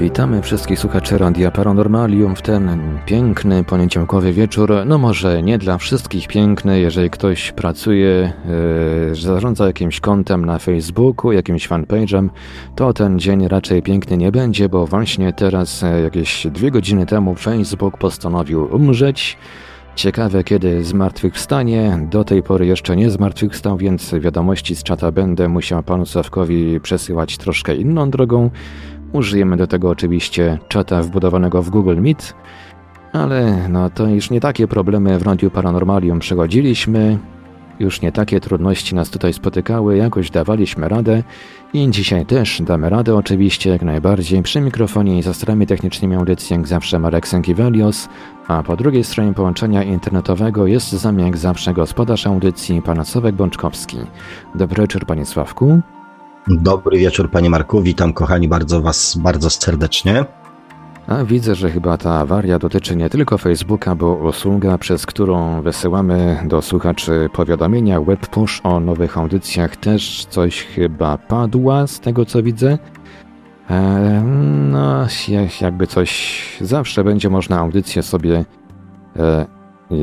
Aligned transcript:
Witamy 0.00 0.42
wszystkich 0.42 0.78
słuchaczy 0.78 1.18
Radia 1.18 1.50
Paranormalium 1.50 2.36
w 2.36 2.42
ten 2.42 2.78
piękny 3.06 3.64
poniedziałkowy 3.64 4.32
wieczór. 4.32 4.72
No 4.86 4.98
może 4.98 5.42
nie 5.42 5.58
dla 5.58 5.78
wszystkich 5.78 6.28
piękny, 6.28 6.80
jeżeli 6.80 7.10
ktoś 7.10 7.52
pracuje, 7.52 8.32
yy, 9.08 9.14
zarządza 9.14 9.66
jakimś 9.66 10.00
kontem 10.00 10.44
na 10.44 10.58
Facebooku, 10.58 11.32
jakimś 11.32 11.68
fanpage'em, 11.68 12.28
to 12.76 12.92
ten 12.92 13.18
dzień 13.18 13.48
raczej 13.48 13.82
piękny 13.82 14.16
nie 14.16 14.32
będzie, 14.32 14.68
bo 14.68 14.86
właśnie 14.86 15.32
teraz, 15.32 15.82
e, 15.82 16.00
jakieś 16.00 16.46
dwie 16.46 16.70
godziny 16.70 17.06
temu, 17.06 17.34
Facebook 17.34 17.98
postanowił 17.98 18.68
umrzeć. 18.74 19.38
Ciekawe, 19.94 20.44
kiedy 20.44 20.84
zmartwychwstanie. 20.84 22.06
Do 22.10 22.24
tej 22.24 22.42
pory 22.42 22.66
jeszcze 22.66 22.96
nie 22.96 23.10
zmartwychwstał, 23.10 23.76
więc 23.76 24.14
wiadomości 24.14 24.76
z 24.76 24.82
czata 24.82 25.12
będę 25.12 25.48
musiał 25.48 25.82
panu 25.82 26.06
Sławkowi 26.06 26.80
przesyłać 26.80 27.38
troszkę 27.38 27.76
inną 27.76 28.10
drogą. 28.10 28.50
Użyjemy 29.12 29.56
do 29.56 29.66
tego 29.66 29.90
oczywiście 29.90 30.58
czata 30.68 31.02
wbudowanego 31.02 31.62
w 31.62 31.70
Google 31.70 31.96
Meet, 32.00 32.34
ale 33.12 33.68
no 33.68 33.90
to 33.90 34.06
już 34.06 34.30
nie 34.30 34.40
takie 34.40 34.68
problemy 34.68 35.18
w 35.18 35.22
Radiu 35.22 35.50
Paranormalium 35.50 36.18
przechodziliśmy, 36.18 37.18
już 37.80 38.02
nie 38.02 38.12
takie 38.12 38.40
trudności 38.40 38.94
nas 38.94 39.10
tutaj 39.10 39.32
spotykały, 39.32 39.96
jakoś 39.96 40.30
dawaliśmy 40.30 40.88
radę 40.88 41.22
i 41.72 41.90
dzisiaj 41.90 42.26
też 42.26 42.62
damy 42.62 42.88
radę 42.88 43.16
oczywiście 43.16 43.70
jak 43.70 43.82
najbardziej. 43.82 44.42
Przy 44.42 44.60
mikrofonie 44.60 45.18
i 45.18 45.22
za 45.22 45.34
starami 45.34 45.66
technicznymi 45.66 46.16
audycji 46.16 46.56
jak 46.56 46.68
zawsze 46.68 46.98
Marek 46.98 47.28
Sękiewelios, 47.28 48.08
a 48.48 48.62
po 48.62 48.76
drugiej 48.76 49.04
stronie 49.04 49.34
połączenia 49.34 49.82
internetowego 49.82 50.66
jest 50.66 50.92
z 50.92 51.04
nami 51.04 51.22
jak 51.22 51.36
zawsze 51.36 51.74
gospodarz 51.74 52.26
audycji 52.26 52.82
pan 52.82 53.04
Sławek 53.04 53.34
Bączkowski. 53.34 53.98
Dobry 54.54 54.82
wieczór 54.82 55.06
panie 55.06 55.26
Sławku. 55.26 55.80
Dobry 56.50 56.98
wieczór 56.98 57.30
panie 57.30 57.50
Marku, 57.50 57.82
witam 57.82 58.12
kochani 58.12 58.48
bardzo 58.48 58.80
was 58.80 59.16
bardzo 59.16 59.50
serdecznie. 59.50 60.24
A 61.06 61.24
widzę, 61.24 61.54
że 61.54 61.70
chyba 61.70 61.98
ta 61.98 62.14
awaria 62.14 62.58
dotyczy 62.58 62.96
nie 62.96 63.10
tylko 63.10 63.38
Facebooka, 63.38 63.94
bo 63.94 64.14
usługa, 64.14 64.78
przez 64.78 65.06
którą 65.06 65.62
wysyłamy 65.62 66.42
do 66.44 66.62
słuchaczy 66.62 67.28
powiadomienia 67.32 68.00
web 68.00 68.26
push 68.26 68.60
o 68.64 68.80
nowych 68.80 69.18
audycjach 69.18 69.76
też 69.76 70.26
coś 70.30 70.62
chyba 70.62 71.18
padła 71.18 71.86
z 71.86 72.00
tego 72.00 72.24
co 72.24 72.42
widzę. 72.42 72.78
Eee, 73.70 74.22
no, 74.70 75.06
jakby 75.60 75.86
coś, 75.86 76.42
zawsze 76.60 77.04
będzie 77.04 77.30
można 77.30 77.58
audycję 77.58 78.02
sobie 78.02 78.44
e, 79.16 79.46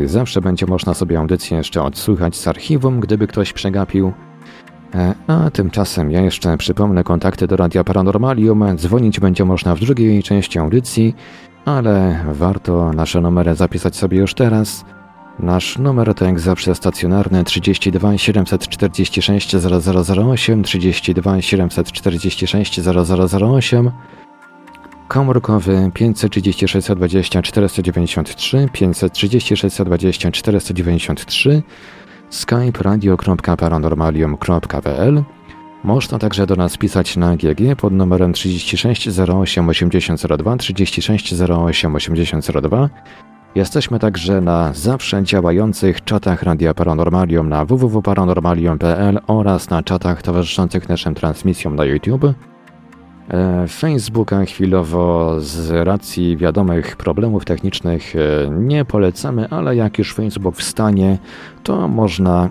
zawsze 0.06 0.42
będzie 0.42 0.66
można 0.66 0.94
sobie 0.94 1.20
audycję 1.20 1.58
jeszcze 1.58 1.84
odsłuchać 1.84 2.36
z 2.36 2.48
archiwum, 2.48 3.00
gdyby 3.00 3.28
ktoś 3.28 3.54
przegapił. 3.54 4.14
E, 4.94 5.16
a 5.28 5.52
tymczasem 5.52 6.12
ja 6.12 6.22
jeszcze 6.22 6.58
przypomnę 6.58 7.04
kontakty 7.04 7.48
do 7.48 7.56
Radia 7.56 7.84
Paranormalium. 7.84 8.78
Dzwonić 8.78 9.20
będzie 9.20 9.46
można 9.46 9.76
w 9.76 9.80
drugiej 9.80 10.24
części 10.24 10.60
audycji, 10.60 11.16
ale 11.66 12.26
warto 12.32 12.94
nasze 12.94 13.22
numery 13.22 13.56
zapisać 13.56 13.96
sobie 13.96 14.18
już 14.18 14.34
teraz. 14.34 14.86
Nasz 15.40 15.78
numer 15.78 16.14
to 16.14 16.26
jak 16.26 16.40
zawsze 16.40 16.76
stacjonarny 16.76 17.44
32 17.44 18.18
746 18.18 19.56
0008, 19.56 20.64
32 20.64 21.42
746 21.42 22.80
0008, 22.82 23.92
komórkowy 25.08 25.92
536 25.94 26.88
20 26.88 27.42
493, 27.42 28.70
536 28.74 29.78
20 29.86 30.32
493, 30.32 31.64
skype 32.30 32.82
radio.paranormalium.pl 32.82 35.24
Można 35.84 36.20
także 36.20 36.48
do 36.48 36.56
nas 36.56 36.78
pisać 36.78 37.18
na 37.18 37.38
GG 37.38 37.76
pod 37.78 37.94
numerem 37.94 38.34
36 38.34 39.20
08 39.20 39.70
8002 39.70 40.58
36 40.58 41.34
08 41.50 41.96
8002. 41.96 42.90
Jesteśmy 43.56 44.00
także 44.00 44.42
na 44.42 44.74
zawsze 44.74 45.24
działających 45.24 46.04
czatach 46.04 46.44
Radia 46.44 46.74
Paranormalium 46.74 47.50
na 47.50 47.66
www.paranormalium.pl 47.66 49.20
oraz 49.28 49.70
na 49.70 49.84
czatach 49.84 50.22
towarzyszących 50.22 50.90
naszym 50.90 51.16
transmisjom 51.16 51.76
na 51.76 51.86
YouTube. 51.86 52.26
E, 53.30 53.68
Facebooka 53.68 54.46
chwilowo 54.46 55.36
z 55.42 55.72
racji 55.72 56.38
wiadomych 56.38 56.96
problemów 56.96 57.46
technicznych 57.46 58.16
e, 58.16 58.20
nie 58.50 58.86
polecamy, 58.86 59.50
ale 59.50 59.76
jak 59.76 59.98
już 59.98 60.14
Facebook 60.14 60.56
wstanie, 60.56 61.18
to 61.64 61.88
można 61.88 62.50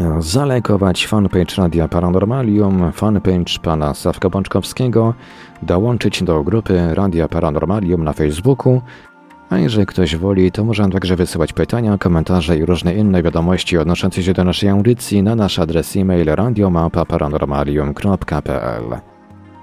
e, 0.00 0.22
zalajkować 0.22 1.06
fanpage 1.06 1.56
Radia 1.56 1.88
Paranormalium, 1.88 2.92
fanpage 2.92 3.58
pana 3.62 3.94
Sawka 3.94 4.30
Bączkowskiego, 4.30 5.14
dołączyć 5.62 6.22
do 6.22 6.42
grupy 6.42 6.94
Radia 6.94 7.28
Paranormalium 7.28 8.04
na 8.04 8.12
Facebooku, 8.12 8.82
a 9.50 9.58
jeżeli 9.58 9.86
ktoś 9.86 10.16
woli, 10.16 10.52
to 10.52 10.64
można 10.64 10.88
także 10.88 11.16
wysyłać 11.16 11.52
pytania, 11.52 11.98
komentarze 11.98 12.56
i 12.56 12.64
różne 12.64 12.94
inne 12.94 13.22
wiadomości 13.22 13.78
odnoszące 13.78 14.22
się 14.22 14.32
do 14.32 14.44
naszej 14.44 14.68
audycji 14.68 15.22
na 15.22 15.34
nasz 15.34 15.58
adres 15.58 15.96
e-mail 15.96 16.34
radiomapa.paranormalium.pl. 16.34 19.17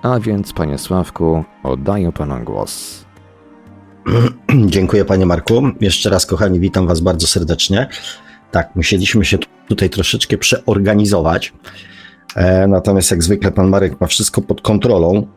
A 0.05 0.19
więc, 0.19 0.53
panie 0.53 0.77
Sławku, 0.77 1.43
oddaję 1.63 2.11
panu 2.11 2.43
głos. 2.43 3.05
Dziękuję, 4.65 5.05
panie 5.05 5.25
Marku. 5.25 5.61
Jeszcze 5.81 6.09
raz, 6.09 6.25
kochani, 6.25 6.59
witam 6.59 6.87
was 6.87 6.99
bardzo 6.99 7.27
serdecznie. 7.27 7.87
Tak, 8.51 8.75
musieliśmy 8.75 9.25
się 9.25 9.37
tutaj 9.67 9.89
troszeczkę 9.89 10.37
przeorganizować. 10.37 11.53
E, 12.35 12.67
natomiast, 12.67 13.11
jak 13.11 13.23
zwykle, 13.23 13.51
pan 13.51 13.67
Marek 13.67 14.01
ma 14.01 14.07
wszystko 14.07 14.41
pod 14.41 14.61
kontrolą. 14.61 15.27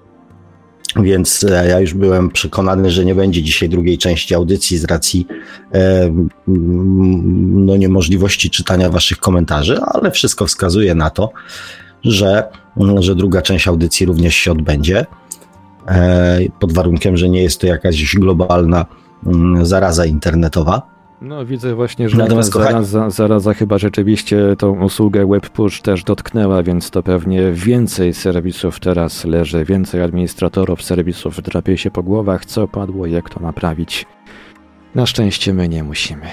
Więc 0.97 1.45
e, 1.45 1.69
ja 1.69 1.81
już 1.81 1.95
byłem 1.95 2.31
przekonany, 2.31 2.91
że 2.91 3.05
nie 3.05 3.15
będzie 3.15 3.43
dzisiaj 3.43 3.69
drugiej 3.69 3.99
części 3.99 4.35
audycji 4.35 4.79
z 4.79 4.85
racji 4.85 5.27
e, 5.75 6.13
no, 6.47 7.77
niemożliwości 7.77 8.51
czytania 8.51 8.91
Waszych 8.91 9.19
komentarzy, 9.19 9.81
ale 9.81 10.11
wszystko 10.11 10.47
wskazuje 10.47 10.95
na 10.95 11.11
to, 11.11 11.33
że, 12.05 12.49
że 12.99 13.15
druga 13.15 13.43
część 13.43 13.69
audycji 13.69 14.07
również 14.07 14.35
się 14.35 14.53
odbędzie. 14.53 15.07
E, 15.89 16.39
pod 16.61 16.73
warunkiem, 16.73 17.17
że 17.17 17.29
nie 17.29 17.43
jest 17.43 17.61
to 17.61 17.67
jakaś 17.67 18.17
globalna 18.17 18.87
mm, 19.27 19.67
zaraza 19.67 20.07
internetowa. 20.07 20.99
No 21.23 21.47
widzę 21.47 21.75
właśnie, 21.75 22.09
że 22.09 22.17
Natomiast 22.17 22.53
zaraza, 22.53 23.11
zaraza 23.11 23.55
chyba 23.55 23.79
rzeczywiście 23.79 24.57
tą 24.59 24.85
usługę 24.85 25.27
WebPush 25.27 25.83
też 25.83 26.05
dotknęła, 26.05 26.63
więc 26.63 26.91
to 26.91 27.03
pewnie 27.03 27.53
więcej 27.53 28.15
serwisów 28.15 28.81
teraz 28.81 29.25
leży, 29.25 29.65
więcej 29.65 30.03
administratorów 30.03 30.83
serwisów 30.83 31.43
drapie 31.43 31.79
się 31.79 31.91
po 31.91 32.03
głowach, 32.03 32.45
co 32.45 32.69
padło 32.69 33.07
jak 33.07 33.31
to 33.31 33.41
naprawić. 33.41 34.07
Na 34.95 35.07
szczęście 35.07 35.55
my 35.55 35.69
nie 35.69 35.85
musimy. 35.85 36.27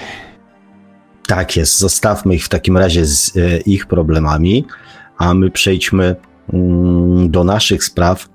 Tak 1.26 1.56
jest, 1.56 1.78
zostawmy 1.78 2.34
ich 2.34 2.44
w 2.44 2.48
takim 2.48 2.76
razie 2.76 3.06
z 3.06 3.36
e, 3.36 3.58
ich 3.58 3.86
problemami 3.86 4.66
a 5.18 5.34
my 5.34 5.50
przejdźmy 5.50 6.16
mm, 6.52 7.30
do 7.30 7.44
naszych 7.44 7.84
spraw, 7.84 8.28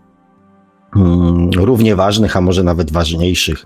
mm, 0.95 1.49
równie 1.49 1.95
ważnych, 1.95 2.37
a 2.37 2.41
może 2.41 2.63
nawet 2.63 2.91
ważniejszych 2.91 3.65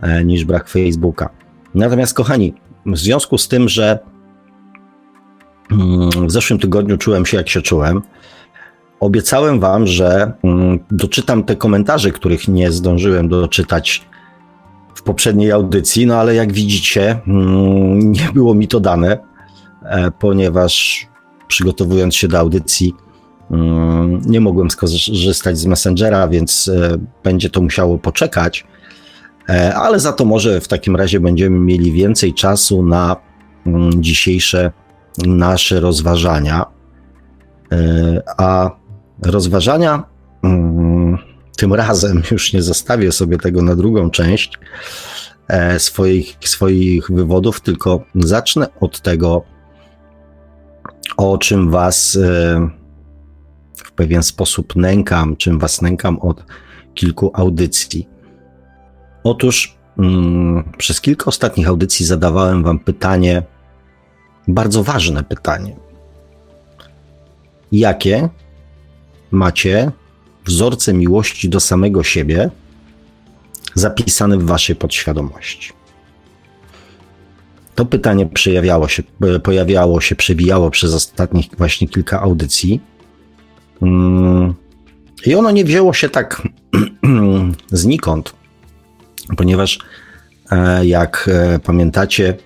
e, 0.00 0.24
niż 0.24 0.44
brak 0.44 0.68
Facebooka. 0.68 1.30
Natomiast, 1.74 2.14
kochani, 2.14 2.54
w 2.86 2.98
związku 2.98 3.38
z 3.38 3.48
tym, 3.48 3.68
że 3.68 3.98
mm, 5.70 6.10
w 6.26 6.32
zeszłym 6.32 6.58
tygodniu 6.58 6.98
czułem 6.98 7.26
się 7.26 7.36
jak 7.36 7.48
się 7.48 7.62
czułem, 7.62 8.02
obiecałem 9.00 9.60
Wam, 9.60 9.86
że 9.86 10.32
doczytam 10.90 11.44
te 11.44 11.56
komentarze, 11.56 12.10
których 12.10 12.48
nie 12.48 12.72
zdążyłem 12.72 13.28
doczytać 13.28 14.08
w 14.94 15.02
poprzedniej 15.02 15.52
audycji, 15.52 16.06
no 16.06 16.16
ale 16.16 16.34
jak 16.34 16.52
widzicie, 16.52 17.20
nie 17.96 18.28
było 18.34 18.54
mi 18.54 18.68
to 18.68 18.80
dane, 18.80 19.18
e, 19.82 20.10
ponieważ 20.10 21.06
przygotowując 21.48 22.16
się 22.16 22.28
do 22.28 22.38
audycji, 22.38 22.94
mm, 23.50 24.20
nie 24.26 24.40
mogłem 24.40 24.70
skorzystać 24.70 25.58
z 25.58 25.66
Messengera, 25.66 26.28
więc 26.28 26.68
e, 26.68 26.98
będzie 27.24 27.50
to 27.50 27.60
musiało 27.60 27.98
poczekać. 27.98 28.66
E, 29.48 29.74
ale 29.74 30.00
za 30.00 30.12
to 30.12 30.24
może 30.24 30.60
w 30.60 30.68
takim 30.68 30.96
razie 30.96 31.20
będziemy 31.20 31.58
mieli 31.58 31.92
więcej 31.92 32.34
czasu 32.34 32.82
na 32.82 33.16
mm, 33.66 34.02
dzisiejsze 34.02 34.72
nasze 35.26 35.80
rozważania. 35.80 36.64
E, 37.72 38.22
a 38.38 38.70
rozważania 39.22 40.04
mm, 40.42 41.18
tym 41.56 41.74
razem 41.74 42.22
już 42.30 42.52
nie 42.52 42.62
zostawię 42.62 43.12
sobie 43.12 43.38
tego 43.38 43.62
na 43.62 43.76
drugą 43.76 44.10
część 44.10 44.58
swoich, 45.78 46.36
swoich 46.40 47.10
wywodów, 47.10 47.60
tylko 47.60 48.04
zacznę 48.14 48.66
od 48.80 49.00
tego, 49.00 49.42
o 51.16 51.38
czym 51.38 51.70
was 51.70 52.16
e, 52.16 52.68
w 53.74 53.92
pewien 53.92 54.22
sposób 54.22 54.76
nękam, 54.76 55.36
czym 55.36 55.58
was 55.58 55.82
nękam 55.82 56.18
od 56.18 56.44
kilku 56.94 57.30
audycji. 57.34 58.08
Otóż 59.24 59.76
mm, 59.98 60.72
przez 60.78 61.00
kilka 61.00 61.24
ostatnich 61.24 61.68
audycji 61.68 62.06
zadawałem 62.06 62.64
Wam 62.64 62.78
pytanie, 62.78 63.42
bardzo 64.48 64.82
ważne 64.82 65.22
pytanie. 65.22 65.76
Jakie 67.72 68.28
macie 69.30 69.90
wzorce 70.44 70.94
miłości 70.94 71.48
do 71.48 71.60
samego 71.60 72.02
siebie 72.02 72.50
zapisane 73.74 74.38
w 74.38 74.44
Waszej 74.46 74.76
podświadomości? 74.76 75.77
To 77.78 77.84
pytanie 77.84 78.26
przejawiało 78.26 78.88
się, 78.88 79.02
pojawiało 79.42 80.00
się, 80.00 80.16
przebijało 80.16 80.70
przez 80.70 80.94
ostatnich 80.94 81.46
właśnie 81.58 81.88
kilka 81.88 82.20
audycji. 82.20 82.80
Mm, 83.82 84.54
I 85.26 85.34
ono 85.34 85.50
nie 85.50 85.64
wzięło 85.64 85.92
się 85.92 86.08
tak 86.08 86.42
znikąd, 87.70 88.34
ponieważ 89.36 89.78
e, 90.50 90.86
jak 90.86 91.30
e, 91.32 91.58
pamiętacie, 91.58 92.36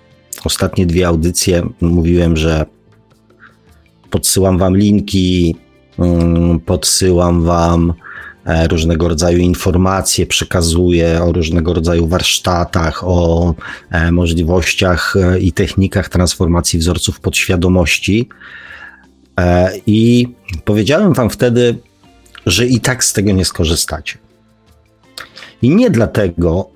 ostatnie 0.44 0.86
dwie 0.86 1.06
audycje 1.06 1.62
mówiłem, 1.80 2.36
że 2.36 2.66
podsyłam 4.10 4.58
wam 4.58 4.76
linki, 4.76 5.56
mm, 5.98 6.60
podsyłam 6.60 7.42
wam 7.42 7.92
różnego 8.70 9.08
rodzaju 9.08 9.38
informacje, 9.38 10.26
przekazuję 10.26 11.22
o 11.22 11.32
różnego 11.32 11.74
rodzaju 11.74 12.06
warsztatach, 12.06 13.04
o 13.04 13.54
możliwościach 14.12 15.14
i 15.40 15.52
technikach 15.52 16.08
transformacji 16.08 16.78
wzorców 16.78 17.20
podświadomości. 17.20 18.28
I 19.86 20.28
powiedziałem 20.64 21.12
wam 21.12 21.30
wtedy, 21.30 21.78
że 22.46 22.66
i 22.66 22.80
tak 22.80 23.04
z 23.04 23.12
tego 23.12 23.32
nie 23.32 23.44
skorzystacie. 23.44 24.18
I 25.62 25.70
nie 25.70 25.90
dlatego, 25.90 26.70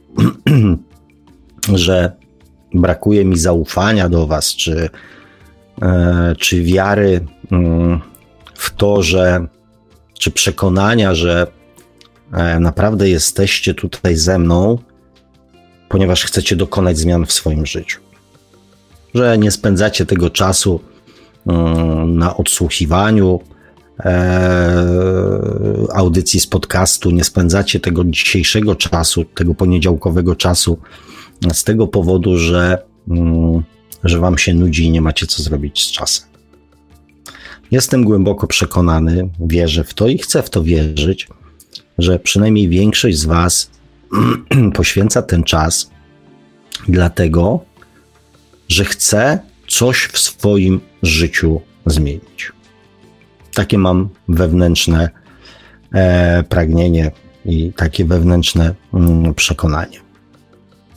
że 1.74 2.12
brakuje 2.74 3.24
mi 3.24 3.38
zaufania 3.38 4.08
do 4.08 4.26
Was, 4.26 4.56
czy, 4.56 4.90
e, 5.82 6.34
czy 6.38 6.62
wiary 6.62 7.26
mm, 7.50 8.00
w 8.54 8.74
to, 8.74 9.02
że, 9.02 9.46
czy 10.18 10.30
przekonania, 10.30 11.14
że 11.14 11.46
e, 12.32 12.60
naprawdę 12.60 13.08
jesteście 13.08 13.74
tutaj 13.74 14.16
ze 14.16 14.38
mną, 14.38 14.78
ponieważ 15.88 16.24
chcecie 16.24 16.56
dokonać 16.56 16.98
zmian 16.98 17.26
w 17.26 17.32
swoim 17.32 17.66
życiu. 17.66 18.00
Że 19.14 19.38
nie 19.38 19.50
spędzacie 19.50 20.06
tego 20.06 20.30
czasu 20.30 20.80
mm, 21.46 22.18
na 22.18 22.36
odsłuchiwaniu, 22.36 23.40
E, 24.04 24.86
audycji 25.94 26.40
z 26.40 26.46
podcastu, 26.46 27.10
nie 27.10 27.24
spędzacie 27.24 27.80
tego 27.80 28.04
dzisiejszego 28.04 28.74
czasu, 28.74 29.24
tego 29.24 29.54
poniedziałkowego 29.54 30.36
czasu 30.36 30.78
z 31.52 31.64
tego 31.64 31.86
powodu, 31.86 32.38
że, 32.38 32.82
mm, 33.08 33.62
że 34.04 34.18
wam 34.18 34.38
się 34.38 34.54
nudzi 34.54 34.84
i 34.84 34.90
nie 34.90 35.00
macie 35.00 35.26
co 35.26 35.42
zrobić 35.42 35.84
z 35.84 35.92
czasem. 35.92 36.28
Jestem 37.70 38.04
głęboko 38.04 38.46
przekonany, 38.46 39.28
wierzę 39.40 39.84
w 39.84 39.94
to 39.94 40.08
i 40.08 40.18
chcę 40.18 40.42
w 40.42 40.50
to 40.50 40.62
wierzyć, 40.62 41.28
że 41.98 42.18
przynajmniej 42.18 42.68
większość 42.68 43.18
z 43.18 43.24
Was 43.24 43.70
poświęca 44.74 45.22
ten 45.22 45.44
czas 45.44 45.90
dlatego, 46.88 47.60
że 48.68 48.84
chce 48.84 49.38
coś 49.68 50.08
w 50.12 50.18
swoim 50.18 50.80
życiu 51.02 51.60
zmienić. 51.86 52.52
Takie 53.54 53.78
mam 53.78 54.08
wewnętrzne 54.28 55.10
e, 55.92 56.42
pragnienie 56.42 57.10
i 57.44 57.72
takie 57.72 58.04
wewnętrzne 58.04 58.74
mm, 58.94 59.34
przekonanie. 59.34 59.98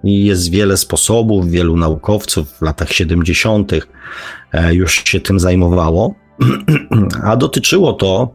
I 0.04 0.26
jest 0.26 0.52
wiele 0.52 0.78
sposobów, 0.78 1.50
wielu 1.50 1.78
naukowców 1.78 2.50
w 2.50 2.62
latach 2.62 2.90
70. 2.94 3.72
E, 4.52 4.74
już 4.74 5.04
się 5.04 5.20
tym 5.20 5.40
zajmowało, 5.40 6.16
a 7.24 7.38
dotyczyło 7.38 7.94
to 7.94 8.34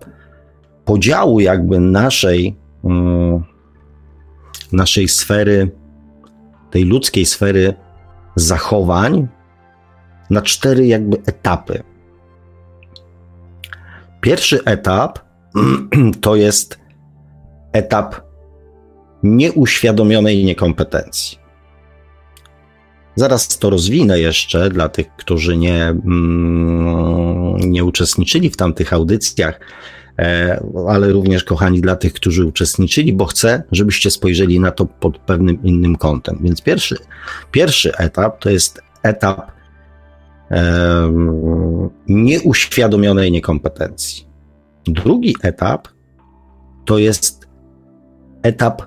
podziału 0.84 1.40
jakby 1.40 1.80
naszej, 1.80 2.56
um, 2.82 3.44
naszej 4.72 5.08
sfery, 5.08 5.70
tej 6.70 6.84
ludzkiej 6.84 7.26
sfery 7.26 7.74
zachowań 8.36 9.28
na 10.30 10.42
cztery 10.42 10.86
jakby 10.86 11.16
etapy. 11.26 11.82
Pierwszy 14.20 14.64
etap 14.64 15.18
to 16.20 16.36
jest 16.36 16.78
etap 17.72 18.20
nieuświadomionej 19.22 20.44
niekompetencji. 20.44 21.45
Zaraz 23.16 23.58
to 23.58 23.70
rozwinę 23.70 24.20
jeszcze 24.20 24.70
dla 24.70 24.88
tych, 24.88 25.16
którzy 25.16 25.56
nie, 25.56 25.84
mm, 25.84 27.56
nie 27.56 27.84
uczestniczyli 27.84 28.50
w 28.50 28.56
tamtych 28.56 28.92
audycjach, 28.92 29.60
e, 30.18 30.60
ale 30.88 31.12
również, 31.12 31.44
kochani, 31.44 31.80
dla 31.80 31.96
tych, 31.96 32.12
którzy 32.12 32.46
uczestniczyli, 32.46 33.12
bo 33.12 33.24
chcę, 33.24 33.62
żebyście 33.72 34.10
spojrzeli 34.10 34.60
na 34.60 34.70
to 34.70 34.86
pod 34.86 35.18
pewnym 35.18 35.62
innym 35.62 35.96
kątem. 35.96 36.38
Więc 36.42 36.62
pierwszy, 36.62 36.96
pierwszy 37.50 37.96
etap 37.96 38.40
to 38.40 38.50
jest 38.50 38.82
etap 39.02 39.56
nieuświadomionej 42.08 43.32
niekompetencji. 43.32 44.26
Drugi 44.84 45.36
etap 45.42 45.88
to 46.84 46.98
jest 46.98 47.48
etap 48.42 48.82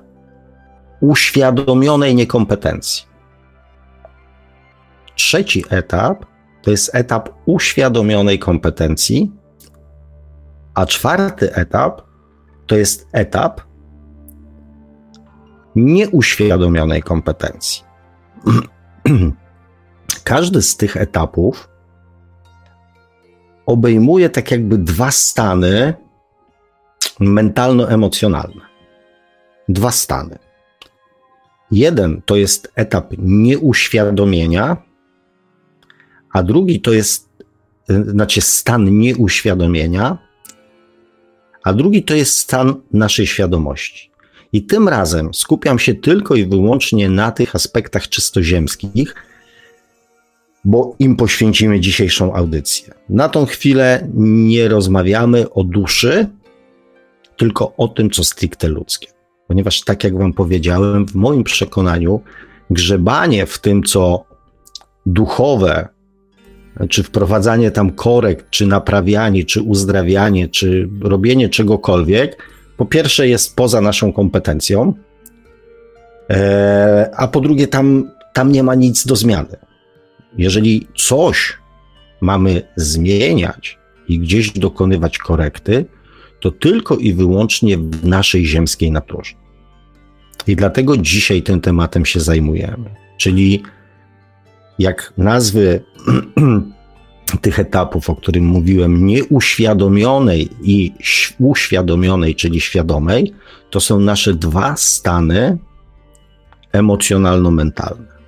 uświadomionej 1.01 2.15
niekompetencji. 2.15 3.08
Trzeci 5.19 5.63
etap 5.69 6.25
to 6.61 6.71
jest 6.71 6.95
etap 6.95 7.29
uświadomionej 7.45 8.39
kompetencji 8.39 9.31
A 10.73 10.85
czwarty 10.85 11.53
etap 11.53 12.01
to 12.67 12.75
jest 12.75 13.07
etap 13.11 13.61
nieuświadomionej 15.75 17.03
kompetencji. 17.03 17.83
Każdy 20.23 20.61
z 20.61 20.77
tych 20.77 20.97
etapów 20.97 21.69
obejmuje 23.65 24.29
tak 24.29 24.51
jakby 24.51 24.77
dwa 24.77 25.11
stany 25.11 25.93
mentalno-emocjonalne. 27.19 28.61
Dwa 29.69 29.91
stany. 29.91 30.37
Jeden 31.71 32.21
to 32.25 32.35
jest 32.35 32.71
etap 32.75 33.13
nieuświadomienia, 33.17 34.88
a 36.33 36.43
drugi 36.43 36.81
to 36.81 36.93
jest, 36.93 37.29
znaczy 37.87 38.41
stan 38.41 38.99
nieuświadomienia, 38.99 40.17
a 41.63 41.73
drugi 41.73 42.03
to 42.03 42.13
jest 42.13 42.37
stan 42.37 42.75
naszej 42.93 43.27
świadomości. 43.27 44.09
I 44.53 44.63
tym 44.63 44.87
razem 44.87 45.33
skupiam 45.33 45.79
się 45.79 45.93
tylko 45.93 46.35
i 46.35 46.45
wyłącznie 46.45 47.09
na 47.09 47.31
tych 47.31 47.55
aspektach 47.55 48.09
czystoziemskich, 48.09 49.15
bo 50.65 50.95
im 50.99 51.15
poświęcimy 51.15 51.79
dzisiejszą 51.79 52.33
audycję. 52.33 52.93
Na 53.09 53.29
tą 53.29 53.45
chwilę 53.45 54.07
nie 54.13 54.67
rozmawiamy 54.67 55.49
o 55.49 55.63
duszy, 55.63 56.27
tylko 57.37 57.75
o 57.77 57.87
tym, 57.87 58.09
co 58.09 58.23
stricte 58.23 58.67
ludzkie. 58.67 59.07
Ponieważ, 59.47 59.81
tak 59.81 60.03
jak 60.03 60.17
Wam 60.17 60.33
powiedziałem, 60.33 61.05
w 61.05 61.15
moim 61.15 61.43
przekonaniu, 61.43 62.21
grzebanie 62.69 63.45
w 63.45 63.59
tym, 63.59 63.83
co 63.83 64.25
duchowe, 65.05 65.87
czy 66.89 67.03
wprowadzanie 67.03 67.71
tam 67.71 67.91
korekt, 67.91 68.49
czy 68.49 68.65
naprawianie, 68.65 69.45
czy 69.45 69.61
uzdrawianie, 69.61 70.47
czy 70.47 70.89
robienie 71.01 71.49
czegokolwiek, 71.49 72.43
po 72.77 72.85
pierwsze 72.85 73.27
jest 73.27 73.55
poza 73.55 73.81
naszą 73.81 74.13
kompetencją, 74.13 74.93
e, 76.29 77.09
a 77.17 77.27
po 77.27 77.41
drugie 77.41 77.67
tam, 77.67 78.11
tam 78.33 78.51
nie 78.51 78.63
ma 78.63 78.75
nic 78.75 79.05
do 79.05 79.15
zmiany. 79.15 79.57
Jeżeli 80.37 80.87
coś 80.97 81.57
mamy 82.21 82.61
zmieniać 82.75 83.77
i 84.07 84.19
gdzieś 84.19 84.51
dokonywać 84.51 85.17
korekty, 85.17 85.85
to 86.39 86.51
tylko 86.51 86.95
i 86.95 87.13
wyłącznie 87.13 87.77
w 87.77 88.05
naszej 88.05 88.45
ziemskiej 88.45 88.91
naturze. 88.91 89.33
I 90.47 90.55
dlatego 90.55 90.97
dzisiaj 90.97 91.41
tym 91.41 91.61
tematem 91.61 92.05
się 92.05 92.19
zajmujemy. 92.19 92.95
Czyli 93.17 93.63
jak 94.79 95.13
nazwy 95.17 95.83
tych 97.41 97.59
etapów, 97.59 98.09
o 98.09 98.15
którym 98.15 98.45
mówiłem, 98.45 99.05
nieuświadomionej 99.05 100.49
i 100.61 100.93
uświadomionej, 101.39 102.35
czyli 102.35 102.61
świadomej, 102.61 103.33
to 103.69 103.79
są 103.79 103.99
nasze 103.99 104.33
dwa 104.33 104.75
stany 104.75 105.57
emocjonalno-mentalne. 106.71 108.19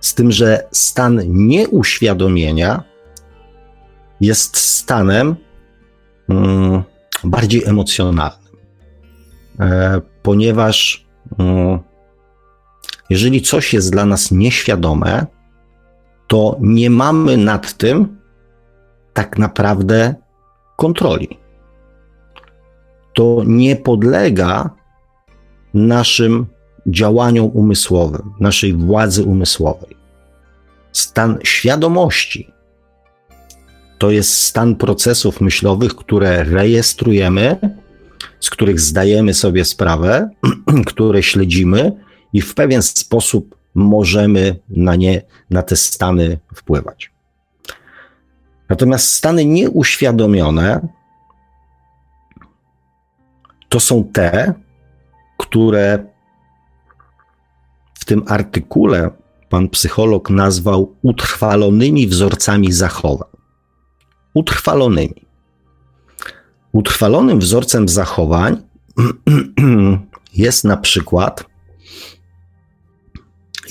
Z 0.00 0.14
tym, 0.14 0.32
że 0.32 0.68
stan 0.72 1.20
nieuświadomienia 1.26 2.82
jest 4.20 4.56
stanem 4.56 5.36
mm, 6.28 6.82
bardziej 7.24 7.64
emocjonalnym, 7.64 8.50
e, 9.60 10.00
ponieważ 10.22 11.06
mm, 11.38 11.78
jeżeli 13.10 13.42
coś 13.42 13.72
jest 13.72 13.92
dla 13.92 14.04
nas 14.04 14.30
nieświadome, 14.30 15.26
to 16.34 16.56
nie 16.60 16.90
mamy 16.90 17.36
nad 17.36 17.74
tym 17.74 18.16
tak 19.12 19.38
naprawdę 19.38 20.14
kontroli. 20.76 21.38
To 23.14 23.42
nie 23.46 23.76
podlega 23.76 24.70
naszym 25.74 26.46
działaniom 26.86 27.46
umysłowym, 27.46 28.32
naszej 28.40 28.74
władzy 28.74 29.24
umysłowej. 29.24 29.96
Stan 30.92 31.38
świadomości 31.44 32.52
to 33.98 34.10
jest 34.10 34.34
stan 34.34 34.76
procesów 34.76 35.40
myślowych, 35.40 35.94
które 35.94 36.44
rejestrujemy, 36.44 37.56
z 38.40 38.50
których 38.50 38.80
zdajemy 38.80 39.34
sobie 39.34 39.64
sprawę, 39.64 40.30
które 40.90 41.22
śledzimy 41.22 41.92
i 42.32 42.40
w 42.40 42.54
pewien 42.54 42.82
sposób 42.82 43.63
możemy 43.74 44.56
na 44.68 44.96
nie, 44.96 45.22
na 45.50 45.62
te 45.62 45.76
stany 45.76 46.38
wpływać. 46.54 47.10
Natomiast 48.68 49.14
stany 49.14 49.44
nieuświadomione 49.44 50.88
to 53.68 53.80
są 53.80 54.04
te, 54.04 54.54
które 55.38 56.06
w 57.94 58.04
tym 58.04 58.22
artykule 58.28 59.10
pan 59.48 59.68
psycholog 59.68 60.30
nazwał 60.30 60.94
utrwalonymi 61.02 62.06
wzorcami 62.06 62.72
zachowań. 62.72 63.28
Utrwalonymi. 64.34 65.24
Utrwalonym 66.72 67.38
wzorcem 67.38 67.88
zachowań 67.88 68.62
jest 70.34 70.64
na 70.64 70.76
przykład 70.76 71.44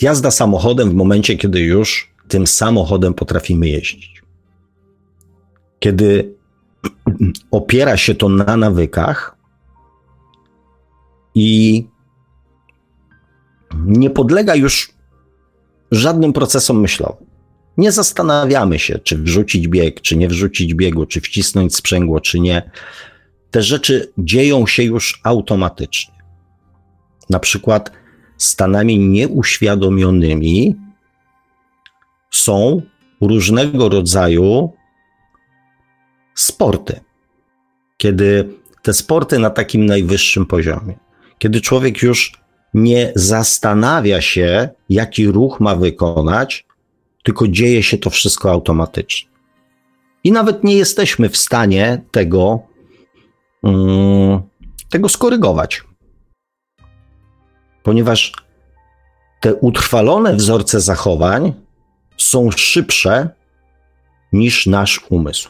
jazda 0.03 0.31
samochodem 0.31 0.89
w 0.89 0.93
momencie, 0.93 1.37
kiedy 1.37 1.59
już 1.59 2.13
tym 2.27 2.47
samochodem 2.47 3.13
potrafimy 3.13 3.69
jeździć. 3.69 4.23
Kiedy 5.79 6.35
opiera 7.51 7.97
się 7.97 8.15
to 8.15 8.29
na 8.29 8.57
nawykach 8.57 9.37
i 11.35 11.87
nie 13.85 14.09
podlega 14.09 14.55
już 14.55 14.93
żadnym 15.91 16.33
procesom 16.33 16.81
myślowym. 16.81 17.27
Nie 17.77 17.91
zastanawiamy 17.91 18.79
się, 18.79 18.99
czy 18.99 19.17
wrzucić 19.17 19.67
bieg, 19.67 20.01
czy 20.01 20.17
nie 20.17 20.27
wrzucić 20.27 20.73
biegu, 20.73 21.05
czy 21.05 21.21
wcisnąć 21.21 21.75
sprzęgło, 21.75 22.19
czy 22.19 22.39
nie. 22.39 22.71
Te 23.51 23.61
rzeczy 23.61 24.13
dzieją 24.17 24.67
się 24.67 24.83
już 24.83 25.21
automatycznie. 25.23 26.13
Na 27.29 27.39
przykład 27.39 27.91
stanami 28.37 28.99
nieuświadomionymi 28.99 30.75
są 32.31 32.81
różnego 33.21 33.89
rodzaju 33.89 34.73
sporty. 36.35 36.99
Kiedy 37.97 38.49
te 38.81 38.93
sporty 38.93 39.39
na 39.39 39.49
takim 39.49 39.85
najwyższym 39.85 40.45
poziomie, 40.45 40.97
kiedy 41.37 41.61
człowiek 41.61 42.01
już 42.01 42.33
nie 42.73 43.11
zastanawia 43.15 44.21
się, 44.21 44.69
jaki 44.89 45.27
ruch 45.27 45.59
ma 45.59 45.75
wykonać, 45.75 46.65
tylko 47.23 47.47
dzieje 47.47 47.83
się 47.83 47.97
to 47.97 48.09
wszystko 48.09 48.51
automatycznie. 48.51 49.29
I 50.23 50.31
nawet 50.31 50.63
nie 50.63 50.75
jesteśmy 50.75 51.29
w 51.29 51.37
stanie 51.37 52.01
tego, 52.11 52.59
um, 53.63 54.41
tego 54.89 55.09
skorygować 55.09 55.83
ponieważ 57.83 58.33
te 59.41 59.55
utrwalone 59.55 60.35
wzorce 60.35 60.79
zachowań 60.79 61.53
są 62.17 62.51
szybsze 62.51 63.29
niż 64.33 64.65
nasz 64.67 65.01
umysł. 65.09 65.49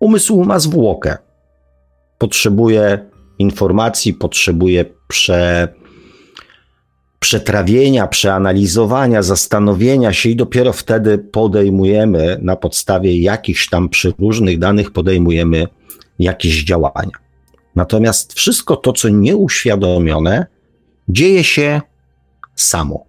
Umysł 0.00 0.44
ma 0.44 0.58
zwłokę. 0.58 1.16
Potrzebuje 2.18 3.10
informacji, 3.38 4.14
potrzebuje 4.14 4.84
prze, 5.08 5.68
przetrawienia, 7.18 8.06
przeanalizowania, 8.06 9.22
zastanowienia 9.22 10.12
się 10.12 10.28
i 10.28 10.36
dopiero 10.36 10.72
wtedy 10.72 11.18
podejmujemy 11.18 12.38
na 12.42 12.56
podstawie 12.56 13.20
jakichś 13.20 13.68
tam 13.68 13.88
różnych 14.18 14.58
danych 14.58 14.90
podejmujemy 14.90 15.66
jakieś 16.18 16.64
działania. 16.64 17.18
Natomiast 17.76 18.32
wszystko 18.32 18.76
to, 18.76 18.92
co 18.92 19.08
nieuświadomione, 19.08 20.46
dzieje 21.08 21.44
się 21.44 21.80
samo. 22.54 23.04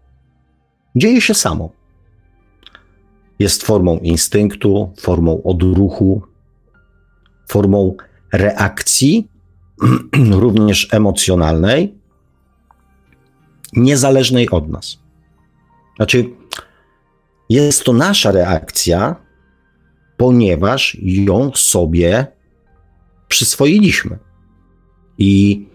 Dzieje 0.95 1.21
się 1.21 1.33
samo. 1.33 1.69
Jest 3.39 3.63
formą 3.63 3.97
instynktu, 3.97 4.93
formą 4.99 5.43
odruchu, 5.43 6.21
formą 7.47 7.95
reakcji, 8.33 9.27
również 10.31 10.87
emocjonalnej, 10.91 11.95
niezależnej 13.73 14.49
od 14.49 14.69
nas. 14.69 14.99
Znaczy, 15.95 16.29
jest 17.49 17.83
to 17.83 17.93
nasza 17.93 18.31
reakcja, 18.31 19.15
ponieważ 20.17 20.97
ją 21.01 21.51
sobie 21.55 22.27
przyswoiliśmy. 23.27 24.19
I 25.17 25.65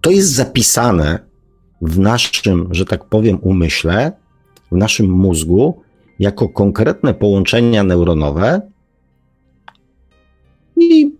to 0.00 0.10
jest 0.10 0.32
zapisane 0.32 1.18
w 1.82 1.98
naszym, 1.98 2.68
że 2.70 2.84
tak 2.84 3.04
powiem, 3.04 3.38
umyśle, 3.42 4.12
w 4.72 4.76
naszym 4.76 5.10
mózgu, 5.10 5.82
jako 6.18 6.48
konkretne 6.48 7.14
połączenia 7.14 7.84
neuronowe 7.84 8.60
i 10.76 11.14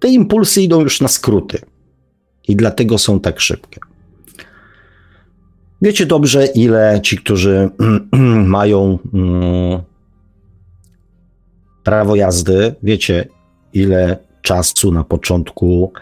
te 0.00 0.08
impulsy 0.08 0.62
idą 0.62 0.80
już 0.80 1.00
na 1.00 1.08
skróty. 1.08 1.58
I 2.48 2.56
dlatego 2.56 2.98
są 2.98 3.20
tak 3.20 3.40
szybkie. 3.40 3.80
Wiecie 5.82 6.06
dobrze, 6.06 6.46
ile 6.46 7.00
ci, 7.02 7.18
którzy 7.18 7.70
mają 8.56 8.98
mm, 9.14 9.82
prawo 11.84 12.16
jazdy, 12.16 12.74
wiecie, 12.82 13.28
ile 13.72 14.23
czasu 14.44 14.92
na 14.92 15.04
początku 15.04 15.92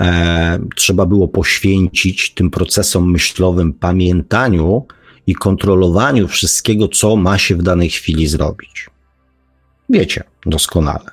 e, 0.00 0.58
trzeba 0.76 1.06
było 1.06 1.28
poświęcić 1.28 2.34
tym 2.34 2.50
procesom 2.50 3.10
myślowym, 3.10 3.72
pamiętaniu 3.72 4.86
i 5.26 5.34
kontrolowaniu 5.34 6.28
wszystkiego, 6.28 6.88
co 6.88 7.16
ma 7.16 7.38
się 7.38 7.56
w 7.56 7.62
danej 7.62 7.90
chwili 7.90 8.26
zrobić. 8.26 8.90
Wiecie 9.88 10.24
doskonale. 10.46 11.10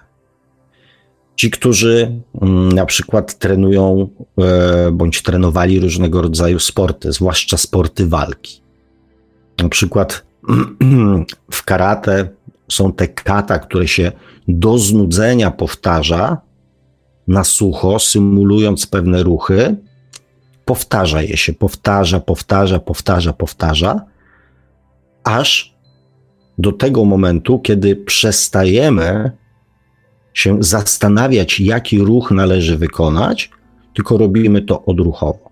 Ci, 1.36 1.52
którzy 1.52 2.22
mm, 2.42 2.72
na 2.72 2.86
przykład 2.86 3.38
trenują 3.38 4.10
e, 4.40 4.92
bądź 4.92 5.22
trenowali 5.22 5.80
różnego 5.80 6.22
rodzaju 6.22 6.60
sporty, 6.60 7.12
zwłaszcza 7.12 7.58
sporty 7.58 8.08
walki. 8.08 8.62
Na 9.62 9.70
przykład 9.70 10.26
w 11.52 11.64
karate 11.64 12.30
są 12.72 12.94
te 12.94 13.08
kata, 13.08 13.60
które 13.60 13.88
się 13.88 14.12
do 14.48 14.78
znudzenia 14.78 15.52
powtarza 15.52 16.47
na 17.28 17.44
sucho, 17.44 18.00
symulując 18.00 18.88
pewne 18.88 19.24
ruchy. 19.24 19.76
Powtarza 20.66 21.22
je 21.22 21.38
się, 21.38 21.54
powtarza, 21.54 22.20
powtarza, 22.20 22.80
powtarza, 22.80 23.34
powtarza, 23.34 24.02
aż 25.24 25.76
do 26.58 26.72
tego 26.72 27.06
momentu, 27.06 27.60
kiedy 27.60 27.96
przestajemy 27.96 29.32
się 30.34 30.58
zastanawiać, 30.60 31.60
jaki 31.60 32.00
ruch 32.00 32.32
należy 32.32 32.78
wykonać, 32.78 33.52
tylko 33.94 34.18
robimy 34.18 34.62
to 34.62 34.86
odruchowo. 34.86 35.50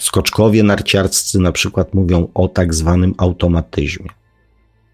Skoczkowie 0.00 0.62
narciarscy 0.62 1.38
na 1.38 1.52
przykład 1.52 1.94
mówią 1.94 2.28
o 2.34 2.48
tak 2.48 2.74
zwanym 2.74 3.14
automatyzmie, 3.18 4.08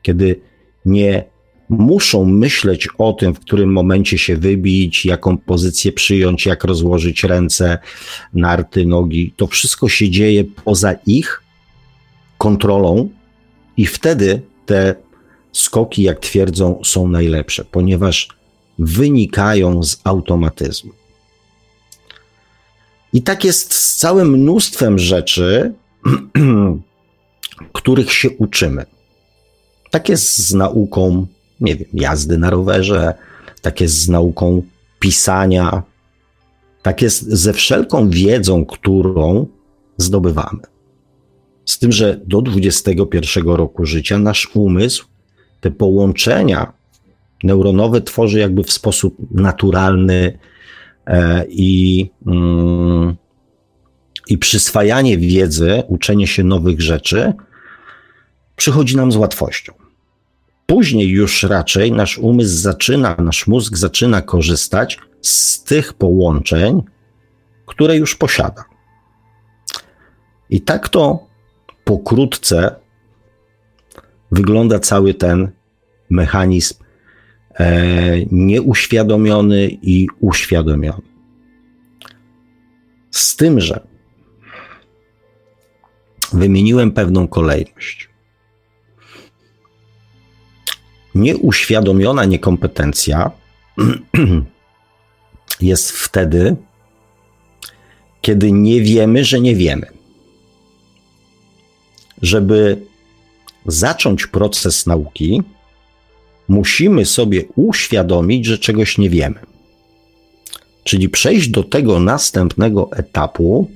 kiedy 0.03 0.41
nie 0.85 1.25
muszą 1.69 2.25
myśleć 2.25 2.89
o 2.99 3.13
tym, 3.13 3.35
w 3.35 3.41
którym 3.41 3.73
momencie 3.73 4.19
się 4.19 4.37
wybić, 4.37 5.05
jaką 5.05 5.39
pozycję 5.39 5.93
przyjąć, 5.93 6.47
jak 6.47 6.65
rozłożyć 6.65 7.25
ręce, 7.25 7.79
narty, 8.35 8.87
nogi. 8.87 9.33
To 9.37 9.47
wszystko 9.47 9.89
się 9.89 10.11
dzieje 10.11 10.45
poza 10.65 10.93
ich 11.07 11.43
kontrolą 12.39 13.09
i 13.77 13.87
wtedy 13.87 14.43
te 14.67 14.95
skoki, 15.53 16.03
jak 16.03 16.21
twierdzą, 16.21 16.81
są 16.85 17.09
najlepsze, 17.09 17.65
ponieważ 17.65 18.29
wynikają 18.79 19.83
z 19.83 20.01
automatyzmu. 20.05 20.93
I 23.13 23.23
tak 23.23 23.45
jest 23.45 23.75
z 23.75 23.97
całym 23.97 24.31
mnóstwem 24.31 24.99
rzeczy, 24.99 25.73
których 27.73 28.13
się 28.13 28.31
uczymy. 28.31 28.87
Tak 29.91 30.09
jest 30.09 30.39
z 30.39 30.55
nauką, 30.55 31.27
nie 31.61 31.77
wiem, 31.77 31.89
jazdy 31.93 32.39
na 32.39 32.51
rowerze, 32.51 33.15
tak 33.63 33.81
jest 33.81 33.95
z 33.95 34.09
nauką 34.09 34.63
pisania, 35.01 35.83
tak 36.83 37.03
jest 37.03 37.23
ze 37.23 37.53
wszelką 37.53 38.11
wiedzą, 38.11 38.65
którą 38.65 39.47
zdobywamy. 39.97 40.61
Z 41.65 41.79
tym, 41.79 41.93
że 41.93 42.21
do 42.27 42.43
21 42.43 43.49
roku 43.49 43.85
życia 43.85 44.19
nasz 44.19 44.51
umysł 44.55 45.07
te 45.61 45.71
połączenia 45.71 46.73
neuronowe 47.45 48.01
tworzy 48.01 48.39
jakby 48.39 48.65
w 48.65 48.73
sposób 48.73 49.17
naturalny 49.31 50.39
e, 51.07 51.45
i, 51.49 52.11
mm, 52.27 53.17
i 54.29 54.39
przyswajanie 54.39 55.19
wiedzy, 55.19 55.83
uczenie 55.89 56.27
się 56.27 56.45
nowych 56.45 56.81
rzeczy 56.81 57.33
przychodzi 58.57 58.97
nam 58.97 59.13
z 59.13 59.17
łatwością. 59.17 59.73
Później 60.71 61.09
już 61.09 61.43
raczej 61.43 61.93
nasz 61.93 62.19
umysł 62.19 62.57
zaczyna, 62.57 63.17
nasz 63.19 63.47
mózg 63.47 63.77
zaczyna 63.77 64.23
korzystać 64.23 64.99
z 65.23 65.65
tych 65.65 65.93
połączeń, 65.93 66.83
które 67.67 67.97
już 67.97 68.17
posiada. 68.17 68.65
I 70.51 70.61
tak 70.61 70.89
to 70.89 71.27
pokrótce 71.85 72.75
wygląda 74.33 74.79
cały 74.79 75.15
ten 75.15 75.51
mechanizm 76.11 76.75
e, 77.55 77.77
nieuświadomiony 78.31 79.69
i 79.83 80.09
uświadomiony. 80.21 81.03
Z 83.11 83.37
tym, 83.37 83.61
że 83.61 83.81
wymieniłem 86.33 86.93
pewną 86.93 87.29
kolejność. 87.29 88.08
Nieuświadomiona 91.19 92.25
niekompetencja 92.25 93.31
jest 95.61 95.91
wtedy, 95.91 96.57
kiedy 98.21 98.53
nie 98.53 98.81
wiemy, 98.81 99.25
że 99.25 99.41
nie 99.41 99.55
wiemy. 99.55 99.87
Żeby 102.23 102.83
zacząć 103.67 104.27
proces 104.27 104.87
nauki, 104.87 105.43
musimy 106.49 107.07
sobie 107.07 107.45
uświadomić, 107.57 108.47
że 108.47 108.59
czegoś 108.59 108.99
nie 108.99 109.11
wiemy. 109.11 109.39
Czyli 110.85 111.09
przejść 111.09 111.49
do 111.49 111.65
tego 111.65 112.01
następnego 112.01 112.91
etapu 112.93 113.71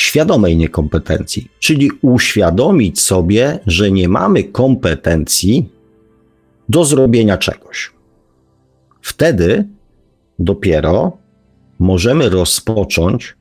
świadomej 0.00 0.56
niekompetencji, 0.56 1.50
czyli 1.58 1.90
uświadomić 2.02 3.00
sobie, 3.00 3.58
że 3.66 3.90
nie 3.90 4.08
mamy 4.08 4.44
kompetencji 4.44 5.68
do 6.68 6.84
zrobienia 6.84 7.38
czegoś. 7.38 7.92
Wtedy 9.02 9.68
dopiero 10.38 11.16
możemy 11.78 12.28
rozpocząć 12.28 13.36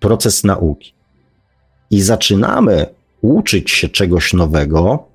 proces 0.00 0.44
nauki. 0.44 0.94
I 1.90 2.00
zaczynamy 2.00 2.86
uczyć 3.20 3.70
się 3.70 3.88
czegoś 3.88 4.32
nowego, 4.32 5.08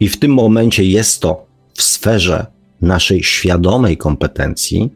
i 0.00 0.08
w 0.08 0.18
tym 0.18 0.34
momencie 0.34 0.84
jest 0.84 1.20
to 1.20 1.46
w 1.74 1.82
sferze 1.82 2.46
naszej 2.80 3.22
świadomej 3.22 3.96
kompetencji, 3.96 4.90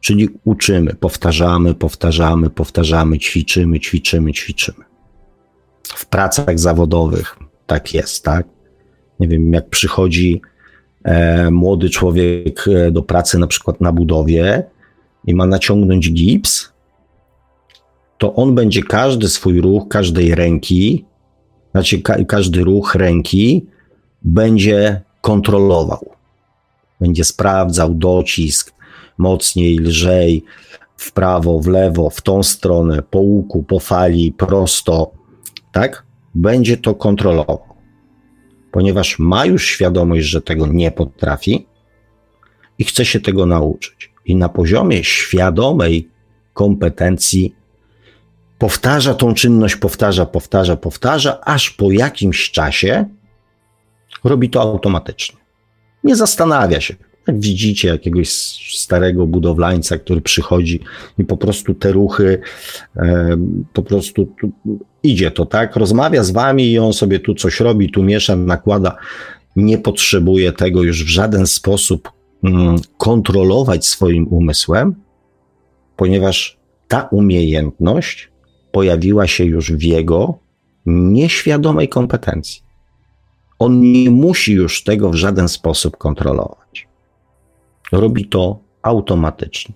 czyli 0.00 0.28
uczymy, 0.44 0.94
powtarzamy, 0.94 1.74
powtarzamy, 1.74 2.50
powtarzamy, 2.50 3.18
ćwiczymy, 3.18 3.80
ćwiczymy, 3.80 4.32
ćwiczymy. 4.32 4.84
W 5.82 6.06
pracach 6.06 6.58
zawodowych 6.58 7.36
tak 7.66 7.94
jest, 7.94 8.24
tak? 8.24 8.46
Nie 9.20 9.28
wiem, 9.28 9.52
jak 9.52 9.68
przychodzi 9.68 10.42
e, 11.04 11.50
młody 11.50 11.90
człowiek 11.90 12.64
e, 12.68 12.90
do 12.90 13.02
pracy 13.02 13.38
na 13.38 13.46
przykład 13.46 13.80
na 13.80 13.92
budowie 13.92 14.64
i 15.26 15.34
ma 15.34 15.46
naciągnąć 15.46 16.12
gips, 16.12 16.72
to 18.18 18.34
on 18.34 18.54
będzie 18.54 18.82
każdy 18.82 19.28
swój 19.28 19.60
ruch, 19.60 19.88
każdej 19.88 20.34
ręki, 20.34 21.04
znaczy 21.70 22.02
ka 22.02 22.24
każdy 22.24 22.64
ruch 22.64 22.94
ręki 22.94 23.66
będzie 24.22 25.00
kontrolował. 25.20 26.10
Będzie 27.00 27.24
sprawdzał 27.24 27.94
docisk 27.94 28.77
mocniej, 29.18 29.78
lżej, 29.78 30.44
w 30.96 31.12
prawo, 31.12 31.58
w 31.58 31.66
lewo, 31.66 32.10
w 32.10 32.20
tą 32.20 32.42
stronę, 32.42 33.02
po 33.02 33.18
łuku, 33.18 33.62
po 33.62 33.80
fali, 33.80 34.32
prosto, 34.32 35.12
tak? 35.72 36.06
Będzie 36.34 36.76
to 36.76 36.94
kontrolował. 36.94 37.68
Ponieważ 38.72 39.18
ma 39.18 39.46
już 39.46 39.66
świadomość, 39.66 40.26
że 40.26 40.42
tego 40.42 40.66
nie 40.66 40.90
potrafi 40.90 41.66
i 42.78 42.84
chce 42.84 43.04
się 43.04 43.20
tego 43.20 43.46
nauczyć. 43.46 44.12
I 44.24 44.36
na 44.36 44.48
poziomie 44.48 45.04
świadomej 45.04 46.08
kompetencji 46.52 47.54
powtarza 48.58 49.14
tą 49.14 49.34
czynność, 49.34 49.76
powtarza, 49.76 50.26
powtarza, 50.26 50.76
powtarza, 50.76 51.40
aż 51.40 51.70
po 51.70 51.92
jakimś 51.92 52.50
czasie 52.50 53.04
robi 54.24 54.50
to 54.50 54.60
automatycznie. 54.60 55.38
Nie 56.04 56.16
zastanawia 56.16 56.80
się. 56.80 56.94
Jak 57.28 57.40
widzicie 57.40 57.88
jakiegoś 57.88 58.28
starego 58.78 59.26
budowlańca, 59.26 59.98
który 59.98 60.20
przychodzi 60.20 60.80
i 61.18 61.24
po 61.24 61.36
prostu 61.36 61.74
te 61.74 61.92
ruchy, 61.92 62.40
e, 62.96 63.36
po 63.72 63.82
prostu 63.82 64.26
tu, 64.40 64.52
idzie 65.02 65.30
to, 65.30 65.46
tak? 65.46 65.76
Rozmawia 65.76 66.24
z 66.24 66.30
wami 66.30 66.72
i 66.72 66.78
on 66.78 66.92
sobie 66.92 67.20
tu 67.20 67.34
coś 67.34 67.60
robi, 67.60 67.90
tu 67.90 68.02
miesza, 68.02 68.36
nakłada. 68.36 68.96
Nie 69.56 69.78
potrzebuje 69.78 70.52
tego 70.52 70.82
już 70.82 71.04
w 71.04 71.08
żaden 71.08 71.46
sposób 71.46 72.12
mm, 72.44 72.76
kontrolować 72.98 73.86
swoim 73.86 74.28
umysłem, 74.28 74.94
ponieważ 75.96 76.58
ta 76.88 77.02
umiejętność 77.02 78.30
pojawiła 78.72 79.26
się 79.26 79.44
już 79.44 79.72
w 79.72 79.82
jego 79.82 80.38
nieświadomej 80.86 81.88
kompetencji. 81.88 82.62
On 83.58 83.80
nie 83.80 84.10
musi 84.10 84.52
już 84.52 84.84
tego 84.84 85.10
w 85.10 85.14
żaden 85.14 85.48
sposób 85.48 85.96
kontrolować. 85.96 86.87
Robi 87.92 88.28
to 88.28 88.60
automatycznie. 88.82 89.74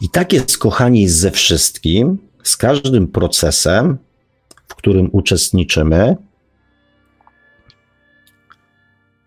I 0.00 0.08
tak 0.08 0.32
jest, 0.32 0.58
kochani, 0.58 1.08
ze 1.08 1.30
wszystkim, 1.30 2.18
z 2.42 2.56
każdym 2.56 3.08
procesem, 3.08 3.98
w 4.68 4.74
którym 4.74 5.10
uczestniczymy, 5.12 6.16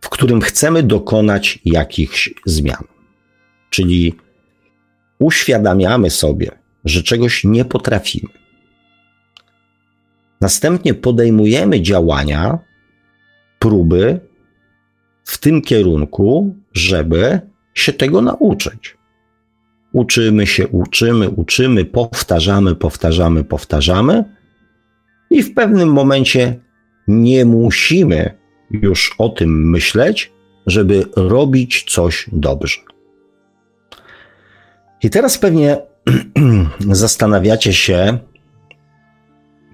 w 0.01 0.09
którym 0.09 0.41
chcemy 0.41 0.83
dokonać 0.83 1.59
jakichś 1.65 2.33
zmian. 2.45 2.83
Czyli 3.69 4.15
uświadamiamy 5.19 6.09
sobie, 6.09 6.51
że 6.85 7.03
czegoś 7.03 7.43
nie 7.43 7.65
potrafimy. 7.65 8.33
Następnie 10.41 10.93
podejmujemy 10.93 11.81
działania, 11.81 12.59
próby 13.59 14.19
w 15.23 15.37
tym 15.37 15.61
kierunku, 15.61 16.55
żeby 16.73 17.39
się 17.73 17.93
tego 17.93 18.21
nauczyć. 18.21 18.97
Uczymy 19.93 20.47
się, 20.47 20.67
uczymy, 20.67 21.29
uczymy, 21.29 21.85
powtarzamy, 21.85 22.75
powtarzamy, 22.75 23.43
powtarzamy, 23.43 24.23
i 25.29 25.43
w 25.43 25.53
pewnym 25.53 25.93
momencie 25.93 26.59
nie 27.07 27.45
musimy 27.45 28.37
już 28.71 29.15
o 29.17 29.29
tym 29.29 29.69
myśleć, 29.69 30.31
żeby 30.67 31.05
robić 31.15 31.85
coś 31.89 32.29
dobrze. 32.31 32.81
I 35.03 35.09
teraz 35.09 35.37
pewnie 35.37 35.77
zastanawiacie 36.79 37.73
się, 37.73 38.17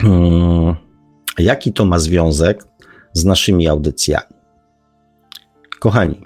hmm, 0.02 0.76
jaki 1.40 1.74
to 1.74 1.86
ma 1.86 2.00
związek 2.00 2.64
z 3.14 3.26
naszymi 3.26 3.68
audycjami. 3.68 4.29
Kochani, 5.80 6.22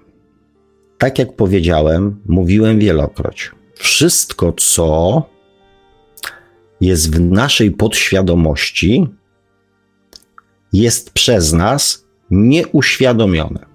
tak 0.98 1.20
jak 1.20 1.36
powiedziałem, 1.36 2.22
mówiłem 2.26 2.80
wielokroć, 2.80 3.52
wszystko, 3.76 4.54
co 4.58 5.24
jest 6.82 7.16
w 7.16 7.20
naszej 7.20 7.72
podświadomości, 7.72 9.08
jest 10.74 11.12
przez 11.12 11.54
nas 11.54 12.06
nieuświadomione. 12.32 13.66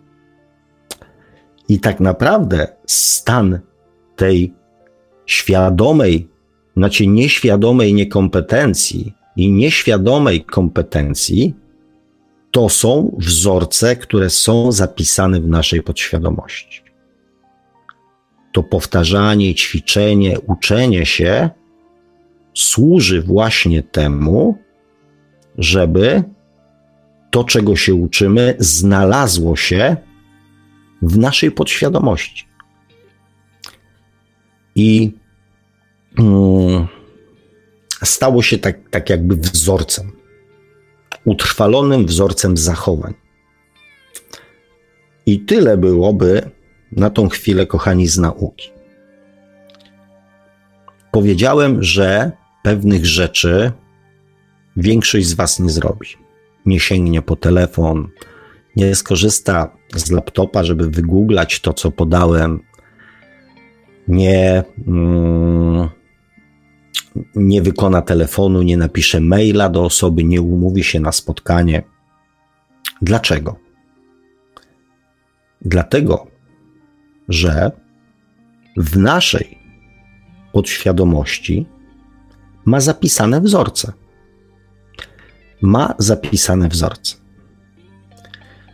I 1.69 1.81
tak 1.81 2.01
naprawdę 2.01 2.69
stan 2.87 3.61
tej 4.17 4.55
świadomej, 5.27 6.29
znaczy 6.77 7.07
nieświadomej 7.07 7.95
niekompetencji 7.95 9.15
i 9.37 9.53
nieświadomej 9.53 10.45
kompetencji 10.45 11.55
to 12.51 12.69
są 12.69 13.17
wzorce, 13.19 13.97
które 13.97 14.31
są 14.31 14.73
zapisane 14.73 15.41
w 15.41 15.49
naszej 15.49 15.83
podświadomości. 15.83 16.83
To 18.53 18.63
powtarzanie, 18.63 19.55
ćwiczenie, 19.55 20.41
uczenie 20.41 21.07
się 21.07 21.51
służy 22.55 23.23
właśnie 23.23 23.83
temu, 23.83 24.59
żeby 25.59 26.23
to, 27.31 27.45
czego 27.45 27.77
się 27.77 27.95
uczymy, 27.95 28.55
znalazło 28.59 29.57
się 29.57 29.97
w 31.03 31.19
naszej 31.19 31.51
podświadomości. 31.51 32.49
I 34.75 35.13
mm, 36.19 36.87
stało 38.05 38.43
się 38.43 38.59
tak, 38.59 38.91
tak 38.91 39.11
jakby 39.11 39.37
wzorcem, 39.37 40.13
utrwalonym 41.25 42.07
wzorcem 42.07 42.57
zachowań. 42.57 43.15
I 45.27 45.41
tyle 45.41 45.77
byłoby 45.77 46.51
na 46.93 47.11
tą 47.11 47.29
chwilę, 47.29 47.67
kochani, 47.67 48.07
z 48.07 48.19
nauki. 48.19 48.71
Powiedziałem, 51.13 51.83
że 51.83 52.33
pewnych 52.63 53.07
rzeczy 53.07 53.73
większość 54.77 55.27
z 55.27 55.35
Was 55.35 55.61
nie 55.61 55.71
zrobi 55.71 56.29
nie 56.69 56.81
sięgnie 56.81 57.23
po 57.23 57.37
telefon, 57.37 58.09
nie 58.77 58.95
skorzysta 58.95 59.77
z 59.95 60.11
laptopa, 60.11 60.65
żeby 60.65 60.91
wygooglać 60.91 61.61
to, 61.61 61.73
co 61.73 61.91
podałem, 61.91 62.61
nie, 64.09 64.65
mm, 64.87 65.89
nie 67.35 67.63
wykona 67.63 68.03
telefonu, 68.03 68.63
nie 68.63 68.77
napisze 68.77 69.21
maila 69.21 69.69
do 69.69 69.85
osoby, 69.85 70.25
nie 70.25 70.43
umówi 70.43 70.85
się 70.85 71.01
na 71.01 71.13
spotkanie. 71.13 71.83
Dlaczego? 73.03 73.57
Dlatego, 75.61 76.27
że 77.29 77.73
w 78.77 78.97
naszej 78.99 79.59
podświadomości 80.53 81.67
ma 82.65 82.81
zapisane 82.81 83.41
wzorce 83.41 83.93
ma 85.63 85.95
zapisane 85.99 86.69
wzorce. 86.69 87.17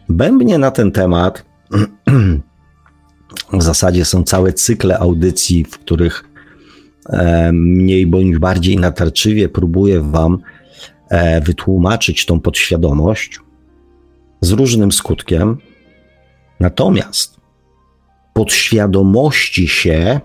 Bębnie 0.09 0.59
na 0.59 0.71
ten 0.71 0.93
temat 0.93 1.45
w 3.53 3.63
zasadzie 3.63 4.05
są 4.05 4.23
całe 4.23 4.53
cykle 4.53 4.99
audycji, 4.99 5.65
w 5.65 5.79
których 5.79 6.25
mniej 7.53 8.07
bądź 8.07 8.39
bardziej 8.39 8.77
natarczywie 8.77 9.49
próbuję 9.49 10.01
Wam 10.01 10.39
e, 11.09 11.41
wytłumaczyć 11.41 12.27
tą 12.27 12.41
podświadomość 12.41 13.41
z 14.41 14.51
różnym 14.51 14.93
skutkiem. 14.93 15.57
Natomiast 16.61 17.41
podświadomości 18.35 19.69
się 19.69 20.21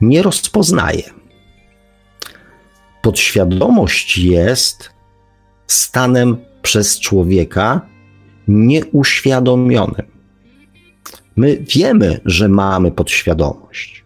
nie 0.00 0.22
rozpoznaje 0.22 1.18
podświadomość 3.08 4.18
jest 4.18 4.90
stanem 5.66 6.36
przez 6.62 7.00
człowieka 7.00 7.80
nieuświadomionym. 8.48 10.06
My 11.36 11.56
wiemy, 11.56 12.20
że 12.24 12.48
mamy 12.48 12.90
podświadomość. 12.90 14.04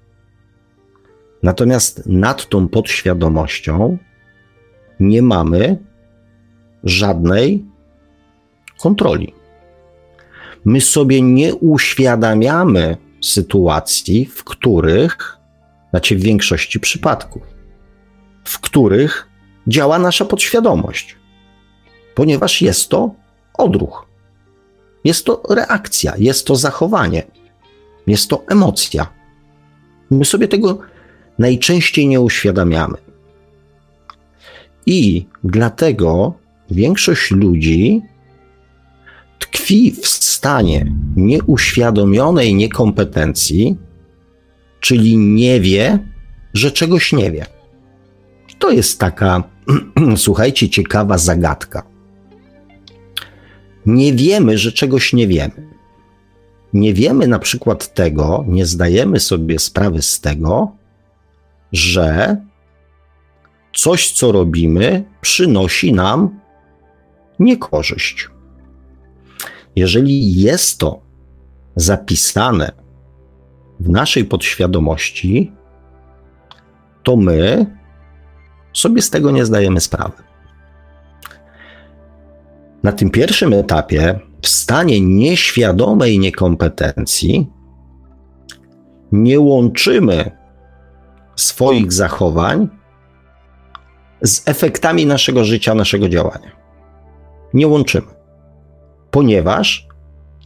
Natomiast 1.42 2.06
nad 2.06 2.48
tą 2.48 2.68
podświadomością 2.68 3.98
nie 5.00 5.22
mamy 5.22 5.78
żadnej 6.84 7.64
kontroli. 8.82 9.34
My 10.64 10.80
sobie 10.80 11.22
nie 11.22 11.54
uświadamiamy 11.54 12.96
sytuacji, 13.20 14.26
w 14.26 14.44
których, 14.44 15.36
znaczy 15.90 16.16
w 16.16 16.22
większości 16.22 16.80
przypadków, 16.80 17.42
w 18.44 18.60
których 18.60 19.28
działa 19.68 19.98
nasza 19.98 20.24
podświadomość, 20.24 21.16
ponieważ 22.14 22.62
jest 22.62 22.88
to 22.88 23.14
odruch, 23.54 24.06
jest 25.04 25.24
to 25.24 25.42
reakcja, 25.50 26.14
jest 26.18 26.46
to 26.46 26.56
zachowanie, 26.56 27.22
jest 28.06 28.28
to 28.28 28.44
emocja. 28.48 29.06
My 30.10 30.24
sobie 30.24 30.48
tego 30.48 30.78
najczęściej 31.38 32.08
nie 32.08 32.20
uświadamiamy. 32.20 32.98
I 34.86 35.26
dlatego 35.44 36.34
większość 36.70 37.30
ludzi 37.30 38.02
tkwi 39.38 39.92
w 39.92 40.06
stanie 40.06 40.92
nieuświadomionej 41.16 42.54
niekompetencji, 42.54 43.76
czyli 44.80 45.16
nie 45.16 45.60
wie, 45.60 45.98
że 46.54 46.70
czegoś 46.70 47.12
nie 47.12 47.32
wie. 47.32 47.46
To 48.58 48.70
jest 48.70 49.00
taka, 49.00 49.42
słuchajcie, 50.16 50.68
ciekawa 50.68 51.18
zagadka. 51.18 51.82
Nie 53.86 54.12
wiemy, 54.12 54.58
że 54.58 54.72
czegoś 54.72 55.12
nie 55.12 55.28
wiemy. 55.28 55.72
Nie 56.72 56.94
wiemy 56.94 57.26
na 57.26 57.38
przykład 57.38 57.94
tego, 57.94 58.44
nie 58.48 58.66
zdajemy 58.66 59.20
sobie 59.20 59.58
sprawy 59.58 60.02
z 60.02 60.20
tego, 60.20 60.72
że 61.72 62.36
coś, 63.74 64.12
co 64.12 64.32
robimy, 64.32 65.04
przynosi 65.20 65.92
nam 65.92 66.40
niekorzyść. 67.38 68.28
Jeżeli 69.76 70.34
jest 70.34 70.78
to 70.78 71.00
zapisane 71.76 72.72
w 73.80 73.88
naszej 73.88 74.24
podświadomości, 74.24 75.52
to 77.02 77.16
my 77.16 77.66
sobie 78.72 79.02
z 79.02 79.10
tego 79.10 79.30
nie 79.30 79.44
zdajemy 79.44 79.80
sprawy. 79.80 80.22
Na 82.82 82.92
tym 82.92 83.10
pierwszym 83.10 83.52
etapie, 83.52 84.20
w 84.42 84.48
stanie 84.48 85.00
nieświadomej 85.00 86.18
niekompetencji, 86.18 87.50
nie 89.12 89.40
łączymy 89.40 90.41
swoich 91.36 91.92
zachowań 91.92 92.68
z 94.22 94.48
efektami 94.48 95.06
naszego 95.06 95.44
życia, 95.44 95.74
naszego 95.74 96.08
działania. 96.08 96.50
Nie 97.54 97.68
łączymy, 97.68 98.12
ponieważ 99.10 99.88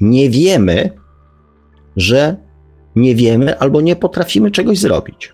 nie 0.01 0.31
wiemy, 0.31 0.91
że 1.97 2.37
nie 2.97 3.15
wiemy 3.15 3.59
albo 3.59 3.81
nie 3.81 3.97
potrafimy 3.97 4.51
czegoś 4.51 4.79
zrobić. 4.79 5.33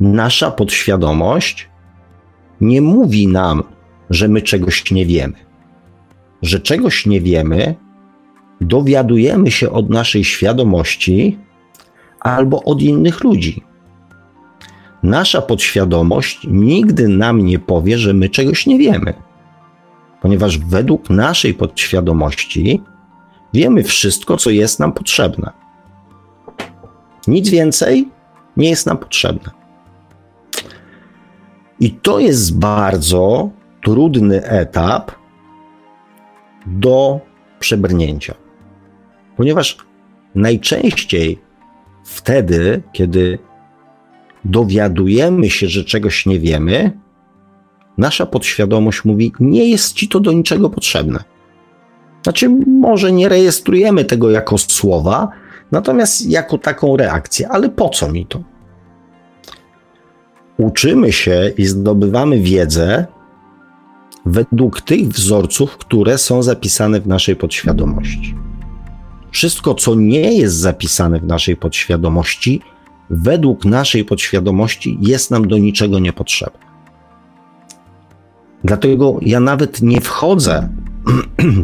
Nasza 0.00 0.50
podświadomość 0.50 1.68
nie 2.60 2.80
mówi 2.80 3.28
nam, 3.28 3.62
że 4.10 4.28
my 4.28 4.42
czegoś 4.42 4.90
nie 4.90 5.06
wiemy. 5.06 5.34
Że 6.42 6.60
czegoś 6.60 7.06
nie 7.06 7.20
wiemy, 7.20 7.74
dowiadujemy 8.60 9.50
się 9.50 9.70
od 9.70 9.90
naszej 9.90 10.24
świadomości 10.24 11.38
albo 12.20 12.62
od 12.62 12.82
innych 12.82 13.24
ludzi. 13.24 13.67
Nasza 15.02 15.42
podświadomość 15.42 16.40
nigdy 16.50 17.08
nam 17.08 17.44
nie 17.44 17.58
powie, 17.58 17.98
że 17.98 18.14
my 18.14 18.28
czegoś 18.28 18.66
nie 18.66 18.78
wiemy, 18.78 19.14
ponieważ 20.20 20.58
według 20.58 21.10
naszej 21.10 21.54
podświadomości 21.54 22.82
wiemy 23.54 23.82
wszystko, 23.82 24.36
co 24.36 24.50
jest 24.50 24.80
nam 24.80 24.92
potrzebne. 24.92 25.50
Nic 27.28 27.48
więcej 27.48 28.08
nie 28.56 28.70
jest 28.70 28.86
nam 28.86 28.98
potrzebne. 28.98 29.50
I 31.80 31.90
to 31.90 32.18
jest 32.18 32.58
bardzo 32.58 33.50
trudny 33.84 34.44
etap 34.44 35.12
do 36.66 37.20
przebrnięcia, 37.58 38.34
ponieważ 39.36 39.76
najczęściej 40.34 41.38
wtedy, 42.04 42.82
kiedy 42.92 43.38
dowiadujemy 44.48 45.50
się, 45.50 45.68
że 45.68 45.84
czegoś 45.84 46.26
nie 46.26 46.38
wiemy, 46.40 46.98
nasza 47.98 48.26
podświadomość 48.26 49.04
mówi: 49.04 49.32
Nie 49.40 49.68
jest 49.68 49.94
ci 49.94 50.08
to 50.08 50.20
do 50.20 50.32
niczego 50.32 50.70
potrzebne. 50.70 51.24
Znaczy, 52.22 52.48
może 52.66 53.12
nie 53.12 53.28
rejestrujemy 53.28 54.04
tego 54.04 54.30
jako 54.30 54.58
słowa, 54.58 55.28
natomiast 55.72 56.26
jako 56.26 56.58
taką 56.58 56.96
reakcję, 56.96 57.48
ale 57.48 57.68
po 57.68 57.88
co 57.88 58.12
mi 58.12 58.26
to? 58.26 58.42
Uczymy 60.58 61.12
się 61.12 61.52
i 61.58 61.66
zdobywamy 61.66 62.38
wiedzę 62.38 63.06
według 64.26 64.80
tych 64.80 65.08
wzorców, 65.08 65.76
które 65.76 66.18
są 66.18 66.42
zapisane 66.42 67.00
w 67.00 67.06
naszej 67.06 67.36
podświadomości. 67.36 68.34
Wszystko, 69.30 69.74
co 69.74 69.94
nie 69.94 70.32
jest 70.32 70.56
zapisane 70.56 71.20
w 71.20 71.24
naszej 71.24 71.56
podświadomości, 71.56 72.62
według 73.10 73.64
naszej 73.64 74.04
podświadomości 74.04 74.98
jest 75.00 75.30
nam 75.30 75.48
do 75.48 75.58
niczego 75.58 75.98
niepotrzebne. 75.98 76.68
Dlatego 78.64 79.18
ja 79.22 79.40
nawet 79.40 79.82
nie 79.82 80.00
wchodzę 80.00 80.68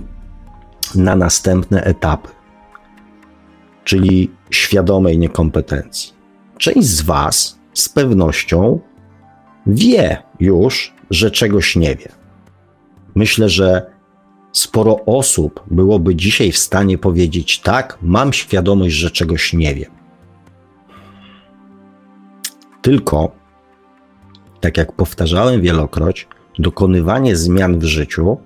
na 0.94 1.16
następne 1.16 1.84
etapy, 1.84 2.28
czyli 3.84 4.30
świadomej 4.50 5.18
niekompetencji. 5.18 6.12
Część 6.58 6.88
z 6.88 7.02
Was 7.02 7.58
z 7.74 7.88
pewnością 7.88 8.80
wie 9.66 10.22
już, 10.40 10.94
że 11.10 11.30
czegoś 11.30 11.76
nie 11.76 11.96
wie. 11.96 12.08
Myślę, 13.14 13.48
że 13.48 13.90
sporo 14.52 15.04
osób 15.04 15.64
byłoby 15.70 16.14
dzisiaj 16.14 16.52
w 16.52 16.58
stanie 16.58 16.98
powiedzieć: 16.98 17.60
Tak, 17.60 17.98
mam 18.02 18.32
świadomość, 18.32 18.94
że 18.94 19.10
czegoś 19.10 19.52
nie 19.52 19.74
wiem. 19.74 19.90
Tylko, 22.84 23.32
tak 24.60 24.76
jak 24.76 24.92
powtarzałem 24.92 25.60
wielokroć, 25.60 26.28
dokonywanie 26.58 27.36
zmian 27.36 27.78
w 27.78 27.84
życiu 27.84 28.38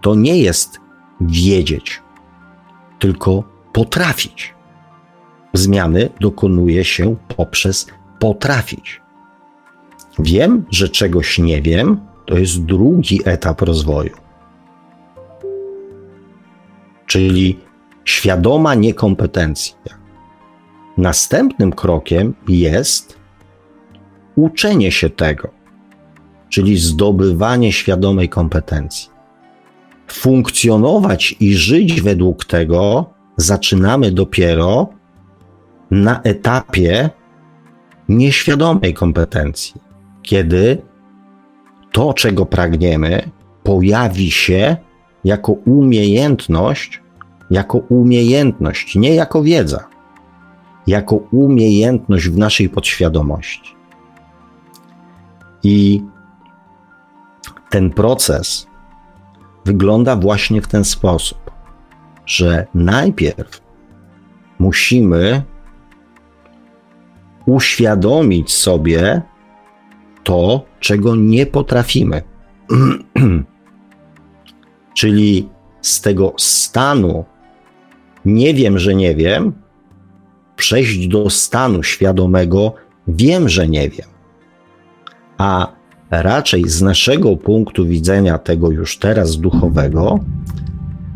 to 0.00 0.14
nie 0.14 0.38
jest 0.38 0.80
wiedzieć, 1.20 2.02
tylko 2.98 3.44
potrafić. 3.72 4.54
Zmiany 5.52 6.10
dokonuje 6.20 6.84
się 6.84 7.16
poprzez 7.36 7.86
potrafić. 8.18 9.00
Wiem, 10.18 10.64
że 10.70 10.88
czegoś 10.88 11.38
nie 11.38 11.62
wiem, 11.62 12.00
to 12.26 12.38
jest 12.38 12.64
drugi 12.64 13.20
etap 13.24 13.60
rozwoju. 13.60 14.16
Czyli 17.06 17.58
świadoma 18.04 18.74
niekompetencja. 18.74 19.76
Następnym 20.96 21.72
krokiem 21.72 22.34
jest 22.48 23.17
uczenie 24.38 24.92
się 24.92 25.10
tego, 25.10 25.48
czyli 26.48 26.76
zdobywanie 26.76 27.72
świadomej 27.72 28.28
kompetencji. 28.28 29.10
Funkcjonować 30.08 31.36
i 31.40 31.54
żyć 31.54 32.00
według 32.00 32.44
tego 32.44 33.10
zaczynamy 33.36 34.12
dopiero 34.12 34.88
na 35.90 36.22
etapie 36.22 37.10
nieświadomej 38.08 38.94
kompetencji, 38.94 39.80
kiedy 40.22 40.82
to, 41.92 42.14
czego 42.14 42.46
pragniemy, 42.46 43.30
pojawi 43.62 44.30
się 44.30 44.76
jako 45.24 45.52
umiejętność, 45.52 47.02
jako 47.50 47.78
umiejętność, 47.78 48.94
nie 48.94 49.14
jako 49.14 49.42
wiedza, 49.42 49.88
jako 50.86 51.16
umiejętność 51.16 52.28
w 52.28 52.38
naszej 52.38 52.68
podświadomości. 52.68 53.77
I 55.62 56.02
ten 57.70 57.90
proces 57.90 58.66
wygląda 59.64 60.16
właśnie 60.16 60.62
w 60.62 60.68
ten 60.68 60.84
sposób, 60.84 61.50
że 62.26 62.66
najpierw 62.74 63.62
musimy 64.58 65.42
uświadomić 67.46 68.52
sobie 68.52 69.22
to, 70.24 70.64
czego 70.80 71.16
nie 71.16 71.46
potrafimy. 71.46 72.22
Czyli 74.98 75.48
z 75.82 76.00
tego 76.00 76.34
stanu 76.36 77.24
nie 78.24 78.54
wiem, 78.54 78.78
że 78.78 78.94
nie 78.94 79.14
wiem, 79.14 79.52
przejść 80.56 81.08
do 81.08 81.30
stanu 81.30 81.82
świadomego 81.82 82.74
wiem, 83.06 83.48
że 83.48 83.68
nie 83.68 83.88
wiem. 83.88 84.07
A 85.38 85.72
raczej 86.10 86.68
z 86.68 86.82
naszego 86.82 87.36
punktu 87.36 87.86
widzenia 87.86 88.38
tego 88.38 88.70
już 88.70 88.98
teraz 88.98 89.36
duchowego, 89.36 90.18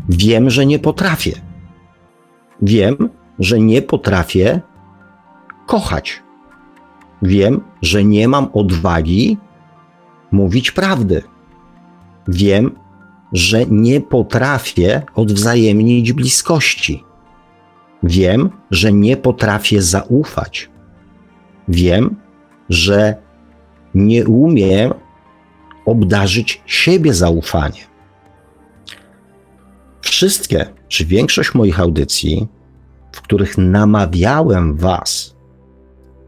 wiem, 0.09 0.49
że 0.49 0.65
nie 0.65 0.79
potrafię. 0.79 1.33
Wiem, 2.61 3.09
że 3.39 3.59
nie 3.59 3.81
potrafię 3.81 4.61
kochać. 5.67 6.23
Wiem, 7.21 7.61
że 7.81 8.03
nie 8.03 8.27
mam 8.27 8.47
odwagi 8.53 9.37
mówić 10.31 10.71
prawdy. 10.71 11.21
Wiem, 12.27 12.71
że 13.33 13.65
nie 13.65 14.01
potrafię 14.01 15.01
odwzajemnić 15.15 16.13
bliskości. 16.13 17.03
Wiem, 18.03 18.49
że 18.71 18.93
nie 18.93 19.17
potrafię 19.17 19.81
zaufać. 19.81 20.69
Wiem, 21.67 22.15
że 22.69 23.15
nie 23.95 24.25
umiem 24.25 24.93
obdarzyć 25.85 26.61
siebie 26.65 27.13
zaufaniem. 27.13 27.87
Wszystkie, 30.01 30.65
czy 30.87 31.05
większość 31.05 31.53
moich 31.53 31.79
audycji, 31.79 32.47
w 33.11 33.21
których 33.21 33.57
namawiałem 33.57 34.75
Was 34.77 35.35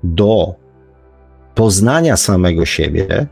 do 0.04 0.56
poznania 1.56 2.18
samego 2.18 2.66
siebie, 2.66 3.28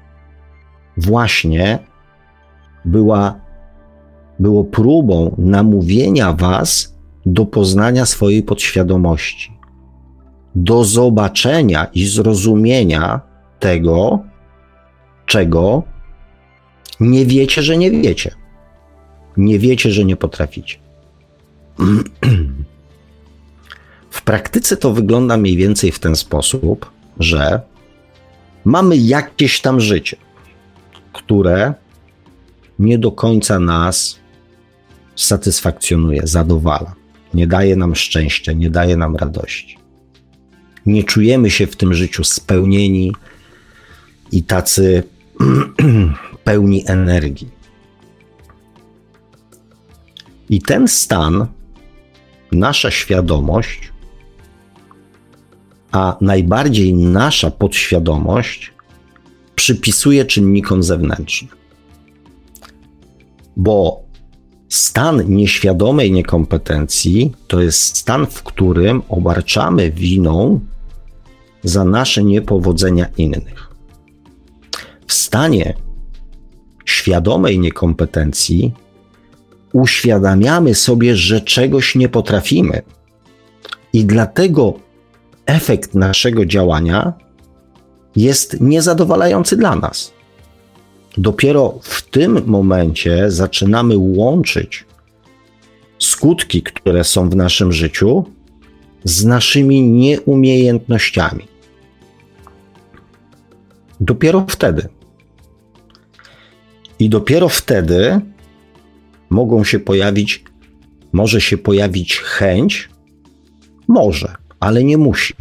właśnie 0.97 1.79
była, 2.85 3.39
było 4.39 4.63
próbą 4.63 5.35
namówienia 5.37 6.33
Was 6.33 6.95
do 7.25 7.45
poznania 7.45 8.05
swojej 8.05 8.43
podświadomości, 8.43 9.59
do 10.55 10.83
zobaczenia 10.83 11.85
i 11.93 12.05
zrozumienia 12.05 13.32
tego, 13.63 14.19
czego 15.25 15.83
nie 16.99 17.25
wiecie, 17.25 17.61
że 17.61 17.77
nie 17.77 17.91
wiecie. 17.91 18.31
Nie 19.37 19.59
wiecie, 19.59 19.91
że 19.91 20.05
nie 20.05 20.15
potraficie. 20.15 20.77
W 24.09 24.21
praktyce 24.21 24.77
to 24.77 24.93
wygląda 24.93 25.37
mniej 25.37 25.57
więcej 25.57 25.91
w 25.91 25.99
ten 25.99 26.15
sposób, 26.15 26.91
że 27.19 27.61
mamy 28.65 28.97
jakieś 28.97 29.61
tam 29.61 29.79
życie, 29.79 30.17
które 31.13 31.73
nie 32.79 32.97
do 32.97 33.11
końca 33.11 33.59
nas 33.59 34.19
satysfakcjonuje, 35.15 36.21
zadowala, 36.23 36.95
nie 37.33 37.47
daje 37.47 37.75
nam 37.75 37.95
szczęścia, 37.95 38.53
nie 38.53 38.69
daje 38.69 38.97
nam 38.97 39.15
radości. 39.15 39.77
Nie 40.85 41.03
czujemy 41.03 41.49
się 41.49 41.67
w 41.67 41.75
tym 41.75 41.93
życiu 41.93 42.23
spełnieni 42.23 43.13
i 44.33 44.43
tacy 44.43 45.03
pełni 46.43 46.83
energii. 46.87 47.49
I 50.49 50.61
ten 50.61 50.87
stan, 50.87 51.47
nasza 52.51 52.91
świadomość, 52.91 53.91
a 55.91 56.17
najbardziej 56.21 56.93
nasza 56.93 57.51
podświadomość 57.51 58.73
przypisuje 59.55 60.25
czynnikom 60.25 60.83
zewnętrznym. 60.83 61.51
Bo 63.57 64.03
stan 64.69 65.29
nieświadomej 65.29 66.11
niekompetencji 66.11 67.31
to 67.47 67.61
jest 67.61 67.97
stan, 67.97 68.25
w 68.25 68.43
którym 68.43 69.01
obarczamy 69.09 69.91
winą 69.91 70.59
za 71.63 71.85
nasze 71.85 72.23
niepowodzenia 72.23 73.05
innych. 73.17 73.72
W 75.07 75.13
stanie 75.13 75.73
świadomej 76.85 77.59
niekompetencji 77.59 78.73
uświadamiamy 79.73 80.75
sobie, 80.75 81.15
że 81.15 81.41
czegoś 81.41 81.95
nie 81.95 82.09
potrafimy. 82.09 82.81
I 83.93 84.05
dlatego 84.05 84.73
efekt 85.45 85.95
naszego 85.95 86.45
działania 86.45 87.13
jest 88.15 88.61
niezadowalający 88.61 89.57
dla 89.57 89.75
nas. 89.75 90.13
Dopiero 91.17 91.79
w 91.81 92.01
tym 92.01 92.41
momencie 92.45 93.31
zaczynamy 93.31 93.97
łączyć 93.97 94.85
skutki, 95.99 96.61
które 96.61 97.03
są 97.03 97.29
w 97.29 97.35
naszym 97.35 97.71
życiu, 97.71 98.25
z 99.03 99.25
naszymi 99.25 99.81
nieumiejętnościami. 99.81 101.52
Dopiero 103.99 104.45
wtedy. 104.49 104.87
I 106.99 107.09
dopiero 107.09 107.49
wtedy 107.49 108.19
mogą 109.29 109.63
się 109.63 109.79
pojawić, 109.79 110.43
może 111.11 111.41
się 111.41 111.57
pojawić 111.57 112.19
chęć, 112.19 112.89
może, 113.87 114.35
ale 114.59 114.83
nie 114.83 114.97
musi. 114.97 115.33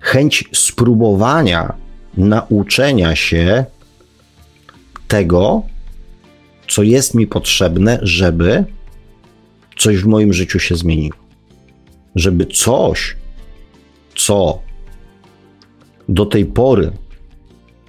Chęć 0.00 0.44
spróbowania 0.54 1.74
nauczenia 2.16 3.16
się 3.16 3.64
tego, 5.08 5.62
co 6.68 6.82
jest 6.82 7.14
mi 7.14 7.26
potrzebne, 7.26 7.98
żeby 8.02 8.64
coś 9.78 9.96
w 9.96 10.06
moim 10.06 10.32
życiu 10.32 10.58
się 10.58 10.76
zmieniło. 10.76 11.16
Żeby 12.14 12.46
coś, 12.46 13.16
co 14.16 14.62
do 16.08 16.26
tej 16.26 16.46
pory 16.46 16.92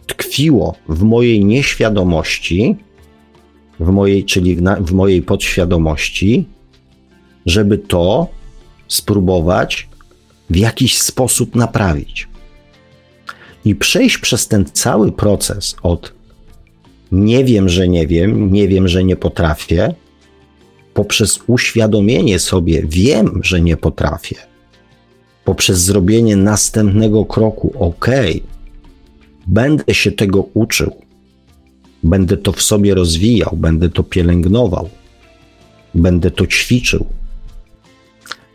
tkwiło 0.08 0.76
w 0.90 1.04
mojej 1.04 1.46
nieświadomości, 1.46 2.76
w 3.80 3.90
mojej, 3.90 4.26
czyli 4.26 4.56
w, 4.56 4.62
na, 4.62 4.76
w 4.76 4.92
mojej 4.92 5.22
podświadomości, 5.22 6.46
żeby 7.46 7.78
to 7.78 8.28
spróbować 8.88 9.90
w 10.50 10.56
jakiś 10.56 10.98
sposób 10.98 11.56
naprawić. 11.56 12.28
I 13.66 13.76
przejść 13.76 14.18
przez 14.18 14.48
ten 14.48 14.66
cały 14.66 15.12
proces 15.12 15.76
od 15.84 16.14
nie 17.12 17.46
wiem, 17.46 17.70
że 17.70 17.88
nie 17.88 18.08
wiem, 18.08 18.54
nie 18.54 18.68
wiem, 18.68 18.88
że 18.88 19.04
nie 19.04 19.16
potrafię, 19.16 19.96
poprzez 20.94 21.40
uświadomienie 21.48 22.40
sobie 22.40 22.84
wiem, 22.86 23.40
że 23.44 23.62
nie 23.62 23.78
potrafię, 23.78 24.36
poprzez 25.46 25.80
zrobienie 25.80 26.36
następnego 26.36 27.26
kroku, 27.26 27.74
ok, 27.80 28.08
będę 29.48 29.94
się 29.94 30.12
tego 30.12 30.46
uczył, 30.54 30.96
będę 32.04 32.38
to 32.38 32.52
w 32.52 32.62
sobie 32.62 32.96
rozwijał, 32.96 33.58
będę 33.58 33.90
to 33.90 34.04
pielęgnował, 34.04 34.90
będę 35.96 36.32
to 36.32 36.48
ćwiczył. 36.48 37.06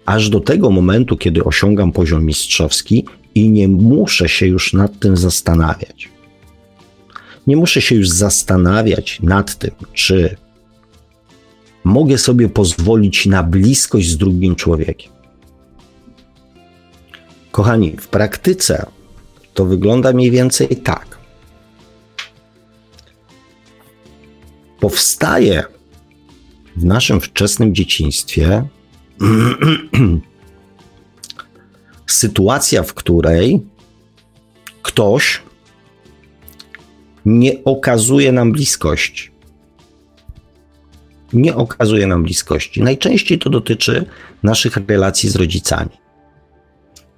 Aż 0.07 0.31
do 0.31 0.41
tego 0.41 0.71
momentu, 0.71 1.17
kiedy 1.17 1.45
osiągam 1.45 1.93
poziom 1.93 2.25
mistrzowski 2.25 3.05
i 3.35 3.51
nie 3.51 3.69
muszę 3.69 4.29
się 4.29 4.47
już 4.47 4.73
nad 4.73 4.99
tym 4.99 5.17
zastanawiać. 5.17 6.09
Nie 7.47 7.57
muszę 7.57 7.81
się 7.81 7.95
już 7.95 8.09
zastanawiać 8.09 9.21
nad 9.23 9.59
tym, 9.59 9.71
czy 9.93 10.37
mogę 11.85 12.19
sobie 12.19 12.49
pozwolić 12.49 13.27
na 13.27 13.43
bliskość 13.43 14.09
z 14.09 14.17
drugim 14.17 14.55
człowiekiem. 14.57 15.18
Kochani, 17.59 17.97
w 18.01 18.09
praktyce 18.09 18.87
to 19.55 19.65
wygląda 19.65 20.13
mniej 20.13 20.31
więcej 20.31 20.69
tak. 20.69 21.19
Powstaje 24.81 25.65
w 26.77 26.85
naszym 26.85 27.21
wczesnym 27.21 27.75
dzieciństwie 27.75 28.69
sytuacja, 32.07 32.83
w 32.83 32.95
której 32.95 33.61
ktoś 34.83 35.43
nie 37.27 37.65
okazuje 37.65 38.33
nam 38.33 38.53
bliskości. 38.53 39.31
Nie 41.33 41.55
okazuje 41.55 42.07
nam 42.07 42.23
bliskości. 42.23 42.83
Najczęściej 42.83 43.39
to 43.39 43.51
dotyczy 43.51 44.07
naszych 44.43 44.77
relacji 44.77 45.29
z 45.29 45.37
rodzicami. 45.37 46.08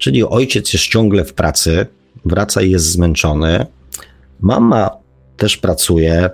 Czyli 0.00 0.24
ojciec 0.24 0.72
jest 0.72 0.84
ciągle 0.84 1.24
w 1.24 1.34
pracy, 1.34 1.86
wraca 2.24 2.62
i 2.62 2.70
jest 2.70 2.92
zmęczony. 2.92 3.66
Mama 4.40 4.90
też 5.36 5.56
pracuje, 5.56 6.30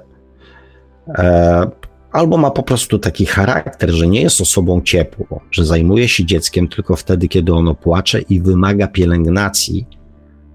e, 1.08 1.70
albo 2.12 2.36
ma 2.36 2.50
po 2.50 2.62
prostu 2.62 2.98
taki 2.98 3.26
charakter, 3.26 3.90
że 3.90 4.06
nie 4.06 4.22
jest 4.22 4.40
osobą 4.40 4.80
ciepłą, 4.82 5.40
że 5.50 5.64
zajmuje 5.64 6.08
się 6.08 6.24
dzieckiem 6.24 6.68
tylko 6.68 6.96
wtedy, 6.96 7.28
kiedy 7.28 7.52
ono 7.52 7.74
płacze 7.74 8.20
i 8.20 8.40
wymaga 8.40 8.86
pielęgnacji, 8.86 9.86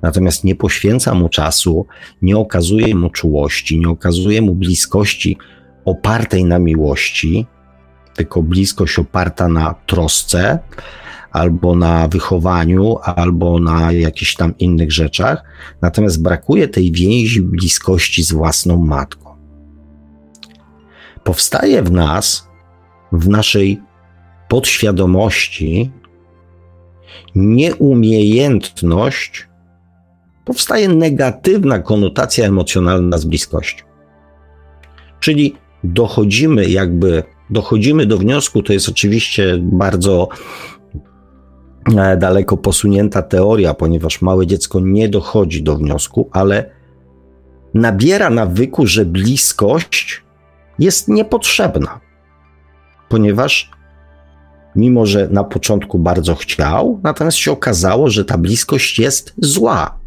natomiast 0.01 0.43
nie 0.43 0.55
poświęca 0.55 1.13
mu 1.13 1.29
czasu, 1.29 1.85
nie 2.21 2.37
okazuje 2.37 2.95
mu 2.95 3.09
czułości, 3.09 3.79
nie 3.79 3.89
okazuje 3.89 4.41
mu 4.41 4.55
bliskości 4.55 5.37
opartej 5.85 6.45
na 6.45 6.59
miłości, 6.59 7.45
tylko 8.15 8.43
bliskość 8.43 8.99
oparta 8.99 9.47
na 9.47 9.75
trosce, 9.85 10.59
albo 11.31 11.75
na 11.75 12.07
wychowaniu, 12.07 12.97
albo 13.03 13.59
na 13.59 13.91
jakichś 13.91 14.35
tam 14.35 14.57
innych 14.57 14.91
rzeczach, 14.91 15.43
natomiast 15.81 16.23
brakuje 16.23 16.67
tej 16.67 16.91
więzi 16.91 17.41
bliskości 17.41 18.23
z 18.23 18.31
własną 18.31 18.85
matką. 18.85 19.35
Powstaje 21.23 21.83
w 21.83 21.91
nas, 21.91 22.47
w 23.11 23.27
naszej 23.27 23.81
podświadomości, 24.47 25.91
nieumiejętność, 27.35 29.47
powstaje 30.45 30.89
negatywna 30.89 31.79
konotacja 31.79 32.47
emocjonalna 32.47 33.17
z 33.17 33.25
bliskością. 33.25 33.85
Czyli 35.19 35.55
dochodzimy 35.83 36.69
jakby, 36.69 37.23
dochodzimy 37.49 38.05
do 38.05 38.17
wniosku, 38.17 38.63
to 38.63 38.73
jest 38.73 38.89
oczywiście 38.89 39.57
bardzo 39.61 40.29
daleko 42.17 42.57
posunięta 42.57 43.21
teoria, 43.21 43.73
ponieważ 43.73 44.21
małe 44.21 44.47
dziecko 44.47 44.79
nie 44.79 45.09
dochodzi 45.09 45.63
do 45.63 45.75
wniosku, 45.75 46.29
ale 46.31 46.69
nabiera 47.73 48.29
nawyku, 48.29 48.87
że 48.87 49.05
bliskość 49.05 50.23
jest 50.79 51.07
niepotrzebna, 51.07 51.99
ponieważ 53.09 53.71
mimo, 54.75 55.05
że 55.05 55.27
na 55.31 55.43
początku 55.43 55.99
bardzo 55.99 56.35
chciał, 56.35 56.99
natomiast 57.03 57.37
się 57.37 57.51
okazało, 57.51 58.09
że 58.09 58.25
ta 58.25 58.37
bliskość 58.37 58.99
jest 58.99 59.33
zła, 59.37 59.99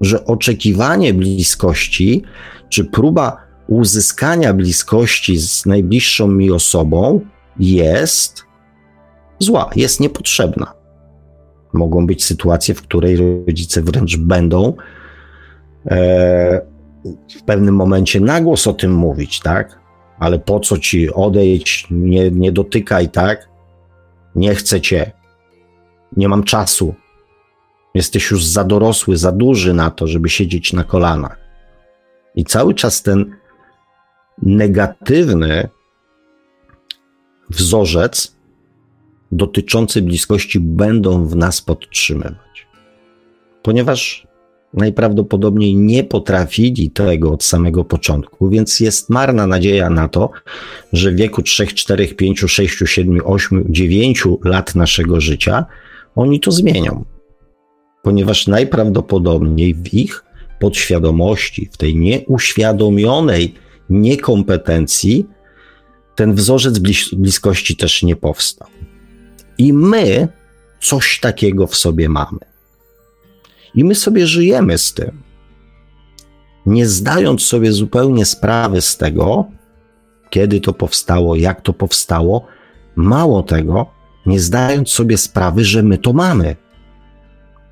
że 0.00 0.24
oczekiwanie 0.24 1.14
bliskości, 1.14 2.22
czy 2.68 2.84
próba 2.84 3.36
uzyskania 3.68 4.54
bliskości 4.54 5.38
z 5.38 5.66
najbliższą 5.66 6.28
mi 6.28 6.50
osobą 6.50 7.20
jest 7.58 8.44
zła, 9.38 9.70
jest 9.76 10.00
niepotrzebna. 10.00 10.75
Mogą 11.76 12.06
być 12.06 12.24
sytuacje, 12.24 12.74
w 12.74 12.82
której 12.82 13.16
rodzice 13.16 13.82
wręcz 13.82 14.16
będą 14.16 14.76
e, 15.86 16.60
w 17.38 17.42
pewnym 17.46 17.74
momencie 17.74 18.20
na 18.20 18.40
głos 18.40 18.66
o 18.66 18.72
tym 18.72 18.94
mówić, 18.94 19.40
tak? 19.40 19.78
Ale 20.18 20.38
po 20.38 20.60
co 20.60 20.78
ci 20.78 21.12
odejdź, 21.12 21.86
nie, 21.90 22.30
nie 22.30 22.52
dotykaj, 22.52 23.08
tak? 23.08 23.48
Nie 24.34 24.54
chcę 24.54 24.80
cię, 24.80 25.12
nie 26.16 26.28
mam 26.28 26.44
czasu. 26.44 26.94
Jesteś 27.94 28.30
już 28.30 28.44
za 28.44 28.64
dorosły, 28.64 29.16
za 29.16 29.32
duży 29.32 29.74
na 29.74 29.90
to, 29.90 30.06
żeby 30.06 30.28
siedzieć 30.28 30.72
na 30.72 30.84
kolanach. 30.84 31.38
I 32.34 32.44
cały 32.44 32.74
czas 32.74 33.02
ten 33.02 33.36
negatywny 34.42 35.68
wzorzec 37.50 38.35
dotyczące 39.32 40.02
bliskości 40.02 40.60
będą 40.60 41.26
w 41.26 41.36
nas 41.36 41.60
podtrzymywać. 41.60 42.66
Ponieważ 43.62 44.26
najprawdopodobniej 44.74 45.76
nie 45.76 46.04
potrafili 46.04 46.90
tego 46.90 47.32
od 47.32 47.44
samego 47.44 47.84
początku, 47.84 48.48
więc 48.48 48.80
jest 48.80 49.10
marna 49.10 49.46
nadzieja 49.46 49.90
na 49.90 50.08
to, 50.08 50.30
że 50.92 51.10
w 51.10 51.16
wieku 51.16 51.42
3, 51.42 51.66
4, 51.66 52.08
5, 52.08 52.40
6, 52.48 52.78
7, 52.86 53.20
8, 53.24 53.64
9 53.68 54.24
lat 54.44 54.74
naszego 54.74 55.20
życia 55.20 55.66
oni 56.16 56.40
to 56.40 56.52
zmienią. 56.52 57.04
Ponieważ 58.02 58.46
najprawdopodobniej 58.46 59.74
w 59.74 59.94
ich 59.94 60.24
podświadomości, 60.60 61.68
w 61.72 61.76
tej 61.76 61.96
nieuświadomionej 61.96 63.54
niekompetencji, 63.90 65.26
ten 66.14 66.34
wzorzec 66.34 66.78
blis 66.78 67.14
bliskości 67.14 67.76
też 67.76 68.02
nie 68.02 68.16
powstał. 68.16 68.68
I 69.58 69.72
my 69.72 70.28
coś 70.80 71.20
takiego 71.20 71.66
w 71.66 71.76
sobie 71.76 72.08
mamy. 72.08 72.38
I 73.74 73.84
my 73.84 73.94
sobie 73.94 74.26
żyjemy 74.26 74.78
z 74.78 74.94
tym, 74.94 75.22
nie 76.66 76.86
zdając 76.86 77.42
sobie 77.42 77.72
zupełnie 77.72 78.24
sprawy 78.24 78.80
z 78.80 78.96
tego, 78.96 79.44
kiedy 80.30 80.60
to 80.60 80.72
powstało, 80.72 81.36
jak 81.36 81.60
to 81.60 81.72
powstało. 81.72 82.46
Mało 82.96 83.42
tego, 83.42 83.86
nie 84.26 84.40
zdając 84.40 84.90
sobie 84.90 85.18
sprawy, 85.18 85.64
że 85.64 85.82
my 85.82 85.98
to 85.98 86.12
mamy. 86.12 86.56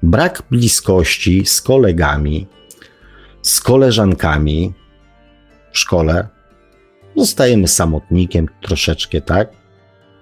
Brak 0.03 0.43
bliskości 0.51 1.47
z 1.47 1.62
kolegami, 1.62 2.47
z 3.43 3.61
koleżankami 3.61 4.72
w 5.72 5.78
szkole. 5.78 6.28
Zostajemy 7.16 7.68
samotnikiem 7.68 8.49
troszeczkę, 8.62 9.20
tak? 9.20 9.64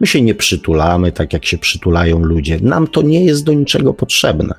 My 0.03 0.07
się 0.07 0.23
nie 0.23 0.35
przytulamy 0.35 1.13
tak, 1.13 1.33
jak 1.33 1.45
się 1.45 1.59
przytulają 1.59 2.19
ludzie. 2.19 2.59
Nam 2.61 2.87
to 2.87 3.03
nie 3.03 3.25
jest 3.25 3.45
do 3.45 3.53
niczego 3.53 3.95
potrzebne 3.95 4.55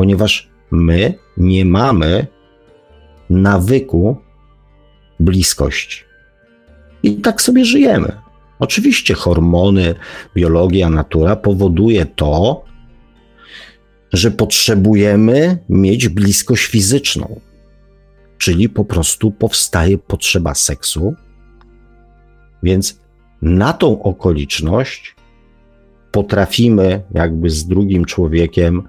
ponieważ 0.00 0.48
my 0.70 1.14
nie 1.36 1.64
mamy 1.64 2.26
nawyku 3.30 4.16
bliskości. 5.20 6.04
I 7.02 7.14
tak 7.14 7.42
sobie 7.42 7.64
żyjemy. 7.64 8.12
Oczywiście 8.58 9.14
hormony, 9.14 9.94
biologia, 10.34 10.90
natura 10.90 11.36
powoduje 11.36 12.06
to, 12.06 12.64
że 14.12 14.30
potrzebujemy 14.30 15.58
mieć 15.68 16.08
bliskość 16.08 16.66
fizyczną, 16.66 17.40
czyli 18.38 18.68
po 18.68 18.84
prostu 18.84 19.30
powstaje 19.30 19.98
potrzeba 19.98 20.54
seksu, 20.54 21.14
więc 22.62 23.00
na 23.42 23.72
tą 23.72 24.02
okoliczność 24.02 25.16
potrafimy 26.10 27.02
jakby 27.14 27.50
z 27.50 27.66
drugim 27.66 28.04
człowiekiem 28.04 28.88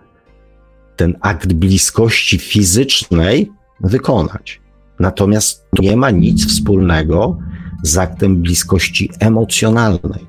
ten 0.95 1.17
akt 1.21 1.53
bliskości 1.53 2.37
fizycznej 2.37 3.51
wykonać. 3.79 4.61
Natomiast 4.99 5.67
nie 5.79 5.97
ma 5.97 6.11
nic 6.11 6.47
wspólnego 6.47 7.37
z 7.83 7.97
aktem 7.97 8.41
bliskości 8.41 9.11
emocjonalnej. 9.19 10.25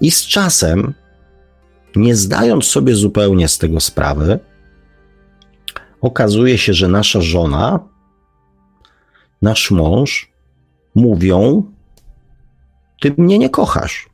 I 0.00 0.10
z 0.10 0.26
czasem, 0.26 0.94
nie 1.96 2.16
zdając 2.16 2.64
sobie 2.64 2.94
zupełnie 2.94 3.48
z 3.48 3.58
tego 3.58 3.80
sprawy, 3.80 4.38
okazuje 6.00 6.58
się, 6.58 6.74
że 6.74 6.88
nasza 6.88 7.20
żona, 7.20 7.80
nasz 9.42 9.70
mąż 9.70 10.32
mówią: 10.94 11.72
Ty 13.00 13.14
mnie 13.18 13.38
nie 13.38 13.50
kochasz. 13.50 14.08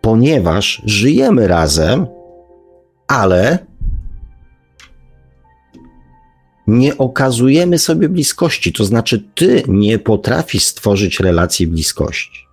Ponieważ 0.00 0.82
żyjemy 0.84 1.48
razem 1.48 2.06
ale 3.06 3.58
nie 6.66 6.98
okazujemy 6.98 7.78
sobie 7.78 8.08
bliskości. 8.08 8.72
To 8.72 8.84
znaczy, 8.84 9.24
ty 9.34 9.62
nie 9.68 9.98
potrafisz 9.98 10.64
stworzyć 10.64 11.20
relacji 11.20 11.66
bliskości. 11.66 12.46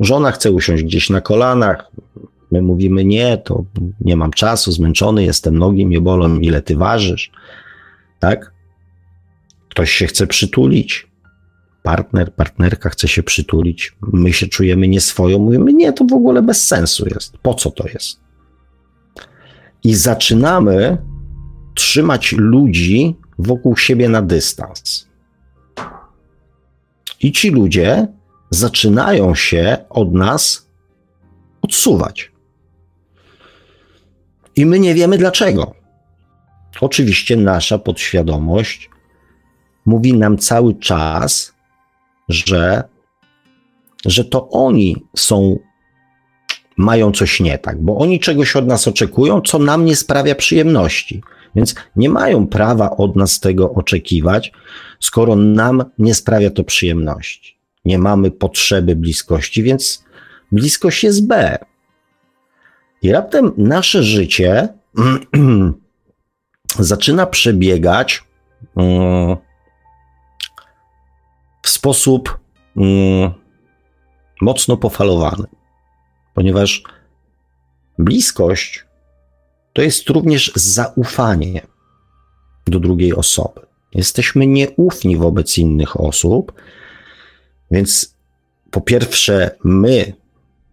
Żona 0.00 0.32
chce 0.32 0.52
usiąść 0.52 0.82
gdzieś 0.82 1.10
na 1.10 1.20
kolanach. 1.20 1.90
My 2.50 2.62
mówimy 2.62 3.04
nie, 3.04 3.38
to 3.38 3.64
nie 4.00 4.16
mam 4.16 4.30
czasu, 4.30 4.72
zmęczony 4.72 5.24
jestem, 5.24 5.58
nogi 5.58 5.86
mnie 5.86 6.00
bolą, 6.00 6.38
ile 6.38 6.62
ty 6.62 6.76
ważysz. 6.76 7.30
Tak? 8.20 8.52
Ktoś 9.68 9.90
się 9.92 10.06
chce 10.06 10.26
przytulić. 10.26 11.06
Partner, 11.86 12.34
partnerka 12.34 12.90
chce 12.90 13.08
się 13.08 13.22
przytulić. 13.22 13.96
My 14.12 14.32
się 14.32 14.46
czujemy 14.46 14.88
nieswoją. 14.88 15.38
Mówimy 15.38 15.72
nie, 15.72 15.92
to 15.92 16.04
w 16.04 16.12
ogóle 16.12 16.42
bez 16.42 16.66
sensu 16.66 17.06
jest. 17.14 17.38
Po 17.38 17.54
co 17.54 17.70
to 17.70 17.88
jest? 17.88 18.26
i 19.86 19.94
zaczynamy 19.94 20.98
trzymać 21.74 22.32
ludzi 22.32 23.16
wokół 23.38 23.76
siebie 23.76 24.08
na 24.08 24.22
dystans. 24.22 25.08
I 27.20 27.32
ci 27.32 27.50
ludzie 27.50 28.06
zaczynają 28.50 29.34
się 29.34 29.76
od 29.90 30.14
nas 30.14 30.68
odsuwać. 31.62 32.32
I 34.56 34.66
my 34.66 34.78
nie 34.78 34.94
wiemy 34.94 35.18
dlaczego. 35.18 35.74
Oczywiście 36.80 37.36
nasza 37.36 37.78
podświadomość 37.78 38.90
mówi 39.86 40.14
nam 40.14 40.38
cały 40.38 40.74
czas, 40.74 41.54
że, 42.28 42.84
że 44.04 44.24
to 44.24 44.50
oni 44.50 44.96
są 45.16 45.58
mają 46.76 47.12
coś 47.12 47.40
nie 47.40 47.58
tak, 47.58 47.82
bo 47.82 47.98
oni 47.98 48.20
czegoś 48.20 48.56
od 48.56 48.66
nas 48.66 48.88
oczekują, 48.88 49.40
co 49.40 49.58
nam 49.58 49.84
nie 49.84 49.96
sprawia 49.96 50.34
przyjemności. 50.34 51.22
Więc 51.54 51.74
nie 51.96 52.08
mają 52.08 52.46
prawa 52.46 52.90
od 52.90 53.16
nas 53.16 53.40
tego 53.40 53.72
oczekiwać, 53.72 54.52
skoro 55.00 55.36
nam 55.36 55.84
nie 55.98 56.14
sprawia 56.14 56.50
to 56.50 56.64
przyjemności. 56.64 57.56
Nie 57.84 57.98
mamy 57.98 58.30
potrzeby 58.30 58.96
bliskości, 58.96 59.62
więc 59.62 60.04
bliskość 60.52 61.04
jest 61.04 61.26
B. 61.26 61.58
I 63.02 63.12
raptem 63.12 63.52
nasze 63.56 64.02
życie 64.02 64.68
zaczyna 66.78 67.26
przebiegać 67.26 68.24
mm, 68.76 69.36
w 71.66 71.68
sposób 71.68 72.38
mm, 72.76 73.30
mocno 74.40 74.76
pofalowany 74.76 75.46
ponieważ 76.36 76.82
bliskość 77.98 78.84
to 79.72 79.82
jest 79.82 80.10
również 80.10 80.52
zaufanie 80.54 81.60
do 82.66 82.80
drugiej 82.80 83.14
osoby. 83.14 83.60
Jesteśmy 83.94 84.46
nieufni 84.46 85.16
wobec 85.16 85.58
innych 85.58 86.00
osób, 86.00 86.52
więc 87.70 88.14
po 88.70 88.80
pierwsze, 88.80 89.50
my 89.64 90.12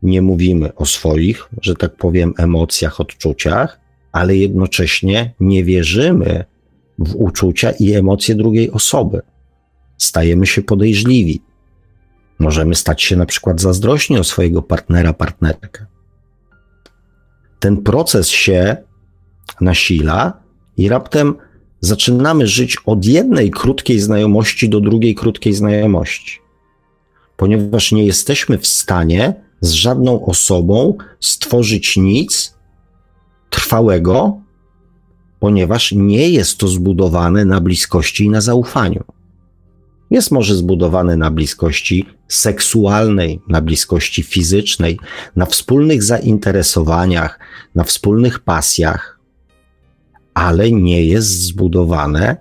nie 0.01 0.21
mówimy 0.21 0.75
o 0.75 0.85
swoich, 0.85 1.49
że 1.61 1.75
tak 1.75 1.95
powiem, 1.95 2.33
emocjach, 2.37 2.99
odczuciach, 2.99 3.79
ale 4.11 4.35
jednocześnie 4.35 5.33
nie 5.39 5.63
wierzymy 5.63 6.45
w 6.99 7.15
uczucia 7.15 7.71
i 7.71 7.93
emocje 7.93 8.35
drugiej 8.35 8.71
osoby. 8.71 9.21
Stajemy 10.03 10.45
się 10.45 10.61
podejrzliwi. 10.61 11.41
Możemy 12.39 12.75
stać 12.75 13.03
się 13.03 13.15
na 13.15 13.25
przykład 13.25 13.61
zazdrośni 13.61 14.19
o 14.19 14.23
swojego 14.23 14.61
partnera, 14.61 15.13
partnerkę. 15.13 15.85
Ten 17.59 17.77
proces 17.77 18.27
się 18.27 18.77
nasila 19.61 20.33
i 20.77 20.89
raptem 20.89 21.35
zaczynamy 21.79 22.47
żyć 22.47 22.77
od 22.85 23.05
jednej 23.05 23.51
krótkiej 23.51 23.99
znajomości 23.99 24.69
do 24.69 24.81
drugiej 24.81 25.15
krótkiej 25.15 25.53
znajomości, 25.53 26.39
ponieważ 27.37 27.91
nie 27.91 28.05
jesteśmy 28.05 28.57
w 28.57 28.67
stanie 28.67 29.33
z 29.61 29.71
żadną 29.71 30.25
osobą 30.25 30.97
stworzyć 31.19 31.97
nic 31.97 32.57
trwałego, 33.49 34.41
ponieważ 35.39 35.91
nie 35.91 36.29
jest 36.29 36.57
to 36.57 36.67
zbudowane 36.67 37.45
na 37.45 37.61
bliskości 37.61 38.25
i 38.25 38.29
na 38.29 38.41
zaufaniu 38.41 39.03
jest 40.13 40.31
może 40.31 40.55
zbudowany 40.55 41.17
na 41.17 41.31
bliskości 41.31 42.05
seksualnej, 42.27 43.41
na 43.49 43.61
bliskości 43.61 44.23
fizycznej, 44.23 44.99
na 45.35 45.45
wspólnych 45.45 46.03
zainteresowaniach, 46.03 47.39
na 47.75 47.83
wspólnych 47.83 48.39
pasjach, 48.39 49.19
ale 50.33 50.71
nie 50.71 51.05
jest 51.05 51.29
zbudowane 51.29 52.37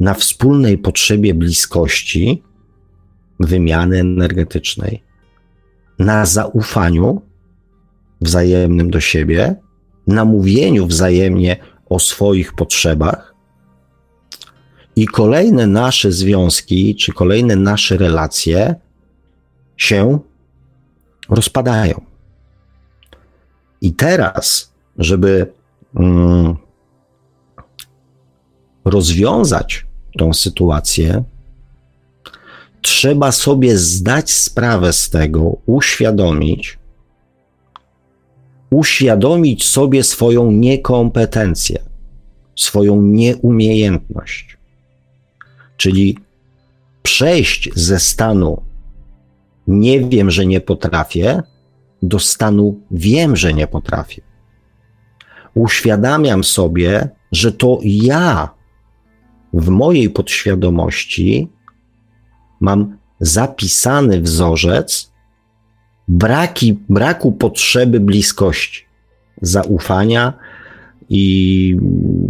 na 0.00 0.14
wspólnej 0.14 0.78
potrzebie 0.78 1.34
bliskości, 1.34 2.42
wymiany 3.40 4.00
energetycznej, 4.00 5.02
na 5.98 6.26
zaufaniu 6.26 7.22
wzajemnym 8.20 8.90
do 8.90 9.00
siebie, 9.00 9.56
na 10.06 10.24
mówieniu 10.24 10.86
wzajemnie 10.86 11.56
o 11.88 11.98
swoich 11.98 12.54
potrzebach 12.54 13.35
i 14.96 15.06
kolejne 15.06 15.66
nasze 15.66 16.12
związki, 16.12 16.94
czy 16.94 17.12
kolejne 17.12 17.56
nasze 17.56 17.96
relacje 17.96 18.74
się 19.76 20.18
rozpadają. 21.28 22.00
I 23.80 23.92
teraz, 23.94 24.72
żeby 24.98 25.52
mm, 25.94 26.56
rozwiązać 28.84 29.86
tą 30.18 30.34
sytuację, 30.34 31.24
trzeba 32.80 33.32
sobie 33.32 33.78
zdać 33.78 34.30
sprawę 34.30 34.92
z 34.92 35.10
tego, 35.10 35.56
uświadomić, 35.66 36.78
uświadomić 38.70 39.64
sobie 39.64 40.02
swoją 40.02 40.50
niekompetencję, 40.50 41.78
swoją 42.56 43.02
nieumiejętność. 43.02 44.55
Czyli 45.76 46.18
przejść 47.02 47.70
ze 47.74 48.00
stanu 48.00 48.62
nie 49.66 50.00
wiem, 50.00 50.30
że 50.30 50.46
nie 50.46 50.60
potrafię, 50.60 51.42
do 52.02 52.18
stanu 52.18 52.80
wiem, 52.90 53.36
że 53.36 53.54
nie 53.54 53.66
potrafię. 53.66 54.22
Uświadamiam 55.54 56.44
sobie, 56.44 57.08
że 57.32 57.52
to 57.52 57.78
ja 57.82 58.50
w 59.52 59.68
mojej 59.68 60.10
podświadomości 60.10 61.48
mam 62.60 62.96
zapisany 63.20 64.20
wzorzec 64.20 65.12
braki, 66.08 66.78
braku 66.88 67.32
potrzeby 67.32 68.00
bliskości, 68.00 68.84
zaufania 69.42 70.32
i, 71.08 71.76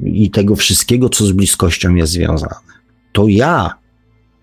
i 0.04 0.30
tego 0.30 0.56
wszystkiego, 0.56 1.08
co 1.08 1.26
z 1.26 1.32
bliskością 1.32 1.94
jest 1.94 2.12
związane. 2.12 2.75
To 3.16 3.28
ja 3.28 3.70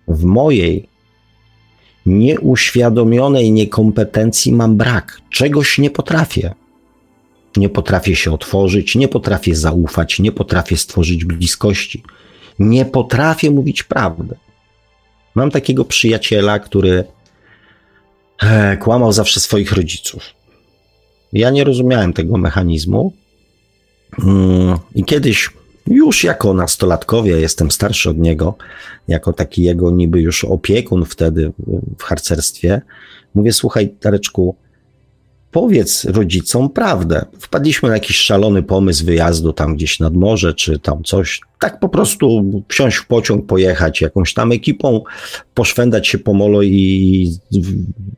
w 0.08 0.24
mojej 0.24 0.88
nieuświadomionej 2.06 3.52
niekompetencji 3.52 4.52
mam 4.52 4.76
brak, 4.76 5.20
czegoś 5.30 5.78
nie 5.78 5.90
potrafię. 5.90 6.54
Nie 7.56 7.68
potrafię 7.68 8.16
się 8.16 8.32
otworzyć, 8.32 8.94
nie 8.94 9.08
potrafię 9.08 9.56
zaufać, 9.56 10.20
nie 10.20 10.32
potrafię 10.32 10.76
stworzyć 10.76 11.24
bliskości, 11.24 12.02
nie 12.58 12.84
potrafię 12.84 13.50
mówić 13.50 13.82
prawdy. 13.82 14.34
Mam 15.34 15.50
takiego 15.50 15.84
przyjaciela, 15.84 16.58
który 16.58 17.04
e, 18.42 18.76
kłamał 18.76 19.12
zawsze 19.12 19.40
swoich 19.40 19.72
rodziców. 19.72 20.22
Ja 21.32 21.50
nie 21.50 21.64
rozumiałem 21.64 22.12
tego 22.12 22.38
mechanizmu. 22.38 23.12
Mm, 24.22 24.78
I 24.94 25.04
kiedyś, 25.04 25.50
już 25.86 26.24
jako 26.24 26.54
nastolatkowie, 26.54 27.40
jestem 27.40 27.70
starszy 27.70 28.10
od 28.10 28.18
niego, 28.18 28.54
jako 29.08 29.32
taki 29.32 29.62
jego 29.62 29.90
niby 29.90 30.20
już 30.20 30.44
opiekun 30.44 31.04
wtedy 31.04 31.52
w 31.98 32.02
harcerstwie, 32.02 32.82
mówię: 33.34 33.52
Słuchaj, 33.52 33.88
Tareczku, 34.00 34.56
powiedz 35.50 36.04
rodzicom 36.04 36.70
prawdę. 36.70 37.24
Wpadliśmy 37.40 37.88
na 37.88 37.94
jakiś 37.94 38.16
szalony 38.16 38.62
pomysł 38.62 39.04
wyjazdu 39.04 39.52
tam 39.52 39.76
gdzieś 39.76 40.00
nad 40.00 40.14
morze, 40.14 40.54
czy 40.54 40.78
tam 40.78 41.02
coś. 41.02 41.40
Tak 41.60 41.80
po 41.80 41.88
prostu 41.88 42.44
wsiąść 42.68 42.96
w 42.96 43.06
pociąg, 43.06 43.46
pojechać 43.46 44.00
jakąś 44.00 44.34
tam 44.34 44.52
ekipą, 44.52 45.02
poszwędać 45.54 46.08
się 46.08 46.18
po 46.18 46.34
molo 46.34 46.62
i 46.62 47.36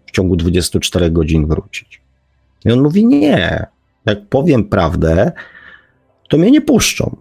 w 0.07 0.11
ciągu 0.11 0.37
24 0.37 1.11
godzin 1.11 1.47
wrócić. 1.47 2.01
I 2.65 2.73
on 2.73 2.83
mówi, 2.83 3.07
nie, 3.07 3.67
jak 4.07 4.27
powiem 4.29 4.65
prawdę, 4.65 5.33
to 6.29 6.39
mnie 6.39 6.51
nie 6.51 6.61
puszczą. 6.61 7.17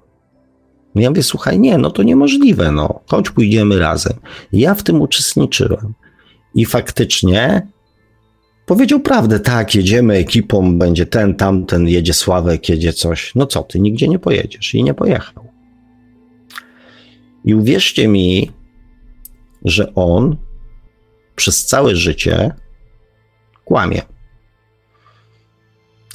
Ja 0.96 1.10
mówię, 1.10 1.24
słuchaj, 1.24 1.60
nie, 1.60 1.78
no 1.78 1.92
to 1.92 2.04
niemożliwe, 2.04 2.72
no, 2.72 3.00
chodź 3.08 3.30
pójdziemy 3.30 3.80
razem. 3.80 4.14
Ja 4.54 4.76
w 4.76 4.84
tym 4.84 5.02
uczestniczyłem. 5.02 5.94
I 6.56 6.66
faktycznie 6.66 7.68
Powiedział 8.66 9.00
prawdę, 9.00 9.40
tak, 9.40 9.76
jedziemy 9.76 10.14
ekipą, 10.14 10.78
będzie 10.78 11.06
ten, 11.06 11.36
tamten, 11.36 11.88
jedzie 11.88 12.14
Sławek, 12.14 12.70
jedzie 12.70 12.94
coś. 12.94 13.36
No 13.36 13.48
co 13.48 13.64
ty, 13.64 13.80
nigdzie 13.80 14.08
nie 14.08 14.20
pojedziesz. 14.20 14.76
I 14.76 14.84
nie 14.84 14.94
pojechał. 14.94 15.48
I 17.46 17.56
uwierzcie 17.56 18.08
mi, 18.08 18.52
że 19.66 19.96
on 19.96 20.38
przez 21.36 21.66
całe 21.66 21.96
życie 21.96 22.54
kłamie. 23.66 24.02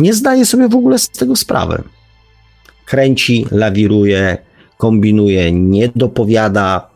Nie 0.01 0.14
zdaje 0.14 0.47
sobie 0.47 0.68
w 0.68 0.74
ogóle 0.74 0.99
z 0.99 1.09
tego 1.09 1.37
sprawy. 1.37 1.83
Kręci, 2.87 3.47
lawiruje, 3.51 4.39
kombinuje, 4.81 5.53
nie 5.53 5.89
dopowiada, 5.97 6.91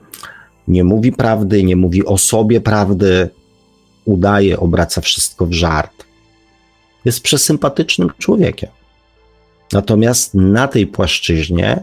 nie 0.69 0.85
mówi 0.85 1.13
prawdy, 1.13 1.63
nie 1.63 1.77
mówi 1.77 2.05
o 2.05 2.19
sobie 2.19 2.61
prawdy, 2.61 3.29
udaje, 4.05 4.61
obraca 4.61 5.01
wszystko 5.01 5.47
w 5.47 5.53
żart. 5.53 6.05
Jest 7.05 7.21
przesympatycznym 7.21 8.11
człowiekiem. 8.19 8.71
Natomiast 9.73 10.35
na 10.35 10.69
tej 10.69 10.87
płaszczyźnie 10.87 11.83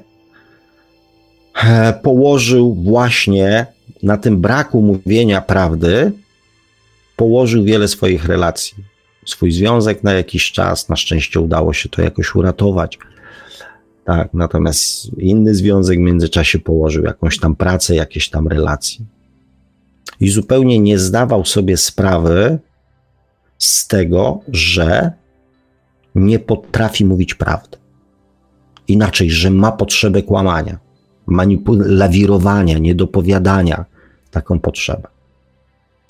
e, 1.63 1.93
położył 1.93 2.73
właśnie 2.73 3.65
na 4.03 4.17
tym 4.17 4.41
braku 4.41 4.81
mówienia 4.81 5.41
prawdy, 5.41 6.11
położył 7.15 7.63
wiele 7.63 7.87
swoich 7.87 8.25
relacji. 8.25 8.73
Swój 9.25 9.51
związek 9.51 10.03
na 10.03 10.13
jakiś 10.13 10.51
czas, 10.51 10.89
na 10.89 10.95
szczęście 10.95 11.39
udało 11.39 11.73
się 11.73 11.89
to 11.89 12.01
jakoś 12.01 12.35
uratować. 12.35 12.97
Tak, 14.11 14.33
natomiast 14.33 15.13
inny 15.17 15.55
związek 15.55 15.99
w 15.99 16.01
międzyczasie 16.01 16.59
położył 16.59 17.03
jakąś 17.03 17.39
tam 17.39 17.55
pracę, 17.55 17.95
jakieś 17.95 18.29
tam 18.29 18.47
relacje 18.47 19.05
i 20.19 20.29
zupełnie 20.29 20.79
nie 20.79 20.99
zdawał 20.99 21.45
sobie 21.45 21.77
sprawy 21.77 22.59
z 23.57 23.87
tego, 23.87 24.39
że 24.47 25.11
nie 26.15 26.39
potrafi 26.39 27.05
mówić 27.05 27.33
prawdy. 27.33 27.77
Inaczej, 28.87 29.29
że 29.29 29.49
ma 29.49 29.71
potrzebę 29.71 30.23
kłamania, 30.23 30.79
manipul- 31.27 31.85
lawirowania, 31.85 32.77
niedopowiadania, 32.77 33.85
taką 34.31 34.59
potrzebę. 34.59 35.07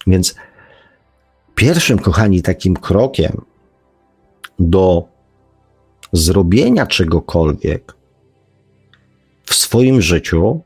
Więc 0.08 0.36
pierwszym, 1.56 1.99
kochani, 1.99 2.41
takim 2.41 2.76
krokiem 2.76 3.41
do 4.60 5.08
zrobienia 6.12 6.86
czegokolwiek 6.86 7.95
w 9.45 9.55
swoim 9.55 10.01
życiu 10.01 10.62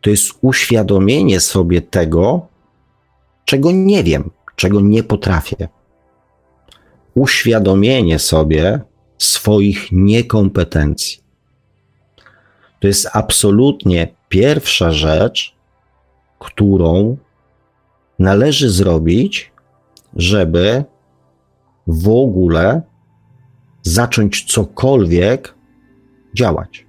to 0.00 0.10
jest 0.10 0.32
uświadomienie 0.40 1.40
sobie 1.40 1.82
tego, 1.82 2.46
czego 3.44 3.72
nie 3.72 4.04
wiem, 4.04 4.30
czego 4.56 4.80
nie 4.80 5.02
potrafię. 5.02 5.68
Uświadomienie 7.14 8.18
sobie 8.18 8.80
swoich 9.18 9.92
niekompetencji. 9.92 11.22
To 12.80 12.86
jest 12.86 13.08
absolutnie 13.12 14.08
pierwsza 14.28 14.92
rzecz, 14.92 15.54
którą 16.38 17.16
należy 18.18 18.70
zrobić, 18.70 19.52
żeby 20.16 20.84
w 21.86 22.08
ogóle 22.08 22.82
zacząć 23.82 24.44
cokolwiek 24.44 25.54
działać. 26.34 26.86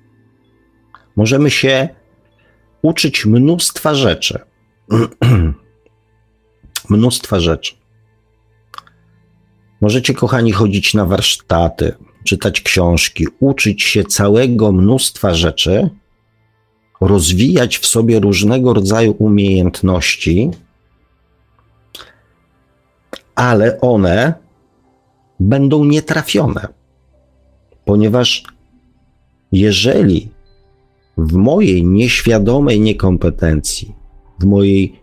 Możemy 1.16 1.50
się 1.52 1.90
uczyć 2.82 3.26
mnóstwa 3.26 3.96
rzeczy. 3.96 4.40
mnóstwa 6.90 7.40
rzeczy. 7.40 7.76
Możecie, 9.82 10.14
kochani, 10.14 10.52
chodzić 10.52 10.94
na 10.94 11.06
warsztaty, 11.06 11.96
czytać 12.24 12.62
książki, 12.62 13.28
uczyć 13.40 13.84
się 13.84 14.04
całego 14.04 14.72
mnóstwa 14.72 15.34
rzeczy, 15.34 15.90
rozwijać 17.02 17.78
w 17.78 17.86
sobie 17.86 18.20
różnego 18.20 18.74
rodzaju 18.74 19.16
umiejętności, 19.20 20.52
ale 23.36 23.82
one 23.82 24.34
będą 25.40 25.86
nietrafione, 25.86 26.68
ponieważ 27.86 28.44
jeżeli 29.52 30.30
w 31.18 31.34
mojej 31.34 31.86
nieświadomej 31.86 32.80
niekompetencji, 32.80 33.96
w 34.40 34.46
mojej 34.46 35.00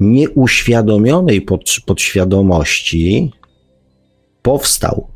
nieuświadomionej 0.00 1.42
pod, 1.42 1.60
podświadomości 1.86 3.32
powstał 4.42 5.08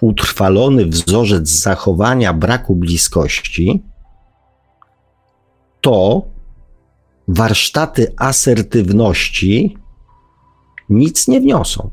utrwalony 0.00 0.86
wzorzec 0.86 1.48
zachowania 1.48 2.32
braku 2.32 2.76
bliskości, 2.76 3.82
to 5.80 6.22
warsztaty 7.28 8.12
asertywności 8.16 9.76
nic 10.88 11.28
nie 11.28 11.40
wniosą. 11.40 11.90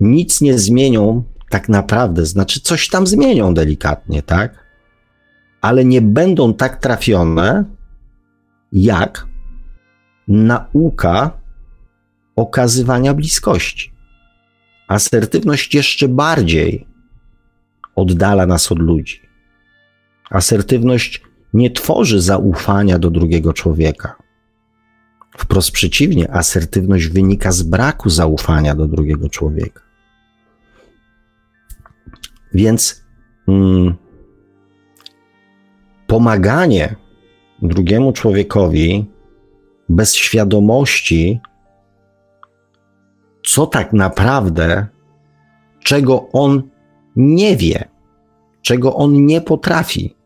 Nic 0.00 0.40
nie 0.40 0.58
zmienią 0.58 1.24
tak 1.50 1.68
naprawdę, 1.68 2.26
znaczy 2.26 2.60
coś 2.60 2.88
tam 2.88 3.06
zmienią 3.06 3.54
delikatnie, 3.54 4.22
tak? 4.22 4.68
ale 5.60 5.84
nie 5.84 6.02
będą 6.02 6.54
tak 6.54 6.76
trafione 6.76 7.64
jak 8.72 9.26
nauka 10.28 11.30
okazywania 12.36 13.14
bliskości. 13.14 13.92
Asertywność 14.88 15.74
jeszcze 15.74 16.08
bardziej 16.08 16.86
oddala 17.94 18.46
nas 18.46 18.72
od 18.72 18.78
ludzi. 18.78 19.20
Asertywność 20.30 21.22
nie 21.54 21.70
tworzy 21.70 22.20
zaufania 22.20 22.98
do 22.98 23.10
drugiego 23.10 23.52
człowieka. 23.52 24.16
Wprost 25.38 25.70
przeciwnie, 25.70 26.30
asertywność 26.30 27.06
wynika 27.06 27.52
z 27.52 27.62
braku 27.62 28.10
zaufania 28.10 28.74
do 28.74 28.88
drugiego 28.88 29.28
człowieka. 29.28 29.80
Więc 32.54 33.04
mm, 33.48 33.94
pomaganie 36.06 36.96
drugiemu 37.62 38.12
człowiekowi 38.12 39.10
bez 39.88 40.14
świadomości, 40.14 41.40
co 43.44 43.66
tak 43.66 43.92
naprawdę, 43.92 44.86
czego 45.84 46.28
on 46.32 46.62
nie 47.16 47.56
wie, 47.56 47.88
czego 48.62 48.94
on 48.94 49.26
nie 49.26 49.40
potrafi, 49.40 50.16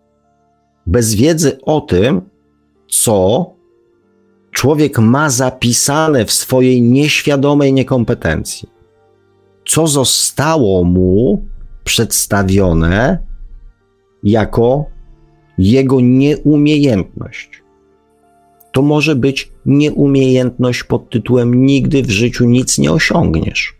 bez 0.87 1.15
wiedzy 1.15 1.61
o 1.63 1.81
tym, 1.81 2.23
co 2.89 3.47
człowiek 4.51 4.99
ma 4.99 5.31
zapisane 5.31 6.25
w 6.25 6.33
swojej 6.33 6.83
nieświadomej 6.83 7.73
niekompetencji, 7.73 8.69
co 9.69 9.87
zostało 9.87 10.85
mu 10.85 11.47
przedstawione 11.85 13.19
jako 14.23 14.87
jego 15.59 16.01
nieumiejętność. 16.01 17.63
To 18.73 18.83
może 18.83 19.17
być 19.17 19.53
nieumiejętność 19.67 20.85
pod 20.85 21.11
tytułem 21.11 21.67
Nigdy 21.67 22.03
w 22.03 22.11
życiu 22.11 22.45
nic 22.45 22.79
nie 22.79 22.93
osiągniesz. 22.93 23.77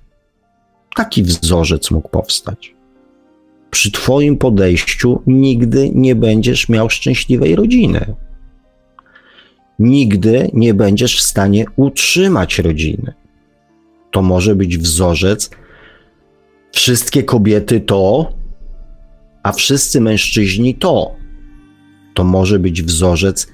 Taki 0.97 1.23
wzorzec 1.23 1.91
mógł 1.91 2.09
powstać. 2.09 2.75
Przy 3.71 3.93
Twoim 3.93 4.37
podejściu 4.37 5.23
nigdy 5.27 5.91
nie 5.95 6.15
będziesz 6.15 6.69
miał 6.69 6.91
szczęśliwej 6.91 7.57
rodziny. 7.57 8.15
Nigdy 9.79 10.51
nie 10.53 10.75
będziesz 10.75 11.19
w 11.19 11.23
stanie 11.23 11.65
utrzymać 11.77 12.59
rodziny. 12.59 13.13
To 14.11 14.23
może 14.23 14.55
być 14.55 14.79
wzorzec. 14.79 15.51
Wszystkie 16.73 17.23
kobiety 17.23 17.81
to, 17.81 18.33
a 19.43 19.53
wszyscy 19.53 20.01
mężczyźni 20.01 20.75
to 20.75 21.23
to 22.15 22.25
może 22.25 22.59
być 22.59 22.83
wzorzec 22.83 23.53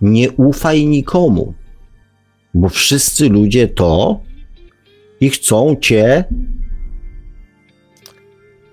nie 0.00 0.32
ufaj 0.32 0.86
nikomu, 0.86 1.54
bo 2.54 2.68
wszyscy 2.68 3.28
ludzie 3.28 3.68
to 3.68 4.20
i 5.20 5.30
chcą 5.30 5.76
cię. 5.80 6.24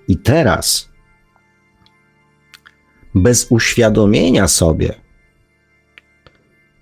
I 0.08 0.18
teraz, 0.18 0.90
bez 3.16 3.48
uświadomienia 3.50 4.48
sobie, 4.48 4.94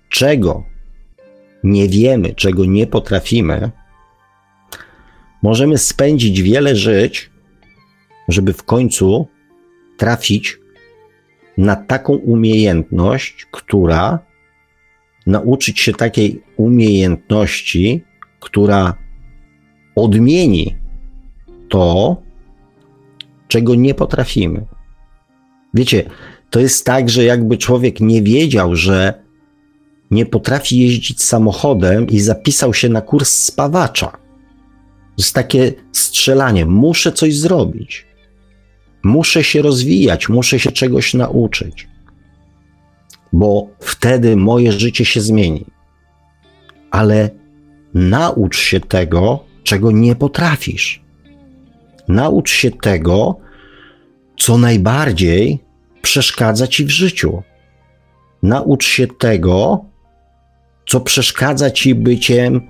czego 0.08 0.64
nie 1.64 1.88
wiemy, 1.88 2.34
czego 2.34 2.64
nie 2.64 2.86
potrafimy, 2.86 3.70
możemy 5.46 5.78
spędzić 5.78 6.42
wiele 6.42 6.76
żyć, 6.76 7.30
żeby 8.28 8.52
w 8.52 8.62
końcu 8.62 9.26
trafić 9.96 10.58
na 11.58 11.76
taką 11.76 12.12
umiejętność, 12.12 13.46
która 13.50 14.18
nauczyć 15.26 15.80
się 15.80 15.92
takiej 15.92 16.42
umiejętności, 16.56 18.04
która 18.40 18.94
odmieni 19.96 20.76
to, 21.68 22.16
czego 23.48 23.74
nie 23.74 23.94
potrafimy. 23.94 24.66
Wiecie, 25.74 26.04
to 26.50 26.60
jest 26.60 26.84
tak, 26.84 27.10
że 27.10 27.24
jakby 27.24 27.58
człowiek 27.58 28.00
nie 28.00 28.22
wiedział, 28.22 28.76
że 28.76 29.22
nie 30.10 30.26
potrafi 30.26 30.78
jeździć 30.78 31.22
samochodem 31.22 32.06
i 32.06 32.20
zapisał 32.20 32.74
się 32.74 32.88
na 32.88 33.00
kurs 33.00 33.30
spawacza. 33.30 34.25
Jest 35.18 35.34
takie 35.34 35.72
strzelanie. 35.92 36.66
Muszę 36.66 37.12
coś 37.12 37.36
zrobić. 37.36 38.06
Muszę 39.02 39.44
się 39.44 39.62
rozwijać, 39.62 40.28
muszę 40.28 40.58
się 40.58 40.72
czegoś 40.72 41.14
nauczyć, 41.14 41.88
bo 43.32 43.66
wtedy 43.80 44.36
moje 44.36 44.72
życie 44.72 45.04
się 45.04 45.20
zmieni. 45.20 45.66
Ale 46.90 47.30
naucz 47.94 48.58
się 48.58 48.80
tego, 48.80 49.44
czego 49.64 49.90
nie 49.90 50.16
potrafisz. 50.16 51.02
Naucz 52.08 52.50
się 52.50 52.70
tego, 52.70 53.36
co 54.38 54.58
najbardziej 54.58 55.58
przeszkadza 56.02 56.66
ci 56.66 56.84
w 56.84 56.90
życiu. 56.90 57.42
Naucz 58.42 58.86
się 58.86 59.06
tego, 59.06 59.84
co 60.88 61.00
przeszkadza 61.00 61.70
ci 61.70 61.94
byciem 61.94 62.60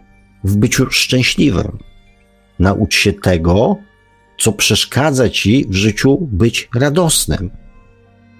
w 0.45 0.57
byciu 0.57 0.91
szczęśliwym. 0.91 1.79
Naucz 2.59 2.95
się 2.95 3.13
tego, 3.13 3.77
co 4.39 4.53
przeszkadza 4.53 5.29
ci 5.29 5.67
w 5.69 5.75
życiu 5.75 6.19
być 6.21 6.69
radosnym, 6.75 7.51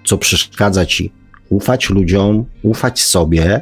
co 0.05 0.17
przeszkadza 0.17 0.85
ci 0.85 1.11
ufać 1.49 1.89
ludziom, 1.89 2.45
ufać 2.63 3.01
sobie. 3.01 3.61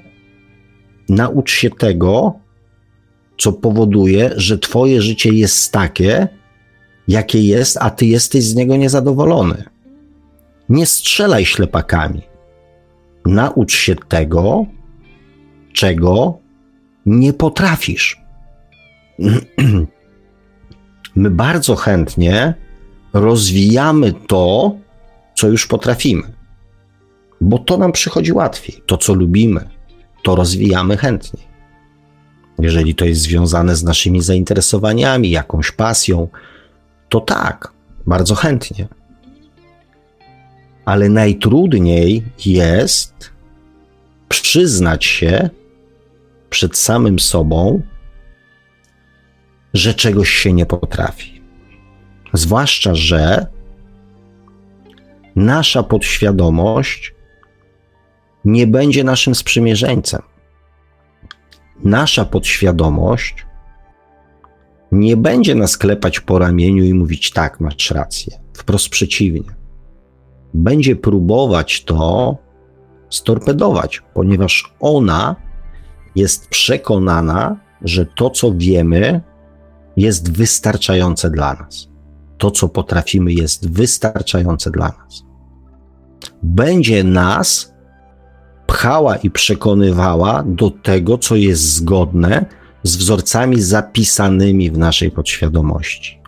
Naucz 1.09 1.51
się 1.51 1.69
tego, 1.69 2.39
co 3.37 3.53
powoduje, 3.53 4.31
że 4.35 4.57
twoje 4.57 5.01
życie 5.01 5.29
jest 5.29 5.71
takie, 5.71 6.27
jakie 7.07 7.41
jest, 7.41 7.77
a 7.81 7.89
ty 7.89 8.05
jesteś 8.05 8.43
z 8.43 8.55
niego 8.55 8.77
niezadowolony. 8.77 9.63
Nie 10.69 10.85
strzelaj 10.85 11.45
ślepakami. 11.45 12.21
Naucz 13.25 13.73
się 13.73 13.95
tego, 13.95 14.65
czego 15.73 16.37
nie 17.05 17.33
potrafisz. 17.33 18.21
my 21.15 21.29
bardzo 21.29 21.75
chętnie 21.75 22.53
rozwijamy 23.13 24.13
to, 24.27 24.75
co 25.35 25.47
już 25.47 25.67
potrafimy, 25.67 26.23
bo 27.41 27.59
to 27.59 27.77
nam 27.77 27.91
przychodzi 27.91 28.33
łatwiej. 28.33 28.81
To, 28.85 28.97
co 28.97 29.13
lubimy, 29.13 29.69
to 30.23 30.35
rozwijamy 30.35 30.97
chętniej. 30.97 31.43
Jeżeli 32.59 32.95
to 32.95 33.05
jest 33.05 33.21
związane 33.21 33.75
z 33.75 33.83
naszymi 33.83 34.21
zainteresowaniami, 34.21 35.29
jakąś 35.29 35.71
pasją, 35.71 36.27
to 37.09 37.19
tak, 37.21 37.73
bardzo 38.07 38.35
chętnie. 38.35 38.87
Ale 40.85 41.09
najtrudniej 41.09 42.23
jest 42.45 43.31
przyznać 44.29 45.05
się 45.05 45.49
przed 46.49 46.77
samym 46.77 47.19
sobą, 47.19 47.81
że 49.75 49.93
czegoś 49.93 50.29
się 50.29 50.53
nie 50.53 50.65
potrafi. 50.65 51.41
Zwłaszcza, 52.33 52.95
że 52.95 53.47
nasza 55.35 55.83
podświadomość 55.83 57.15
nie 58.45 58.67
będzie 58.67 59.03
naszym 59.03 59.35
sprzymierzeńcem. 59.35 60.21
Nasza 61.83 62.25
podświadomość 62.25 63.45
nie 64.91 65.17
będzie 65.17 65.55
nas 65.55 65.77
klepać 65.77 66.19
po 66.19 66.39
ramieniu 66.39 66.83
i 66.83 66.93
mówić: 66.93 67.31
tak, 67.31 67.59
masz 67.59 67.91
rację. 67.91 68.39
Wprost 68.53 68.89
przeciwnie. 68.89 69.55
Będzie 70.53 70.95
próbować 70.95 71.83
to 71.83 72.37
storpedować, 73.09 74.03
ponieważ 74.13 74.73
ona 74.79 75.35
jest 76.15 76.47
przekonana, 76.49 77.57
że 77.81 78.05
to, 78.05 78.29
co 78.29 78.53
wiemy, 78.53 79.21
jest 79.97 80.31
wystarczające 80.31 81.29
dla 81.29 81.53
nas. 81.53 81.87
To, 82.37 82.51
co 82.51 82.69
potrafimy, 82.69 83.33
jest 83.33 83.71
wystarczające 83.71 84.71
dla 84.71 84.87
nas. 84.87 85.23
Będzie 86.43 87.03
nas 87.03 87.73
pchała 88.67 89.15
i 89.15 89.29
przekonywała 89.29 90.43
do 90.47 90.71
tego, 90.71 91.17
co 91.17 91.35
jest 91.35 91.61
zgodne 91.61 92.45
z 92.83 92.95
wzorcami 92.95 93.61
zapisanymi 93.61 94.71
w 94.71 94.77
naszej 94.77 95.11
podświadomości. 95.11 96.21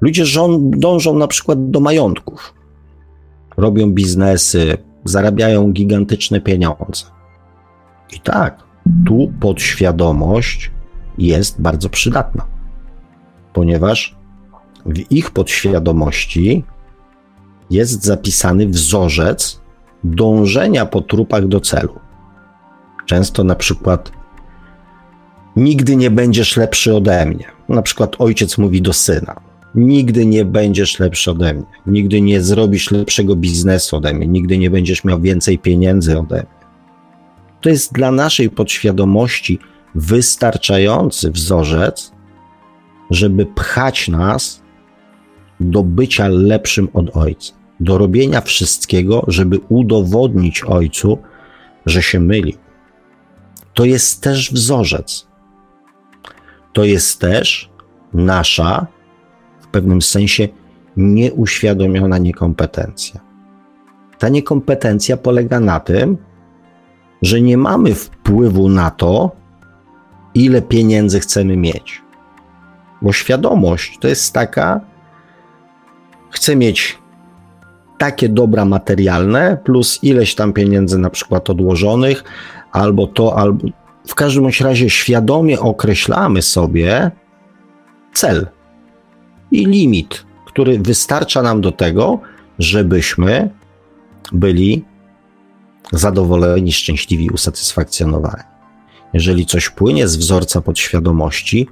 Ludzie 0.00 0.24
dążą 0.60 1.18
na 1.18 1.26
przykład 1.26 1.70
do 1.70 1.80
majątków, 1.80 2.54
robią 3.56 3.92
biznesy, 3.92 4.76
zarabiają 5.04 5.72
gigantyczne 5.72 6.40
pieniądze. 6.40 7.04
I 8.16 8.20
tak, 8.20 8.62
tu 9.06 9.32
podświadomość 9.40 10.70
jest 11.18 11.60
bardzo 11.60 11.88
przydatna 11.88 12.59
ponieważ 13.52 14.16
w 14.86 15.12
ich 15.12 15.30
podświadomości 15.30 16.64
jest 17.70 18.04
zapisany 18.04 18.66
wzorzec 18.66 19.60
dążenia 20.04 20.86
po 20.86 21.00
trupach 21.00 21.48
do 21.48 21.60
celu. 21.60 21.98
Często 23.06 23.44
na 23.44 23.54
przykład 23.54 24.12
nigdy 25.56 25.96
nie 25.96 26.10
będziesz 26.10 26.56
lepszy 26.56 26.94
ode 26.94 27.26
mnie. 27.26 27.44
Na 27.68 27.82
przykład 27.82 28.16
ojciec 28.18 28.58
mówi 28.58 28.82
do 28.82 28.92
syna. 28.92 29.40
Nigdy 29.74 30.26
nie 30.26 30.44
będziesz 30.44 30.98
lepszy 30.98 31.30
ode 31.30 31.54
mnie. 31.54 31.64
Nigdy 31.86 32.20
nie 32.20 32.40
zrobisz 32.40 32.90
lepszego 32.90 33.36
biznesu 33.36 33.96
ode 33.96 34.14
mnie. 34.14 34.26
Nigdy 34.26 34.58
nie 34.58 34.70
będziesz 34.70 35.04
miał 35.04 35.20
więcej 35.20 35.58
pieniędzy 35.58 36.18
ode 36.18 36.36
mnie. 36.36 36.60
To 37.60 37.68
jest 37.68 37.92
dla 37.92 38.10
naszej 38.10 38.50
podświadomości 38.50 39.58
wystarczający 39.94 41.30
wzorzec, 41.30 42.12
żeby 43.10 43.46
pchać 43.46 44.08
nas 44.08 44.62
do 45.60 45.82
bycia 45.82 46.28
lepszym 46.28 46.88
od 46.92 47.16
Ojca, 47.16 47.52
do 47.80 47.98
robienia 47.98 48.40
wszystkiego, 48.40 49.24
żeby 49.28 49.60
udowodnić 49.68 50.64
Ojcu, 50.64 51.18
że 51.86 52.02
się 52.02 52.20
myli. 52.20 52.56
To 53.74 53.84
jest 53.84 54.22
też 54.22 54.52
wzorzec. 54.52 55.26
To 56.72 56.84
jest 56.84 57.20
też 57.20 57.70
nasza, 58.14 58.86
w 59.60 59.66
pewnym 59.66 60.02
sensie, 60.02 60.48
nieuświadomiona 60.96 62.18
niekompetencja. 62.18 63.20
Ta 64.18 64.28
niekompetencja 64.28 65.16
polega 65.16 65.60
na 65.60 65.80
tym, 65.80 66.16
że 67.22 67.40
nie 67.40 67.56
mamy 67.56 67.94
wpływu 67.94 68.68
na 68.68 68.90
to, 68.90 69.30
ile 70.34 70.62
pieniędzy 70.62 71.20
chcemy 71.20 71.56
mieć. 71.56 72.02
Bo 73.02 73.12
świadomość 73.12 73.98
to 74.00 74.08
jest 74.08 74.34
taka, 74.34 74.80
chcę 76.30 76.56
mieć 76.56 76.98
takie 77.98 78.28
dobra 78.28 78.64
materialne, 78.64 79.58
plus 79.64 79.98
ileś 80.02 80.34
tam 80.34 80.52
pieniędzy 80.52 80.98
na 80.98 81.10
przykład 81.10 81.50
odłożonych, 81.50 82.24
albo 82.72 83.06
to, 83.06 83.36
albo. 83.38 83.68
W 84.06 84.14
każdym 84.14 84.46
razie 84.60 84.90
świadomie 84.90 85.60
określamy 85.60 86.42
sobie 86.42 87.10
cel 88.12 88.46
i 89.50 89.66
limit, 89.66 90.26
który 90.46 90.78
wystarcza 90.78 91.42
nam 91.42 91.60
do 91.60 91.72
tego, 91.72 92.18
żebyśmy 92.58 93.50
byli 94.32 94.84
zadowoleni, 95.92 96.72
szczęśliwi, 96.72 97.30
usatysfakcjonowani. 97.30 98.42
Jeżeli 99.12 99.46
coś 99.46 99.70
płynie 99.70 100.08
z 100.08 100.16
wzorca 100.16 100.60
podświadomości, 100.60 101.68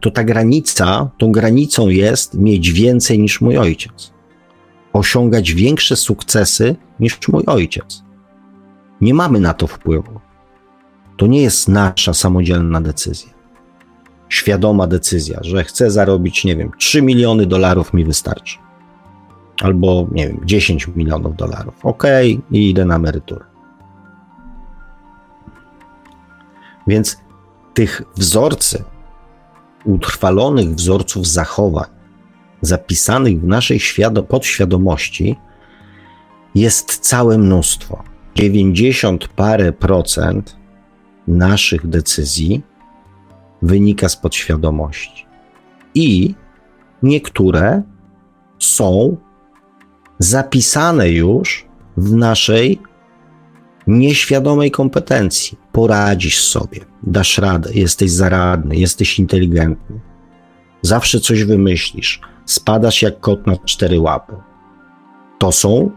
to 0.00 0.10
ta 0.10 0.24
granica, 0.24 1.10
tą 1.18 1.32
granicą 1.32 1.88
jest 1.88 2.34
mieć 2.34 2.72
więcej 2.72 3.18
niż 3.18 3.40
mój 3.40 3.58
ojciec. 3.58 4.12
Osiągać 4.92 5.52
większe 5.52 5.96
sukcesy 5.96 6.76
niż 7.00 7.28
mój 7.28 7.42
ojciec. 7.46 8.02
Nie 9.00 9.14
mamy 9.14 9.40
na 9.40 9.54
to 9.54 9.66
wpływu. 9.66 10.20
To 11.16 11.26
nie 11.26 11.42
jest 11.42 11.68
nasza 11.68 12.14
samodzielna 12.14 12.80
decyzja. 12.80 13.30
Świadoma 14.28 14.86
decyzja, 14.86 15.38
że 15.42 15.64
chcę 15.64 15.90
zarobić, 15.90 16.44
nie 16.44 16.56
wiem, 16.56 16.70
3 16.78 17.02
miliony 17.02 17.46
dolarów 17.46 17.94
mi 17.94 18.04
wystarczy. 18.04 18.58
Albo, 19.60 20.06
nie 20.12 20.28
wiem, 20.28 20.40
10 20.44 20.88
milionów 20.88 21.36
dolarów. 21.36 21.74
Ok, 21.86 22.02
i 22.50 22.70
idę 22.70 22.84
na 22.84 22.96
emeryturę. 22.96 23.44
Więc 26.86 27.18
tych 27.74 28.02
wzorcy, 28.16 28.84
utrwalonych 29.84 30.74
wzorców 30.74 31.26
zachowań, 31.26 31.86
zapisanych 32.62 33.40
w 33.40 33.44
naszej 33.44 33.78
świado- 33.80 34.22
podświadomości, 34.22 35.36
jest 36.54 36.98
całe 36.98 37.38
mnóstwo. 37.38 38.02
90 38.34 39.28
parę 39.28 39.72
procent 39.72 40.56
naszych 41.28 41.86
decyzji 41.86 42.62
wynika 43.62 44.08
z 44.08 44.16
podświadomości. 44.16 45.26
I 45.94 46.34
niektóre 47.02 47.82
są 48.58 49.16
zapisane 50.18 51.10
już 51.10 51.66
w 51.96 52.12
naszej 52.12 52.80
nieświadomej 53.86 54.70
kompetencji. 54.70 55.58
Poradzisz 55.72 56.44
sobie, 56.44 56.80
dasz 57.02 57.38
radę, 57.38 57.70
jesteś 57.74 58.10
zaradny, 58.10 58.76
jesteś 58.76 59.18
inteligentny. 59.18 60.00
Zawsze 60.82 61.20
coś 61.20 61.44
wymyślisz, 61.44 62.20
spadasz 62.44 63.02
jak 63.02 63.20
kot 63.20 63.46
na 63.46 63.56
cztery 63.56 64.00
łapy. 64.00 64.36
To 65.38 65.52
są 65.52 65.90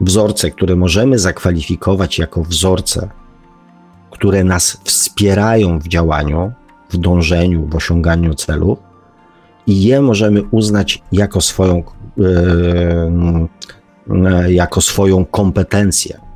wzorce, 0.00 0.50
które 0.50 0.76
możemy 0.76 1.18
zakwalifikować 1.18 2.18
jako 2.18 2.42
wzorce, 2.42 3.08
które 4.10 4.44
nas 4.44 4.80
wspierają 4.84 5.78
w 5.78 5.88
działaniu, 5.88 6.52
w 6.90 6.96
dążeniu, 6.96 7.66
w 7.66 7.76
osiąganiu 7.76 8.34
celów, 8.34 8.78
i 9.66 9.82
je 9.82 10.00
możemy 10.00 10.42
uznać 10.50 11.02
jako 11.12 11.40
swoją, 11.40 11.82
yy, 12.16 14.52
jako 14.52 14.80
swoją 14.80 15.24
kompetencję 15.24 16.26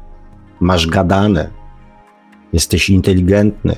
masz 0.60 0.86
gadane, 0.86 1.50
jesteś 2.52 2.90
inteligentny, 2.90 3.76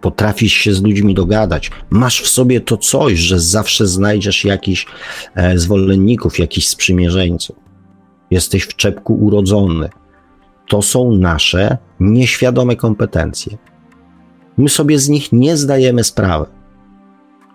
potrafisz 0.00 0.52
się 0.52 0.74
z 0.74 0.82
ludźmi 0.82 1.14
dogadać, 1.14 1.70
masz 1.90 2.22
w 2.22 2.28
sobie 2.28 2.60
to 2.60 2.76
coś, 2.76 3.18
że 3.18 3.40
zawsze 3.40 3.86
znajdziesz 3.86 4.44
jakichś 4.44 4.86
e, 5.34 5.58
zwolenników, 5.58 6.38
jakichś 6.38 6.66
sprzymierzeńców. 6.66 7.56
Jesteś 8.30 8.62
w 8.62 8.76
czepku 8.76 9.14
urodzony. 9.14 9.88
To 10.68 10.82
są 10.82 11.12
nasze 11.12 11.78
nieświadome 12.00 12.76
kompetencje. 12.76 13.58
My 14.56 14.68
sobie 14.68 14.98
z 14.98 15.08
nich 15.08 15.32
nie 15.32 15.56
zdajemy 15.56 16.04
sprawy. 16.04 16.46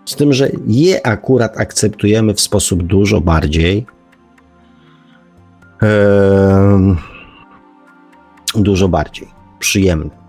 Z 0.04 0.16
tym, 0.16 0.32
że 0.32 0.50
je 0.66 1.06
akurat 1.06 1.60
akceptujemy 1.60 2.34
w 2.34 2.40
sposób 2.40 2.82
dużo 2.82 3.20
bardziej. 3.20 3.86
Yy, 5.82 6.96
dużo 8.54 8.88
bardziej 8.88 9.28
przyjemny. 9.58 10.19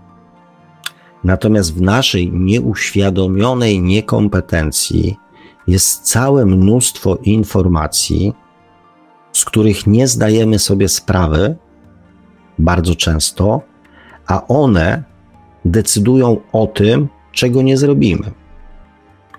Natomiast 1.24 1.74
w 1.74 1.80
naszej 1.80 2.32
nieuświadomionej 2.32 3.82
niekompetencji 3.82 5.16
jest 5.66 6.02
całe 6.02 6.46
mnóstwo 6.46 7.16
informacji, 7.16 8.32
z 9.32 9.44
których 9.44 9.86
nie 9.86 10.08
zdajemy 10.08 10.58
sobie 10.58 10.88
sprawy 10.88 11.56
bardzo 12.58 12.94
często, 12.94 13.60
a 14.26 14.46
one 14.46 15.02
decydują 15.64 16.40
o 16.52 16.66
tym, 16.66 17.08
czego 17.32 17.62
nie 17.62 17.76
zrobimy, 17.76 18.32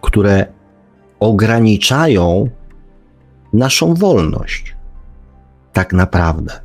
które 0.02 0.46
ograniczają 1.20 2.50
naszą 3.54 3.94
wolność. 3.94 4.76
Tak 5.74 5.94
naprawdę 5.94 6.64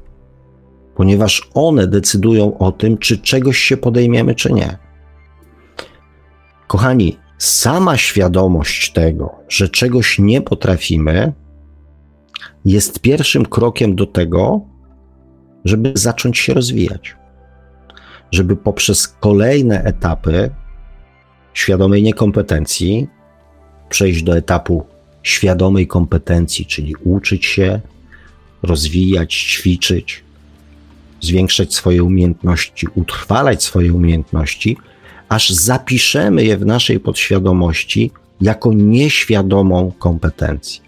ponieważ 0.98 1.50
one 1.54 1.86
decydują 1.86 2.58
o 2.58 2.72
tym, 2.72 2.98
czy 2.98 3.18
czegoś 3.18 3.58
się 3.58 3.76
podejmiemy, 3.76 4.34
czy 4.34 4.52
nie. 4.52 4.78
Kochani, 6.68 7.16
sama 7.38 7.96
świadomość 7.96 8.92
tego, 8.92 9.34
że 9.48 9.68
czegoś 9.68 10.18
nie 10.18 10.40
potrafimy, 10.42 11.32
jest 12.64 13.00
pierwszym 13.00 13.46
krokiem 13.46 13.96
do 13.96 14.06
tego, 14.06 14.60
żeby 15.64 15.92
zacząć 15.94 16.38
się 16.38 16.54
rozwijać. 16.54 17.16
Żeby 18.32 18.56
poprzez 18.56 19.08
kolejne 19.08 19.84
etapy 19.84 20.50
świadomej 21.54 22.02
niekompetencji 22.02 23.08
przejść 23.88 24.22
do 24.22 24.36
etapu 24.36 24.86
świadomej 25.22 25.86
kompetencji, 25.86 26.66
czyli 26.66 26.94
uczyć 27.04 27.46
się, 27.46 27.80
rozwijać, 28.62 29.34
ćwiczyć, 29.34 30.24
zwiększać 31.20 31.74
swoje 31.74 32.04
umiejętności, 32.04 32.86
utrwalać 32.94 33.62
swoje 33.62 33.92
umiejętności, 33.92 34.76
aż 35.28 35.50
zapiszemy 35.50 36.44
je 36.44 36.56
w 36.56 36.66
naszej 36.66 37.00
podświadomości 37.00 38.10
jako 38.40 38.72
nieświadomą 38.72 39.92
kompetencję. 39.98 40.80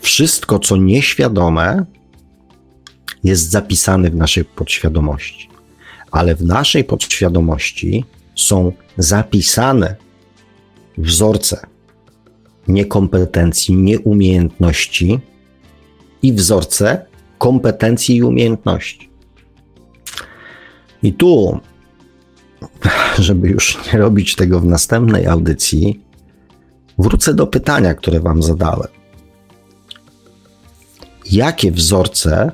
Wszystko, 0.00 0.58
co 0.58 0.76
nieświadome, 0.76 1.84
jest 3.24 3.50
zapisane 3.50 4.10
w 4.10 4.14
naszej 4.14 4.44
podświadomości, 4.44 5.48
ale 6.10 6.34
w 6.34 6.44
naszej 6.44 6.84
podświadomości 6.84 8.04
są 8.36 8.72
zapisane 8.98 9.96
wzorce 10.98 11.66
niekompetencji, 12.68 13.74
nieumiejętności 13.74 15.20
i 16.22 16.32
wzorce 16.32 17.06
kompetencji 17.38 18.16
i 18.16 18.22
umiejętności. 18.22 19.10
I 21.02 21.12
tu, 21.12 21.60
żeby 23.18 23.48
już 23.48 23.78
nie 23.86 23.98
robić 23.98 24.36
tego 24.36 24.60
w 24.60 24.64
następnej 24.64 25.26
audycji, 25.26 26.00
wrócę 26.98 27.34
do 27.34 27.46
pytania, 27.46 27.94
które 27.94 28.20
Wam 28.20 28.42
zadałem. 28.42 28.88
Jakie 31.30 31.72
wzorce 31.72 32.52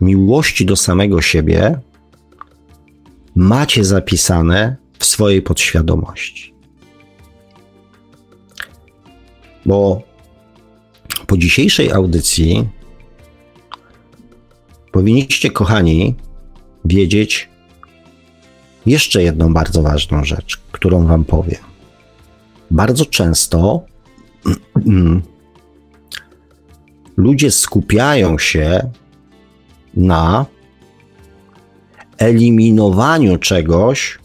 miłości 0.00 0.66
do 0.66 0.76
samego 0.76 1.22
siebie 1.22 1.78
macie 3.36 3.84
zapisane 3.84 4.76
w 4.98 5.04
swojej 5.04 5.42
podświadomości? 5.42 6.54
Bo 9.66 10.02
po 11.26 11.36
dzisiejszej 11.36 11.92
audycji 11.92 12.68
powinniście, 14.92 15.50
kochani, 15.50 16.14
wiedzieć 16.84 17.48
jeszcze 18.86 19.22
jedną 19.22 19.54
bardzo 19.54 19.82
ważną 19.82 20.24
rzecz, 20.24 20.60
którą 20.72 21.06
Wam 21.06 21.24
powiem. 21.24 21.60
Bardzo 22.70 23.06
często 23.06 23.82
ludzie 27.16 27.50
skupiają 27.50 28.38
się 28.38 28.90
na 29.94 30.46
eliminowaniu 32.18 33.38
czegoś 33.38 34.18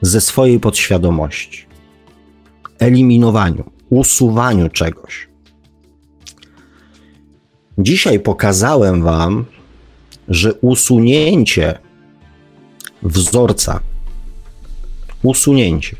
ze 0.00 0.20
swojej 0.20 0.60
podświadomości. 0.60 1.66
Eliminowaniu, 2.78 3.70
usuwaniu 3.90 4.68
czegoś. 4.68 5.28
Dzisiaj 7.78 8.20
pokazałem 8.20 9.02
Wam, 9.02 9.44
że 10.28 10.54
usunięcie 10.54 11.78
wzorca, 13.06 13.80
usunięcie, 15.22 15.96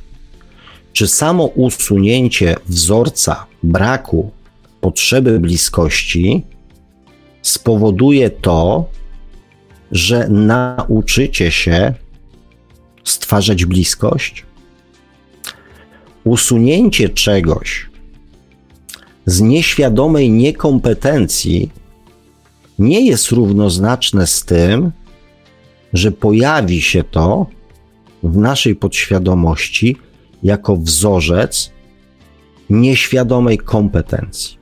czy 0.93 1.09
samo 1.09 1.45
usunięcie 1.45 2.57
wzorca 2.67 3.47
braku 3.63 4.31
potrzeby 4.81 5.41
bliskości 5.41 6.45
spowoduje 7.43 8.31
to, 8.31 8.89
że 9.93 10.29
nauczycie 10.29 11.51
się 11.51 11.95
stwarzać 13.05 13.65
bliskość? 13.65 14.45
Usunięcie 16.25 17.09
czegoś 17.09 17.91
z 19.27 19.41
nieświadomej 19.41 20.31
niekompetencji 20.31 21.71
nie 22.79 23.07
jest 23.07 23.31
równoznaczne 23.31 24.27
z 24.27 24.45
tym, 24.45 24.93
że 25.97 26.13
pojawi 26.13 26.83
się 26.83 27.05
to 27.05 27.47
w 28.23 28.37
naszej 28.37 28.77
podświadomości 28.77 29.97
jako 30.43 30.77
wzorzec 30.77 31.71
nieświadomej 32.71 33.59
kompetencji. 33.59 34.59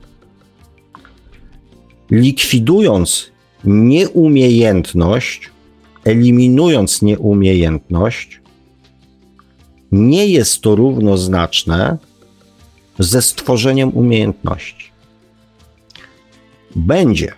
Likwidując 2.11 3.31
nieumiejętność, 3.63 5.49
eliminując 6.03 7.01
nieumiejętność, 7.01 8.41
nie 9.91 10.27
jest 10.27 10.61
to 10.61 10.75
równoznaczne 10.75 11.97
ze 12.99 13.21
stworzeniem 13.21 13.89
umiejętności. 13.97 14.91
Będzie 16.75 17.33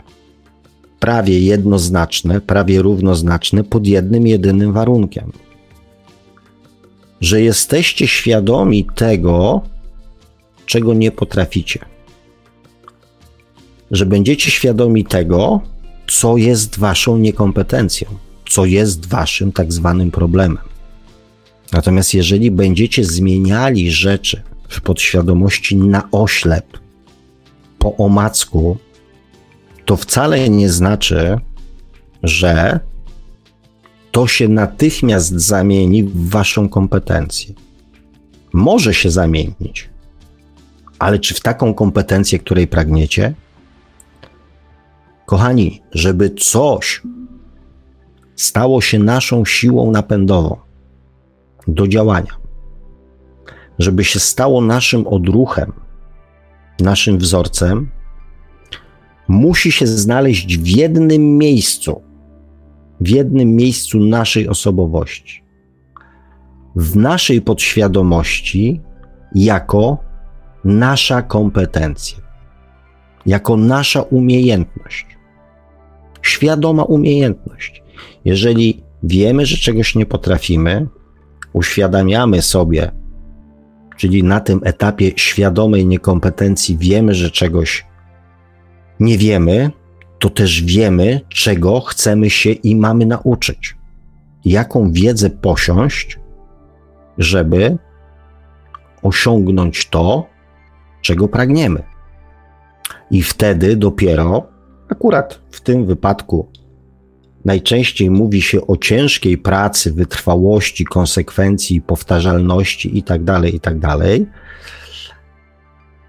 prawie 1.08 1.40
jednoznaczne, 1.40 2.42
prawie 2.42 2.82
równoznaczne 2.82 3.64
pod 3.64 3.88
jednym 3.88 4.28
jedynym 4.28 4.74
warunkiem. 4.74 5.32
Że 7.22 7.42
jesteście 7.42 8.08
świadomi 8.08 8.88
tego, 8.96 9.62
czego 10.66 10.94
nie 10.94 11.12
potraficie. 11.12 11.80
Że 13.92 14.06
będziecie 14.06 14.52
świadomi 14.52 15.06
tego, 15.06 15.62
co 16.08 16.38
jest 16.38 16.80
waszą 16.80 17.18
niekompetencją, 17.18 18.08
co 18.50 18.66
jest 18.66 19.06
waszym 19.06 19.52
tak 19.52 19.74
zwanym 19.74 20.12
problemem. 20.12 20.58
Natomiast 21.72 22.14
jeżeli 22.14 22.52
będziecie 22.52 23.04
zmieniali 23.04 23.92
rzeczy 23.92 24.42
w 24.70 24.82
podświadomości 24.82 25.76
na 25.76 26.12
oślep, 26.12 26.78
po 27.80 27.96
omacku, 27.98 28.78
to 29.88 29.98
wcale 29.98 30.50
nie 30.50 30.70
znaczy, 30.70 31.40
że 32.24 32.80
to 34.12 34.28
się 34.28 34.48
natychmiast 34.48 35.32
zamieni 35.32 36.04
w 36.04 36.30
waszą 36.30 36.70
kompetencję. 36.70 37.56
Może 38.54 38.94
się 38.94 39.12
zamienić, 39.12 39.90
ale 41.00 41.20
czy 41.20 41.34
w 41.34 41.40
taką 41.40 41.74
kompetencję, 41.74 42.40
której 42.40 42.68
pragniecie? 42.68 43.34
Kochani, 45.26 45.82
żeby 45.92 46.30
coś 46.30 47.02
stało 48.36 48.82
się 48.82 49.00
naszą 49.00 49.46
siłą 49.46 49.92
napędową 49.92 50.58
do 51.68 51.88
działania, 51.88 52.38
żeby 53.80 54.04
się 54.04 54.20
stało 54.20 54.62
naszym 54.62 55.08
odruchem, 55.08 55.74
naszym 56.80 57.18
wzorcem, 57.18 57.97
musi 59.28 59.72
się 59.72 59.88
znaleźć 59.88 60.58
w 60.58 60.68
jednym 60.68 61.38
miejscu, 61.38 62.02
w 63.02 63.10
jednym 63.10 63.56
miejscu 63.56 64.00
naszej 64.00 64.48
osobowości, 64.48 65.44
w 66.76 66.96
naszej 66.96 67.42
podświadomości, 67.42 68.82
jako 69.36 69.98
nasza 70.66 71.22
kompetencja, 71.22 72.18
jako 73.26 73.58
nasza 73.58 74.02
umiejętność, 74.02 75.06
świadoma 76.22 76.84
umiejętność. 76.84 77.84
Jeżeli 78.26 78.84
wiemy, 79.04 79.46
że 79.46 79.58
czegoś 79.58 79.96
nie 79.96 80.06
potrafimy, 80.06 80.88
uświadamiamy 81.54 82.42
sobie, 82.42 82.92
czyli 83.98 84.24
na 84.24 84.40
tym 84.40 84.62
etapie 84.64 85.12
świadomej 85.16 85.86
niekompetencji 85.86 86.78
wiemy, 86.78 87.14
że 87.14 87.32
czegoś 87.32 87.86
nie 89.00 89.18
wiemy, 89.18 89.72
to 90.20 90.30
też 90.30 90.64
wiemy, 90.64 91.22
czego 91.30 91.80
chcemy 91.80 92.30
się 92.30 92.52
i 92.52 92.76
mamy 92.76 93.06
nauczyć. 93.06 93.76
Jaką 94.46 94.92
wiedzę 94.92 95.30
posiąść, 95.30 96.20
żeby 97.18 97.78
osiągnąć 99.04 99.90
to, 99.90 100.28
czego 101.02 101.28
pragniemy. 101.28 101.84
I 103.12 103.24
wtedy 103.24 103.76
dopiero, 103.76 104.48
akurat 104.90 105.40
w 105.52 105.62
tym 105.62 105.86
wypadku, 105.86 106.52
najczęściej 107.46 108.10
mówi 108.10 108.42
się 108.42 108.68
o 108.68 108.78
ciężkiej 108.78 109.38
pracy, 109.38 109.94
wytrwałości, 109.94 110.86
konsekwencji, 110.86 111.82
powtarzalności 111.82 112.96
itd., 112.96 113.26
tak 113.26 113.54
itd. 113.54 113.80
Tak 113.82 114.02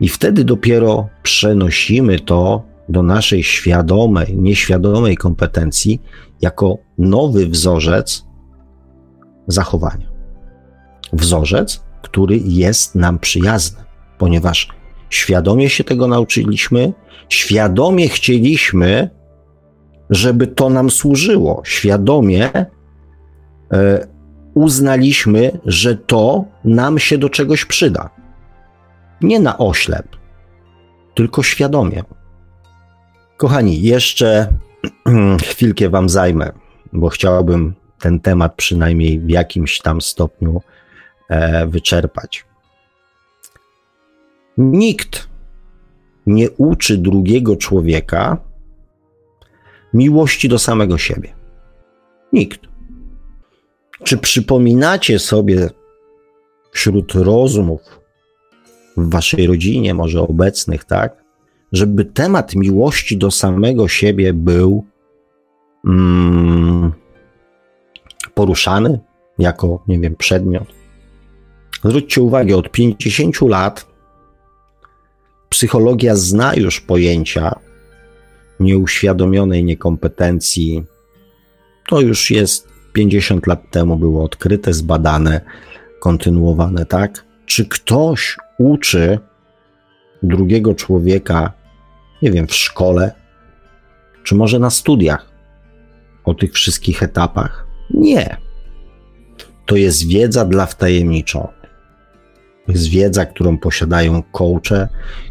I 0.00 0.08
wtedy 0.08 0.44
dopiero 0.44 1.08
przenosimy 1.22 2.20
to 2.20 2.67
do 2.88 3.02
naszej 3.02 3.42
świadomej, 3.42 4.36
nieświadomej 4.36 5.16
kompetencji 5.16 6.02
jako 6.40 6.78
nowy 6.98 7.46
wzorzec 7.46 8.24
zachowania. 9.46 10.08
Wzorzec, 11.12 11.84
który 12.02 12.40
jest 12.44 12.94
nam 12.94 13.18
przyjazny, 13.18 13.84
ponieważ 14.18 14.68
świadomie 15.10 15.70
się 15.70 15.84
tego 15.84 16.08
nauczyliśmy, 16.08 16.92
świadomie 17.28 18.08
chcieliśmy, 18.08 19.10
żeby 20.10 20.46
to 20.46 20.70
nam 20.70 20.90
służyło, 20.90 21.62
świadomie 21.64 22.50
e, 23.72 24.06
uznaliśmy, 24.54 25.60
że 25.64 25.96
to 25.96 26.44
nam 26.64 26.98
się 26.98 27.18
do 27.18 27.28
czegoś 27.28 27.64
przyda. 27.64 28.10
Nie 29.20 29.40
na 29.40 29.58
oślep, 29.58 30.16
tylko 31.14 31.42
świadomie. 31.42 32.02
Kochani, 33.38 33.82
jeszcze 33.82 34.54
chwilkę 35.48 35.88
Wam 35.88 36.08
zajmę, 36.08 36.52
bo 36.92 37.08
chciałbym 37.08 37.74
ten 38.00 38.20
temat 38.20 38.54
przynajmniej 38.54 39.20
w 39.20 39.30
jakimś 39.30 39.78
tam 39.78 40.00
stopniu 40.00 40.62
e, 41.28 41.66
wyczerpać. 41.66 42.44
Nikt 44.58 45.28
nie 46.26 46.50
uczy 46.50 46.98
drugiego 46.98 47.56
człowieka 47.56 48.36
miłości 49.94 50.48
do 50.48 50.58
samego 50.58 50.98
siebie. 50.98 51.32
Nikt. 52.32 52.60
Czy 54.04 54.18
przypominacie 54.18 55.18
sobie 55.18 55.70
wśród 56.72 57.14
rozmów 57.14 57.80
w 58.96 59.10
waszej 59.10 59.46
rodzinie, 59.46 59.94
może 59.94 60.20
obecnych, 60.20 60.84
tak, 60.84 61.17
żeby 61.72 62.04
temat 62.04 62.54
miłości 62.54 63.16
do 63.16 63.30
samego 63.30 63.88
siebie 63.88 64.32
był 64.32 64.84
mm, 65.84 66.92
poruszany 68.34 69.00
jako, 69.38 69.82
nie 69.88 69.98
wiem, 70.00 70.16
przedmiot? 70.16 70.68
Zwróćcie 71.84 72.22
uwagę, 72.22 72.56
od 72.56 72.70
50 72.70 73.40
lat 73.40 73.86
psychologia 75.48 76.16
zna 76.16 76.54
już 76.54 76.80
pojęcia 76.80 77.58
nieuświadomionej 78.60 79.64
niekompetencji. 79.64 80.84
To 81.88 82.00
już 82.00 82.30
jest 82.30 82.68
50 82.92 83.46
lat 83.46 83.70
temu 83.70 83.96
było 83.96 84.24
odkryte, 84.24 84.72
zbadane, 84.72 85.40
kontynuowane, 86.00 86.86
tak? 86.86 87.24
Czy 87.46 87.66
ktoś 87.66 88.36
uczy 88.58 89.18
drugiego 90.22 90.74
człowieka, 90.74 91.52
nie 92.22 92.30
wiem, 92.30 92.46
w 92.46 92.54
szkole, 92.54 93.12
czy 94.24 94.34
może 94.34 94.58
na 94.58 94.70
studiach 94.70 95.26
o 96.24 96.34
tych 96.34 96.52
wszystkich 96.52 97.02
etapach? 97.02 97.66
Nie. 97.90 98.36
To 99.66 99.76
jest 99.76 100.08
wiedza 100.08 100.44
dla 100.44 100.66
wtajemniczonych. 100.66 101.58
To 102.66 102.72
jest 102.72 102.88
wiedza, 102.88 103.26
którą 103.26 103.58
posiadają 103.58 104.22
coache, 104.22 104.88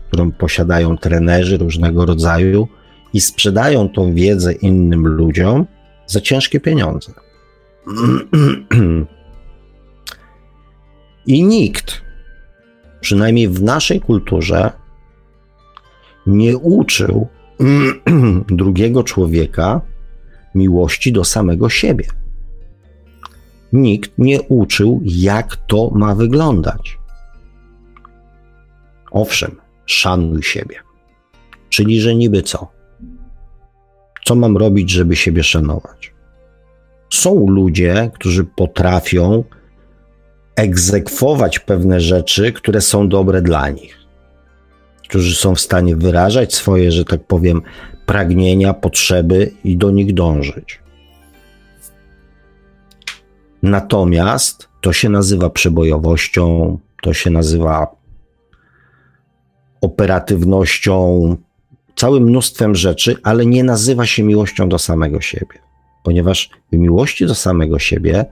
którą 0.07 0.31
posiadają 0.31 0.97
trenerzy 0.97 1.57
różnego 1.57 2.05
rodzaju 2.05 2.67
i 3.13 3.21
sprzedają 3.21 3.89
tą 3.89 4.13
wiedzę 4.13 4.53
innym 4.53 5.07
ludziom 5.07 5.65
za 6.05 6.21
ciężkie 6.21 6.59
pieniądze. 6.59 7.13
I 11.27 11.43
nikt, 11.43 12.01
przynajmniej 13.01 13.47
w 13.47 13.63
naszej 13.63 14.01
kulturze, 14.01 14.71
nie 16.27 16.57
uczył 16.57 17.27
drugiego 18.47 19.03
człowieka 19.03 19.81
miłości 20.55 21.11
do 21.13 21.23
samego 21.23 21.69
siebie. 21.69 22.05
Nikt 23.73 24.11
nie 24.17 24.41
uczył, 24.41 25.01
jak 25.03 25.55
to 25.55 25.91
ma 25.95 26.15
wyglądać. 26.15 26.97
Owszem, 29.11 29.55
szanuj 29.85 30.43
siebie. 30.43 30.75
Czyli, 31.69 32.01
że 32.01 32.15
niby 32.15 32.41
co? 32.41 32.67
Co 34.25 34.35
mam 34.35 34.57
robić, 34.57 34.89
żeby 34.89 35.15
siebie 35.15 35.43
szanować? 35.43 36.13
Są 37.13 37.47
ludzie, 37.49 38.11
którzy 38.13 38.43
potrafią 38.43 39.43
egzekwować 40.55 41.59
pewne 41.59 42.01
rzeczy, 42.01 42.51
które 42.51 42.81
są 42.81 43.09
dobre 43.09 43.41
dla 43.41 43.69
nich. 43.69 43.96
Którzy 45.09 45.35
są 45.35 45.55
w 45.55 45.59
stanie 45.59 45.95
wyrażać 45.95 46.55
swoje, 46.55 46.91
że 46.91 47.05
tak 47.05 47.23
powiem, 47.23 47.61
pragnienia, 48.05 48.73
potrzeby 48.73 49.51
i 49.63 49.77
do 49.77 49.91
nich 49.91 50.13
dążyć. 50.13 50.79
Natomiast 53.63 54.69
to 54.81 54.93
się 54.93 55.09
nazywa 55.09 55.49
przebojowością, 55.49 56.77
to 57.01 57.13
się 57.13 57.29
nazywa 57.29 57.95
operatywnością, 59.81 61.35
całym 61.95 62.23
mnóstwem 62.23 62.75
rzeczy, 62.75 63.15
ale 63.23 63.45
nie 63.45 63.63
nazywa 63.63 64.05
się 64.05 64.23
miłością 64.23 64.69
do 64.69 64.79
samego 64.79 65.21
siebie. 65.21 65.59
Ponieważ 66.03 66.49
w 66.71 66.77
miłości 66.77 67.25
do 67.25 67.35
samego 67.35 67.79
siebie 67.79 68.25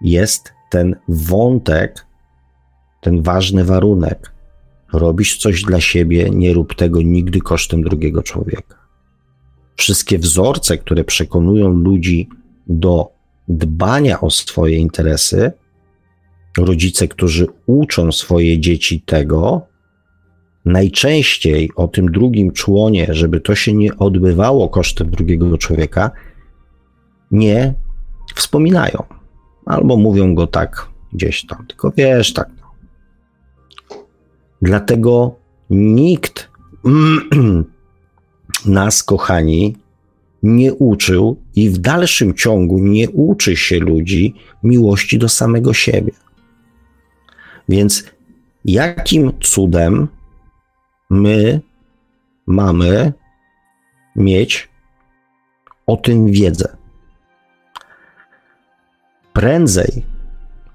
jest 0.00 0.52
ten 0.70 0.96
wątek, 1.08 2.06
ten 3.00 3.22
ważny 3.22 3.64
warunek. 3.64 4.32
Robisz 4.92 5.36
coś 5.36 5.62
dla 5.62 5.80
siebie, 5.80 6.30
nie 6.30 6.54
rób 6.54 6.74
tego 6.74 7.02
nigdy 7.02 7.40
kosztem 7.40 7.82
drugiego 7.82 8.22
człowieka. 8.22 8.78
Wszystkie 9.76 10.18
wzorce, 10.18 10.78
które 10.78 11.04
przekonują 11.04 11.68
ludzi 11.68 12.28
do 12.66 13.08
dbania 13.48 14.20
o 14.20 14.30
swoje 14.30 14.76
interesy, 14.76 15.52
rodzice, 16.58 17.08
którzy 17.08 17.46
uczą 17.66 18.12
swoje 18.12 18.60
dzieci 18.60 19.00
tego, 19.00 19.66
najczęściej 20.64 21.70
o 21.76 21.88
tym 21.88 22.12
drugim 22.12 22.52
członie, 22.52 23.06
żeby 23.10 23.40
to 23.40 23.54
się 23.54 23.72
nie 23.72 23.96
odbywało 23.96 24.68
kosztem 24.68 25.10
drugiego 25.10 25.58
człowieka, 25.58 26.10
nie 27.30 27.74
wspominają. 28.34 29.02
Albo 29.66 29.96
mówią 29.96 30.34
go 30.34 30.46
tak 30.46 30.88
gdzieś 31.12 31.46
tam, 31.46 31.66
tylko 31.66 31.92
wiesz, 31.96 32.32
tak. 32.32 32.57
Dlatego 34.62 35.36
nikt 35.70 36.48
nas, 38.66 39.02
kochani, 39.02 39.76
nie 40.42 40.74
uczył 40.74 41.36
i 41.54 41.70
w 41.70 41.78
dalszym 41.78 42.34
ciągu 42.34 42.78
nie 42.78 43.10
uczy 43.10 43.56
się 43.56 43.78
ludzi 43.78 44.34
miłości 44.62 45.18
do 45.18 45.28
samego 45.28 45.74
siebie. 45.74 46.12
Więc 47.68 48.04
jakim 48.64 49.32
cudem 49.40 50.08
my 51.10 51.60
mamy 52.46 53.12
mieć 54.16 54.68
o 55.86 55.96
tym 55.96 56.26
wiedzę? 56.26 56.76
Prędzej 59.32 60.02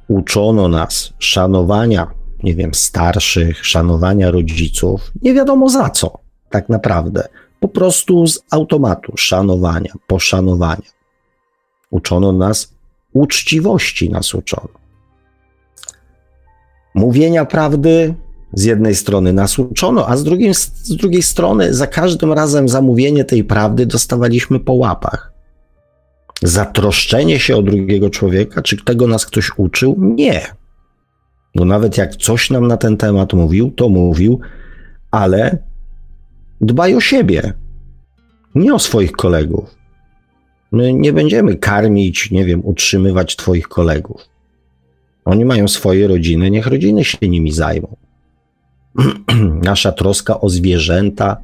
uczono 0.07 0.67
nas 0.67 1.13
szanowania, 1.19 2.07
nie 2.43 2.55
wiem, 2.55 2.73
starszych, 2.73 3.65
szanowania 3.65 4.31
rodziców, 4.31 5.11
nie 5.21 5.33
wiadomo 5.33 5.69
za 5.69 5.89
co, 5.89 6.19
tak 6.49 6.69
naprawdę 6.69 7.27
po 7.59 7.67
prostu 7.67 8.27
z 8.27 8.39
automatu 8.51 9.17
szanowania, 9.17 9.93
poszanowania. 10.07 10.89
Uczono 11.89 12.31
nas 12.31 12.73
uczciwości, 13.13 14.09
nas 14.09 14.33
uczono. 14.33 14.69
Mówienia 16.95 17.45
prawdy 17.45 18.13
z 18.53 18.63
jednej 18.63 18.95
strony 18.95 19.33
nas 19.33 19.59
uczono, 19.59 20.07
a 20.07 20.17
z 20.17 20.23
drugiej, 20.23 20.53
z 20.53 20.95
drugiej 20.95 21.23
strony 21.23 21.73
za 21.73 21.87
każdym 21.87 22.33
razem 22.33 22.69
za 22.69 22.81
mówienie 22.81 23.25
tej 23.25 23.43
prawdy 23.43 23.85
dostawaliśmy 23.85 24.59
po 24.59 24.73
łapach. 24.73 25.33
Zatroszczenie 26.41 27.39
się 27.39 27.55
o 27.55 27.61
drugiego 27.61 28.09
człowieka, 28.09 28.61
czy 28.61 28.83
tego 28.85 29.07
nas 29.07 29.25
ktoś 29.25 29.51
uczył? 29.57 29.95
Nie. 29.99 30.62
Bo 31.55 31.65
nawet 31.65 31.97
jak 31.97 32.15
coś 32.15 32.49
nam 32.49 32.67
na 32.67 32.77
ten 32.77 32.97
temat 32.97 33.33
mówił, 33.33 33.71
to 33.71 33.89
mówił, 33.89 34.39
ale 35.11 35.57
dbaj 36.61 36.95
o 36.95 37.01
siebie, 37.01 37.53
nie 38.55 38.73
o 38.73 38.79
swoich 38.79 39.11
kolegów. 39.11 39.75
My 40.71 40.93
nie 40.93 41.13
będziemy 41.13 41.55
karmić, 41.55 42.31
nie 42.31 42.45
wiem, 42.45 42.65
utrzymywać 42.65 43.35
Twoich 43.35 43.67
kolegów. 43.67 44.21
Oni 45.25 45.45
mają 45.45 45.67
swoje 45.67 46.07
rodziny, 46.07 46.51
niech 46.51 46.67
rodziny 46.67 47.03
się 47.03 47.17
nimi 47.21 47.51
zajmą. 47.51 47.95
Nasza 49.69 49.91
troska 49.91 50.39
o 50.39 50.49
zwierzęta. 50.49 51.37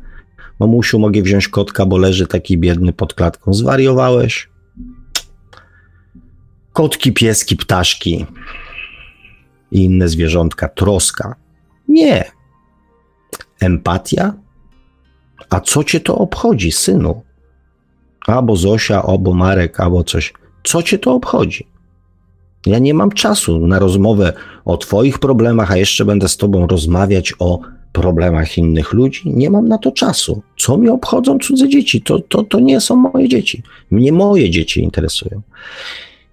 Mamusiu, 0.59 0.99
mogę 0.99 1.21
wziąć 1.21 1.47
kotka, 1.47 1.85
bo 1.85 1.97
leży 1.97 2.27
taki 2.27 2.57
biedny 2.57 2.93
pod 2.93 3.13
klatką. 3.13 3.53
Zwariowałeś? 3.53 4.49
Kotki, 6.73 7.13
pieski, 7.13 7.55
ptaszki 7.55 8.25
i 9.71 9.83
inne 9.83 10.07
zwierzątka. 10.09 10.69
Troska. 10.69 11.35
Nie. 11.87 12.31
Empatia? 13.59 14.33
A 15.49 15.59
co 15.59 15.83
cię 15.83 15.99
to 15.99 16.15
obchodzi, 16.15 16.71
synu? 16.71 17.21
Albo 18.27 18.55
Zosia, 18.55 19.03
albo 19.03 19.33
Marek, 19.33 19.79
albo 19.79 20.03
coś. 20.03 20.33
Co 20.63 20.83
cię 20.83 20.99
to 20.99 21.13
obchodzi? 21.13 21.67
Ja 22.65 22.79
nie 22.79 22.93
mam 22.93 23.11
czasu 23.11 23.67
na 23.67 23.79
rozmowę 23.79 24.33
o 24.65 24.77
Twoich 24.77 25.19
problemach, 25.19 25.71
a 25.71 25.77
jeszcze 25.77 26.05
będę 26.05 26.27
z 26.27 26.37
Tobą 26.37 26.67
rozmawiać 26.67 27.33
o 27.39 27.59
problemach 27.91 28.57
innych 28.57 28.93
ludzi. 28.93 29.21
Nie 29.25 29.49
mam 29.49 29.67
na 29.67 29.77
to 29.77 29.91
czasu. 29.91 30.41
Co 30.57 30.77
mi 30.77 30.89
obchodzą 30.89 31.39
cudze 31.39 31.69
dzieci? 31.69 32.01
To, 32.01 32.19
to, 32.19 32.43
to 32.43 32.59
nie 32.59 32.81
są 32.81 32.95
moje 32.95 33.29
dzieci. 33.29 33.63
Mnie 33.91 34.11
moje 34.11 34.49
dzieci 34.49 34.83
interesują. 34.83 35.41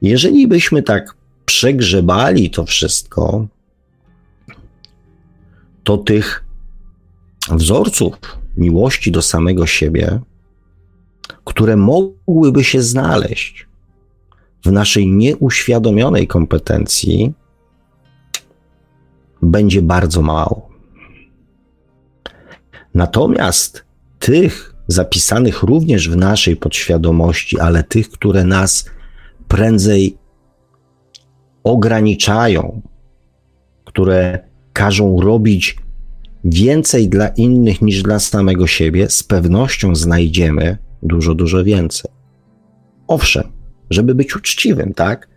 Jeżeli 0.03 0.49
byśmy 0.49 0.83
tak 0.83 1.15
przegrzebali 1.47 2.51
to 2.51 2.65
wszystko, 2.65 3.47
to 5.85 5.99
tych 5.99 6.45
wzorców 7.51 8.15
miłości 8.57 9.13
do 9.13 9.23
samego 9.23 9.67
siebie, 9.67 10.21
które 11.45 11.77
mogłyby 11.77 12.65
się 12.65 12.83
znaleźć 12.83 13.67
w 14.65 14.73
naszej 14.73 15.13
nieuświadomionej 15.13 16.27
kompetencji, 16.27 17.33
będzie 19.43 19.83
bardzo 19.83 20.23
mało. 20.23 20.69
Natomiast 22.95 23.85
tych 24.19 24.75
zapisanych 24.89 25.63
również 25.63 26.09
w 26.09 26.17
naszej 26.17 26.57
podświadomości, 26.57 27.61
ale 27.61 27.85
tych, 27.85 28.11
które 28.11 28.45
nas 28.45 28.91
prędzej 29.49 30.19
ograniczają, 31.67 32.83
które 33.85 34.39
każą 34.73 35.21
robić 35.21 35.77
więcej 36.45 37.09
dla 37.09 37.29
innych 37.29 37.83
niż 37.83 38.03
dla 38.03 38.19
samego 38.19 38.67
siebie, 38.67 39.11
z 39.11 39.23
pewnością 39.23 39.95
znajdziemy 39.95 40.79
dużo, 41.03 41.35
dużo 41.35 41.65
więcej. 41.65 42.11
Owszem, 43.09 43.45
żeby 43.91 44.15
być 44.15 44.37
uczciwym, 44.37 44.95
tak? 44.95 45.29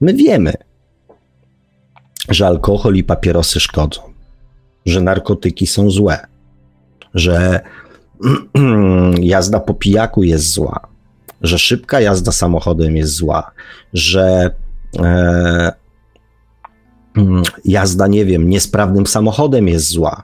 My 0.00 0.14
wiemy, 0.14 0.52
że 2.28 2.46
alkohol 2.46 2.94
i 2.94 3.04
papierosy 3.04 3.60
szkodzą, 3.60 4.00
że 4.86 5.00
narkotyki 5.00 5.66
są 5.66 5.90
złe, 5.90 6.18
że 7.14 7.60
jazda 9.20 9.60
po 9.60 9.74
pijaku 9.74 10.22
jest 10.22 10.52
zła, 10.52 10.80
że 11.40 11.58
szybka 11.58 12.00
jazda 12.00 12.32
samochodem 12.32 12.96
jest 12.96 13.12
zła, 13.12 13.50
że 13.92 14.50
e, 14.98 15.72
jazda, 17.64 18.06
nie 18.06 18.24
wiem, 18.24 18.48
niesprawnym 18.48 19.06
samochodem 19.06 19.68
jest 19.68 19.88
zła, 19.88 20.22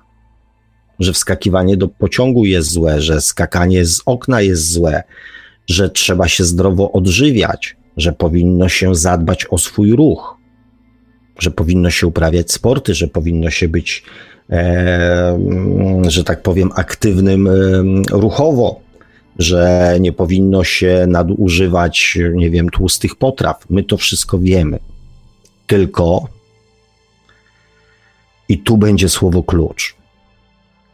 że 0.98 1.12
wskakiwanie 1.12 1.76
do 1.76 1.88
pociągu 1.88 2.44
jest 2.44 2.70
złe, 2.70 3.00
że 3.00 3.20
skakanie 3.20 3.84
z 3.84 4.02
okna 4.06 4.40
jest 4.40 4.72
złe, 4.72 5.02
że 5.66 5.90
trzeba 5.90 6.28
się 6.28 6.44
zdrowo 6.44 6.92
odżywiać, 6.92 7.76
że 7.96 8.12
powinno 8.12 8.68
się 8.68 8.94
zadbać 8.94 9.46
o 9.50 9.58
swój 9.58 9.92
ruch, 9.92 10.36
że 11.38 11.50
powinno 11.50 11.90
się 11.90 12.06
uprawiać 12.06 12.52
sporty, 12.52 12.94
że 12.94 13.08
powinno 13.08 13.50
się 13.50 13.68
być, 13.68 14.04
e, 14.50 15.38
że 16.08 16.24
tak 16.24 16.42
powiem, 16.42 16.70
aktywnym 16.74 17.46
e, 17.46 17.52
ruchowo, 18.12 18.80
że 19.38 19.96
nie 20.00 20.12
powinno 20.12 20.64
się 20.64 21.04
nadużywać, 21.08 22.18
nie 22.32 22.50
wiem, 22.50 22.70
tłustych 22.70 23.14
potraw. 23.16 23.64
My 23.70 23.84
to 23.84 23.96
wszystko 23.96 24.38
wiemy. 24.38 24.78
Tylko 25.66 26.28
i 28.48 28.58
tu 28.58 28.76
będzie 28.76 29.08
słowo 29.08 29.42
klucz. 29.42 29.96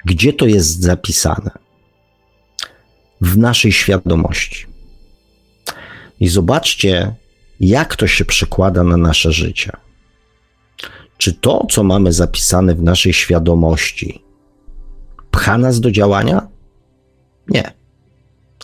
Gdzie 0.05 0.33
to 0.33 0.47
jest 0.47 0.81
zapisane? 0.81 1.51
W 3.21 3.39
naszej 3.39 3.73
świadomości. 3.73 4.67
I 6.21 6.29
zobaczcie, 6.29 7.15
jak 7.61 7.97
to 7.97 8.07
się 8.07 8.25
przekłada 8.25 8.85
na 8.85 8.97
nasze 8.97 9.33
życie. 9.33 9.73
Czy 11.19 11.33
to, 11.33 11.67
co 11.71 11.85
mamy 11.85 12.13
zapisane 12.13 12.75
w 12.75 12.83
naszej 12.83 13.13
świadomości, 13.13 14.25
pcha 15.31 15.59
nas 15.59 15.81
do 15.81 15.91
działania? 15.91 16.49
Nie. 17.49 17.82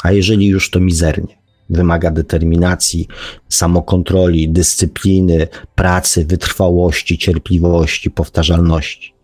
A 0.03 0.13
jeżeli 0.13 0.47
już 0.47 0.71
to 0.71 0.81
mizernie. 0.81 1.39
Wymaga 1.71 2.11
determinacji, 2.11 3.09
samokontroli, 3.49 4.49
dyscypliny, 4.49 5.49
pracy, 5.75 6.25
wytrwałości, 6.25 7.19
cierpliwości, 7.19 8.11
powtarzalności. 8.11 9.15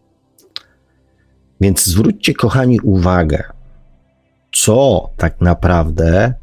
Więc 1.61 1.87
zwróćcie, 1.87 2.35
kochani, 2.35 2.81
uwagę, 2.81 3.45
co 4.53 5.11
tak 5.16 5.41
naprawdę, 5.41 6.35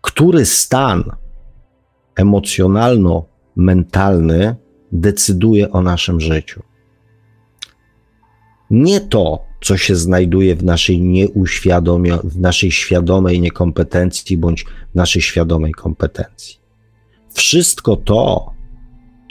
który 0.00 0.46
stan 0.46 1.04
emocjonalno-mentalny 2.16 4.56
decyduje 4.92 5.70
o 5.70 5.82
naszym 5.82 6.20
życiu. 6.20 6.62
Nie 8.70 9.00
to, 9.00 9.51
co 9.62 9.76
się 9.76 9.96
znajduje 9.96 10.56
w 10.56 10.64
naszej 10.64 11.00
nieuświadomie, 11.00 12.18
w 12.24 12.38
naszej 12.38 12.72
świadomej 12.72 13.40
niekompetencji 13.40 14.36
bądź 14.36 14.64
w 14.92 14.94
naszej 14.94 15.22
świadomej 15.22 15.72
kompetencji. 15.72 16.56
Wszystko 17.34 17.96
to, 17.96 18.52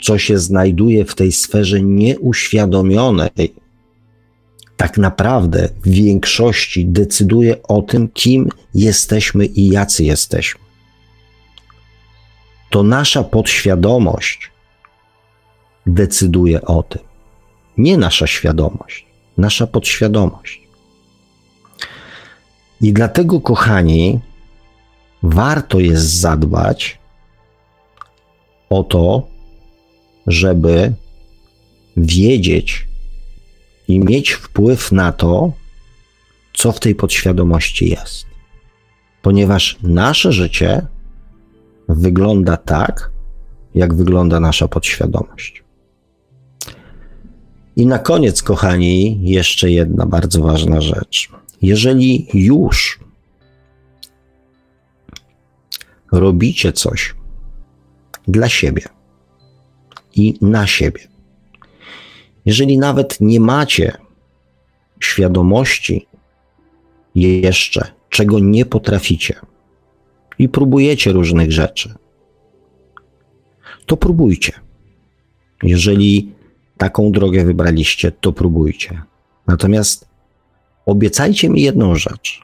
co 0.02 0.18
się 0.18 0.38
znajduje 0.38 1.04
w 1.04 1.14
tej 1.14 1.32
sferze 1.32 1.82
nieuświadomionej, 1.82 3.54
tak 4.76 4.98
naprawdę 4.98 5.68
w 5.84 5.88
większości 5.88 6.86
decyduje 6.86 7.62
o 7.62 7.82
tym, 7.82 8.08
kim 8.08 8.48
jesteśmy 8.74 9.46
i 9.46 9.66
jacy 9.68 10.04
jesteśmy. 10.04 10.60
To 12.70 12.82
nasza 12.82 13.24
podświadomość 13.24 14.50
decyduje 15.86 16.62
o 16.62 16.82
tym, 16.82 17.02
nie 17.78 17.96
nasza 17.96 18.26
świadomość, 18.26 19.11
nasza 19.38 19.66
podświadomość. 19.66 20.62
I 22.80 22.92
dlatego, 22.92 23.40
kochani, 23.40 24.20
warto 25.22 25.80
jest 25.80 26.20
zadbać 26.20 26.98
o 28.70 28.84
to, 28.84 29.26
żeby 30.26 30.92
wiedzieć, 31.96 32.86
i 33.88 34.00
mieć 34.00 34.30
wpływ 34.30 34.92
na 34.92 35.12
to, 35.12 35.52
co 36.52 36.72
w 36.72 36.80
tej 36.80 36.94
podświadomości 36.94 37.90
jest. 37.90 38.26
Ponieważ 39.22 39.78
nasze 39.82 40.32
życie 40.32 40.86
wygląda 41.88 42.56
tak, 42.56 43.10
jak 43.74 43.94
wygląda 43.94 44.40
nasza 44.40 44.68
podświadomość. 44.68 45.61
I 47.76 47.86
na 47.86 47.98
koniec, 47.98 48.42
kochani, 48.42 49.18
jeszcze 49.22 49.70
jedna 49.70 50.06
bardzo 50.06 50.42
ważna 50.42 50.80
rzecz. 50.80 51.28
Jeżeli 51.62 52.26
już 52.34 53.00
robicie 56.12 56.72
coś 56.72 57.14
dla 58.28 58.48
siebie 58.48 58.82
i 60.14 60.34
na 60.40 60.66
siebie, 60.66 61.00
jeżeli 62.44 62.78
nawet 62.78 63.20
nie 63.20 63.40
macie 63.40 63.92
świadomości 65.00 66.06
jeszcze, 67.14 67.92
czego 68.08 68.38
nie 68.38 68.66
potraficie 68.66 69.40
i 70.38 70.48
próbujecie 70.48 71.12
różnych 71.12 71.52
rzeczy, 71.52 71.94
to 73.86 73.96
próbujcie. 73.96 74.52
Jeżeli 75.62 76.32
taką 76.82 77.12
drogę 77.12 77.44
wybraliście, 77.44 78.12
to 78.12 78.32
próbujcie. 78.32 79.02
Natomiast 79.46 80.08
obiecajcie 80.86 81.48
mi 81.48 81.62
jedną 81.62 81.94
rzecz, 81.94 82.40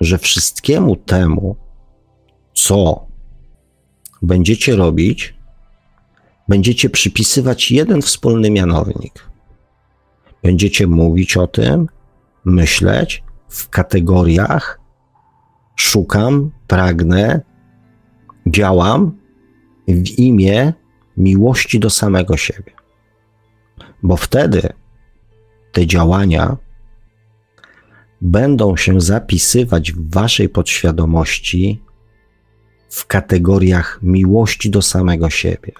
że 0.00 0.18
wszystkiemu 0.18 0.96
temu, 0.96 1.56
co 2.54 3.06
będziecie 4.22 4.76
robić, 4.76 5.34
będziecie 6.48 6.90
przypisywać 6.90 7.70
jeden 7.70 8.02
wspólny 8.02 8.50
mianownik. 8.50 9.28
Będziecie 10.42 10.86
mówić 10.86 11.36
o 11.36 11.46
tym, 11.46 11.88
myśleć 12.44 13.22
w 13.48 13.68
kategoriach 13.68 14.80
szukam, 15.76 16.50
pragnę, 16.66 17.40
działam 18.46 19.18
w 19.88 20.18
imię 20.18 20.72
miłości 21.16 21.80
do 21.80 21.90
samego 21.90 22.36
siebie. 22.36 22.73
Bo 24.04 24.16
wtedy 24.16 24.62
te 25.72 25.86
działania 25.86 26.56
będą 28.20 28.76
się 28.76 29.00
zapisywać 29.00 29.92
w 29.92 30.14
waszej 30.14 30.48
podświadomości 30.48 31.82
w 32.90 33.06
kategoriach 33.06 33.98
miłości 34.02 34.70
do 34.70 34.82
samego 34.82 35.30
siebie 35.30 35.72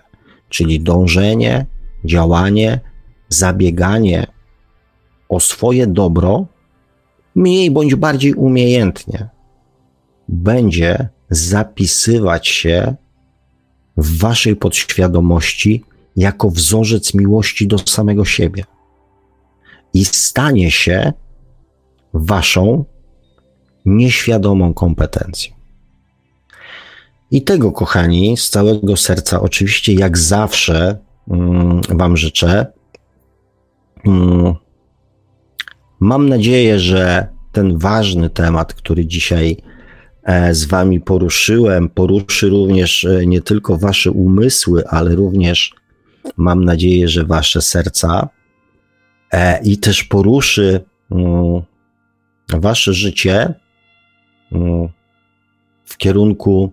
czyli 0.55 0.81
dążenie, 0.81 1.67
działanie, 2.05 2.81
zabieganie 3.29 4.27
o 5.29 5.41
swoje 5.41 5.87
dobro, 5.87 6.47
mniej 7.35 7.71
bądź 7.71 7.95
bardziej 7.95 8.35
umiejętnie, 8.35 9.29
będzie 10.29 11.09
zapisywać 11.31 12.49
się 12.49 12.95
w 13.97 14.19
waszej 14.19 14.57
podświadomości 14.57 15.85
jako 16.17 16.51
wzorzec 16.51 17.15
miłości 17.15 17.67
do 17.67 17.79
samego 17.79 18.25
siebie 18.25 18.65
i 19.95 20.05
stanie 20.05 20.71
się 20.71 21.13
waszą 22.15 22.85
nieświadomą 23.85 24.75
kompetencją. 24.75 25.55
I 27.31 27.43
tego, 27.43 27.73
kochani, 27.73 28.37
z 28.37 28.51
całego 28.51 28.97
serca, 28.97 29.41
oczywiście, 29.41 29.95
jak 29.95 30.19
zawsze, 30.19 30.99
mm, 31.31 31.81
Wam 31.89 32.17
życzę. 32.17 32.67
Mm, 34.07 34.55
mam 36.01 36.29
nadzieję, 36.29 36.79
że 36.79 37.29
ten 37.53 37.79
ważny 37.79 38.31
temat, 38.31 38.75
który 38.75 39.07
dzisiaj 39.07 39.57
e, 40.23 40.55
z 40.55 40.65
Wami 40.65 41.01
poruszyłem, 41.01 41.89
poruszy 41.89 42.49
również 42.49 43.05
e, 43.05 43.27
nie 43.27 43.41
tylko 43.41 43.79
Wasze 43.79 44.11
umysły, 44.11 44.89
ale 44.89 45.15
również 45.15 45.75
mam 46.37 46.65
nadzieję, 46.65 47.09
że 47.09 47.25
Wasze 47.25 47.63
serca 47.63 48.29
e, 49.33 49.63
i 49.63 49.79
też 49.79 50.05
poruszy 50.05 50.85
mm, 51.11 51.63
Wasze 52.49 52.93
życie 52.93 53.55
w 55.85 55.97
kierunku 55.97 56.73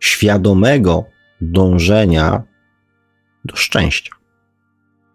świadomego 0.00 1.04
dążenia 1.40 2.42
do 3.44 3.56
szczęścia. 3.56 4.14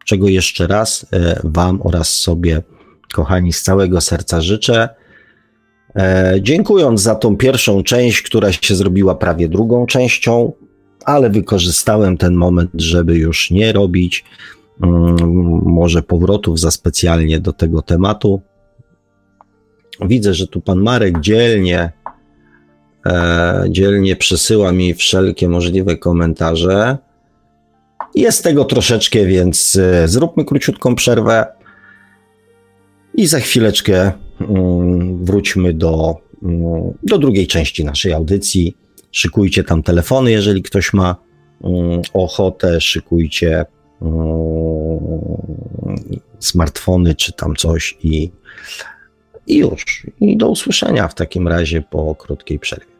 Czego 0.05 0.27
jeszcze 0.27 0.67
raz 0.67 1.05
e, 1.13 1.41
Wam 1.43 1.81
oraz 1.83 2.15
sobie, 2.15 2.61
kochani, 3.13 3.53
z 3.53 3.63
całego 3.63 4.01
serca 4.01 4.41
życzę. 4.41 4.89
E, 5.95 6.35
dziękując 6.41 7.01
za 7.01 7.15
tą 7.15 7.37
pierwszą 7.37 7.83
część, 7.83 8.21
która 8.21 8.51
się 8.51 8.75
zrobiła 8.75 9.15
prawie 9.15 9.49
drugą 9.49 9.85
częścią, 9.85 10.51
ale 11.05 11.29
wykorzystałem 11.29 12.17
ten 12.17 12.33
moment, 12.33 12.71
żeby 12.73 13.17
już 13.17 13.51
nie 13.51 13.73
robić 13.73 14.25
mm, 14.83 15.15
może 15.65 16.01
powrotów 16.01 16.59
za 16.59 16.71
specjalnie 16.71 17.39
do 17.39 17.53
tego 17.53 17.81
tematu. 17.81 18.41
Widzę, 20.01 20.33
że 20.33 20.47
tu 20.47 20.61
pan 20.61 20.79
Marek 20.79 21.19
dzielnie 21.19 21.91
e, 23.05 23.65
dzielnie 23.69 24.15
przysyła 24.15 24.71
mi 24.71 24.93
wszelkie 24.93 25.49
możliwe 25.49 25.97
komentarze. 25.97 26.97
Jest 28.15 28.43
tego 28.43 28.65
troszeczkę, 28.65 29.25
więc 29.25 29.75
e, 29.75 30.07
zróbmy 30.07 30.45
króciutką 30.45 30.95
przerwę 30.95 31.45
I 33.13 33.27
za 33.27 33.39
chwileczkę 33.39 34.11
mm, 34.41 35.25
wróćmy 35.25 35.73
do, 35.73 36.15
mm, 36.43 36.93
do 37.03 37.17
drugiej 37.17 37.47
części 37.47 37.85
naszej 37.85 38.13
audycji. 38.13 38.77
Szykujcie 39.11 39.63
tam 39.63 39.83
telefony, 39.83 40.31
jeżeli 40.31 40.63
ktoś 40.63 40.93
ma 40.93 41.15
mm, 41.63 42.01
ochotę, 42.13 42.81
szykujcie 42.81 43.65
smartfony 46.39 47.15
czy 47.15 47.33
tam 47.33 47.55
coś 47.55 47.97
i, 48.03 48.31
i 49.47 49.57
już. 49.57 50.07
I 50.21 50.37
do 50.37 50.49
usłyszenia 50.49 51.07
w 51.07 51.15
takim 51.15 51.47
razie 51.47 51.81
po 51.81 52.15
krótkiej 52.15 52.59
przerwie. 52.59 52.99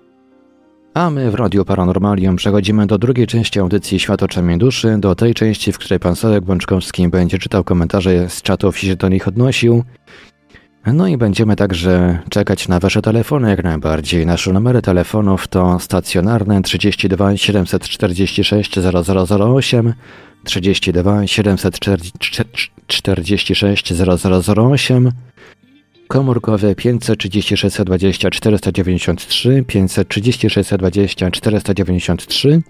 A 0.93 1.09
my 1.09 1.31
w 1.31 1.35
Radiu 1.35 1.65
Paranormalium 1.65 2.35
przechodzimy 2.35 2.87
do 2.87 2.97
drugiej 2.97 3.27
części 3.27 3.59
audycji 3.59 3.99
Świat 3.99 4.23
oczami 4.23 4.57
duszy, 4.57 4.97
do 4.97 5.15
tej 5.15 5.33
części, 5.33 5.71
w 5.71 5.77
której 5.77 5.99
pan 5.99 6.15
Sławek 6.15 6.43
Bączkowski 6.43 7.07
będzie 7.07 7.37
czytał 7.37 7.63
komentarze 7.63 8.29
z 8.29 8.41
czatów 8.41 8.83
i 8.83 8.87
się 8.87 8.95
do 8.95 9.09
nich 9.09 9.27
odnosił. 9.27 9.83
No 10.85 11.07
i 11.07 11.17
będziemy 11.17 11.55
także 11.55 12.19
czekać 12.29 12.67
na 12.67 12.79
wasze 12.79 13.01
telefony 13.01 13.49
jak 13.49 13.63
najbardziej. 13.63 14.25
Nasze 14.25 14.53
numery 14.53 14.81
telefonów 14.81 15.47
to 15.47 15.79
stacjonarne 15.79 16.61
32 16.61 17.37
746 17.37 18.79
0008, 18.79 19.93
32 20.43 21.27
746 21.27 23.93
0008, 23.93 25.11
komórkowe 26.07 26.75
536 26.75 27.83
20 27.83 28.29
493, 28.29 29.63
536 29.67 30.69
20 30.77 31.31
493, 31.31 32.61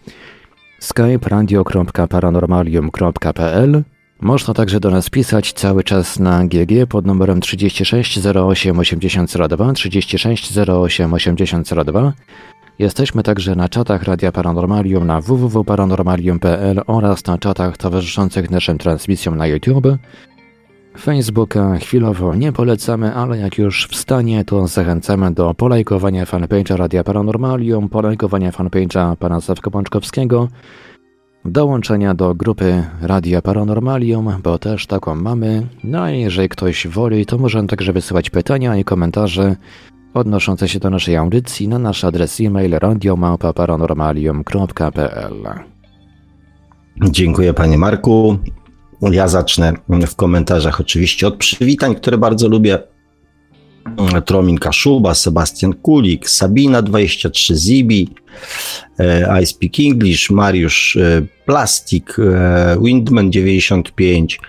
skype 0.80 1.30
radio.paranormalium.pl 1.30 3.84
można 4.22 4.54
także 4.54 4.80
do 4.80 4.91
nas 4.91 5.10
pisać 5.10 5.54
cały 5.54 5.84
czas 5.84 6.20
na 6.20 6.46
GG 6.46 6.88
pod 6.90 7.06
numerem 7.06 7.41
36 7.41 8.20
08 8.26 8.80
8002, 8.80 9.74
36 9.74 10.58
08 10.58 11.14
8002. 11.14 12.14
Jesteśmy 12.80 13.24
także 13.24 13.56
na 13.56 13.70
czatach 13.70 14.04
Radia 14.04 14.32
Paranormalium 14.32 15.08
na 15.08 15.22
www.paranormalium.pl 15.22 16.82
oraz 16.88 17.26
na 17.26 17.38
czatach 17.38 17.78
towarzyszących 17.78 18.52
naszym 18.52 18.78
transmisjom 18.78 19.38
na 19.38 19.48
YouTube. 19.48 19.88
Facebooka 21.00 21.78
chwilowo 21.78 22.36
nie 22.36 22.52
polecamy, 22.52 23.16
ale 23.16 23.38
jak 23.38 23.58
już 23.58 23.88
wstanie, 23.88 24.46
to 24.46 24.68
zachęcamy 24.68 25.32
do 25.32 25.54
polajkowania 25.54 26.26
fanpage'a 26.26 26.76
Radia 26.76 27.04
Paranormalium, 27.04 27.90
polajkowania 27.90 28.52
fanpage'a 28.52 29.16
pana 29.16 29.41
Sławka 29.41 29.72
Pączkowskiego, 29.72 30.48
dołączenia 31.45 32.14
do 32.14 32.36
grupy 32.36 32.84
Radia 33.02 33.41
Paranormalium, 33.41 34.34
bo 34.44 34.60
też 34.60 34.88
taką 34.88 35.16
mamy. 35.16 35.68
No 35.84 36.02
a 36.02 36.10
jeżeli 36.10 36.49
ktoś 36.49 36.88
woli, 36.88 37.26
to 37.26 37.38
możemy 37.38 37.68
także 37.68 37.94
wysyłać 37.94 38.30
pytania 38.30 38.78
i 38.78 38.84
komentarze 38.84 39.56
odnoszące 40.14 40.68
się 40.68 40.80
do 40.80 40.90
naszej 40.90 41.16
audycji 41.16 41.68
na 41.68 41.80
nasz 41.80 42.03
adres 42.03 42.41
e-mail 42.41 42.72
radiomałpa-paranormalium.pl 42.72 45.60
Dziękuję 47.02 47.53
panie 47.53 47.78
Marku. 47.78 48.38
Ja 49.02 49.28
zacznę 49.28 49.74
w 50.07 50.16
komentarzach 50.16 50.82
oczywiście 50.82 51.28
od 51.28 51.38
przywitań, 51.38 51.95
które 51.95 52.18
bardzo 52.18 52.48
lubię. 52.48 52.80
Tromin 54.26 54.58
Kaszuba, 54.58 55.16
Sebastian 55.16 55.74
Kulik, 55.74 56.26
Sabina23, 56.26 57.56
Zibi, 57.56 58.10
e, 59.00 59.42
I 59.42 59.46
Speak 59.46 59.80
English, 59.80 60.30
Mariusz 60.30 60.96
e, 60.96 61.22
Plastik, 61.46 62.16
e, 62.20 62.78
Windman 62.82 63.32
95, 63.32 64.40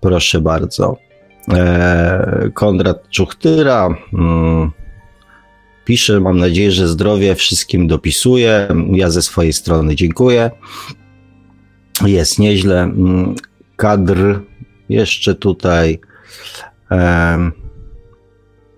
proszę 0.00 0.40
bardzo. 0.40 0.96
Konrad 2.54 3.08
Czuchtyra 3.10 3.88
mm, 4.12 4.70
pisze, 5.84 6.20
mam 6.20 6.38
nadzieję, 6.38 6.72
że 6.72 6.88
zdrowie 6.88 7.34
wszystkim 7.34 7.86
dopisuje. 7.86 8.68
Ja 8.92 9.10
ze 9.10 9.22
swojej 9.22 9.52
strony 9.52 9.96
dziękuję. 9.96 10.50
Jest 12.04 12.38
nieźle. 12.38 12.82
Mm, 12.82 13.34
kadr 13.76 14.40
jeszcze 14.88 15.34
tutaj. 15.34 16.00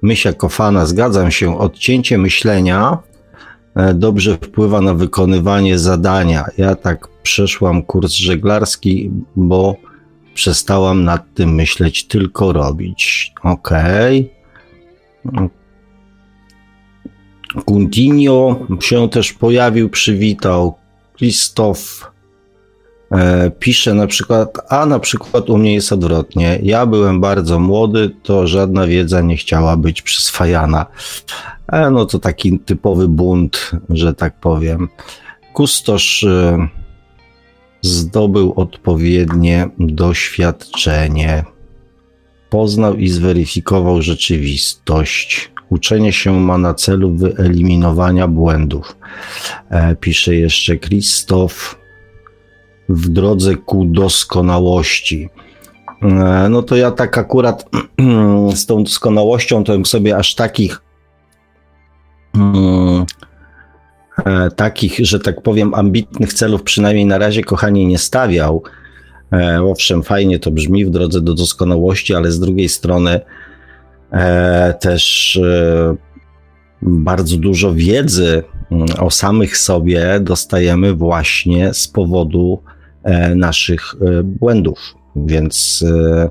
Mysia 0.03 0.33
Kofana, 0.33 0.87
zgadzam 0.87 1.31
się, 1.31 1.59
odcięcie 1.59 2.19
myślenia 2.19 2.99
e, 3.75 3.95
dobrze 3.95 4.37
wpływa 4.37 4.81
na 4.81 4.95
wykonywanie 4.95 5.79
zadania. 5.79 6.45
Ja 6.59 6.75
tak 6.75 7.09
przeszłam 7.23 7.83
kurs 7.83 8.12
żeglarski, 8.12 9.11
bo 9.37 9.77
przestałam 10.35 11.05
nad 11.05 11.35
tym 11.35 11.55
myśleć, 11.55 12.07
tylko 12.07 12.53
robić. 12.53 13.33
Okej. 13.43 14.31
Okay. 15.25 15.49
Się 18.81 19.09
też 19.09 19.33
pojawił, 19.33 19.89
przywitał. 19.89 20.75
Krzysztof 21.15 22.11
pisze 23.59 23.95
na 23.95 24.07
przykład, 24.07 24.59
a 24.69 24.87
na 24.87 24.99
przykład 24.99 25.51
u 25.51 25.59
mnie 25.59 25.75
jest 25.75 25.93
odwrotnie. 25.93 26.59
Ja 26.63 26.87
byłem 26.87 27.21
bardzo 27.21 27.61
młody, 27.61 28.11
to 28.23 28.47
żadna 28.47 28.87
wiedza 28.87 29.21
nie 29.21 29.37
chciała 29.37 29.77
być 29.77 30.03
przyswajana. 30.03 30.87
E, 31.73 31.91
no 31.91 32.07
to 32.07 32.19
taki 32.19 32.59
typowy 32.59 33.09
bunt, 33.09 33.71
że 33.91 34.15
tak 34.15 34.41
powiem. 34.41 34.89
Kustosz 35.53 36.25
e, 36.25 36.69
zdobył 37.81 38.53
odpowiednie 38.57 39.69
doświadczenie. 39.79 41.45
Poznał 42.51 42.95
i 42.95 43.09
zweryfikował 43.09 44.03
rzeczywistość. 44.03 45.51
Uczenie 45.69 46.13
się 46.13 46.41
ma 46.41 46.59
na 46.59 46.75
celu 46.75 47.15
wyeliminowania 47.15 48.29
błędów. 48.29 48.97
Pisze 50.01 50.35
jeszcze 50.35 50.77
Krzysztof 50.77 51.79
w 52.89 53.09
drodze 53.09 53.55
ku 53.55 53.85
doskonałości. 53.85 55.28
E, 56.02 56.48
no 56.51 56.62
to 56.62 56.77
ja 56.77 56.90
tak 56.90 57.19
akurat 57.19 57.70
z 58.55 58.66
tą 58.66 58.85
doskonałością 58.85 59.65
to 59.65 59.73
bym 59.73 59.86
sobie 59.86 60.16
aż 60.16 60.35
takich 60.35 60.82
mm, 62.35 63.05
e, 64.24 64.51
takich, 64.51 64.98
że 64.98 65.20
tak 65.20 65.43
powiem, 65.43 65.74
ambitnych 65.74 66.32
celów 66.32 66.62
przynajmniej 66.62 67.06
na 67.06 67.19
razie, 67.19 67.44
kochani, 67.44 67.86
nie 67.86 67.98
stawiał. 67.98 68.62
E, 69.32 69.62
owszem, 69.62 70.02
fajnie 70.02 70.39
to 70.39 70.51
brzmi 70.51 70.85
w 70.85 70.90
drodze 70.90 71.20
do 71.20 71.35
doskonałości, 71.35 72.15
ale 72.15 72.32
z 72.32 72.40
drugiej 72.40 72.69
strony 72.69 73.20
też 74.81 75.40
bardzo 76.82 77.36
dużo 77.36 77.74
wiedzy 77.74 78.43
mm, 78.70 78.86
o 78.98 79.10
samych 79.10 79.56
sobie 79.56 80.20
dostajemy 80.20 80.94
właśnie 80.94 81.74
z 81.74 81.89
powodu 81.89 82.62
naszych 83.37 83.95
e, 84.01 84.23
błędów. 84.23 84.95
Więc 85.16 85.85
e, 85.89 86.31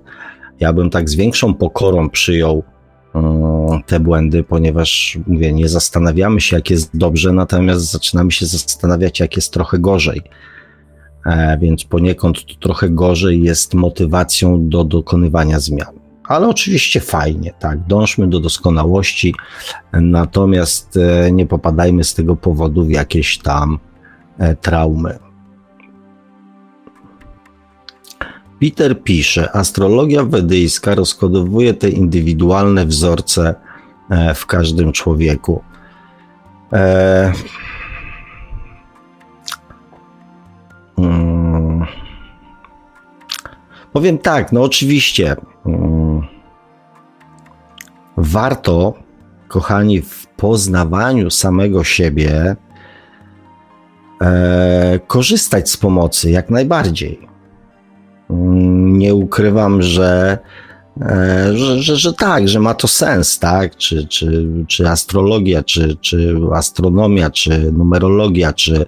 ja 0.59 0.73
bym 0.73 0.89
tak 0.89 1.09
z 1.09 1.15
większą 1.15 1.53
pokorą 1.53 2.09
przyjął 2.09 2.63
te 3.85 3.99
błędy, 3.99 4.43
ponieważ 4.43 5.19
mówię, 5.27 5.53
nie 5.53 5.69
zastanawiamy 5.69 6.41
się, 6.41 6.55
jak 6.55 6.69
jest 6.69 6.97
dobrze, 6.97 7.33
natomiast 7.33 7.91
zaczynamy 7.91 8.31
się 8.31 8.45
zastanawiać, 8.45 9.19
jak 9.19 9.35
jest 9.35 9.53
trochę 9.53 9.79
gorzej. 9.79 10.21
Więc 11.59 11.83
poniekąd 11.83 12.45
to 12.45 12.53
trochę 12.59 12.89
gorzej 12.89 13.43
jest 13.43 13.73
motywacją 13.73 14.69
do 14.69 14.83
dokonywania 14.83 15.59
zmian. 15.59 15.99
Ale 16.27 16.47
oczywiście 16.47 16.99
fajnie, 16.99 17.53
tak, 17.59 17.87
dążmy 17.87 18.27
do 18.27 18.39
doskonałości, 18.39 19.35
natomiast 19.93 20.99
nie 21.31 21.45
popadajmy 21.45 22.03
z 22.03 22.13
tego 22.13 22.35
powodu 22.35 22.85
w 22.85 22.89
jakieś 22.89 23.37
tam 23.37 23.79
traumy. 24.61 25.26
Peter 28.59 29.03
pisze, 29.03 29.55
astrologia 29.55 30.23
wedyjska 30.23 30.95
rozkodowuje 30.95 31.73
te 31.73 31.89
indywidualne 31.89 32.85
wzorce 32.85 33.55
e, 34.09 34.33
w 34.33 34.45
każdym 34.45 34.91
człowieku. 34.91 35.63
E... 36.73 37.33
Hmm. 40.95 41.85
Powiem 43.93 44.17
tak, 44.17 44.51
no 44.51 44.63
oczywiście. 44.63 45.35
Hmm. 45.63 46.21
Warto, 48.17 48.93
kochani, 49.47 50.01
w 50.01 50.27
poznawaniu 50.27 51.29
samego 51.29 51.83
siebie 51.83 52.55
e, 54.21 54.99
korzystać 55.07 55.69
z 55.69 55.77
pomocy 55.77 56.31
jak 56.31 56.49
najbardziej. 56.49 57.36
Nie 58.29 59.15
ukrywam, 59.15 59.81
że, 59.81 60.37
e, 61.01 61.51
że, 61.53 61.81
że, 61.81 61.95
że, 61.95 62.13
tak, 62.13 62.47
że 62.47 62.59
ma 62.59 62.73
to 62.73 62.87
sens, 62.87 63.39
tak? 63.39 63.75
Czy, 63.75 64.07
czy, 64.07 64.47
czy 64.67 64.89
astrologia, 64.89 65.63
czy, 65.63 65.95
czy 66.01 66.35
astronomia, 66.53 67.29
czy 67.29 67.71
numerologia, 67.71 68.53
czy, 68.53 68.85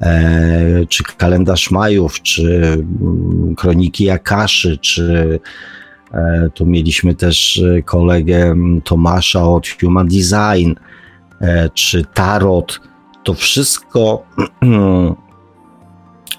e, 0.00 0.86
czy 0.88 1.04
kalendarz 1.16 1.70
Majów, 1.70 2.22
czy 2.22 2.62
mm, 3.00 3.54
kroniki 3.56 4.10
Akaszy, 4.10 4.78
czy 4.78 5.40
E, 6.14 6.50
tu 6.54 6.66
mieliśmy 6.66 7.14
też 7.14 7.62
kolegę 7.84 8.54
Tomasza 8.84 9.42
od 9.42 9.68
Human 9.80 10.08
Design, 10.08 10.72
e, 11.40 11.68
czy 11.74 12.04
Tarot. 12.14 12.80
To 13.24 13.34
wszystko 13.34 14.22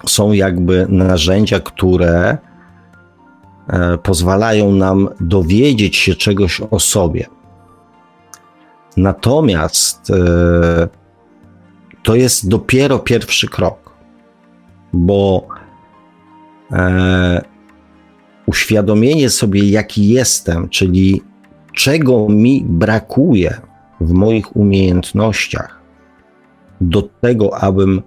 są 0.06 0.32
jakby 0.32 0.86
narzędzia, 0.88 1.60
które 1.60 2.38
pozwalają 4.02 4.72
nam 4.72 5.08
dowiedzieć 5.20 5.96
się 5.96 6.14
czegoś 6.14 6.60
o 6.70 6.80
sobie. 6.80 7.26
Natomiast 8.96 10.12
to 12.02 12.14
jest 12.14 12.48
dopiero 12.48 12.98
pierwszy 12.98 13.48
krok, 13.48 13.90
bo 14.92 15.48
uświadomienie 18.46 19.30
sobie, 19.30 19.70
jaki 19.70 20.08
jestem, 20.08 20.68
czyli 20.68 21.22
czego 21.74 22.28
mi 22.28 22.64
brakuje 22.64 23.60
w 24.00 24.12
moich 24.12 24.56
umiejętnościach, 24.56 25.80
do 26.80 27.02
tego, 27.02 27.58
abym 27.58 28.02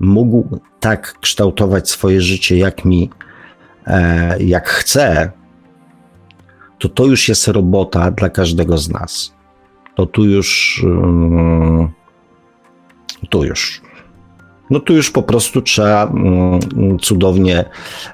mógł 0.00 0.58
tak 0.80 1.18
kształtować 1.20 1.90
swoje 1.90 2.20
życie, 2.20 2.56
jak 2.56 2.84
mi, 2.84 3.10
e, 3.86 4.42
jak 4.42 4.68
chcę, 4.68 5.30
to 6.78 6.88
to 6.88 7.04
już 7.04 7.28
jest 7.28 7.48
robota 7.48 8.10
dla 8.10 8.30
każdego 8.30 8.78
z 8.78 8.88
nas. 8.88 9.34
To 9.94 10.06
tu 10.06 10.24
już, 10.24 10.80
um, 10.84 11.88
tu 13.30 13.44
już 13.44 13.82
no 14.70 14.80
tu 14.80 14.92
już 14.92 15.10
po 15.10 15.22
prostu 15.22 15.62
trzeba 15.62 16.04
mm, 16.04 16.98
cudownie 16.98 17.64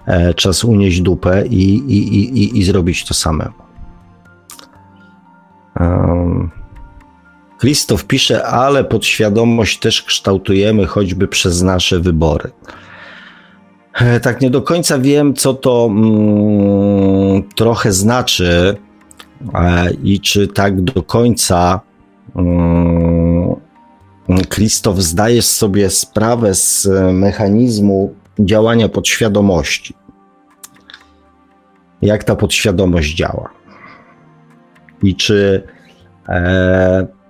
e, 0.07 0.35
czas 0.35 0.65
unieść 0.65 1.01
dupę 1.01 1.47
i, 1.47 1.75
i, 1.75 2.17
i, 2.17 2.59
i 2.59 2.65
zrobić 2.65 3.05
to 3.07 3.15
samemu. 3.15 3.53
Krzysztof 7.62 8.05
pisze, 8.05 8.47
ale 8.47 8.84
podświadomość 8.84 9.78
też 9.78 10.02
kształtujemy 10.02 10.86
choćby 10.86 11.28
przez 11.28 11.62
nasze 11.62 12.01
wybory. 12.01 12.51
E, 13.94 14.20
tak 14.20 14.40
nie 14.40 14.51
do 14.51 14.62
końca 14.62 14.98
wiem, 14.98 15.34
co 15.34 15.55
to 15.55 15.89
mm, 15.90 17.43
trochę 17.56 17.93
znaczy 17.93 18.76
e, 19.55 19.93
i 20.02 20.20
czy 20.20 20.48
tak 20.48 20.80
do 20.80 21.02
końca 21.02 21.80
mm, 22.36 23.55
Krzysztof, 24.48 24.98
zdajesz 24.98 25.47
sobie 25.47 25.90
sprawę 25.90 26.55
z 26.55 26.89
mechanizmu 27.12 28.14
działania 28.39 28.89
podświadomości. 28.89 29.94
Jak 32.02 32.24
ta 32.24 32.36
podświadomość 32.36 33.14
działa? 33.14 33.51
I 35.02 35.16
czy 35.16 35.62
e, 36.28 37.22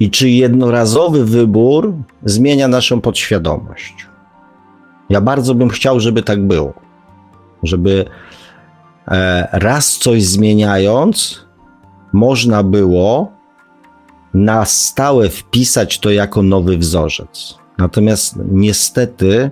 i 0.00 0.10
czy 0.10 0.30
jednorazowy 0.30 1.24
wybór 1.24 1.94
zmienia 2.24 2.68
naszą 2.68 3.00
podświadomość? 3.00 4.06
Ja 5.10 5.20
bardzo 5.20 5.54
bym 5.54 5.68
chciał, 5.68 6.00
żeby 6.00 6.22
tak 6.22 6.46
było. 6.46 6.74
Żeby 7.62 8.04
e, 9.08 9.48
raz 9.52 9.98
coś 9.98 10.24
zmieniając, 10.24 11.46
można 12.12 12.62
było 12.62 13.32
na 14.34 14.64
stałe 14.64 15.28
wpisać 15.28 15.98
to 15.98 16.10
jako 16.10 16.42
nowy 16.42 16.78
wzorzec. 16.78 17.58
Natomiast 17.78 18.38
niestety, 18.50 19.50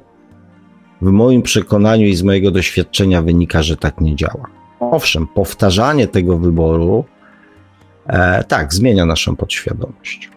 w 1.02 1.10
moim 1.10 1.42
przekonaniu 1.42 2.06
i 2.06 2.14
z 2.14 2.22
mojego 2.22 2.50
doświadczenia 2.50 3.22
wynika, 3.22 3.62
że 3.62 3.76
tak 3.76 4.00
nie 4.00 4.16
działa. 4.16 4.44
Owszem, 4.80 5.26
powtarzanie 5.26 6.08
tego 6.08 6.38
wyboru 6.38 7.04
tak 8.48 8.74
zmienia 8.74 9.06
naszą 9.06 9.36
podświadomość, 9.36 10.30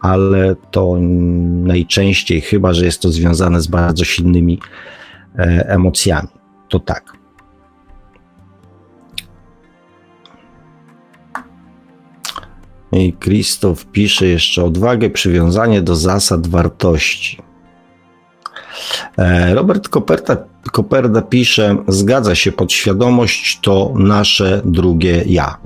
ale 0.00 0.56
to 0.70 0.96
najczęściej, 1.64 2.40
chyba 2.40 2.72
że 2.74 2.84
jest 2.84 3.02
to 3.02 3.08
związane 3.08 3.60
z 3.60 3.66
bardzo 3.66 4.04
silnymi 4.04 4.58
e, 5.38 5.68
emocjami, 5.68 6.28
to 6.68 6.80
tak. 6.80 7.20
I 12.92 13.12
Krzysztof 13.12 13.86
pisze 13.86 14.26
jeszcze 14.26 14.64
odwagę, 14.64 15.10
przywiązanie 15.10 15.82
do 15.82 15.96
zasad 15.96 16.46
wartości. 16.46 17.42
E, 19.18 19.54
Robert 19.54 19.88
Koperta, 19.88 20.36
Koperda 20.72 21.22
pisze, 21.22 21.76
zgadza 21.88 22.34
się, 22.34 22.52
podświadomość 22.52 23.58
to 23.62 23.92
nasze 23.96 24.62
drugie 24.64 25.24
ja. 25.26 25.56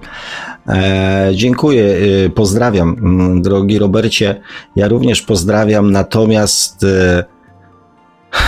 E, 0.69 1.31
dziękuję, 1.35 1.97
e, 2.27 2.31
pozdrawiam, 2.31 2.89
mm, 2.99 3.43
drogi 3.43 3.79
Robercie. 3.79 4.41
Ja 4.77 4.89
również 4.89 5.23
pozdrawiam, 5.23 5.91
natomiast 5.91 6.85
e, 6.85 7.25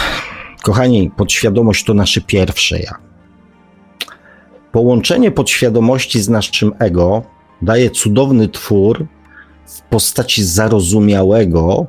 kochani, 0.65 1.11
podświadomość 1.17 1.85
to 1.85 1.95
nasze 1.95 2.21
pierwsze 2.21 2.79
ja. 2.79 2.95
Połączenie 4.73 5.31
podświadomości 5.31 6.23
z 6.23 6.29
naszym 6.29 6.73
ego 6.79 7.23
daje 7.63 7.91
cudowny 7.91 8.49
twór 8.49 9.07
w 9.67 9.81
postaci 9.83 10.45
zarozumiałego 10.45 11.87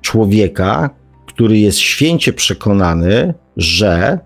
człowieka, 0.00 0.90
który 1.26 1.58
jest 1.58 1.78
święcie 1.78 2.32
przekonany, 2.32 3.34
że 3.60 4.18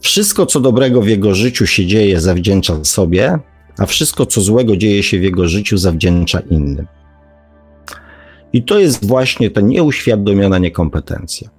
wszystko, 0.00 0.46
co 0.46 0.60
dobrego 0.60 1.02
w 1.02 1.08
jego 1.08 1.34
życiu 1.34 1.66
się 1.66 1.86
dzieje, 1.86 2.20
zawdzięcza 2.20 2.84
sobie, 2.84 3.38
a 3.78 3.86
wszystko, 3.86 4.26
co 4.26 4.40
złego 4.40 4.76
dzieje 4.76 5.02
się 5.02 5.18
w 5.18 5.22
jego 5.22 5.48
życiu, 5.48 5.78
zawdzięcza 5.78 6.40
innym. 6.40 6.86
I 8.52 8.62
to 8.62 8.78
jest 8.78 9.06
właśnie 9.06 9.50
ta 9.50 9.60
nieuświadomiona 9.60 10.58
niekompetencja. 10.58 11.50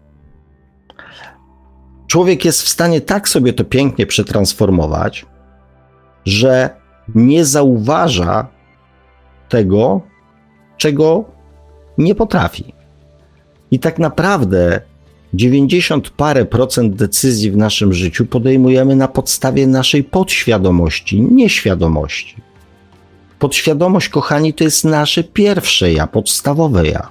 Człowiek 2.07 2.45
jest 2.45 2.61
w 2.61 2.69
stanie 2.69 3.01
tak 3.01 3.29
sobie 3.29 3.53
to 3.53 3.63
pięknie 3.63 4.05
przetransformować, 4.05 5.25
że 6.25 6.69
nie 7.15 7.45
zauważa 7.45 8.47
tego, 9.49 10.01
czego 10.77 11.25
nie 11.97 12.15
potrafi. 12.15 12.73
I 13.71 13.79
tak 13.79 13.99
naprawdę 13.99 14.81
90 15.33 16.09
parę 16.09 16.45
procent 16.45 16.95
decyzji 16.95 17.51
w 17.51 17.57
naszym 17.57 17.93
życiu 17.93 18.25
podejmujemy 18.25 18.95
na 18.95 19.07
podstawie 19.07 19.67
naszej 19.67 20.03
podświadomości, 20.03 21.21
nieświadomości. 21.21 22.35
Podświadomość, 23.39 24.09
kochani, 24.09 24.53
to 24.53 24.63
jest 24.63 24.85
nasze 24.85 25.23
pierwsze 25.23 25.93
ja, 25.93 26.07
podstawowe 26.07 26.87
ja. 26.87 27.09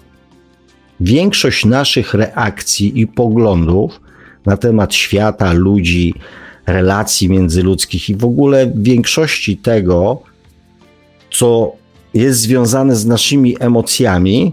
Większość 1.01 1.65
naszych 1.65 2.15
reakcji 2.15 3.01
i 3.01 3.07
poglądów 3.07 4.01
na 4.47 4.57
temat 4.57 4.95
świata, 4.95 5.53
ludzi, 5.53 6.15
relacji 6.67 7.31
międzyludzkich 7.31 8.09
i 8.09 8.17
w 8.17 8.25
ogóle 8.25 8.73
większości 8.75 9.57
tego, 9.57 10.23
co 11.31 11.73
jest 12.15 12.41
związane 12.41 12.97
z 12.97 13.07
naszymi 13.07 13.57
emocjami, 13.61 14.53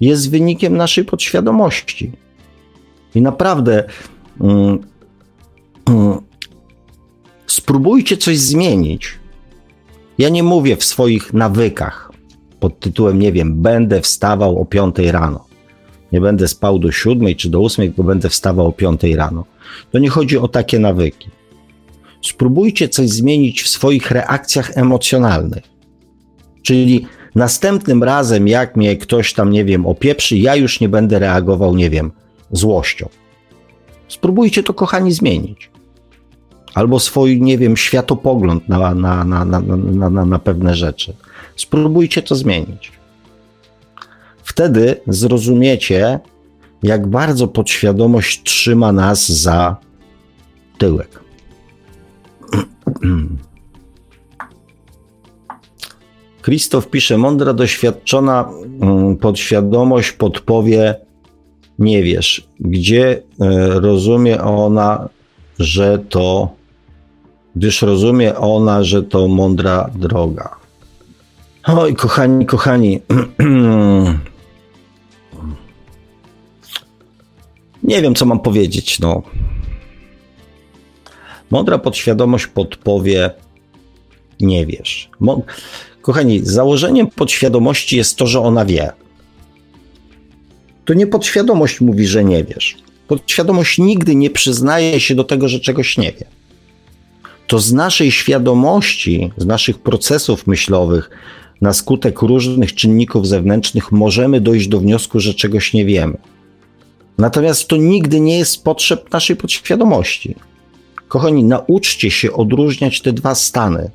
jest 0.00 0.30
wynikiem 0.30 0.76
naszej 0.76 1.04
podświadomości. 1.04 2.12
I 3.14 3.22
naprawdę 3.22 3.84
mm, 4.40 4.78
mm, 5.88 6.20
spróbujcie 7.46 8.16
coś 8.16 8.38
zmienić. 8.38 9.18
Ja 10.18 10.28
nie 10.28 10.42
mówię 10.42 10.76
w 10.76 10.84
swoich 10.84 11.32
nawykach 11.32 12.12
pod 12.62 12.80
tytułem, 12.80 13.18
nie 13.18 13.32
wiem, 13.32 13.62
będę 13.62 14.00
wstawał 14.00 14.58
o 14.58 14.64
5 14.64 14.98
rano. 14.98 15.44
Nie 16.12 16.20
będę 16.20 16.48
spał 16.48 16.78
do 16.78 16.92
7 16.92 17.34
czy 17.34 17.50
do 17.50 17.60
8, 17.60 17.86
tylko 17.86 18.02
będę 18.02 18.28
wstawał 18.28 18.66
o 18.66 18.72
5 18.72 19.02
rano. 19.04 19.44
To 19.90 19.98
nie 19.98 20.08
chodzi 20.08 20.38
o 20.38 20.48
takie 20.48 20.78
nawyki. 20.78 21.28
Spróbujcie 22.22 22.88
coś 22.88 23.08
zmienić 23.08 23.62
w 23.62 23.68
swoich 23.68 24.10
reakcjach 24.10 24.78
emocjonalnych. 24.78 25.62
Czyli 26.62 27.06
następnym 27.34 28.02
razem, 28.02 28.48
jak 28.48 28.76
mnie 28.76 28.96
ktoś 28.96 29.32
tam, 29.32 29.50
nie 29.50 29.64
wiem, 29.64 29.86
opieprzy, 29.86 30.36
ja 30.36 30.56
już 30.56 30.80
nie 30.80 30.88
będę 30.88 31.18
reagował, 31.18 31.76
nie 31.76 31.90
wiem, 31.90 32.12
złością. 32.52 33.08
Spróbujcie 34.08 34.62
to, 34.62 34.74
kochani, 34.74 35.12
zmienić. 35.12 35.70
Albo 36.74 37.00
swój, 37.00 37.40
nie 37.40 37.58
wiem, 37.58 37.76
światopogląd 37.76 38.68
na, 38.68 38.94
na, 38.94 39.24
na, 39.24 39.44
na, 39.44 39.60
na, 40.10 40.24
na, 40.24 40.38
pewne 40.38 40.74
rzeczy. 40.74 41.14
Spróbujcie 41.56 42.22
to 42.22 42.34
zmienić. 42.34 42.92
Wtedy 44.42 45.00
zrozumiecie, 45.06 46.20
jak 46.82 47.06
bardzo 47.06 47.48
podświadomość 47.48 48.42
trzyma 48.42 48.92
nas 48.92 49.28
za 49.28 49.76
tyłek. 50.78 51.20
Krzysztof 56.42 56.88
pisze, 56.88 57.18
mądra, 57.18 57.52
doświadczona 57.52 58.50
mm, 58.80 59.16
podświadomość 59.16 60.12
podpowie 60.12 60.94
nie 61.82 62.02
wiesz, 62.02 62.48
gdzie 62.60 63.10
e, 63.10 63.20
rozumie 63.80 64.42
ona, 64.42 65.08
że 65.58 65.98
to, 66.08 66.54
gdyż 67.56 67.82
rozumie 67.82 68.36
ona, 68.36 68.84
że 68.84 69.02
to 69.02 69.28
mądra 69.28 69.90
droga. 69.94 70.56
Oj, 71.64 71.94
kochani, 71.94 72.46
kochani. 72.46 73.00
Nie 77.82 78.02
wiem, 78.02 78.14
co 78.14 78.26
mam 78.26 78.40
powiedzieć. 78.40 78.98
No. 78.98 79.22
Mądra 81.50 81.78
podświadomość 81.78 82.46
podpowie, 82.46 83.30
nie 84.40 84.66
wiesz. 84.66 85.10
Mo 85.20 85.42
Kochani, 86.02 86.40
założeniem 86.44 87.06
podświadomości 87.06 87.96
jest 87.96 88.16
to, 88.16 88.26
że 88.26 88.40
ona 88.40 88.64
wie. 88.64 88.92
To 90.84 90.94
nie 90.94 91.06
podświadomość 91.06 91.80
mówi, 91.80 92.06
że 92.06 92.24
nie 92.24 92.44
wiesz. 92.44 92.76
Podświadomość 93.08 93.78
nigdy 93.78 94.14
nie 94.14 94.30
przyznaje 94.30 95.00
się 95.00 95.14
do 95.14 95.24
tego, 95.24 95.48
że 95.48 95.60
czegoś 95.60 95.98
nie 95.98 96.12
wie. 96.12 96.24
To 97.46 97.58
z 97.58 97.72
naszej 97.72 98.12
świadomości, 98.12 99.32
z 99.36 99.46
naszych 99.46 99.78
procesów 99.78 100.46
myślowych, 100.46 101.10
na 101.60 101.72
skutek 101.72 102.22
różnych 102.22 102.74
czynników 102.74 103.28
zewnętrznych 103.28 103.92
możemy 103.92 104.40
dojść 104.40 104.68
do 104.68 104.80
wniosku, 104.80 105.20
że 105.20 105.34
czegoś 105.34 105.72
nie 105.72 105.84
wiemy. 105.84 106.16
Natomiast 107.18 107.68
to 107.68 107.76
nigdy 107.76 108.20
nie 108.20 108.38
jest 108.38 108.64
potrzeb 108.64 109.12
naszej 109.12 109.36
podświadomości. 109.36 110.34
Kochani, 111.08 111.44
nauczcie 111.44 112.10
się 112.10 112.32
odróżniać 112.32 113.00
te 113.00 113.12
dwa 113.12 113.34
stany, 113.34 113.90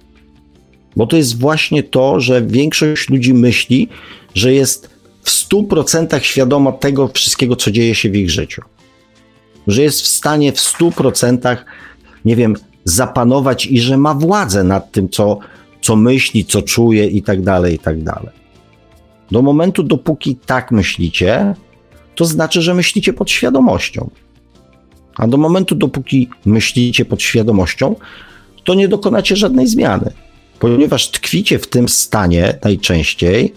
bo 0.95 1.07
to 1.07 1.17
jest 1.17 1.39
właśnie 1.39 1.83
to, 1.83 2.19
że 2.19 2.41
większość 2.41 3.09
ludzi 3.09 3.33
myśli, 3.33 3.89
że 4.33 4.53
jest 4.53 4.96
w 5.27 5.49
100% 5.49 6.19
świadoma 6.19 6.71
tego 6.71 7.07
wszystkiego, 7.07 7.55
co 7.55 7.71
dzieje 7.71 7.95
się 7.95 8.09
w 8.09 8.15
ich 8.15 8.29
życiu. 8.29 8.61
Że 9.67 9.81
jest 9.81 10.01
w 10.01 10.07
stanie 10.07 10.51
w 10.51 10.55
100%, 10.55 11.57
nie 12.25 12.35
wiem, 12.35 12.55
zapanować 12.83 13.65
i 13.65 13.79
że 13.79 13.97
ma 13.97 14.13
władzę 14.13 14.63
nad 14.63 14.91
tym, 14.91 15.09
co, 15.09 15.39
co 15.81 15.95
myśli, 15.95 16.45
co 16.45 16.61
czuje 16.61 17.07
i 17.07 17.21
tak 17.21 17.41
dalej, 17.41 17.75
i 17.75 17.79
tak 17.79 18.03
dalej. 18.03 18.29
Do 19.31 19.41
momentu, 19.41 19.83
dopóki 19.83 20.35
tak 20.35 20.71
myślicie, 20.71 21.53
to 22.15 22.25
znaczy, 22.25 22.61
że 22.61 22.73
myślicie 22.73 23.13
pod 23.13 23.31
świadomością. 23.31 24.09
A 25.15 25.27
do 25.27 25.37
momentu, 25.37 25.75
dopóki 25.75 26.29
myślicie 26.45 27.05
pod 27.05 27.21
świadomością, 27.21 27.95
to 28.63 28.73
nie 28.73 28.87
dokonacie 28.87 29.35
żadnej 29.35 29.67
zmiany, 29.67 30.11
ponieważ 30.59 31.11
tkwicie 31.11 31.59
w 31.59 31.67
tym 31.67 31.89
stanie 31.89 32.59
najczęściej. 32.63 33.53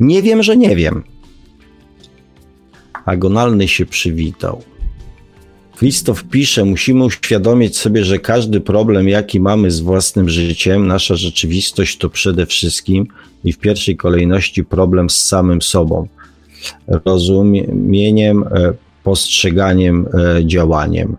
Nie 0.00 0.22
wiem, 0.22 0.42
że 0.42 0.56
nie 0.56 0.76
wiem. 0.76 1.02
Agonalny 3.04 3.68
się 3.68 3.86
przywitał. 3.86 4.62
Krzysztof 5.76 6.24
pisze, 6.24 6.64
musimy 6.64 7.04
uświadomić 7.04 7.76
sobie, 7.76 8.04
że 8.04 8.18
każdy 8.18 8.60
problem, 8.60 9.08
jaki 9.08 9.40
mamy 9.40 9.70
z 9.70 9.80
własnym 9.80 10.28
życiem, 10.28 10.86
nasza 10.86 11.16
rzeczywistość 11.16 11.98
to 11.98 12.10
przede 12.10 12.46
wszystkim 12.46 13.06
i 13.44 13.52
w 13.52 13.58
pierwszej 13.58 13.96
kolejności 13.96 14.64
problem 14.64 15.10
z 15.10 15.24
samym 15.24 15.62
sobą 15.62 16.08
rozumieniem, 17.04 18.42
e, 18.42 18.72
postrzeganiem, 19.04 20.06
e, 20.38 20.46
działaniem. 20.46 21.16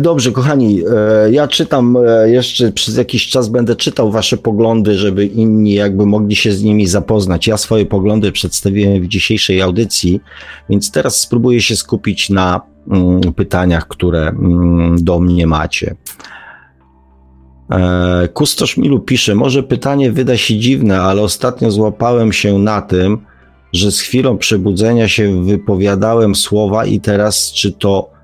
Dobrze, 0.00 0.32
kochani, 0.32 0.82
ja 1.30 1.48
czytam 1.48 1.98
jeszcze 2.26 2.72
przez 2.72 2.96
jakiś 2.96 3.28
czas, 3.28 3.48
będę 3.48 3.76
czytał 3.76 4.10
Wasze 4.10 4.36
poglądy, 4.36 4.94
żeby 4.94 5.26
inni 5.26 5.74
jakby 5.74 6.06
mogli 6.06 6.36
się 6.36 6.52
z 6.52 6.62
nimi 6.62 6.86
zapoznać. 6.86 7.46
Ja 7.46 7.56
swoje 7.56 7.86
poglądy 7.86 8.32
przedstawiłem 8.32 9.02
w 9.02 9.08
dzisiejszej 9.08 9.62
audycji, 9.62 10.20
więc 10.70 10.90
teraz 10.90 11.20
spróbuję 11.20 11.60
się 11.60 11.76
skupić 11.76 12.30
na 12.30 12.60
mm, 12.90 13.20
pytaniach, 13.20 13.88
które 13.88 14.28
mm, 14.28 15.04
do 15.04 15.20
mnie 15.20 15.46
macie. 15.46 15.94
E, 17.70 18.28
kustosz 18.28 18.76
Milu 18.76 19.00
pisze, 19.00 19.34
może 19.34 19.62
pytanie 19.62 20.12
wyda 20.12 20.36
się 20.36 20.58
dziwne, 20.58 21.00
ale 21.00 21.22
ostatnio 21.22 21.70
złapałem 21.70 22.32
się 22.32 22.58
na 22.58 22.82
tym, 22.82 23.18
że 23.72 23.92
z 23.92 24.00
chwilą 24.00 24.38
przebudzenia 24.38 25.08
się 25.08 25.44
wypowiadałem 25.44 26.34
słowa 26.34 26.86
i 26.86 27.00
teraz 27.00 27.52
czy 27.52 27.72
to 27.72 28.10
e, 28.12 28.15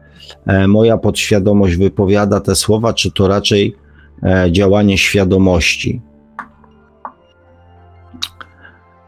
moja 0.68 0.98
podświadomość 0.98 1.76
wypowiada 1.76 2.40
te 2.40 2.54
słowa, 2.54 2.94
czy 2.94 3.12
to 3.12 3.28
raczej 3.28 3.76
e, 4.22 4.52
działanie 4.52 4.98
świadomości. 4.98 6.00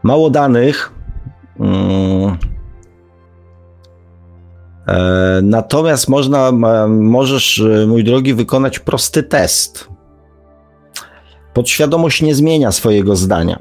Mało 0.03 0.29
danych. 0.29 0.91
Mm, 1.59 2.37
natomiast 5.43 6.09
można, 6.09 6.51
możesz, 6.87 7.63
mój 7.87 8.03
drogi, 8.03 8.33
wykonać 8.33 8.79
prosty 8.79 9.23
test. 9.23 9.89
Podświadomość 11.53 12.21
nie 12.21 12.35
zmienia 12.35 12.71
swojego 12.71 13.15
zdania. 13.15 13.59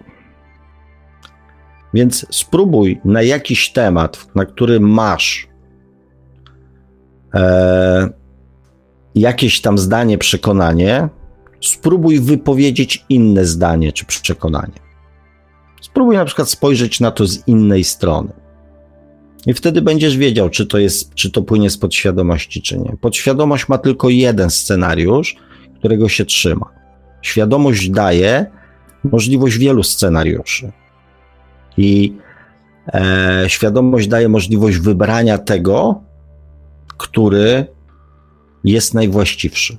Więc 1.94 2.26
spróbuj 2.30 3.00
na 3.04 3.22
jakiś 3.22 3.72
temat, 3.72 4.26
na 4.34 4.44
który 4.44 4.80
masz 4.80 5.48
e, 7.34 8.08
jakieś 9.14 9.60
tam 9.60 9.78
zdanie, 9.78 10.18
przekonanie, 10.18 11.08
spróbuj 11.60 12.20
wypowiedzieć 12.20 13.04
inne 13.08 13.44
zdanie 13.44 13.92
czy 13.92 14.04
przekonanie. 14.04 14.84
Spróbuj 15.80 16.16
na 16.16 16.24
przykład 16.24 16.50
spojrzeć 16.50 17.00
na 17.00 17.10
to 17.10 17.26
z 17.26 17.48
innej 17.48 17.84
strony. 17.84 18.32
I 19.46 19.54
wtedy 19.54 19.82
będziesz 19.82 20.16
wiedział, 20.16 20.50
czy 20.50 20.66
to, 20.66 20.78
jest, 20.78 21.14
czy 21.14 21.30
to 21.30 21.42
płynie 21.42 21.70
z 21.70 21.78
podświadomości, 21.78 22.62
czy 22.62 22.78
nie. 22.78 22.96
Podświadomość 23.00 23.68
ma 23.68 23.78
tylko 23.78 24.08
jeden 24.08 24.50
scenariusz, 24.50 25.36
którego 25.78 26.08
się 26.08 26.24
trzyma. 26.24 26.70
Świadomość 27.22 27.90
daje 27.90 28.46
możliwość 29.04 29.58
wielu 29.58 29.82
scenariuszy. 29.82 30.72
I 31.76 32.14
e, 32.94 33.44
świadomość 33.46 34.08
daje 34.08 34.28
możliwość 34.28 34.78
wybrania 34.78 35.38
tego, 35.38 36.02
który 36.98 37.66
jest 38.64 38.94
najwłaściwszy. 38.94 39.76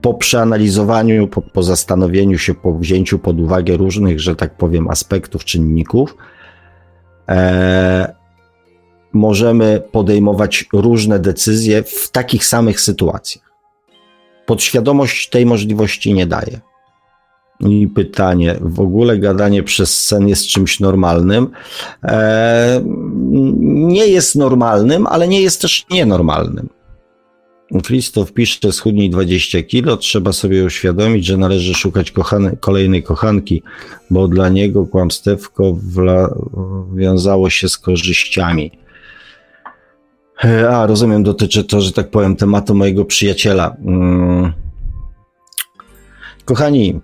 Po 0.00 0.14
przeanalizowaniu, 0.14 1.28
po, 1.28 1.42
po 1.42 1.62
zastanowieniu 1.62 2.38
się, 2.38 2.54
po 2.54 2.74
wzięciu 2.74 3.18
pod 3.18 3.40
uwagę 3.40 3.76
różnych, 3.76 4.20
że 4.20 4.36
tak 4.36 4.56
powiem, 4.56 4.88
aspektów, 4.88 5.44
czynników, 5.44 6.16
e, 7.28 8.14
możemy 9.12 9.82
podejmować 9.92 10.64
różne 10.72 11.18
decyzje 11.18 11.82
w 11.82 12.10
takich 12.10 12.44
samych 12.44 12.80
sytuacjach. 12.80 13.52
Podświadomość 14.46 15.28
tej 15.28 15.46
możliwości 15.46 16.14
nie 16.14 16.26
daje. 16.26 16.60
I 17.60 17.88
pytanie, 17.88 18.56
w 18.60 18.80
ogóle 18.80 19.18
gadanie 19.18 19.62
przez 19.62 20.04
sen 20.04 20.28
jest 20.28 20.46
czymś 20.46 20.80
normalnym? 20.80 21.48
E, 22.04 22.80
nie 23.60 24.06
jest 24.06 24.36
normalnym, 24.36 25.06
ale 25.06 25.28
nie 25.28 25.42
jest 25.42 25.60
też 25.60 25.86
nienormalnym. 25.90 26.68
Krzysztof 27.82 28.32
pisze, 28.32 28.72
schudnij 28.72 29.10
20 29.10 29.62
kilo, 29.62 29.96
trzeba 29.96 30.32
sobie 30.32 30.64
uświadomić, 30.64 31.26
że 31.26 31.36
należy 31.36 31.74
szukać 31.74 32.12
kolejnej 32.60 33.02
kochanki, 33.02 33.62
bo 34.10 34.28
dla 34.28 34.48
niego 34.48 34.86
kłamstewko 34.86 35.72
wla, 35.72 36.34
wiązało 36.94 37.50
się 37.50 37.68
z 37.68 37.78
korzyściami. 37.78 38.70
E, 40.44 40.70
a, 40.70 40.86
rozumiem, 40.86 41.22
dotyczy 41.22 41.64
to, 41.64 41.80
że 41.80 41.92
tak 41.92 42.10
powiem, 42.10 42.36
tematu 42.36 42.74
mojego 42.74 43.04
przyjaciela. 43.04 43.76
Hmm. 43.84 44.52
Kochani, 46.44 47.00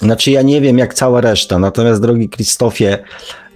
znaczy 0.00 0.30
ja 0.30 0.42
nie 0.42 0.60
wiem 0.60 0.78
jak 0.78 0.94
cała 0.94 1.20
reszta, 1.20 1.58
natomiast 1.58 2.02
drogi 2.02 2.28
Krzysztofie, 2.28 2.98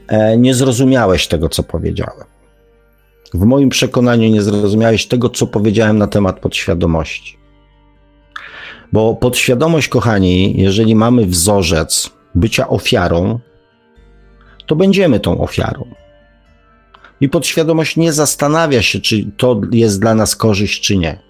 e, 0.09 0.37
nie 0.37 0.55
zrozumiałeś 0.55 1.27
tego, 1.27 1.49
co 1.49 1.63
powiedziałem. 1.63 2.27
W 3.35 3.45
moim 3.45 3.69
przekonaniu 3.69 4.29
nie 4.29 4.43
zrozumiałeś 4.43 5.07
tego, 5.07 5.29
co 5.31 5.47
powiedziałem 5.47 5.99
na 5.99 6.07
temat 6.07 6.41
podświadomości. 6.41 7.39
Bo 8.93 9.15
podświadomość, 9.15 9.89
kochani, 9.89 10.61
jeżeli 10.61 10.95
mamy 10.95 11.27
wzorzec 11.27 12.11
bycia 12.35 12.69
ofiarą, 12.69 13.39
to 14.67 14.77
będziemy 14.77 15.21
tą 15.21 15.41
ofiarą. 15.41 15.85
I 17.21 17.29
podświadomość 17.29 17.97
nie 17.97 18.13
zastanawia 18.13 18.83
się, 18.83 19.01
czy 19.01 19.31
to 19.37 19.61
jest 19.73 20.01
dla 20.01 20.15
nas 20.15 20.37
korzyść, 20.37 20.83
czy 20.83 20.97
nie. 20.97 21.28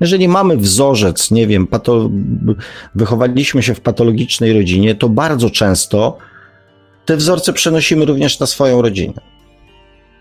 Jeżeli 0.00 0.28
mamy 0.28 0.56
wzorzec, 0.56 1.30
nie 1.30 1.46
wiem, 1.46 1.66
pato, 1.66 2.10
wychowaliśmy 2.94 3.62
się 3.62 3.74
w 3.74 3.80
patologicznej 3.80 4.52
rodzinie, 4.52 4.94
to 4.94 5.08
bardzo 5.08 5.50
często 5.50 6.18
te 7.04 7.16
wzorce 7.16 7.52
przenosimy 7.52 8.04
również 8.04 8.40
na 8.40 8.46
swoją 8.46 8.82
rodzinę. 8.82 9.20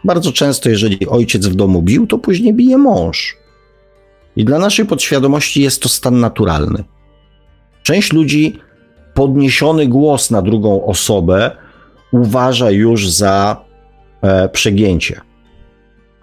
Bardzo 0.03 0.31
często, 0.31 0.69
jeżeli 0.69 1.07
ojciec 1.07 1.47
w 1.47 1.55
domu 1.55 1.81
bił, 1.81 2.07
to 2.07 2.17
później 2.17 2.53
bije 2.53 2.77
mąż. 2.77 3.37
I 4.35 4.45
dla 4.45 4.59
naszej 4.59 4.85
podświadomości 4.85 5.61
jest 5.61 5.81
to 5.81 5.89
stan 5.89 6.19
naturalny. 6.19 6.83
Część 7.83 8.13
ludzi 8.13 8.59
podniesiony 9.13 9.87
głos 9.87 10.31
na 10.31 10.41
drugą 10.41 10.85
osobę 10.85 11.51
uważa 12.11 12.71
już 12.71 13.09
za 13.09 13.65
e, 14.21 14.49
przegięcie. 14.49 15.21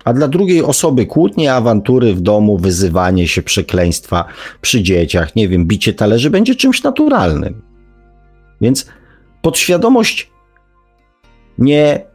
A 0.06 0.12
dla 0.12 0.28
drugiej 0.28 0.62
osoby 0.62 1.06
kłótnie, 1.06 1.54
awantury 1.54 2.14
w 2.14 2.20
domu, 2.20 2.58
wyzywanie 2.58 3.28
się, 3.28 3.42
przekleństwa 3.42 4.24
przy 4.60 4.82
dzieciach, 4.82 5.36
nie 5.36 5.48
wiem, 5.48 5.66
bicie 5.66 5.94
talerzy 5.94 6.30
będzie 6.30 6.54
czymś 6.54 6.82
naturalnym. 6.82 7.62
Więc 8.60 8.86
podświadomość 9.42 10.30
nie 11.58 12.06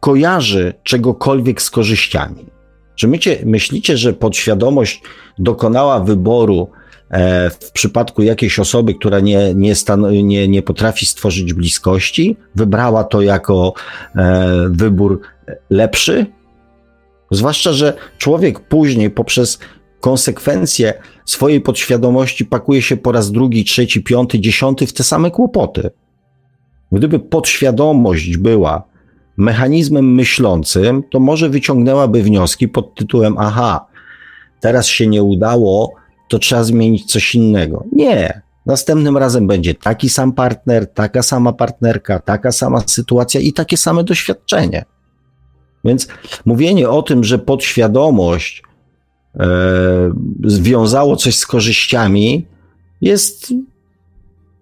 kojarzy 0.00 0.74
czegokolwiek 0.82 1.62
z 1.62 1.70
korzyściami. 1.70 2.46
Czy 2.94 3.08
mycie, 3.08 3.38
myślicie, 3.44 3.96
że 3.96 4.12
podświadomość 4.12 5.02
dokonała 5.38 6.00
wyboru 6.00 6.70
e, 7.10 7.50
w 7.50 7.72
przypadku 7.72 8.22
jakiejś 8.22 8.58
osoby, 8.58 8.94
która 8.94 9.20
nie, 9.20 9.54
nie, 9.54 9.74
stan- 9.74 10.24
nie, 10.24 10.48
nie 10.48 10.62
potrafi 10.62 11.06
stworzyć 11.06 11.52
bliskości? 11.52 12.36
Wybrała 12.54 13.04
to 13.04 13.22
jako 13.22 13.72
e, 14.16 14.66
wybór 14.70 15.20
lepszy? 15.70 16.26
Zwłaszcza, 17.34 17.72
że 17.72 17.96
człowiek 18.18 18.60
później 18.60 19.10
poprzez 19.10 19.58
konsekwencje 20.00 20.94
swojej 21.24 21.60
podświadomości 21.60 22.44
pakuje 22.44 22.82
się 22.82 22.96
po 22.96 23.12
raz 23.12 23.32
drugi, 23.32 23.64
trzeci, 23.64 24.02
piąty, 24.02 24.40
dziesiąty 24.40 24.86
w 24.86 24.92
te 24.92 25.04
same 25.04 25.30
kłopoty. 25.30 25.90
Gdyby 26.92 27.18
podświadomość 27.18 28.36
była 28.36 28.82
mechanizmem 29.36 30.14
myślącym, 30.14 31.02
to 31.10 31.20
może 31.20 31.48
wyciągnęłaby 31.48 32.22
wnioski 32.22 32.68
pod 32.68 32.94
tytułem: 32.94 33.38
Aha, 33.38 33.86
teraz 34.60 34.86
się 34.86 35.06
nie 35.06 35.22
udało, 35.22 35.92
to 36.28 36.38
trzeba 36.38 36.64
zmienić 36.64 37.04
coś 37.04 37.34
innego. 37.34 37.84
Nie. 37.92 38.42
Następnym 38.66 39.16
razem 39.16 39.46
będzie 39.46 39.74
taki 39.74 40.08
sam 40.08 40.32
partner, 40.32 40.92
taka 40.92 41.22
sama 41.22 41.52
partnerka, 41.52 42.18
taka 42.18 42.52
sama 42.52 42.80
sytuacja 42.86 43.40
i 43.40 43.52
takie 43.52 43.76
same 43.76 44.04
doświadczenie. 44.04 44.84
Więc 45.84 46.08
mówienie 46.44 46.88
o 46.88 47.02
tym, 47.02 47.24
że 47.24 47.38
podświadomość 47.38 48.62
e, 49.34 49.46
związało 50.44 51.16
coś 51.16 51.36
z 51.36 51.46
korzyściami, 51.46 52.46
jest, 53.00 53.54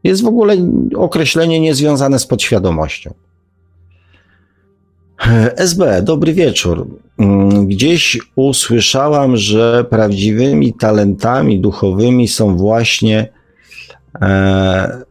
jest 0.05 0.23
w 0.23 0.27
ogóle 0.27 0.57
określenie 0.97 1.61
niezwiązane 1.61 2.19
z 2.19 2.27
podświadomością. 2.27 3.15
SB, 5.57 6.03
dobry 6.03 6.33
wieczór. 6.35 6.87
Mm, 7.19 7.67
gdzieś 7.67 8.19
usłyszałam, 8.37 9.37
że 9.37 9.85
prawdziwymi 9.91 10.75
talentami 10.75 11.61
duchowymi 11.61 12.29
są 12.29 12.57
właśnie 12.57 13.29
e, 14.23 15.03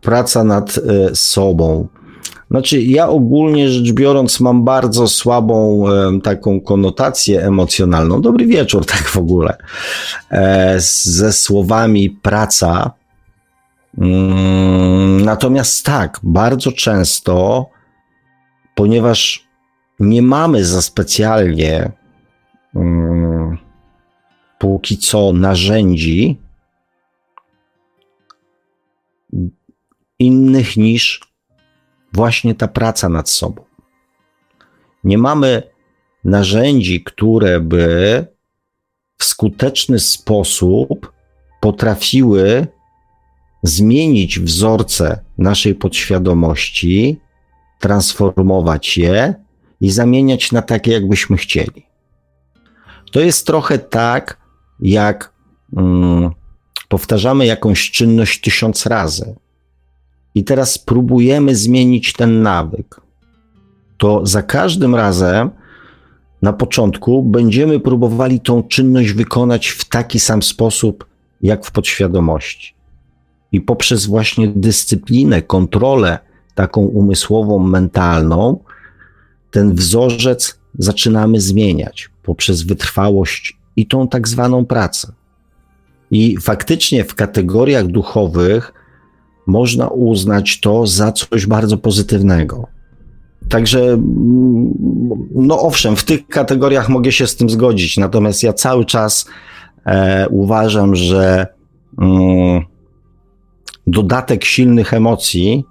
praca 0.00 0.44
nad 0.44 0.78
e, 0.78 1.14
sobą. 1.14 1.88
Znaczy, 2.50 2.82
ja 2.82 3.08
ogólnie 3.08 3.68
rzecz 3.68 3.92
biorąc 3.92 4.40
mam 4.40 4.64
bardzo 4.64 5.08
słabą 5.08 5.84
taką 6.22 6.60
konotację 6.60 7.42
emocjonalną. 7.46 8.20
Dobry 8.20 8.46
wieczór, 8.46 8.86
tak 8.96 9.02
w 9.02 9.16
ogóle. 9.16 9.56
E, 10.30 10.76
ze 10.80 11.32
słowami 11.32 12.10
praca. 12.10 12.90
Mm, 13.98 15.24
natomiast 15.24 15.84
tak, 15.84 16.20
bardzo 16.22 16.72
często 16.72 17.66
ponieważ 18.76 19.48
nie 20.00 20.22
mamy 20.22 20.64
za 20.64 20.82
specjalnie 20.82 21.92
um, 22.74 23.58
póki 24.58 24.98
co 24.98 25.32
narzędzi 25.32 26.38
innych 30.18 30.76
niż 30.76 31.20
właśnie 32.16 32.54
ta 32.54 32.68
praca 32.68 33.08
nad 33.08 33.30
sobą. 33.30 33.64
Nie 35.04 35.18
mamy 35.18 35.62
narzędzi, 36.24 37.04
które 37.04 37.60
by 37.60 38.26
w 39.18 39.24
skuteczny 39.24 39.98
sposób 39.98 41.12
potrafiły 41.60 42.66
zmienić 43.62 44.40
wzorce 44.40 45.20
naszej 45.38 45.74
podświadomości 45.74 47.20
transformować 47.80 48.98
je 48.98 49.34
i 49.80 49.90
zamieniać 49.90 50.52
na 50.52 50.62
takie, 50.62 50.92
jakbyśmy 50.92 51.36
chcieli. 51.36 51.86
To 53.12 53.20
jest 53.20 53.46
trochę 53.46 53.78
tak, 53.78 54.38
jak 54.80 55.32
mm, 55.76 56.30
powtarzamy 56.88 57.46
jakąś 57.46 57.90
czynność 57.90 58.40
tysiąc 58.40 58.86
razy 58.86 59.36
i 60.36 60.44
teraz 60.44 60.78
próbujemy 60.78 61.54
zmienić 61.54 62.12
ten 62.12 62.42
nawyk. 62.42 63.00
To 63.98 64.26
za 64.26 64.42
każdym 64.42 64.94
razem 64.94 65.50
na 66.42 66.52
początku 66.52 67.22
będziemy 67.22 67.80
próbowali 67.80 68.40
tą 68.40 68.62
czynność 68.62 69.12
wykonać 69.12 69.68
w 69.68 69.88
taki 69.88 70.20
sam 70.20 70.42
sposób, 70.42 71.06
jak 71.42 71.66
w 71.66 71.70
podświadomości. 71.70 72.74
I 73.52 73.60
poprzez 73.60 74.06
właśnie 74.06 74.48
dyscyplinę, 74.48 75.42
kontrolę 75.42 76.18
taką 76.54 76.80
umysłową, 76.80 77.58
mentalną, 77.58 78.58
ten 79.50 79.74
wzorzec 79.74 80.58
zaczynamy 80.78 81.40
zmieniać 81.40 82.10
poprzez 82.22 82.62
wytrwałość 82.62 83.56
i 83.76 83.86
tą 83.86 84.08
tak 84.08 84.28
zwaną 84.28 84.64
pracę. 84.64 85.12
I 86.10 86.36
faktycznie 86.40 87.04
w 87.04 87.14
kategoriach 87.14 87.86
duchowych 87.86 88.72
można 89.46 89.88
uznać 89.88 90.60
to 90.60 90.86
za 90.86 91.12
coś 91.12 91.46
bardzo 91.46 91.78
pozytywnego. 91.78 92.66
Także, 93.48 93.98
no 95.34 95.60
owszem, 95.60 95.96
w 95.96 96.04
tych 96.04 96.26
kategoriach 96.26 96.88
mogę 96.88 97.12
się 97.12 97.26
z 97.26 97.36
tym 97.36 97.50
zgodzić, 97.50 97.96
natomiast 97.96 98.42
ja 98.42 98.52
cały 98.52 98.84
czas 98.84 99.26
e, 99.86 100.28
uważam, 100.28 100.96
że 100.96 101.46
mm, 101.98 102.62
dodatek 103.86 104.44
silnych 104.44 104.94
emocji 104.94 105.64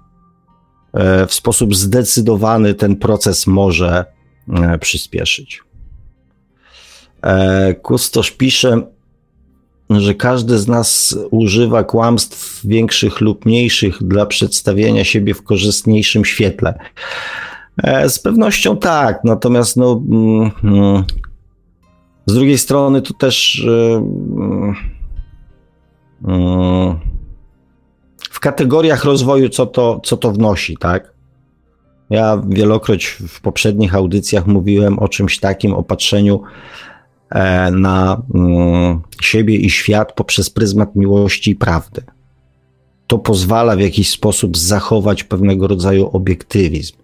E, 0.96 1.26
w 1.26 1.34
sposób 1.34 1.74
zdecydowany 1.74 2.74
ten 2.74 2.96
proces 2.96 3.46
może 3.46 4.04
e, 4.48 4.78
przyspieszyć. 4.78 5.62
E, 7.22 7.74
Kustosz 7.74 8.30
pisze, 8.30 8.82
że 9.90 10.14
każdy 10.14 10.58
z 10.58 10.68
nas 10.68 11.18
używa 11.30 11.84
kłamstw 11.84 12.66
większych 12.66 13.20
lub 13.20 13.46
mniejszych 13.46 14.02
dla 14.02 14.26
przedstawienia 14.26 15.04
siebie 15.04 15.34
w 15.34 15.42
korzystniejszym 15.42 16.24
świetle. 16.24 16.78
Z 18.08 18.18
pewnością 18.18 18.76
tak, 18.76 19.24
natomiast 19.24 19.76
no, 19.76 20.02
mm, 20.10 20.50
mm, 20.64 21.04
z 22.26 22.34
drugiej 22.34 22.58
strony 22.58 23.02
to 23.02 23.14
też 23.14 23.66
mm, 26.24 26.98
w 28.30 28.40
kategoriach 28.40 29.04
rozwoju, 29.04 29.48
co 29.48 29.66
to, 29.66 30.00
co 30.04 30.16
to 30.16 30.32
wnosi, 30.32 30.76
tak? 30.76 31.16
Ja 32.10 32.42
wielokroć 32.48 33.06
w 33.06 33.40
poprzednich 33.40 33.94
audycjach 33.94 34.46
mówiłem 34.46 34.98
o 34.98 35.08
czymś 35.08 35.38
takim, 35.38 35.74
o 35.74 35.82
patrzeniu 35.82 36.42
e, 36.42 36.46
na 37.72 38.22
mm, 38.34 39.00
siebie 39.22 39.56
i 39.56 39.70
świat 39.70 40.12
poprzez 40.12 40.50
pryzmat 40.50 40.96
miłości 40.96 41.50
i 41.50 41.56
prawdy. 41.56 42.02
To 43.06 43.18
pozwala 43.18 43.76
w 43.76 43.80
jakiś 43.80 44.10
sposób 44.10 44.56
zachować 44.56 45.24
pewnego 45.24 45.66
rodzaju 45.66 46.10
obiektywizm. 46.12 46.96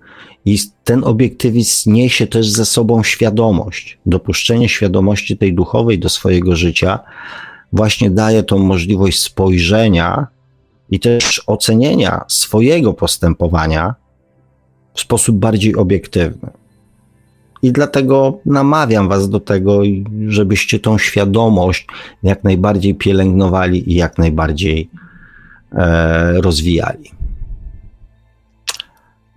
I 0.44 0.58
ten 0.84 1.04
obiektywizm 1.04 1.92
niesie 1.92 2.26
też 2.26 2.50
ze 2.50 2.64
sobą 2.64 3.02
świadomość. 3.02 3.98
Dopuszczenie 4.06 4.68
świadomości 4.68 5.36
tej 5.36 5.54
duchowej 5.54 5.98
do 5.98 6.08
swojego 6.08 6.56
życia 6.56 6.98
właśnie 7.72 8.10
daje 8.10 8.42
tą 8.42 8.58
możliwość 8.58 9.20
spojrzenia 9.20 10.26
i 10.90 11.00
też 11.00 11.42
ocenienia 11.46 12.24
swojego 12.28 12.94
postępowania 12.94 13.94
w 14.94 15.00
sposób 15.00 15.36
bardziej 15.36 15.76
obiektywny. 15.76 16.61
I 17.62 17.72
dlatego 17.72 18.40
namawiam 18.47 19.09
Was 19.09 19.28
do 19.28 19.40
tego, 19.40 19.80
żebyście 20.26 20.78
tą 20.78 20.98
świadomość 20.98 21.86
jak 22.22 22.44
najbardziej 22.44 22.94
pielęgnowali 22.94 23.93
i 23.93 23.94
jak 23.94 24.18
najbardziej 24.18 24.90
e, 25.72 26.40
rozwijali. 26.40 27.10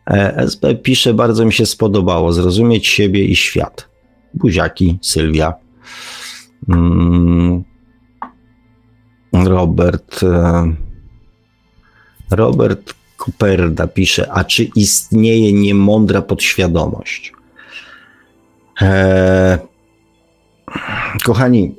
E, 0.08 0.38
SB 0.38 0.76
pisze, 0.76 1.14
bardzo 1.14 1.46
mi 1.46 1.54
się 1.54 1.66
spodobało 1.66 2.34
zrozumieć 2.34 2.88
siebie 2.88 3.26
i 3.26 3.36
świat. 3.36 3.90
Buziaki, 4.34 5.00
Sylwia. 5.02 5.54
Mm, 6.70 7.64
Robert. 9.34 10.24
E, 10.24 10.76
Robert 12.32 12.94
Kuperda 13.18 13.88
pisze, 13.88 14.32
a 14.32 14.44
czy 14.44 14.64
istnieje 14.64 15.54
niemądra 15.54 16.22
podświadomość? 16.22 17.35
Eee, 18.82 19.58
kochani, 21.24 21.76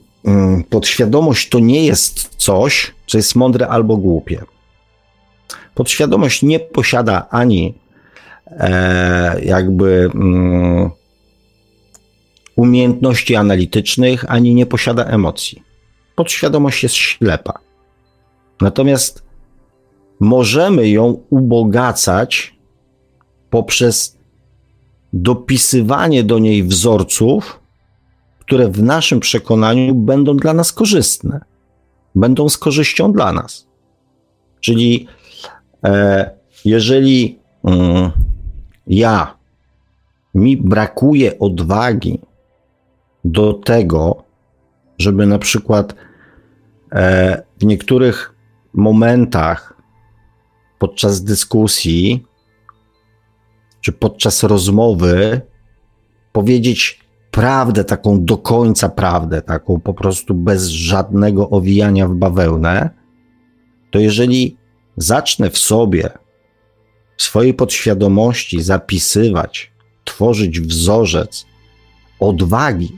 podświadomość 0.70 1.48
to 1.48 1.58
nie 1.58 1.84
jest 1.84 2.34
coś, 2.36 2.94
co 3.06 3.18
jest 3.18 3.36
mądre 3.36 3.68
albo 3.68 3.96
głupie. 3.96 4.42
Podświadomość 5.74 6.42
nie 6.42 6.60
posiada 6.60 7.26
ani 7.30 7.74
e, 8.46 9.44
jakby 9.44 10.10
mm, 10.14 10.90
umiejętności 12.56 13.36
analitycznych, 13.36 14.24
ani 14.28 14.54
nie 14.54 14.66
posiada 14.66 15.04
emocji. 15.04 15.62
Podświadomość 16.14 16.82
jest 16.82 16.94
ślepa. 16.94 17.58
Natomiast 18.60 19.22
możemy 20.20 20.88
ją 20.88 21.22
ubogacać 21.30 22.54
poprzez 23.50 24.15
dopisywanie 25.12 26.24
do 26.24 26.38
niej 26.38 26.64
wzorców, 26.64 27.60
które 28.38 28.68
w 28.68 28.82
naszym 28.82 29.20
przekonaniu 29.20 29.94
będą 29.94 30.36
dla 30.36 30.54
nas 30.54 30.72
korzystne, 30.72 31.40
będą 32.14 32.48
z 32.48 32.58
korzyścią 32.58 33.12
dla 33.12 33.32
nas. 33.32 33.66
Czyli 34.60 35.06
e, 35.84 36.30
jeżeli 36.64 37.38
mm, 37.64 38.10
ja 38.86 39.36
mi 40.34 40.56
brakuje 40.56 41.38
odwagi 41.38 42.20
do 43.24 43.52
tego, 43.52 44.22
żeby 44.98 45.26
na 45.26 45.38
przykład 45.38 45.94
e, 46.92 47.42
w 47.58 47.64
niektórych 47.64 48.34
momentach 48.72 49.76
podczas 50.78 51.24
dyskusji 51.24 52.26
czy 53.86 53.92
podczas 53.92 54.42
rozmowy 54.42 55.40
powiedzieć 56.32 57.00
prawdę, 57.30 57.84
taką 57.84 58.24
do 58.24 58.38
końca 58.38 58.88
prawdę, 58.88 59.42
taką 59.42 59.80
po 59.80 59.94
prostu 59.94 60.34
bez 60.34 60.66
żadnego 60.66 61.50
owijania 61.50 62.08
w 62.08 62.14
bawełnę, 62.14 62.90
to 63.90 63.98
jeżeli 63.98 64.56
zacznę 64.96 65.50
w 65.50 65.58
sobie, 65.58 66.10
w 67.16 67.22
swojej 67.22 67.54
podświadomości 67.54 68.62
zapisywać, 68.62 69.72
tworzyć 70.04 70.60
wzorzec 70.60 71.46
odwagi 72.20 72.96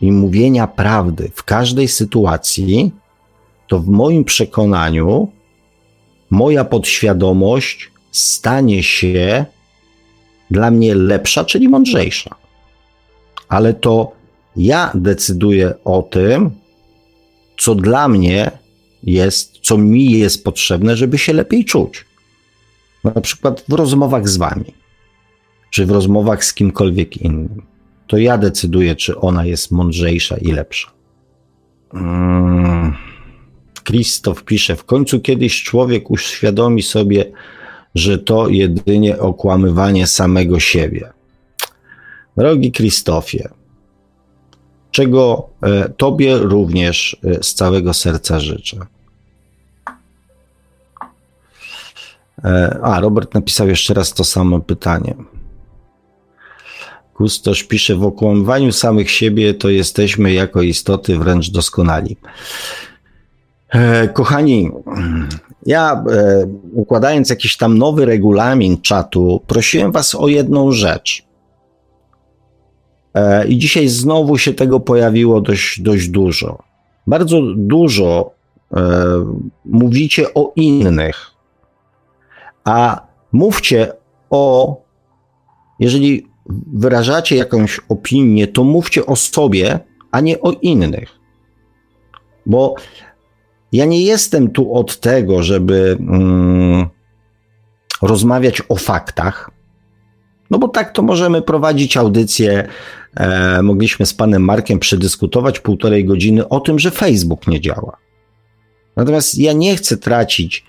i 0.00 0.12
mówienia 0.12 0.66
prawdy 0.66 1.30
w 1.34 1.44
każdej 1.44 1.88
sytuacji, 1.88 2.92
to 3.68 3.78
w 3.78 3.88
moim 3.88 4.24
przekonaniu 4.24 5.32
moja 6.30 6.64
podświadomość 6.64 7.90
stanie 8.12 8.82
się 8.82 9.46
dla 10.50 10.70
mnie 10.70 10.94
lepsza, 10.94 11.44
czyli 11.44 11.68
mądrzejsza. 11.68 12.34
Ale 13.48 13.74
to 13.74 14.12
ja 14.56 14.90
decyduję 14.94 15.74
o 15.84 16.02
tym, 16.02 16.50
co 17.58 17.74
dla 17.74 18.08
mnie 18.08 18.50
jest, 19.02 19.58
co 19.62 19.78
mi 19.78 20.10
jest 20.10 20.44
potrzebne, 20.44 20.96
żeby 20.96 21.18
się 21.18 21.32
lepiej 21.32 21.64
czuć. 21.64 22.04
Na 23.04 23.20
przykład 23.20 23.64
w 23.68 23.72
rozmowach 23.72 24.28
z 24.28 24.36
wami, 24.36 24.74
czy 25.70 25.86
w 25.86 25.90
rozmowach 25.90 26.44
z 26.44 26.54
kimkolwiek 26.54 27.16
innym. 27.16 27.62
To 28.06 28.18
ja 28.18 28.38
decyduję, 28.38 28.96
czy 28.96 29.20
ona 29.20 29.44
jest 29.44 29.70
mądrzejsza 29.70 30.36
i 30.36 30.52
lepsza. 30.52 30.90
Mm. 31.94 32.94
Krzysztof 33.84 34.44
pisze, 34.44 34.76
w 34.76 34.84
końcu 34.84 35.20
kiedyś 35.20 35.62
człowiek 35.62 36.10
uświadomi 36.10 36.82
sobie, 36.82 37.32
że 37.96 38.18
to 38.18 38.48
jedynie 38.48 39.18
okłamywanie 39.18 40.06
samego 40.06 40.60
siebie. 40.60 41.12
Drogi 42.36 42.72
Krzysztofie, 42.72 43.48
czego 44.90 45.48
e, 45.62 45.88
Tobie 45.88 46.38
również 46.38 47.16
e, 47.24 47.42
z 47.42 47.54
całego 47.54 47.94
serca 47.94 48.40
życzę. 48.40 48.76
E, 52.44 52.78
a, 52.82 53.00
Robert 53.00 53.34
napisał 53.34 53.68
jeszcze 53.68 53.94
raz 53.94 54.14
to 54.14 54.24
samo 54.24 54.60
pytanie. 54.60 55.14
Kustosz 57.14 57.64
pisze, 57.64 57.96
w 57.96 58.04
okłamywaniu 58.04 58.72
samych 58.72 59.10
siebie 59.10 59.54
to 59.54 59.68
jesteśmy 59.68 60.32
jako 60.32 60.62
istoty 60.62 61.18
wręcz 61.18 61.50
doskonali. 61.50 62.16
Kochani, 64.14 64.70
ja 65.66 66.04
e, 66.10 66.46
układając 66.72 67.30
jakiś 67.30 67.56
tam 67.56 67.78
nowy 67.78 68.04
regulamin 68.04 68.80
czatu, 68.80 69.42
prosiłem 69.46 69.92
Was 69.92 70.14
o 70.14 70.28
jedną 70.28 70.72
rzecz. 70.72 71.26
E, 73.14 73.46
I 73.48 73.58
dzisiaj 73.58 73.88
znowu 73.88 74.38
się 74.38 74.54
tego 74.54 74.80
pojawiło 74.80 75.40
dość, 75.40 75.80
dość 75.80 76.08
dużo. 76.08 76.58
Bardzo 77.06 77.40
dużo 77.56 78.30
e, 78.72 78.80
mówicie 79.64 80.34
o 80.34 80.52
innych, 80.56 81.30
a 82.64 83.06
mówcie 83.32 83.92
o, 84.30 84.76
jeżeli 85.80 86.26
wyrażacie 86.72 87.36
jakąś 87.36 87.80
opinię, 87.88 88.46
to 88.46 88.64
mówcie 88.64 89.06
o 89.06 89.16
sobie, 89.16 89.80
a 90.10 90.20
nie 90.20 90.40
o 90.40 90.52
innych. 90.52 91.08
Bo 92.46 92.74
ja 93.72 93.84
nie 93.84 94.02
jestem 94.02 94.50
tu 94.50 94.74
od 94.74 95.00
tego, 95.00 95.42
żeby 95.42 95.96
mm, 96.00 96.86
rozmawiać 98.02 98.62
o 98.68 98.76
faktach, 98.76 99.50
no 100.50 100.58
bo 100.58 100.68
tak 100.68 100.92
to 100.92 101.02
możemy 101.02 101.42
prowadzić 101.42 101.96
audycję. 101.96 102.68
E, 103.16 103.62
mogliśmy 103.62 104.06
z 104.06 104.14
panem 104.14 104.42
Markiem 104.42 104.78
przedyskutować 104.78 105.60
półtorej 105.60 106.04
godziny 106.04 106.48
o 106.48 106.60
tym, 106.60 106.78
że 106.78 106.90
Facebook 106.90 107.46
nie 107.46 107.60
działa. 107.60 107.96
Natomiast 108.96 109.38
ja 109.38 109.52
nie 109.52 109.76
chcę 109.76 109.96
tracić 109.96 110.64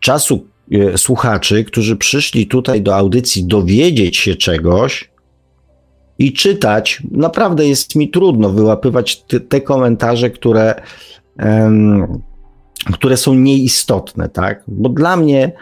czasu 0.00 0.46
e, 0.72 0.98
słuchaczy, 0.98 1.64
którzy 1.64 1.96
przyszli 1.96 2.46
tutaj 2.46 2.82
do 2.82 2.96
audycji 2.96 3.44
dowiedzieć 3.44 4.16
się 4.16 4.36
czegoś 4.36 5.10
i 6.18 6.32
czytać. 6.32 7.02
Naprawdę 7.10 7.68
jest 7.68 7.96
mi 7.96 8.08
trudno 8.10 8.50
wyłapywać 8.50 9.22
te, 9.22 9.40
te 9.40 9.60
komentarze, 9.60 10.30
które 10.30 10.82
które 12.92 13.16
są 13.16 13.34
nieistotne, 13.34 14.28
tak? 14.28 14.62
Bo 14.68 14.88
dla 14.88 15.16
mnie 15.16 15.52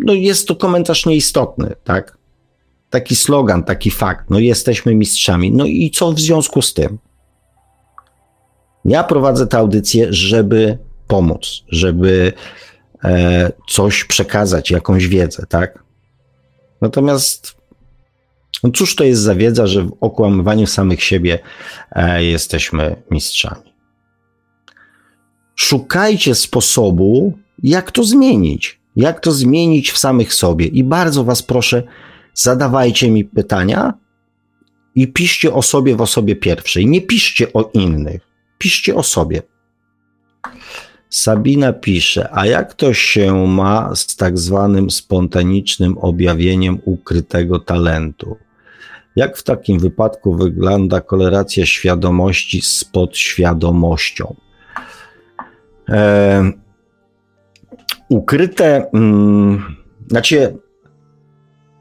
no 0.00 0.12
jest 0.12 0.48
to 0.48 0.56
komentarz 0.56 1.06
nieistotny, 1.06 1.74
tak? 1.84 2.18
Taki 2.90 3.16
slogan, 3.16 3.64
taki 3.64 3.90
fakt, 3.90 4.30
no 4.30 4.38
jesteśmy 4.38 4.94
mistrzami. 4.94 5.52
No 5.52 5.64
i 5.64 5.90
co 5.90 6.12
w 6.12 6.20
związku 6.20 6.62
z 6.62 6.74
tym? 6.74 6.98
Ja 8.84 9.04
prowadzę 9.04 9.46
tę 9.46 9.58
audycję, 9.58 10.06
żeby 10.12 10.78
pomóc, 11.06 11.64
żeby 11.68 12.32
e, 13.04 13.52
coś 13.68 14.04
przekazać, 14.04 14.70
jakąś 14.70 15.06
wiedzę, 15.06 15.46
tak? 15.48 15.84
Natomiast 16.80 17.56
no 18.64 18.70
cóż 18.70 18.96
to 18.96 19.04
jest 19.04 19.22
za 19.22 19.34
wiedza, 19.34 19.66
że 19.66 19.82
w 19.82 19.96
okłamywaniu 20.00 20.66
samych 20.66 21.02
siebie 21.02 21.38
e, 21.92 22.24
jesteśmy 22.24 22.96
mistrzami 23.10 23.73
szukajcie 25.54 26.34
sposobu, 26.34 27.38
jak 27.62 27.92
to 27.92 28.04
zmienić. 28.04 28.80
Jak 28.96 29.20
to 29.20 29.32
zmienić 29.32 29.90
w 29.90 29.98
samych 29.98 30.34
sobie. 30.34 30.66
I 30.66 30.84
bardzo 30.84 31.24
Was 31.24 31.42
proszę, 31.42 31.82
zadawajcie 32.34 33.10
mi 33.10 33.24
pytania 33.24 33.94
i 34.94 35.08
piszcie 35.08 35.52
o 35.52 35.62
sobie 35.62 35.96
w 35.96 36.00
osobie 36.00 36.36
pierwszej. 36.36 36.86
Nie 36.86 37.00
piszcie 37.00 37.52
o 37.52 37.70
innych, 37.74 38.22
piszcie 38.58 38.94
o 38.94 39.02
sobie. 39.02 39.42
Sabina 41.10 41.72
pisze, 41.72 42.28
a 42.32 42.46
jak 42.46 42.74
to 42.74 42.94
się 42.94 43.46
ma 43.46 43.94
z 43.94 44.16
tak 44.16 44.38
zwanym 44.38 44.90
spontanicznym 44.90 45.98
objawieniem 45.98 46.78
ukrytego 46.84 47.58
talentu? 47.58 48.36
Jak 49.16 49.36
w 49.36 49.42
takim 49.42 49.78
wypadku 49.78 50.34
wygląda 50.34 51.00
koleracja 51.00 51.66
świadomości 51.66 52.60
z 52.60 52.84
podświadomością? 52.84 54.34
E, 55.88 56.52
ukryte, 58.08 58.90
mm, 58.92 59.76
znaczy 60.10 60.56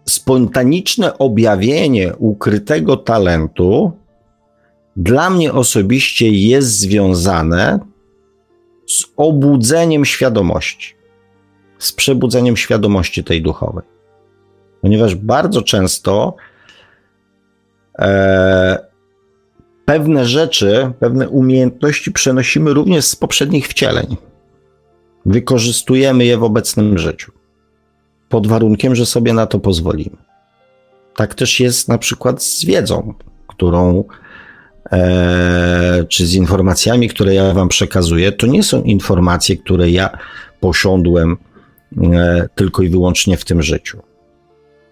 spontaniczne 0.06 1.18
objawienie 1.18 2.14
ukrytego 2.18 2.98
talentu 2.98 3.92
dla 4.96 5.30
mnie 5.30 5.54
osobiście 5.54 6.30
jest 6.30 6.80
związane 6.80 7.80
z 8.88 9.06
obudzeniem 9.18 10.06
świadomości, 10.06 10.96
z 11.78 11.94
przebudzeniem 11.94 12.58
świadomości 12.58 13.24
tej 13.24 13.42
duchowej. 13.42 13.86
Ponieważ 14.82 15.16
bardzo 15.16 15.62
często 15.62 16.36
e, 18.00 18.93
pewne 19.86 20.26
rzeczy, 20.26 20.92
pewne 21.00 21.30
umiejętności 21.30 22.12
przenosimy 22.12 22.74
również 22.74 23.06
z 23.06 23.16
poprzednich 23.16 23.68
wcieleń. 23.68 24.18
Wykorzystujemy 25.26 26.26
je 26.26 26.38
w 26.38 26.44
obecnym 26.44 26.98
życiu, 26.98 27.32
pod 28.30 28.48
warunkiem, 28.48 28.96
że 28.96 29.06
sobie 29.06 29.34
na 29.34 29.46
to 29.46 29.60
pozwolimy. 29.60 30.18
Tak 31.16 31.36
też 31.36 31.60
jest 31.60 31.88
na 31.88 31.98
przykład 31.98 32.44
z 32.44 32.66
wiedzą, 32.66 33.14
którą, 33.48 34.04
e, 34.92 36.06
czy 36.10 36.28
z 36.28 36.34
informacjami, 36.34 37.10
które 37.10 37.34
ja 37.34 37.54
Wam 37.54 37.70
przekazuję. 37.70 38.32
To 38.32 38.48
nie 38.48 38.64
są 38.64 38.84
informacje, 38.84 39.58
które 39.58 39.90
ja 39.90 40.10
posiądłem 40.60 41.38
e, 41.98 42.50
tylko 42.56 42.84
i 42.84 42.90
wyłącznie 42.90 43.38
w 43.38 43.46
tym 43.46 43.62
życiu. 43.62 44.02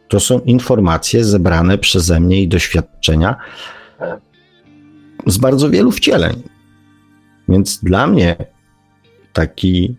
To 0.08 0.20
są 0.20 0.40
informacje 0.40 1.24
zebrane 1.24 1.78
przeze 1.78 2.20
mnie 2.20 2.42
i 2.42 2.48
doświadczenia 2.48 3.36
z 5.26 5.38
bardzo 5.38 5.70
wielu 5.70 5.92
wcieleń. 5.92 6.44
Więc 7.50 7.84
dla 7.84 8.08
mnie 8.08 8.36
taki 9.34 9.96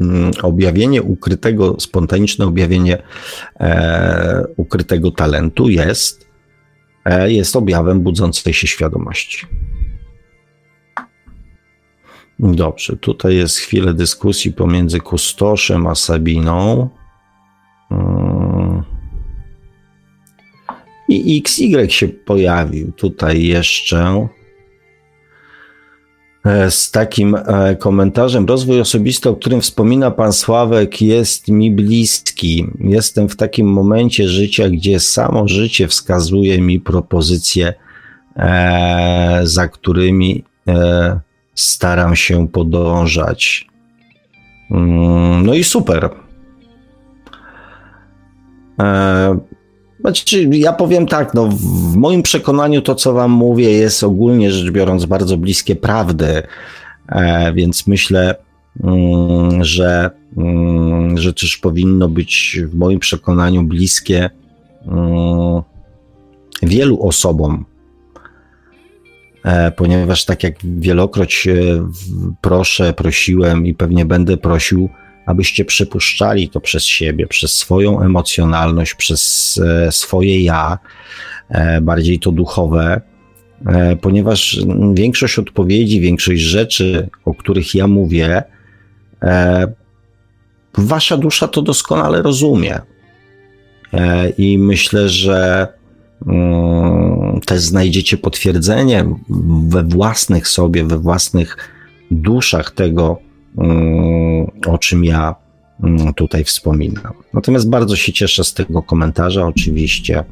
mm, 0.00 0.30
objawienie 0.42 1.02
ukrytego, 1.02 1.76
spontaniczne 1.80 2.46
objawienie 2.46 3.02
e, 3.60 4.44
ukrytego 4.56 5.10
talentu 5.10 5.68
jest, 5.68 6.26
e, 7.04 7.32
jest 7.32 7.56
objawem 7.56 8.00
budzącej 8.00 8.54
się 8.54 8.66
świadomości. 8.66 9.46
Dobrze, 12.38 12.96
tutaj 12.96 13.36
jest 13.36 13.58
chwilę 13.58 13.94
dyskusji 13.94 14.52
pomiędzy 14.52 15.00
Kustoszem 15.00 15.86
a 15.86 15.94
Sabiną. 15.94 16.88
I 21.12 21.38
XY 21.38 21.90
się 21.90 22.08
pojawił 22.08 22.92
tutaj 22.92 23.42
jeszcze 23.42 24.28
e, 26.44 26.70
z 26.70 26.90
takim 26.90 27.34
e, 27.34 27.76
komentarzem. 27.76 28.46
Rozwój 28.46 28.80
osobisty, 28.80 29.28
o 29.28 29.36
którym 29.36 29.60
wspomina 29.60 30.10
pan 30.10 30.32
Sławek, 30.32 31.02
jest 31.02 31.48
mi 31.48 31.70
bliski. 31.70 32.66
Jestem 32.80 33.28
w 33.28 33.36
takim 33.36 33.66
momencie 33.66 34.28
życia, 34.28 34.68
gdzie 34.68 35.00
samo 35.00 35.48
życie 35.48 35.88
wskazuje 35.88 36.60
mi 36.60 36.80
propozycje, 36.80 37.74
e, 38.36 39.40
za 39.42 39.68
którymi 39.68 40.44
staram 41.54 42.16
się 42.16 42.48
podążać. 42.48 43.66
Mm, 44.70 45.46
no 45.46 45.54
i 45.54 45.64
super. 45.64 46.10
E, 50.04 50.08
znaczy, 50.08 50.48
ja 50.52 50.72
powiem 50.72 51.06
tak, 51.06 51.34
no, 51.34 51.48
w 51.48 51.96
moim 51.96 52.22
przekonaniu 52.22 52.82
to, 52.82 52.94
co 52.94 53.12
wam 53.12 53.30
mówię, 53.30 53.70
jest 53.70 54.04
ogólnie 54.04 54.50
rzecz 54.50 54.70
biorąc 54.70 55.04
bardzo 55.04 55.36
bliskie 55.36 55.76
prawdy, 55.76 56.42
e, 57.08 57.52
więc 57.52 57.86
myślę, 57.86 58.34
mm, 58.84 59.64
że, 59.64 60.10
mm, 60.36 61.18
że 61.18 61.32
też 61.32 61.56
powinno 61.56 62.08
być 62.08 62.60
w 62.66 62.74
moim 62.74 62.98
przekonaniu 62.98 63.62
bliskie 63.62 64.30
wielu 66.62 67.02
osobom, 67.02 67.64
E, 69.44 69.70
ponieważ 69.70 70.24
tak 70.24 70.42
jak 70.42 70.54
wielokroć 70.64 71.48
proszę, 72.40 72.92
prosiłem 72.92 73.66
i 73.66 73.74
pewnie 73.74 74.04
będę 74.04 74.36
prosił, 74.36 74.88
abyście 75.26 75.64
przypuszczali 75.64 76.48
to 76.48 76.60
przez 76.60 76.84
siebie, 76.84 77.26
przez 77.26 77.54
swoją 77.54 78.00
emocjonalność, 78.00 78.94
przez 78.94 79.60
e, 79.64 79.92
swoje 79.92 80.40
ja, 80.40 80.78
e, 81.48 81.80
bardziej 81.80 82.18
to 82.18 82.32
duchowe, 82.32 83.00
ponieważ 84.00 84.60
większość 84.94 85.38
odpowiedzi, 85.38 86.00
większość 86.00 86.42
rzeczy, 86.42 87.08
o 87.24 87.34
których 87.34 87.74
ja 87.74 87.86
mówię, 87.86 88.42
wasza 90.78 91.16
dusza 91.16 91.48
to 91.48 91.62
doskonale 91.62 92.22
rozumie. 92.22 92.80
I 94.38 94.58
myślę, 94.58 95.08
że 95.08 95.68
Mm, 96.26 97.40
też 97.40 97.60
znajdziecie 97.60 98.16
potwierdzenie 98.16 99.04
we 99.68 99.82
własnych 99.82 100.48
sobie, 100.48 100.84
we 100.84 100.98
własnych 100.98 101.56
duszach 102.10 102.70
tego, 102.70 103.18
o 104.66 104.78
czym 104.78 105.04
ja 105.04 105.34
mm, 105.82 106.14
tutaj 106.14 106.44
wspominam. 106.44 107.12
Natomiast 107.34 107.68
bardzo 107.70 107.96
się 107.96 108.12
cieszę 108.12 108.44
z 108.44 108.54
tego 108.54 108.82
komentarza, 108.82 109.46
oczywiście, 109.46 110.24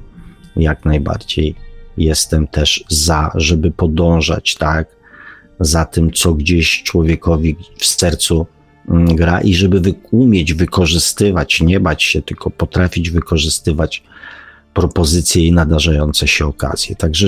jak 0.57 0.85
najbardziej 0.85 1.55
jestem 1.97 2.47
też 2.47 2.85
za, 2.89 3.31
żeby 3.35 3.71
podążać, 3.71 4.55
tak, 4.55 4.87
za 5.61 5.85
tym, 5.85 6.13
co 6.13 6.35
gdzieś 6.35 6.83
człowiekowi 6.83 7.57
w 7.79 7.87
sercu 7.87 8.47
gra 8.89 9.41
i 9.41 9.55
żeby 9.55 9.95
umieć 10.11 10.55
wykorzystywać, 10.55 11.61
nie 11.61 11.81
bać 11.81 12.03
się, 12.03 12.23
tylko 12.23 12.51
potrafić 12.51 13.11
wykorzystywać 13.11 14.03
propozycje 14.75 15.47
i 15.47 15.53
nadarzające 15.53 16.29
się 16.29 16.47
okazje. 16.47 16.97
Także 16.97 17.27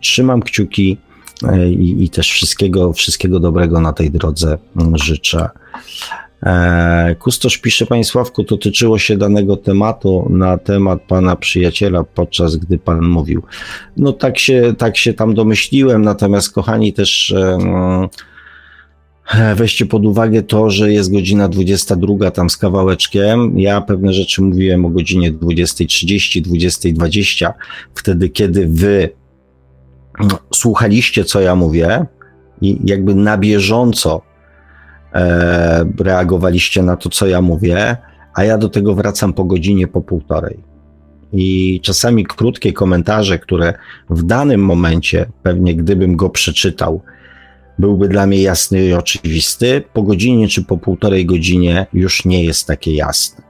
trzymam 0.00 0.42
kciuki 0.42 0.98
i, 1.70 2.04
i 2.04 2.10
też 2.10 2.32
wszystkiego, 2.32 2.92
wszystkiego 2.92 3.40
dobrego 3.40 3.80
na 3.80 3.92
tej 3.92 4.10
drodze 4.10 4.58
mm, 4.76 4.96
życzę. 4.96 5.48
E, 6.42 7.16
Kustosz 7.18 7.58
pisze, 7.58 7.86
Panie 7.86 8.04
Sławku, 8.04 8.44
to 8.44 8.56
tyczyło 8.56 8.98
się 8.98 9.16
danego 9.16 9.56
tematu 9.56 10.26
na 10.30 10.58
temat 10.58 11.02
Pana 11.08 11.36
przyjaciela, 11.36 12.04
podczas 12.04 12.56
gdy 12.56 12.78
Pan 12.78 13.02
mówił. 13.02 13.42
No 13.96 14.12
tak 14.12 14.38
się, 14.38 14.74
tak 14.78 14.96
się 14.96 15.14
tam 15.14 15.34
domyśliłem, 15.34 16.02
natomiast 16.02 16.52
kochani 16.52 16.92
też 16.92 17.34
Weźcie 19.56 19.86
pod 19.86 20.06
uwagę 20.06 20.42
to, 20.42 20.70
że 20.70 20.92
jest 20.92 21.12
godzina 21.12 21.48
22 21.48 22.30
tam 22.30 22.50
z 22.50 22.56
kawałeczkiem. 22.56 23.58
Ja 23.58 23.80
pewne 23.80 24.12
rzeczy 24.12 24.42
mówiłem 24.42 24.84
o 24.84 24.90
godzinie 24.90 25.32
20.30, 25.32 26.42
20.20, 26.42 27.52
wtedy 27.94 28.28
kiedy 28.28 28.66
wy 28.66 29.10
słuchaliście, 30.54 31.24
co 31.24 31.40
ja 31.40 31.54
mówię 31.54 32.06
i 32.60 32.80
jakby 32.84 33.14
na 33.14 33.38
bieżąco 33.38 34.22
e, 35.14 35.84
reagowaliście 35.98 36.82
na 36.82 36.96
to, 36.96 37.08
co 37.08 37.26
ja 37.26 37.40
mówię, 37.40 37.96
a 38.34 38.44
ja 38.44 38.58
do 38.58 38.68
tego 38.68 38.94
wracam 38.94 39.32
po 39.32 39.44
godzinie, 39.44 39.86
po 39.86 40.00
półtorej. 40.00 40.70
I 41.32 41.80
czasami 41.82 42.26
krótkie 42.26 42.72
komentarze, 42.72 43.38
które 43.38 43.74
w 44.10 44.22
danym 44.22 44.64
momencie, 44.64 45.26
pewnie 45.42 45.74
gdybym 45.74 46.16
go 46.16 46.30
przeczytał, 46.30 47.02
byłby 47.78 48.08
dla 48.08 48.26
mnie 48.26 48.42
jasny 48.42 48.84
i 48.84 48.92
oczywisty. 48.92 49.82
Po 49.92 50.02
godzinie 50.02 50.48
czy 50.48 50.64
po 50.64 50.78
półtorej 50.78 51.26
godzinie 51.26 51.86
już 51.92 52.24
nie 52.24 52.44
jest 52.44 52.66
takie 52.66 52.94
jasne. 52.94 53.44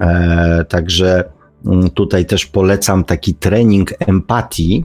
E, 0.00 0.64
także 0.68 1.24
mm, 1.66 1.90
tutaj 1.90 2.26
też 2.26 2.46
polecam 2.46 3.04
taki 3.04 3.34
trening 3.34 3.92
empatii. 3.98 4.84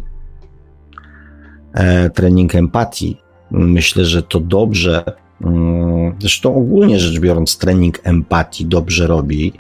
E, 1.78 2.10
trening 2.10 2.56
empatii. 2.56 3.18
Myślę, 3.52 4.06
że 4.06 4.24
to 4.24 4.40
dobrze, 4.40 5.04
mm, 5.42 6.16
zresztą 6.20 6.56
ogólnie 6.56 7.00
rzecz 7.00 7.20
biorąc, 7.20 7.58
trening 7.58 8.00
empatii 8.04 8.66
dobrze 8.66 9.08
robi, 9.08 9.54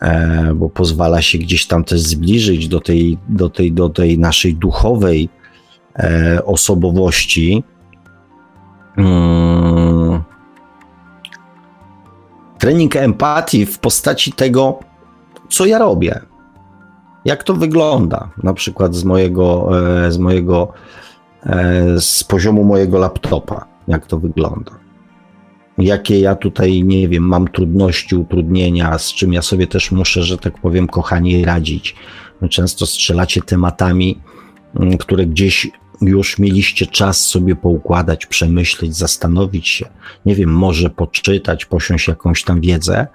e, 0.00 0.54
bo 0.54 0.68
pozwala 0.68 1.22
się 1.22 1.38
gdzieś 1.38 1.66
tam 1.66 1.84
też 1.84 2.00
zbliżyć 2.00 2.68
do 2.68 2.80
tej, 2.80 3.18
do 3.28 3.50
tej, 3.50 3.72
do 3.72 3.88
tej 3.88 4.18
naszej 4.18 4.54
duchowej 4.54 5.28
e, 5.98 6.40
osobowości. 6.44 7.64
Hmm. 8.96 10.22
Trening 12.58 12.96
empatii 12.96 13.66
w 13.66 13.78
postaci 13.78 14.32
tego, 14.32 14.78
co 15.48 15.66
ja 15.66 15.78
robię, 15.78 16.20
jak 17.24 17.42
to 17.42 17.54
wygląda, 17.54 18.30
na 18.42 18.54
przykład 18.54 18.94
z 18.94 19.04
mojego, 19.04 19.70
z 20.08 20.18
mojego, 20.18 20.72
z 21.98 22.24
poziomu 22.24 22.64
mojego 22.64 22.98
laptopa, 22.98 23.66
jak 23.88 24.06
to 24.06 24.18
wygląda. 24.18 24.72
Jakie 25.78 26.20
ja 26.20 26.36
tutaj, 26.36 26.84
nie 26.84 27.08
wiem, 27.08 27.22
mam 27.22 27.48
trudności, 27.48 28.16
utrudnienia, 28.16 28.98
z 28.98 29.14
czym 29.14 29.32
ja 29.32 29.42
sobie 29.42 29.66
też 29.66 29.92
muszę, 29.92 30.22
że 30.22 30.38
tak 30.38 30.58
powiem, 30.58 30.86
kochani, 30.86 31.44
radzić. 31.44 31.96
Często 32.50 32.86
strzelacie 32.86 33.42
tematami, 33.42 34.18
mm, 34.76 34.98
które 34.98 35.26
gdzieś 35.26 35.70
już 36.00 36.38
mieliście 36.38 36.86
czas 36.86 37.20
sobie 37.20 37.56
poukładać, 37.56 38.26
przemyśleć, 38.26 38.96
zastanowić 38.96 39.68
się, 39.68 39.86
nie 40.26 40.34
wiem, 40.34 40.50
może 40.50 40.90
poczytać, 40.90 41.64
posiąść 41.64 42.08
jakąś 42.08 42.44
tam 42.44 42.60
wiedzę. 42.60 43.06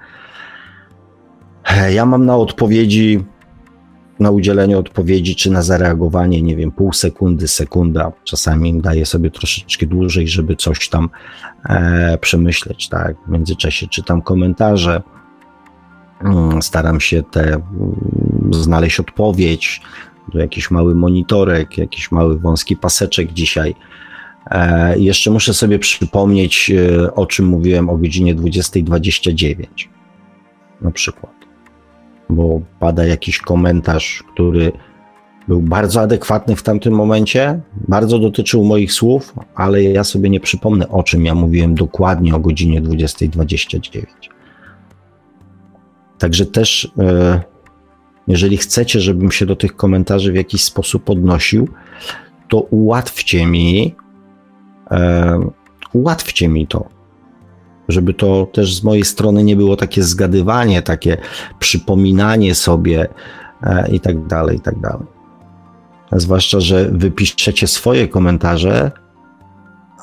Ja 1.90 2.06
mam 2.06 2.26
na 2.26 2.38
odpowiedzi, 2.38 3.24
na 4.22 4.32
udzielenie 4.32 4.78
odpowiedzi, 4.78 5.36
czy 5.36 5.52
na 5.52 5.62
zareagowanie, 5.62 6.42
nie 6.42 6.56
wiem, 6.56 6.72
pół 6.72 6.94
sekundy, 6.94 7.48
sekunda. 7.48 8.12
Czasami 8.24 8.82
daję 8.82 9.06
sobie 9.06 9.32
troszeczkę 9.32 9.86
dłużej, 9.86 10.28
żeby 10.28 10.56
coś 10.56 10.90
tam 10.90 11.10
e, 11.70 12.18
przemyśleć, 12.18 12.90
tak. 12.90 13.16
W 13.28 13.30
międzyczasie 13.32 13.88
czytam 13.88 14.22
komentarze, 14.22 15.02
mm, 16.24 16.62
staram 16.62 17.00
się 17.00 17.24
te 17.24 17.54
mm, 17.54 17.64
znaleźć 18.52 19.00
odpowiedź, 19.00 19.82
jakiś 20.34 20.72
mały 20.72 20.96
monitorek, 20.96 21.78
jakiś 21.78 22.12
mały 22.12 22.40
wąski 22.40 22.76
paseczek 22.76 23.34
dzisiaj. 23.34 23.76
E, 24.52 25.00
jeszcze 25.00 25.32
muszę 25.32 25.54
sobie 25.54 25.80
przypomnieć, 25.80 26.72
e, 26.72 27.16
o 27.16 27.26
czym 27.26 27.46
mówiłem 27.46 27.90
o 27.90 27.98
godzinie 27.98 28.36
20.29 28.36 29.66
na 30.82 30.92
przykład, 30.92 31.34
bo 32.32 32.62
pada 32.80 33.06
jakiś 33.06 33.38
komentarz, 33.38 34.24
który 34.34 34.72
był 35.48 35.62
bardzo 35.62 36.02
adekwatny 36.02 36.56
w 36.56 36.64
tamtym 36.64 36.94
momencie, 36.94 37.60
bardzo 37.88 38.20
dotyczył 38.20 38.64
moich 38.64 38.94
słów, 38.94 39.36
ale 39.56 39.84
ja 39.84 40.04
sobie 40.04 40.30
nie 40.30 40.40
przypomnę, 40.40 40.90
o 40.90 41.04
czym 41.04 41.26
ja 41.26 41.36
mówiłem 41.36 41.76
dokładnie 41.76 42.36
o 42.36 42.40
godzinie 42.40 42.82
20.29. 42.82 44.06
Także 46.18 46.46
też, 46.46 46.92
e, 47.00 47.42
jeżeli 48.28 48.58
chcecie, 48.58 49.00
żebym 49.00 49.32
się 49.32 49.46
do 49.46 49.56
tych 49.56 49.76
komentarzy 49.76 50.32
w 50.32 50.36
jakiś 50.36 50.64
sposób 50.64 51.10
odnosił, 51.10 51.68
to 52.50 52.60
ułatwcie 52.60 53.46
mi, 53.46 53.96
e, 54.92 55.40
ułatwcie 55.94 56.48
mi 56.48 56.68
to, 56.68 57.01
żeby 57.92 58.14
to 58.14 58.48
też 58.54 58.76
z 58.76 58.84
mojej 58.84 59.06
strony 59.06 59.44
nie 59.44 59.56
było 59.56 59.76
takie 59.76 60.04
zgadywanie, 60.04 60.82
takie 60.82 61.18
przypominanie 61.60 62.56
sobie 62.56 63.08
i 63.92 64.00
tak 64.00 64.28
dalej, 64.28 64.58
i 64.58 64.62
tak 64.62 64.80
dalej. 64.80 65.08
Zwłaszcza, 66.12 66.60
że 66.60 66.90
wypiszecie 66.92 67.68
swoje 67.68 68.08
komentarze, 68.08 68.92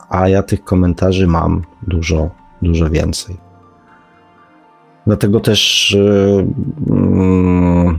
a 0.08 0.28
ja 0.28 0.42
tych 0.42 0.64
komentarzy 0.64 1.26
mam 1.26 1.62
dużo, 1.82 2.30
dużo 2.62 2.90
więcej. 2.90 3.36
Dlatego 5.06 5.40
też 5.40 5.90
yy, 6.90 7.98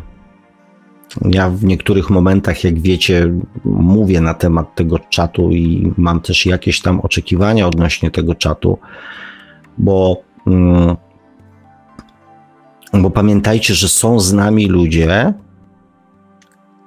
ja 1.26 1.50
w 1.50 1.64
niektórych 1.64 2.10
momentach, 2.10 2.64
jak 2.64 2.80
wiecie, 2.80 3.34
mówię 3.66 4.22
na 4.22 4.34
temat 4.34 4.76
tego 4.76 5.00
czatu 5.00 5.52
i 5.52 5.94
mam 5.98 6.22
też 6.22 6.46
jakieś 6.46 6.82
tam 6.82 7.00
oczekiwania 7.00 7.68
odnośnie 7.68 8.12
tego 8.12 8.36
czatu, 8.36 8.78
bo, 9.80 10.22
yy, 10.46 10.96
bo 13.02 13.10
pamiętajcie, 13.10 13.74
że 13.74 13.90
są 13.90 14.20
z 14.20 14.34
nami 14.34 14.68
ludzie, 14.68 15.34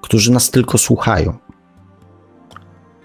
którzy 0.01 0.33
nas 0.33 0.51
tylko 0.51 0.79
słuchają. 0.79 1.33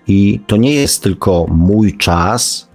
I 0.08 0.40
to 0.48 0.58
nie 0.58 0.74
jest 0.74 1.04
tylko 1.04 1.46
mój 1.50 1.98
czas 1.98 2.70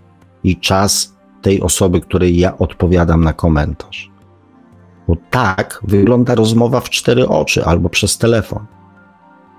i 0.45 0.57
czas 0.57 1.17
tej 1.43 1.63
osoby, 1.63 2.01
której 2.01 2.39
ja 2.39 2.59
odpowiadam 2.59 3.25
na 3.25 3.33
komentarz. 3.33 4.11
Bo 5.09 5.17
tak 5.31 5.81
wygląda 5.83 6.35
rozmowa 6.35 6.81
w 6.81 6.91
cztery 6.91 7.29
oczy 7.29 7.65
albo 7.65 7.89
przez 7.89 8.19
telefon. 8.19 8.67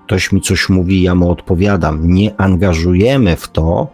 Ktoś 0.06 0.32
mi 0.32 0.40
coś 0.40 0.68
mówi, 0.68 1.02
ja 1.02 1.14
mu 1.14 1.30
odpowiadam. 1.30 2.08
Nie 2.12 2.40
angażujemy 2.40 3.36
w 3.36 3.48
to 3.48 3.88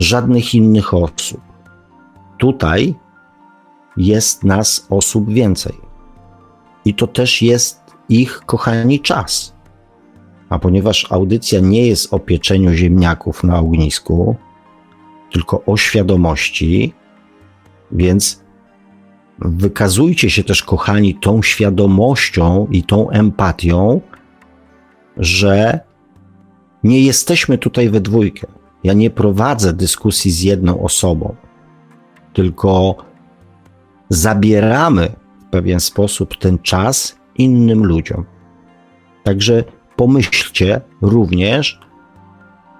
żadnych 0.00 0.54
innych 0.54 0.94
osób. 0.94 1.45
Tutaj 2.38 2.94
jest 3.96 4.44
nas 4.44 4.86
osób 4.90 5.32
więcej. 5.32 5.74
I 6.84 6.94
to 6.94 7.06
też 7.06 7.42
jest 7.42 7.80
ich 8.08 8.40
kochani 8.46 9.00
czas. 9.00 9.56
A 10.48 10.58
ponieważ 10.58 11.12
audycja 11.12 11.60
nie 11.60 11.86
jest 11.86 12.14
o 12.14 12.18
pieczeniu 12.18 12.72
ziemniaków 12.72 13.44
na 13.44 13.58
ognisku, 13.58 14.36
tylko 15.32 15.64
o 15.64 15.76
świadomości, 15.76 16.94
więc 17.92 18.44
wykazujcie 19.38 20.30
się 20.30 20.44
też, 20.44 20.62
kochani, 20.62 21.14
tą 21.14 21.42
świadomością 21.42 22.66
i 22.70 22.82
tą 22.82 23.10
empatią, 23.10 24.00
że 25.16 25.80
nie 26.84 27.00
jesteśmy 27.00 27.58
tutaj 27.58 27.88
we 27.88 28.00
dwójkę. 28.00 28.46
Ja 28.84 28.92
nie 28.92 29.10
prowadzę 29.10 29.72
dyskusji 29.72 30.30
z 30.30 30.42
jedną 30.42 30.82
osobą, 30.82 31.34
tylko 32.36 32.94
zabieramy 34.08 35.08
w 35.40 35.50
pewien 35.50 35.80
sposób 35.80 36.36
ten 36.36 36.58
czas 36.58 37.16
innym 37.38 37.84
ludziom. 37.84 38.24
Także 39.22 39.64
pomyślcie 39.96 40.80
również 41.02 41.80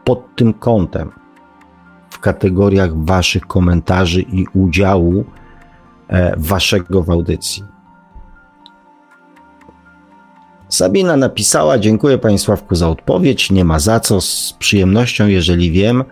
pod 0.04 0.36
tym 0.36 0.54
kątem 0.54 1.10
w 2.10 2.18
kategoriach 2.18 3.04
Waszych 3.04 3.46
komentarzy 3.46 4.20
i 4.20 4.46
udziału 4.54 5.24
e, 6.08 6.34
Waszego 6.36 7.02
w 7.02 7.10
audycji. 7.10 7.64
Sabina 10.68 11.16
napisała: 11.16 11.78
Dziękuję 11.78 12.18
Panie 12.18 12.38
Sławku 12.38 12.74
za 12.74 12.88
odpowiedź. 12.88 13.50
Nie 13.50 13.64
ma 13.64 13.78
za 13.78 14.00
co. 14.00 14.20
Z 14.20 14.56
przyjemnością, 14.58 15.26
jeżeli 15.26 15.70
wiem, 15.70 16.04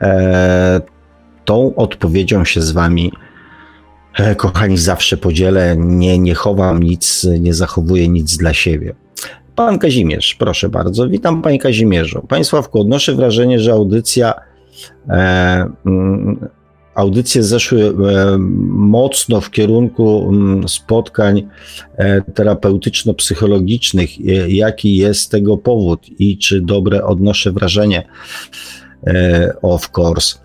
e, 0.00 0.80
tą 1.44 1.74
odpowiedzią 1.74 2.44
się 2.44 2.60
z 2.62 2.70
Wami, 2.72 3.12
e, 4.18 4.34
kochani, 4.34 4.78
zawsze 4.78 5.16
podzielę. 5.16 5.76
Nie, 5.78 6.18
nie 6.18 6.34
chowam 6.34 6.82
nic, 6.82 7.26
nie 7.40 7.54
zachowuję 7.54 8.08
nic 8.08 8.36
dla 8.36 8.54
siebie. 8.54 8.94
Pan 9.54 9.78
Kazimierz, 9.78 10.34
proszę 10.34 10.68
bardzo. 10.68 11.08
Witam 11.08 11.42
Panie 11.42 11.58
Kazimierzu. 11.58 12.26
Panie 12.28 12.44
Sławku, 12.44 12.80
odnoszę 12.80 13.14
wrażenie, 13.14 13.60
że 13.60 13.72
audycja, 13.72 14.34
e, 15.08 15.66
mm, 15.86 16.48
audycje 16.94 17.42
zeszły 17.42 17.82
e, 17.82 17.92
mocno 18.68 19.40
w 19.40 19.50
kierunku 19.50 20.28
mm, 20.28 20.68
spotkań 20.68 21.48
e, 21.96 22.20
terapeutyczno-psychologicznych. 22.20 24.08
Jaki 24.48 24.96
jest 24.96 25.30
tego 25.30 25.56
powód 25.56 26.06
i 26.18 26.38
czy 26.38 26.60
dobre 26.60 27.04
odnoszę 27.04 27.52
wrażenie? 27.52 28.08
Of 29.62 29.90
course. 29.98 30.38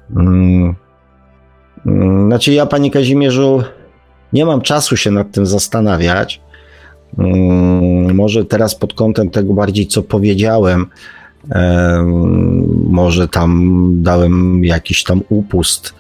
Znaczy 2.28 2.54
ja, 2.54 2.66
Panie 2.66 2.92
Kazimierzu, 2.92 3.64
nie 4.34 4.46
mam 4.46 4.62
czasu 4.62 4.98
się 4.98 5.12
nad 5.12 5.32
tym 5.32 5.46
zastanawiać. 5.46 6.42
Mm, 7.18 8.16
może 8.16 8.46
teraz 8.46 8.76
pod 8.76 8.94
kątem 8.94 9.30
tego 9.30 9.54
bardziej, 9.54 9.88
co 9.88 10.04
powiedziałem, 10.04 10.86
może 12.90 13.28
tam 13.28 13.90
dałem 14.04 14.66
jakiś 14.66 15.04
tam 15.04 15.22
upust 15.30 15.94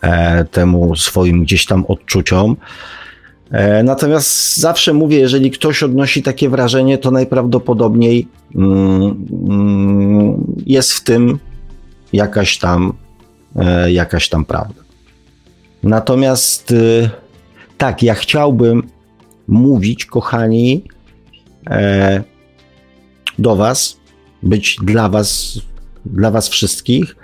e, 0.00 0.44
temu 0.44 0.96
swoim 0.96 1.42
gdzieś 1.42 1.66
tam 1.66 1.84
odczuciom. 1.88 2.56
E, 3.50 3.82
natomiast 3.82 4.56
zawsze 4.56 4.92
mówię, 4.92 5.18
jeżeli 5.18 5.50
ktoś 5.50 5.82
odnosi 5.82 6.22
takie 6.22 6.48
wrażenie, 6.48 6.98
to 6.98 7.10
najprawdopodobniej 7.10 8.28
mm, 8.56 9.26
mm, 9.48 10.54
jest 10.66 10.92
w 10.92 11.04
tym 11.04 11.38
jakaś 12.12 12.58
tam, 12.58 12.92
e, 13.56 13.92
jakaś 13.92 14.28
tam 14.28 14.44
prawda. 14.44 14.82
Natomiast 15.82 16.70
y, 16.72 17.10
tak, 17.78 18.02
ja 18.02 18.14
chciałbym 18.14 18.82
mówić, 19.48 20.06
kochani, 20.06 20.84
e, 21.70 22.22
do 23.38 23.56
Was, 23.56 24.00
być 24.42 24.76
dla 24.82 25.08
Was, 25.08 25.60
dla 26.06 26.30
Was 26.30 26.48
wszystkich. 26.48 27.16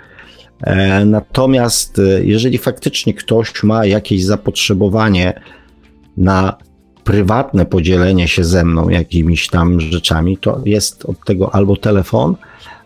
E, 0.61 1.05
natomiast 1.05 1.99
e, 1.99 2.23
jeżeli 2.23 2.57
faktycznie 2.57 3.13
ktoś 3.13 3.63
ma 3.63 3.85
jakieś 3.85 4.25
zapotrzebowanie 4.25 5.41
na 6.17 6.57
prywatne 7.03 7.65
podzielenie 7.65 8.27
się 8.27 8.43
ze 8.43 8.65
mną 8.65 8.89
jakimiś 8.89 9.47
tam 9.47 9.81
rzeczami, 9.81 10.37
to 10.37 10.61
jest 10.65 11.05
od 11.05 11.25
tego 11.25 11.55
albo 11.55 11.75
telefon, 11.75 12.35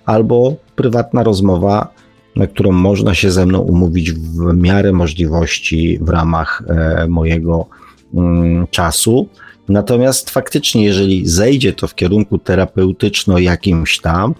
albo 0.05 0.55
prywatna 0.75 1.23
rozmowa, 1.23 1.93
na 2.35 2.47
którą 2.47 2.71
można 2.71 3.13
się 3.13 3.31
ze 3.31 3.45
mną 3.45 3.59
umówić 3.59 4.11
w 4.11 4.55
miarę 4.55 4.91
możliwości 4.91 5.99
w 6.01 6.09
ramach 6.09 6.63
e, 6.67 7.07
mojego 7.07 7.67
Mm, 8.13 8.67
czasu. 8.67 9.27
Natomiast 9.69 10.29
faktycznie, 10.29 10.83
jeżeli 10.83 11.27
zejdzie 11.27 11.73
to 11.73 11.87
w 11.87 11.95
kierunku 11.95 12.37
terapeutyczno 12.37 13.39
jakimś 13.39 13.99
tam, 13.99 14.35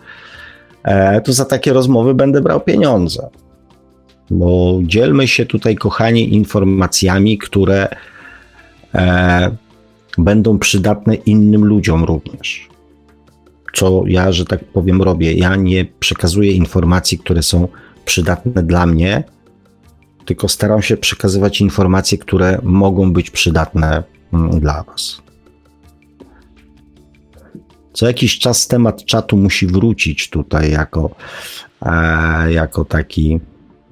e, 0.84 1.22
to 1.22 1.34
za 1.34 1.45
takie 1.45 1.73
rozmowy 1.73 2.13
będę 2.13 2.41
brał 2.41 2.61
pieniądze. 2.61 3.30
Bo 4.30 4.80
dzielmy 4.84 5.27
się 5.27 5.45
tutaj, 5.45 5.76
kochani, 5.76 6.34
informacjami, 6.34 7.38
które 7.38 7.88
e, 8.95 9.51
będą 10.18 10.59
przydatne 10.59 11.15
innym 11.15 11.65
ludziom 11.65 12.03
również. 12.03 12.69
Co 13.73 14.03
ja, 14.07 14.31
że 14.31 14.45
tak 14.45 14.65
powiem, 14.65 15.02
robię. 15.02 15.34
Ja 15.34 15.56
nie 15.56 15.85
przekazuję 15.85 16.52
informacji, 16.52 17.19
które 17.19 17.43
są 17.43 17.68
przydatne 18.06 18.64
dla 18.64 18.85
mnie, 18.85 19.23
tylko 20.26 20.48
staram 20.48 20.81
się 20.81 20.98
przekazywać 20.98 21.61
informacje, 21.61 22.18
które 22.18 22.60
mogą 22.64 23.14
być 23.14 23.30
przydatne 23.30 24.03
mm, 24.34 24.60
dla 24.60 24.84
Was. 24.84 25.22
Co 27.93 28.07
jakiś 28.07 28.39
czas 28.39 28.68
temat 28.68 29.06
czatu 29.06 29.38
musi 29.38 29.68
wrócić 29.68 30.30
tutaj 30.30 30.72
jako, 30.72 31.15
e, 31.81 32.53
jako 32.53 32.85
taki, 32.85 33.39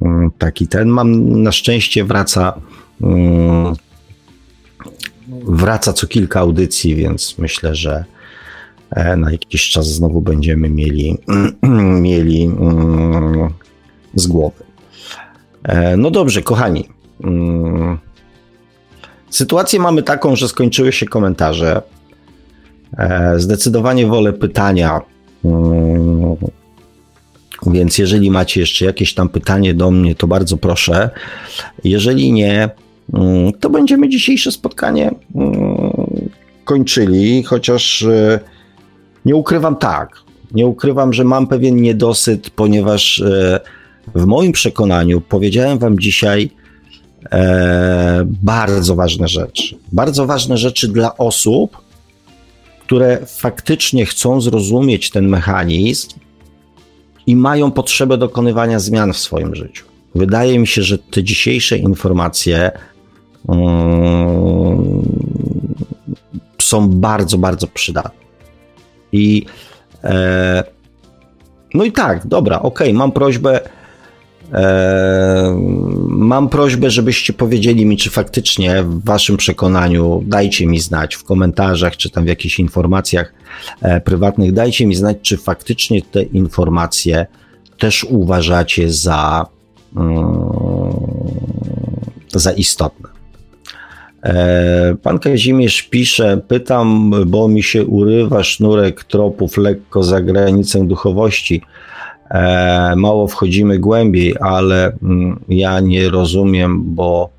mm, 0.02 0.32
taki 0.38 0.68
ten. 0.68 0.90
Mam 0.90 1.42
na 1.44 1.52
szczęście 1.52 2.04
wraca 2.04 2.62
mm, 3.02 3.76
wraca 5.44 5.94
co 5.94 6.08
kilka 6.08 6.40
audycji, 6.40 6.96
więc 6.96 7.38
myślę, 7.38 7.76
że 7.76 8.06
na 9.18 9.32
jakiś 9.32 9.70
czas 9.70 9.88
znowu 9.88 10.22
będziemy 10.22 10.70
mieli, 10.70 11.18
mieli 12.02 12.52
z 14.16 14.28
głowy. 14.28 14.64
E, 15.64 15.98
no 15.98 16.12
dobrze, 16.12 16.42
kochani. 16.42 16.90
Mm. 17.24 17.98
Sytuację 19.30 19.80
mamy 19.80 20.04
taką, 20.04 20.36
że 20.36 20.48
skończyły 20.48 20.92
się 20.92 21.06
komentarze. 21.06 21.82
E, 22.98 23.34
zdecydowanie 23.40 24.08
wolę 24.08 24.34
pytania. 24.34 25.02
Mm. 25.46 26.36
Więc 27.68 27.98
jeżeli 27.98 28.32
macie 28.32 28.60
jeszcze 28.60 28.86
jakieś 28.86 29.14
tam 29.14 29.30
pytanie 29.30 29.74
do 29.74 29.92
mnie, 29.92 30.16
to 30.16 30.28
bardzo 30.28 30.58
proszę. 30.58 31.10
Jeżeli 31.84 32.32
nie, 32.32 32.70
mm, 33.14 33.54
to 33.60 33.70
będziemy 33.70 34.10
dzisiejsze 34.10 34.52
spotkanie 34.52 35.12
kończyli, 36.64 37.44
chociaż 37.44 38.02
e, 38.02 38.40
nie 39.26 39.36
ukrywam 39.36 39.76
tak. 39.76 40.16
Nie 40.52 40.68
ukrywam, 40.68 41.14
że 41.14 41.24
mam 41.24 41.48
pewien 41.48 41.76
niedosyt, 41.76 42.50
ponieważ 42.50 43.22
e, 43.22 43.60
w 44.16 44.26
moim 44.26 44.52
przekonaniu 44.52 45.22
powiedziałem 45.22 45.80
Wam 45.80 46.00
dzisiaj 46.00 46.50
e, 47.32 48.26
bardzo 48.26 48.96
ważne 48.96 49.28
rzeczy. 49.28 49.76
Bardzo 49.92 50.26
ważne 50.26 50.58
rzeczy 50.58 50.88
dla 50.88 51.18
osób, 51.18 51.78
które 52.80 53.20
faktycznie 53.26 54.06
chcą 54.06 54.42
zrozumieć 54.42 55.10
ten 55.10 55.28
mechanizm 55.28 56.10
i 57.28 57.36
mają 57.36 57.72
potrzebę 57.72 58.18
dokonywania 58.18 58.80
zmian 58.80 59.14
w 59.14 59.18
swoim 59.18 59.56
życiu. 59.56 59.86
Wydaje 60.16 60.60
mi 60.60 60.68
się, 60.68 60.84
że 60.84 60.98
te 60.98 61.24
dzisiejsze 61.24 61.78
informacje 61.78 62.72
um, 63.48 65.04
są 66.62 66.90
bardzo, 66.90 67.38
bardzo 67.38 67.68
przydatne. 67.68 68.29
I 69.12 69.46
e, 70.04 70.64
no 71.74 71.84
i 71.84 71.92
tak, 71.92 72.28
dobra, 72.28 72.62
ok, 72.62 72.80
mam 72.94 73.12
prośbę. 73.12 73.60
E, 74.54 75.60
mam 76.08 76.50
prośbę, 76.50 76.90
żebyście 76.90 77.34
powiedzieli 77.34 77.86
mi, 77.86 77.98
czy 77.98 78.10
faktycznie 78.10 78.84
w 78.84 79.04
Waszym 79.06 79.38
przekonaniu, 79.38 80.24
dajcie 80.26 80.68
mi 80.68 80.80
znać 80.80 81.16
w 81.16 81.24
komentarzach, 81.24 81.98
czy 81.98 82.10
tam 82.10 82.24
w 82.24 82.28
jakichś 82.28 82.60
informacjach 82.60 83.34
e, 83.82 84.02
prywatnych, 84.02 84.54
dajcie 84.54 84.88
mi 84.88 84.96
znać, 84.96 85.18
czy 85.22 85.38
faktycznie 85.38 86.02
te 86.02 86.24
informacje 86.24 87.26
też 87.80 88.04
uważacie 88.04 88.92
za, 88.92 89.46
mm, 89.96 90.50
za 92.32 92.52
istotne. 92.52 93.09
E, 94.24 94.96
pan 95.04 95.20
Kazimierz 95.20 95.82
pisze, 95.82 96.42
pytam, 96.48 97.14
bo 97.28 97.48
mi 97.48 97.64
się 97.64 97.86
urywa 97.86 98.44
sznurek 98.44 99.04
tropów 99.04 99.58
lekko 99.58 100.04
za 100.04 100.22
granicę 100.22 100.88
duchowości. 100.88 101.62
E, 102.30 102.94
mało 102.96 103.28
wchodzimy 103.28 103.80
głębiej, 103.80 104.36
ale 104.40 104.92
mm, 105.04 105.40
ja 105.50 105.80
nie 105.80 106.10
rozumiem, 106.10 106.84
bo 106.86 107.30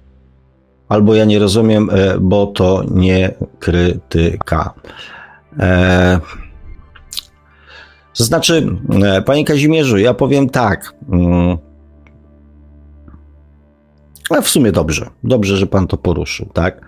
albo 0.89 1.15
ja 1.15 1.25
nie 1.25 1.39
rozumiem, 1.39 1.91
e, 1.93 2.19
bo 2.21 2.47
to 2.47 2.83
nie 2.91 3.35
krytyka. 3.59 4.75
To 8.19 8.25
znaczy, 8.25 8.77
panie 9.27 9.45
Kazimierzu, 9.45 9.99
ja 9.99 10.15
powiem 10.15 10.51
tak. 10.51 10.95
Ale 14.31 14.43
w 14.43 14.49
sumie 14.49 14.73
dobrze, 14.73 15.11
dobrze, 15.25 15.57
że 15.57 15.67
pan 15.67 15.87
to 15.87 15.97
poruszył, 15.97 16.47
tak? 16.53 16.81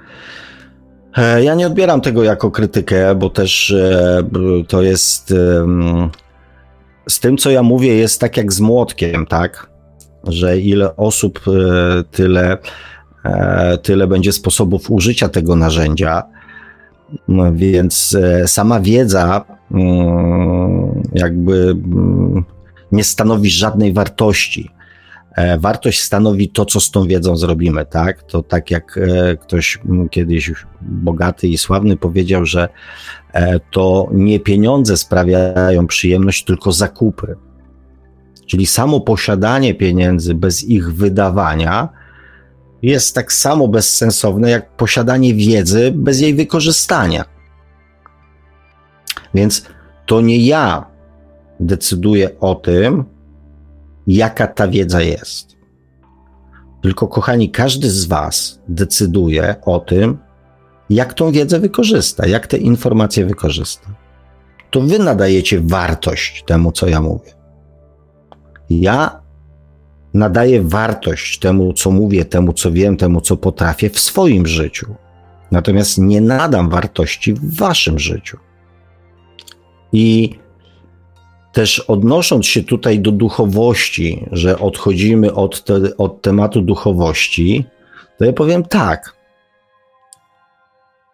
E, 1.16 1.44
ja 1.44 1.54
nie 1.54 1.66
odbieram 1.66 2.00
tego 2.00 2.24
jako 2.24 2.50
krytykę, 2.50 3.14
bo 3.14 3.30
też 3.30 3.70
e, 3.70 4.22
to 4.68 4.82
jest. 4.82 5.34
Z 7.08 7.20
tym, 7.20 7.36
co 7.36 7.50
ja 7.50 7.62
mówię, 7.62 7.94
jest 7.94 8.20
tak 8.20 8.36
jak 8.36 8.52
z 8.52 8.60
młotkiem, 8.60 9.26
tak? 9.26 9.70
Że 10.24 10.58
ile 10.58 10.96
osób, 10.96 11.40
e, 11.48 12.02
tyle, 12.10 12.58
tyle 13.82 14.06
będzie 14.06 14.32
sposobów 14.32 14.90
użycia 14.90 15.28
tego 15.28 15.56
narzędzia. 15.56 16.22
No 17.28 17.52
więc 17.52 18.16
sama 18.46 18.80
wiedza 18.80 19.44
mm, 19.70 21.02
jakby 21.14 21.54
mm, 21.54 22.44
nie 22.92 23.04
stanowi 23.04 23.50
żadnej 23.50 23.92
wartości. 23.92 24.70
E, 25.36 25.58
wartość 25.58 26.02
stanowi 26.02 26.48
to, 26.48 26.64
co 26.64 26.80
z 26.80 26.90
tą 26.90 27.04
wiedzą 27.04 27.36
zrobimy, 27.36 27.86
tak? 27.86 28.22
To 28.22 28.42
tak 28.42 28.70
jak 28.70 28.98
e, 28.98 29.36
ktoś 29.36 29.78
kiedyś 30.10 30.52
bogaty 30.80 31.48
i 31.48 31.58
sławny 31.58 31.96
powiedział, 31.96 32.46
że 32.46 32.68
e, 33.32 33.60
to 33.60 34.08
nie 34.12 34.40
pieniądze 34.40 34.96
sprawiają 34.96 35.86
przyjemność, 35.86 36.44
tylko 36.44 36.72
zakupy. 36.72 37.36
Czyli 38.46 38.66
samo 38.66 39.00
posiadanie 39.00 39.74
pieniędzy 39.74 40.34
bez 40.34 40.64
ich 40.64 40.94
wydawania 40.94 41.88
jest 42.82 43.14
tak 43.14 43.32
samo 43.32 43.68
bezsensowne 43.68 44.50
jak 44.50 44.76
posiadanie 44.76 45.34
wiedzy 45.34 45.92
bez 45.96 46.20
jej 46.20 46.34
wykorzystania. 46.34 47.24
Więc 49.34 49.66
to 50.06 50.20
nie 50.20 50.46
ja 50.46 50.86
decyduję 51.60 52.40
o 52.40 52.54
tym, 52.54 53.04
jaka 54.06 54.46
ta 54.46 54.68
wiedza 54.68 55.02
jest. 55.02 55.56
Tylko, 56.82 57.08
kochani, 57.08 57.50
każdy 57.50 57.90
z 57.90 58.04
Was 58.04 58.60
decyduje 58.68 59.54
o 59.64 59.80
tym, 59.80 60.18
jak 60.90 61.14
tą 61.14 61.32
wiedzę 61.32 61.60
wykorzysta, 61.60 62.26
jak 62.26 62.46
te 62.46 62.56
informacje 62.56 63.26
wykorzysta. 63.26 63.88
To 64.70 64.80
Wy 64.80 64.98
nadajecie 64.98 65.60
wartość 65.60 66.44
temu, 66.46 66.72
co 66.72 66.88
ja 66.88 67.00
mówię. 67.00 67.32
Ja 68.70 69.22
nadaję 70.14 70.62
wartość 70.62 71.38
temu, 71.38 71.72
co 71.72 71.90
mówię, 71.90 72.24
temu, 72.24 72.52
co 72.52 72.72
wiem, 72.72 72.96
temu, 72.96 73.20
co 73.20 73.36
potrafię 73.36 73.90
w 73.90 74.00
swoim 74.00 74.46
życiu. 74.46 74.94
Natomiast 75.50 75.98
nie 75.98 76.20
nadam 76.20 76.70
wartości 76.70 77.34
w 77.34 77.56
Waszym 77.56 77.98
życiu. 77.98 78.38
I 79.92 80.38
też 81.52 81.80
odnosząc 81.80 82.46
się 82.46 82.62
tutaj 82.62 83.00
do 83.00 83.12
duchowości, 83.12 84.26
że 84.32 84.58
odchodzimy 84.58 85.34
od, 85.34 85.64
te, 85.64 85.96
od 85.98 86.22
tematu 86.22 86.62
duchowości, 86.62 87.64
to 88.18 88.24
ja 88.24 88.32
powiem 88.32 88.62
tak, 88.62 89.16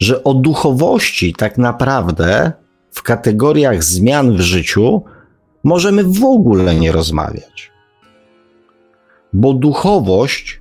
że 0.01 0.25
o 0.25 0.35
duchowości 0.35 1.35
tak 1.35 1.59
naprawdę 1.59 2.53
w 2.91 3.03
kategoriach 3.03 3.85
zmian 3.85 4.37
w 4.37 4.41
życiu 4.41 5.03
możemy 5.65 6.05
w 6.05 6.25
ogóle 6.25 6.75
nie 6.75 6.93
rozmawiać. 6.93 7.73
Bo 9.33 9.53
duchowość 9.53 10.61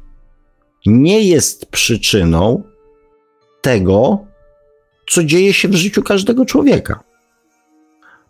nie 0.86 1.22
jest 1.22 1.66
przyczyną 1.66 2.64
tego, 3.62 4.26
co 5.10 5.24
dzieje 5.24 5.54
się 5.54 5.68
w 5.68 5.76
życiu 5.76 6.04
każdego 6.04 6.46
człowieka 6.46 7.07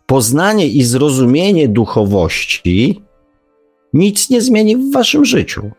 poznanie 0.08 0.66
i 0.68 0.82
zrozumienie 0.84 1.68
duchowości 1.68 3.02
nic 3.92 4.30
nie 4.30 4.40
zmieni 4.40 4.76
w 4.76 4.92
waszym 4.92 5.24
życiu. 5.24 5.70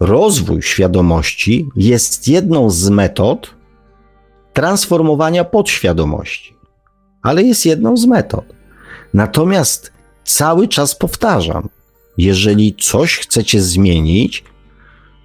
Rozwój 0.00 0.62
świadomości 0.62 1.68
jest 1.76 2.28
jedną 2.28 2.70
z 2.70 2.88
metod 2.88 3.54
transformowania 4.52 5.44
podświadomości, 5.44 6.54
ale 7.22 7.42
jest 7.42 7.66
jedną 7.66 7.96
z 7.96 8.06
metod. 8.06 8.44
Natomiast 9.14 9.92
cały 10.24 10.68
czas 10.68 10.94
powtarzam, 10.94 11.68
jeżeli 12.18 12.74
coś 12.80 13.18
chcecie 13.18 13.62
zmienić, 13.62 14.44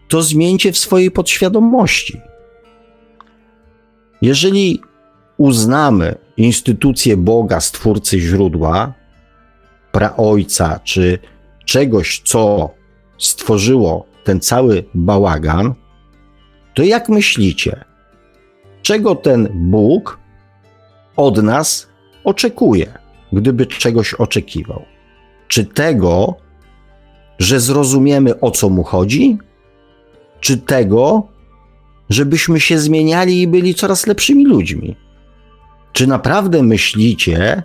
to 0.07 0.21
zmieńcie 0.21 0.71
w 0.71 0.77
swojej 0.77 1.11
podświadomości. 1.11 2.21
Jeżeli 4.21 4.81
uznamy 5.37 6.15
instytucję 6.39 7.17
Boga, 7.17 7.59
Stwórcy 7.59 8.19
źródła, 8.19 8.93
praojca, 9.91 10.79
czy 10.83 11.19
czegoś, 11.65 12.21
co 12.25 12.69
stworzyło 13.17 14.05
ten 14.23 14.39
cały 14.39 14.83
bałagan, 14.93 15.73
to 16.73 16.83
jak 16.83 17.09
myślicie, 17.09 17.85
czego 18.81 19.15
ten 19.15 19.49
Bóg 19.53 20.19
od 21.15 21.43
nas 21.43 21.87
oczekuje, 22.23 22.93
gdyby 23.33 23.65
czegoś 23.65 24.13
oczekiwał? 24.13 24.81
Czy 25.47 25.65
tego, 25.65 26.35
że 27.39 27.59
zrozumiemy 27.59 28.39
o 28.39 28.51
co 28.51 28.69
mu 28.69 28.83
chodzi? 28.83 29.37
Czy 30.39 30.57
tego, 30.57 31.27
żebyśmy 32.09 32.59
się 32.59 32.79
zmieniali 32.79 33.41
i 33.41 33.47
byli 33.47 33.75
coraz 33.75 34.07
lepszymi 34.07 34.45
ludźmi? 34.45 34.95
Czy 35.93 36.07
naprawdę 36.07 36.63
myślicie, 36.63 37.63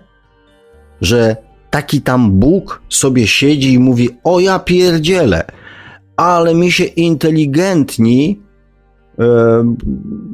że 1.01 1.37
taki 1.71 2.03
tam 2.03 2.31
Bóg 2.31 2.83
sobie 2.89 3.27
siedzi 3.27 3.73
i 3.73 3.79
mówi: 3.79 4.11
O 4.25 4.41
ja 4.41 4.59
pierdzielę, 4.59 5.45
ale 6.17 6.55
mi 6.55 6.73
się 6.73 6.85
inteligentni, 6.85 8.43
e, 9.19 9.25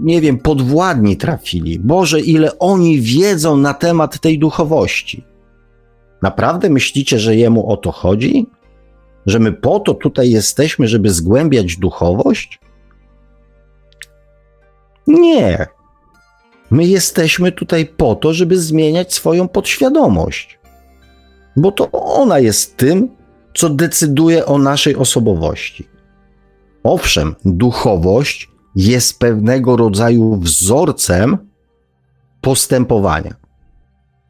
nie 0.00 0.20
wiem, 0.20 0.38
podwładni 0.38 1.16
trafili. 1.16 1.78
Boże, 1.78 2.20
ile 2.20 2.58
oni 2.58 3.00
wiedzą 3.00 3.56
na 3.56 3.74
temat 3.74 4.20
tej 4.20 4.38
duchowości. 4.38 5.24
Naprawdę 6.22 6.70
myślicie, 6.70 7.18
że 7.18 7.36
jemu 7.36 7.72
o 7.72 7.76
to 7.76 7.92
chodzi? 7.92 8.46
Że 9.26 9.38
my 9.38 9.52
po 9.52 9.80
to 9.80 9.94
tutaj 9.94 10.30
jesteśmy, 10.30 10.88
żeby 10.88 11.10
zgłębiać 11.10 11.76
duchowość? 11.76 12.60
Nie. 15.06 15.66
My 16.70 16.84
jesteśmy 16.84 17.52
tutaj 17.52 17.86
po 17.86 18.14
to, 18.14 18.34
żeby 18.34 18.58
zmieniać 18.58 19.14
swoją 19.14 19.48
podświadomość, 19.48 20.58
bo 21.56 21.72
to 21.72 21.90
ona 21.92 22.38
jest 22.38 22.76
tym, 22.76 23.08
co 23.54 23.68
decyduje 23.68 24.46
o 24.46 24.58
naszej 24.58 24.96
osobowości. 24.96 25.88
Owszem, 26.82 27.34
duchowość 27.44 28.48
jest 28.76 29.18
pewnego 29.18 29.76
rodzaju 29.76 30.36
wzorcem 30.36 31.38
postępowania. 32.40 33.34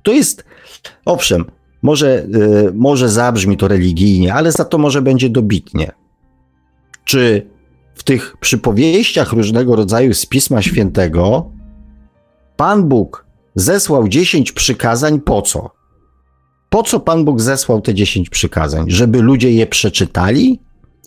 To 0.03 0.13
jest, 0.13 0.45
owszem, 1.05 1.45
może, 1.83 2.27
yy, 2.29 2.73
może 2.75 3.09
zabrzmi 3.09 3.57
to 3.57 3.69
religijnie, 3.69 4.35
ale 4.35 4.53
za 4.53 4.65
to 4.65 4.79
może 4.79 5.03
będzie 5.03 5.31
dobitnie. 5.31 5.93
Czy 7.05 7.47
w 7.95 8.03
tych 8.03 8.37
przypowieściach 8.41 9.33
różnego 9.33 9.77
rodzaju 9.77 10.15
z 10.15 10.27
Pisma 10.27 10.63
Świętego 10.63 11.51
Pan 12.61 12.89
Bóg 12.89 13.27
zesłał 13.55 14.09
dziesięć 14.09 14.53
przykazań 14.53 15.21
po 15.21 15.43
co? 15.43 15.71
Po 16.71 16.83
co 16.83 17.01
Pan 17.01 17.25
Bóg 17.25 17.41
zesłał 17.41 17.81
te 17.81 17.95
dziesięć 17.95 18.31
przykazań? 18.31 18.85
Żeby 18.89 19.23
ludzie 19.23 19.53
je 19.53 19.67
przeczytali? 19.67 20.61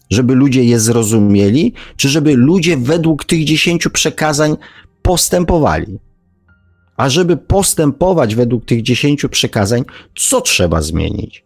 Żeby 0.09 0.35
ludzie 0.35 0.63
je 0.63 0.79
zrozumieli? 0.79 1.73
Czy 1.95 2.09
żeby 2.09 2.35
ludzie 2.35 2.77
według 2.77 3.25
tych 3.25 3.45
dziesięciu 3.45 3.89
przekazań 3.89 4.57
postępowali? 5.01 5.99
A 6.97 7.09
żeby 7.09 7.37
postępować 7.37 8.35
według 8.35 8.65
tych 8.65 8.81
dziesięciu 8.81 9.29
przekazań, 9.29 9.83
co 10.15 10.41
trzeba 10.41 10.81
zmienić? 10.81 11.45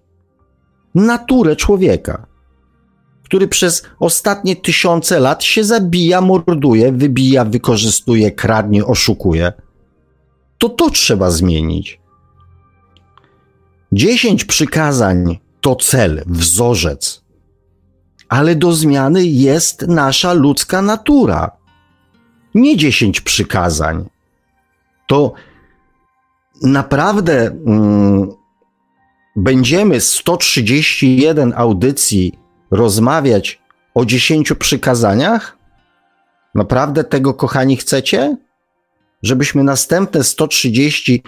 Naturę 0.95 1.55
człowieka, 1.55 2.25
który 3.23 3.47
przez 3.47 3.83
ostatnie 3.99 4.55
tysiące 4.55 5.19
lat 5.19 5.43
się 5.43 5.63
zabija, 5.63 6.21
morduje, 6.21 6.91
wybija, 6.91 7.45
wykorzystuje, 7.45 8.31
kradnie, 8.31 8.85
oszukuje. 8.85 9.66
To 10.57 10.69
to 10.69 10.89
trzeba 10.89 11.31
zmienić. 11.31 11.99
Dziesięć 13.91 14.45
przykazań 14.45 15.39
to 15.61 15.75
cel, 15.75 16.23
wzorzec, 16.25 17.23
ale 18.29 18.55
do 18.55 18.73
zmiany 18.73 19.25
jest 19.25 19.87
nasza 19.87 20.33
ludzka 20.33 20.81
natura. 20.81 21.51
Nie 22.55 22.77
dziesięć 22.77 23.21
przykazań. 23.21 24.09
To 25.07 25.33
naprawdę 26.61 27.47
mm, 27.47 28.31
będziemy 29.35 30.01
131 30.01 31.53
audycji 31.55 32.39
rozmawiać 32.71 33.61
o 33.93 34.05
dziesięciu 34.05 34.55
przykazaniach? 34.55 35.57
Naprawdę 36.55 37.03
tego, 37.03 37.33
kochani, 37.33 37.77
chcecie? 37.77 38.37
Żebyśmy 39.27 39.63
następne 39.63 40.23
130 40.23 41.23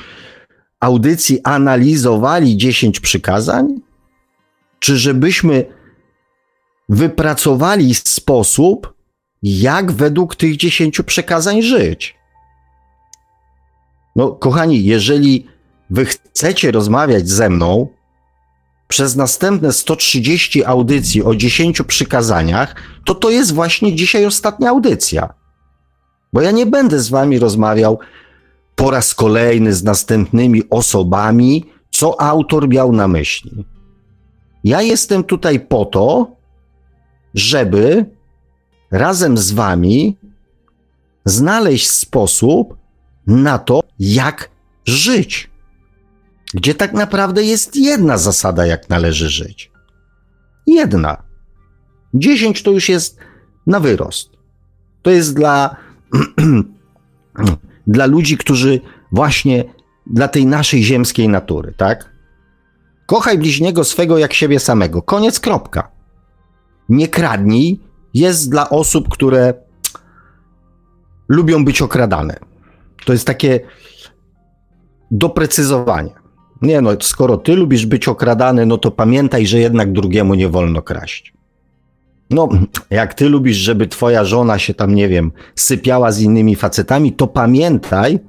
audycji 0.80 1.39
analizowali 1.43 2.57
10 2.57 2.99
przykazań? 2.99 3.81
Czy 4.80 4.97
żebyśmy 4.97 5.65
wypracowali 6.89 7.95
sposób, 7.95 8.93
jak 9.43 9.91
według 9.91 10.35
tych 10.35 10.57
10 10.57 11.01
przekazań 11.01 11.61
żyć? 11.61 12.15
No, 14.15 14.31
kochani, 14.31 14.85
jeżeli 14.85 15.47
wy 15.89 16.05
chcecie 16.05 16.71
rozmawiać 16.71 17.30
ze 17.30 17.49
mną 17.49 17.88
przez 18.88 19.15
następne 19.15 19.73
130 19.73 20.65
audycji 20.65 21.23
o 21.23 21.35
10 21.35 21.81
przykazaniach, 21.81 22.76
to 23.05 23.15
to 23.15 23.30
jest 23.30 23.53
właśnie 23.53 23.95
dzisiaj 23.95 24.26
ostatnia 24.26 24.69
audycja. 24.69 25.39
Bo 26.34 26.41
ja 26.41 26.51
nie 26.51 26.65
będę 26.65 26.99
z 26.99 27.10
wami 27.10 27.39
rozmawiał 27.39 27.99
po 28.76 28.91
raz 28.91 29.15
kolejny 29.15 29.73
z 29.73 29.84
następnymi 29.84 30.64
osobami, 30.69 31.65
co 31.91 32.22
autor 32.22 32.69
miał 32.69 32.91
na 32.91 33.07
myśli. 33.07 33.65
Ja 34.64 34.81
jestem 34.81 35.23
tutaj 35.23 35.60
po 35.60 35.85
to, 35.85 36.31
żeby 37.34 38.06
razem 38.91 39.38
z 39.38 39.51
wami 39.51 40.18
znaleźć 41.26 41.89
sposób 41.89 42.77
na 43.27 43.60
to, 43.60 43.80
jak 43.99 44.49
żyć. 44.85 45.49
Gdzie 46.53 46.76
tak 46.76 46.93
naprawdę 46.93 47.43
jest 47.43 47.76
jedna 47.76 48.18
zasada, 48.18 48.65
jak 48.65 48.89
należy 48.89 49.30
żyć. 49.30 49.72
Jedna. 50.68 51.23
Dziesięć 52.14 52.64
to 52.64 52.72
już 52.72 52.89
jest 52.89 53.18
na 53.68 53.80
wyrost. 53.80 54.30
To 55.01 55.11
jest 55.11 55.35
dla 55.35 55.76
dla 57.88 58.06
ludzi, 58.06 58.38
którzy 58.38 58.81
właśnie 59.11 59.64
dla 60.07 60.27
tej 60.27 60.45
naszej 60.45 60.84
ziemskiej 60.84 61.30
natury, 61.30 61.73
tak? 61.77 62.10
Kochaj 63.06 63.38
bliźniego 63.38 63.84
swego 63.84 64.18
jak 64.18 64.34
siebie 64.34 64.60
samego. 64.60 65.02
Koniec, 65.02 65.40
kropka. 65.40 65.91
Nie 66.90 67.07
kradnij 67.07 67.80
jest 68.14 68.52
dla 68.52 68.69
osób, 68.69 69.10
które 69.10 69.53
lubią 71.27 71.65
być 71.65 71.81
okradane. 71.81 72.40
To 73.06 73.14
jest 73.14 73.27
takie 73.27 73.60
doprecyzowanie. 75.11 76.11
Nie 76.61 76.81
no, 76.81 76.91
skoro 77.02 77.38
ty 77.38 77.56
lubisz 77.56 77.86
być 77.86 78.07
okradany, 78.07 78.65
no 78.65 78.77
to 78.77 78.91
pamiętaj, 78.91 79.48
że 79.48 79.60
jednak 79.60 79.91
drugiemu 79.91 80.36
nie 80.36 80.49
wolno 80.49 80.81
kraść. 80.81 81.34
No, 82.30 82.49
jak 82.89 83.14
ty 83.14 83.30
lubisz, 83.30 83.57
żeby 83.57 83.88
twoja 83.88 84.26
żona 84.26 84.60
się 84.60 84.73
tam, 84.73 84.95
nie 84.95 85.10
wiem, 85.10 85.31
sypiała 85.56 86.11
z 86.11 86.22
innymi 86.22 86.56
facetami, 86.56 87.14
to 87.14 87.27
pamiętaj, 87.27 88.19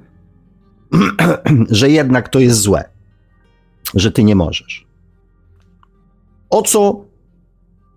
że 1.69 1.89
jednak 1.89 2.29
to 2.29 2.39
jest 2.39 2.59
złe, 2.59 2.83
że 3.95 4.11
ty 4.11 4.23
nie 4.23 4.35
możesz. 4.35 4.87
O 6.49 6.61
co, 6.61 7.05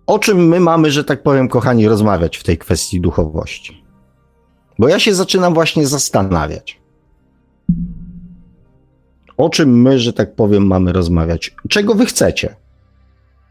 o 0.07 0.19
czym 0.19 0.47
my 0.47 0.59
mamy, 0.59 0.91
że 0.91 1.03
tak 1.03 1.23
powiem, 1.23 1.47
kochani, 1.47 1.87
rozmawiać 1.87 2.37
w 2.37 2.43
tej 2.43 2.57
kwestii 2.57 3.01
duchowości? 3.01 3.83
Bo 4.79 4.87
ja 4.87 4.99
się 4.99 5.15
zaczynam 5.15 5.53
właśnie 5.53 5.87
zastanawiać. 5.87 6.79
O 9.37 9.49
czym 9.49 9.81
my, 9.81 9.99
że 9.99 10.13
tak 10.13 10.35
powiem, 10.35 10.67
mamy 10.67 10.93
rozmawiać? 10.93 11.55
Czego 11.69 11.95
wy 11.95 12.05
chcecie? 12.05 12.55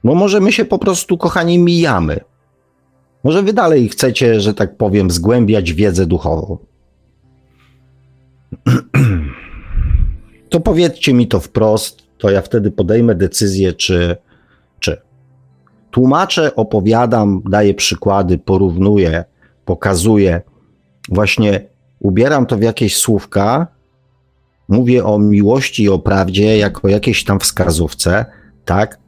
Bo 0.05 0.15
może 0.15 0.41
my 0.41 0.53
się 0.53 0.65
po 0.65 0.79
prostu, 0.79 1.19
kochani, 1.19 1.59
mijamy 1.59 2.21
może 3.25 3.43
wy 3.43 3.53
dalej 3.53 3.89
chcecie, 3.89 4.41
że 4.41 4.55
tak 4.55 4.77
powiem, 4.77 5.11
zgłębiać 5.11 5.73
wiedzę 5.73 6.07
duchową. 6.07 6.59
To 10.49 10.61
powiedzcie 10.61 11.15
mi 11.15 11.29
to 11.29 11.41
wprost, 11.41 12.03
to 12.19 12.31
ja 12.31 12.43
wtedy 12.43 12.71
podejmę 12.71 13.15
decyzję, 13.15 13.73
czy, 13.73 14.17
czy. 14.81 15.01
Tłumaczę, 15.91 16.57
opowiadam, 16.57 17.43
daję 17.51 17.75
przykłady, 17.75 18.39
porównuję, 18.39 19.25
pokazuję. 19.65 20.43
Właśnie 21.09 21.67
ubieram 22.01 22.47
to 22.47 22.57
w 22.57 22.63
jakieś 22.63 22.97
słówka, 22.97 23.67
mówię 24.69 25.05
o 25.05 25.19
miłości 25.19 25.83
i 25.83 25.89
o 25.89 25.99
prawdzie 25.99 26.59
jako 26.59 26.89
jakiejś 26.89 27.25
tam 27.25 27.41
wskazówce, 27.41 28.25
tak? 28.65 28.99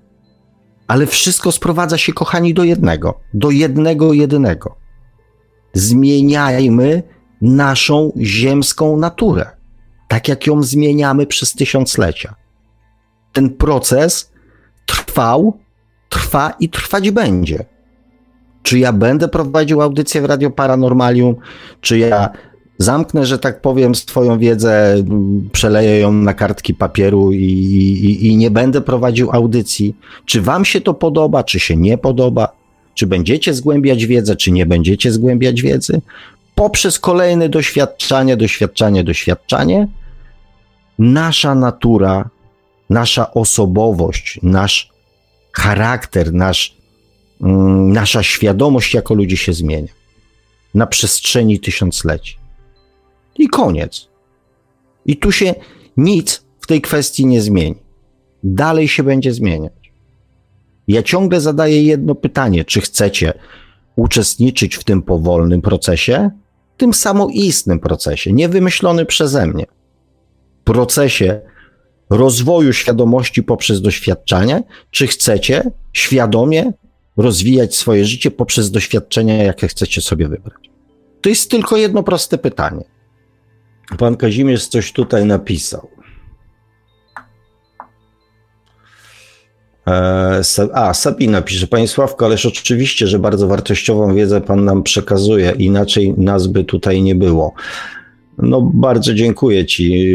Ale 0.87 1.07
wszystko 1.07 1.53
sprowadza 1.53 1.99
się, 1.99 2.13
kochani, 2.13 2.55
do 2.55 2.65
jednego, 2.65 3.21
do 3.35 3.51
jednego 3.51 4.13
jedynego. 4.13 4.77
Zmieniajmy 5.73 7.03
naszą 7.43 8.13
ziemską 8.21 8.97
naturę, 8.97 9.47
tak 10.09 10.29
jak 10.29 10.47
ją 10.47 10.63
zmieniamy 10.63 11.27
przez 11.27 11.53
tysiąclecia. 11.53 12.35
Ten 13.33 13.51
proces 13.51 14.33
trwał, 14.87 15.59
trwa 16.09 16.51
i 16.61 16.69
trwać 16.69 17.11
będzie. 17.11 17.65
Czy 18.63 18.79
ja 18.79 18.93
będę 18.93 19.29
prowadził 19.29 19.83
audycję 19.83 20.23
w 20.23 20.25
Radio 20.25 20.51
Paranormalium, 20.51 21.37
czy 21.81 21.99
ja 21.99 22.31
zamknę, 22.78 23.27
że 23.27 23.39
tak 23.39 23.61
powiem, 23.61 23.94
swoją 23.94 24.39
wiedzę, 24.39 24.97
przeleję 25.53 25.98
ją 25.98 26.12
na 26.12 26.35
kartki 26.35 26.74
papieru 26.74 27.32
i, 27.32 27.43
i, 27.43 28.27
i, 28.27 28.36
nie 28.36 28.51
będę 28.51 28.81
prowadził 28.81 29.31
audycji. 29.32 29.97
Czy 30.24 30.43
Wam 30.43 30.65
się 30.65 30.81
to 30.81 30.94
podoba, 30.94 31.44
czy 31.44 31.61
się 31.61 31.77
nie 31.77 31.98
podoba? 31.98 32.48
Czy 32.94 33.07
będziecie 33.07 33.55
zgłębiać 33.55 34.07
wiedzę, 34.07 34.36
czy 34.36 34.51
nie 34.53 34.66
będziecie 34.66 35.12
zgłębiać 35.12 35.62
wiedzy? 35.62 36.01
Poprzez 36.55 36.98
kolejne 36.98 37.48
doświadczanie, 37.48 38.36
doświadczanie, 38.36 39.05
doświadczanie, 39.05 39.89
nasza 40.98 41.55
natura, 41.55 42.31
nasza 42.90 43.35
osobowość, 43.35 44.40
nasz 44.43 44.90
charakter, 45.53 46.32
nasz, 46.32 46.77
mm, 47.40 47.93
nasza 47.93 48.23
świadomość 48.23 48.94
jako 48.94 49.15
ludzi 49.15 49.36
się 49.36 49.53
zmienia 49.53 49.93
na 50.74 50.86
przestrzeni 50.86 51.61
tysiącleci. 51.61 52.45
I 53.39 53.49
koniec. 53.49 54.09
I 55.07 55.17
tu 55.17 55.33
się 55.33 55.55
nic 55.97 56.45
w 56.61 56.67
tej 56.67 56.81
kwestii 56.81 57.27
nie 57.27 57.43
zmieni. 57.43 57.77
Dalej 58.45 58.89
się 58.89 59.03
będzie 59.03 59.33
zmieniać. 59.33 59.73
Ja 60.89 61.03
ciągle 61.03 61.41
zadaję 61.41 61.83
jedno 61.83 62.15
pytanie: 62.15 62.65
czy 62.65 62.81
chcecie 62.81 63.33
uczestniczyć 63.97 64.77
w 64.77 64.85
tym 64.85 65.03
powolnym 65.03 65.63
procesie, 65.63 66.31
tym 66.77 66.95
samoistnym 66.95 67.81
procesie, 67.81 68.33
nie 68.33 68.49
wymyślony 68.49 69.07
przeze 69.07 69.47
mnie, 69.47 69.67
procesie 70.65 71.41
rozwoju 72.11 72.73
świadomości 72.73 73.43
poprzez 73.43 73.83
doświadczanie, 73.83 74.63
czy 74.91 75.07
chcecie 75.07 75.71
świadomie 75.93 76.73
rozwijać 77.17 77.77
swoje 77.77 78.05
życie 78.05 78.31
poprzez 78.31 78.71
doświadczenia, 78.71 79.43
jakie 79.43 79.69
chcecie 79.69 80.01
sobie 80.01 80.29
wybrać? 80.29 80.71
To 81.21 81.29
jest 81.29 81.51
tylko 81.51 81.77
jedno 81.77 82.03
proste 82.03 82.39
pytanie. 82.39 82.85
Pan 83.99 84.17
Kazimierz 84.17 84.67
coś 84.67 84.93
tutaj 84.93 85.25
napisał. 85.25 85.89
E, 89.87 90.43
a, 90.75 90.95
Sabina 90.95 91.43
pisze, 91.43 91.67
Panie 91.67 91.89
Sławko, 91.89 92.27
ależ 92.27 92.47
oczywiście, 92.47 93.07
że 93.07 93.19
bardzo 93.19 93.49
wartościową 93.49 94.15
wiedzę 94.15 94.41
Pan 94.41 94.65
nam 94.65 94.83
przekazuje, 94.83 95.55
inaczej 95.59 96.15
nas 96.17 96.47
by 96.47 96.65
tutaj 96.65 97.03
nie 97.03 97.15
było. 97.15 97.55
No, 98.39 98.71
bardzo 98.75 99.15
dziękuję 99.15 99.67
Ci, 99.67 100.15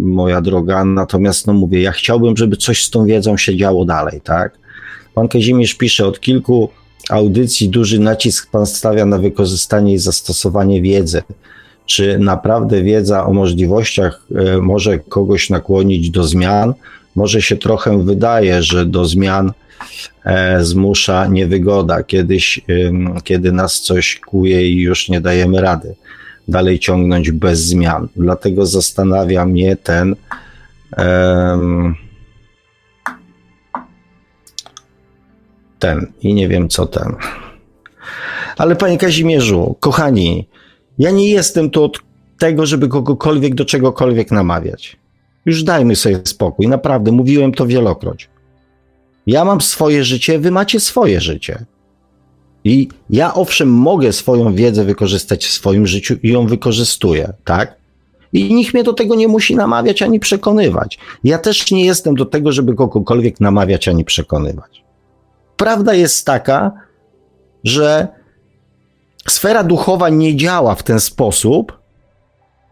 moja 0.00 0.40
droga. 0.40 0.84
Natomiast, 0.84 1.46
no 1.46 1.52
mówię, 1.52 1.82
ja 1.82 1.92
chciałbym, 1.92 2.36
żeby 2.36 2.56
coś 2.56 2.84
z 2.84 2.90
tą 2.90 3.04
wiedzą 3.04 3.36
się 3.36 3.56
działo 3.56 3.84
dalej, 3.84 4.20
tak? 4.20 4.58
Pan 5.14 5.28
Kazimierz 5.28 5.74
pisze, 5.74 6.06
od 6.06 6.20
kilku 6.20 6.68
audycji 7.10 7.68
duży 7.68 8.00
nacisk 8.00 8.50
Pan 8.50 8.66
stawia 8.66 9.06
na 9.06 9.18
wykorzystanie 9.18 9.92
i 9.92 9.98
zastosowanie 9.98 10.82
wiedzy. 10.82 11.22
Czy 11.86 12.18
naprawdę 12.18 12.82
wiedza 12.82 13.26
o 13.26 13.32
możliwościach 13.32 14.26
e, 14.34 14.58
może 14.58 14.98
kogoś 14.98 15.50
nakłonić 15.50 16.10
do 16.10 16.24
zmian? 16.24 16.74
Może 17.16 17.42
się 17.42 17.56
trochę 17.56 18.04
wydaje, 18.04 18.62
że 18.62 18.86
do 18.86 19.04
zmian 19.04 19.52
e, 20.24 20.64
zmusza 20.64 21.26
niewygoda, 21.26 22.02
kiedyś, 22.02 22.60
kiedy 23.24 23.52
nas 23.52 23.80
coś 23.80 24.20
kuje 24.20 24.68
i 24.68 24.80
już 24.80 25.08
nie 25.08 25.20
dajemy 25.20 25.60
rady 25.60 25.94
dalej 26.48 26.78
ciągnąć 26.78 27.30
bez 27.30 27.60
zmian. 27.60 28.08
Dlatego 28.16 28.66
zastanawia 28.66 29.46
mnie 29.46 29.76
ten 29.76 30.16
ten 35.78 36.12
i 36.20 36.34
nie 36.34 36.48
wiem 36.48 36.68
co 36.68 36.86
ten. 36.86 37.16
Ale 38.56 38.76
panie 38.76 38.98
Kazimierzu, 38.98 39.76
kochani, 39.80 40.48
ja 40.98 41.10
nie 41.10 41.30
jestem 41.30 41.70
tu 41.70 41.84
od 41.84 41.98
tego, 42.38 42.66
żeby 42.66 42.88
kogokolwiek 42.88 43.54
do 43.54 43.64
czegokolwiek 43.64 44.30
namawiać. 44.30 44.96
Już 45.46 45.62
dajmy 45.62 45.96
sobie 45.96 46.20
spokój, 46.24 46.68
naprawdę, 46.68 47.12
mówiłem 47.12 47.52
to 47.52 47.66
wielokroć. 47.66 48.28
Ja 49.26 49.44
mam 49.44 49.60
swoje 49.60 50.04
życie, 50.04 50.38
wy 50.38 50.50
macie 50.50 50.80
swoje 50.80 51.20
życie. 51.20 51.64
I 52.64 52.88
ja 53.10 53.34
owszem 53.34 53.72
mogę 53.72 54.12
swoją 54.12 54.54
wiedzę 54.54 54.84
wykorzystać 54.84 55.44
w 55.44 55.52
swoim 55.52 55.86
życiu 55.86 56.16
i 56.22 56.28
ją 56.28 56.46
wykorzystuję, 56.46 57.32
tak? 57.44 57.76
I 58.32 58.54
nikt 58.54 58.74
mnie 58.74 58.84
do 58.84 58.92
tego 58.92 59.14
nie 59.14 59.28
musi 59.28 59.56
namawiać 59.56 60.02
ani 60.02 60.20
przekonywać. 60.20 60.98
Ja 61.24 61.38
też 61.38 61.70
nie 61.70 61.84
jestem 61.84 62.14
do 62.14 62.24
tego, 62.24 62.52
żeby 62.52 62.74
kogokolwiek 62.74 63.40
namawiać 63.40 63.88
ani 63.88 64.04
przekonywać. 64.04 64.84
Prawda 65.56 65.94
jest 65.94 66.26
taka, 66.26 66.72
że 67.64 68.08
sfera 69.28 69.64
duchowa 69.64 70.08
nie 70.08 70.36
działa 70.36 70.74
w 70.74 70.82
ten 70.82 71.00
sposób, 71.00 71.78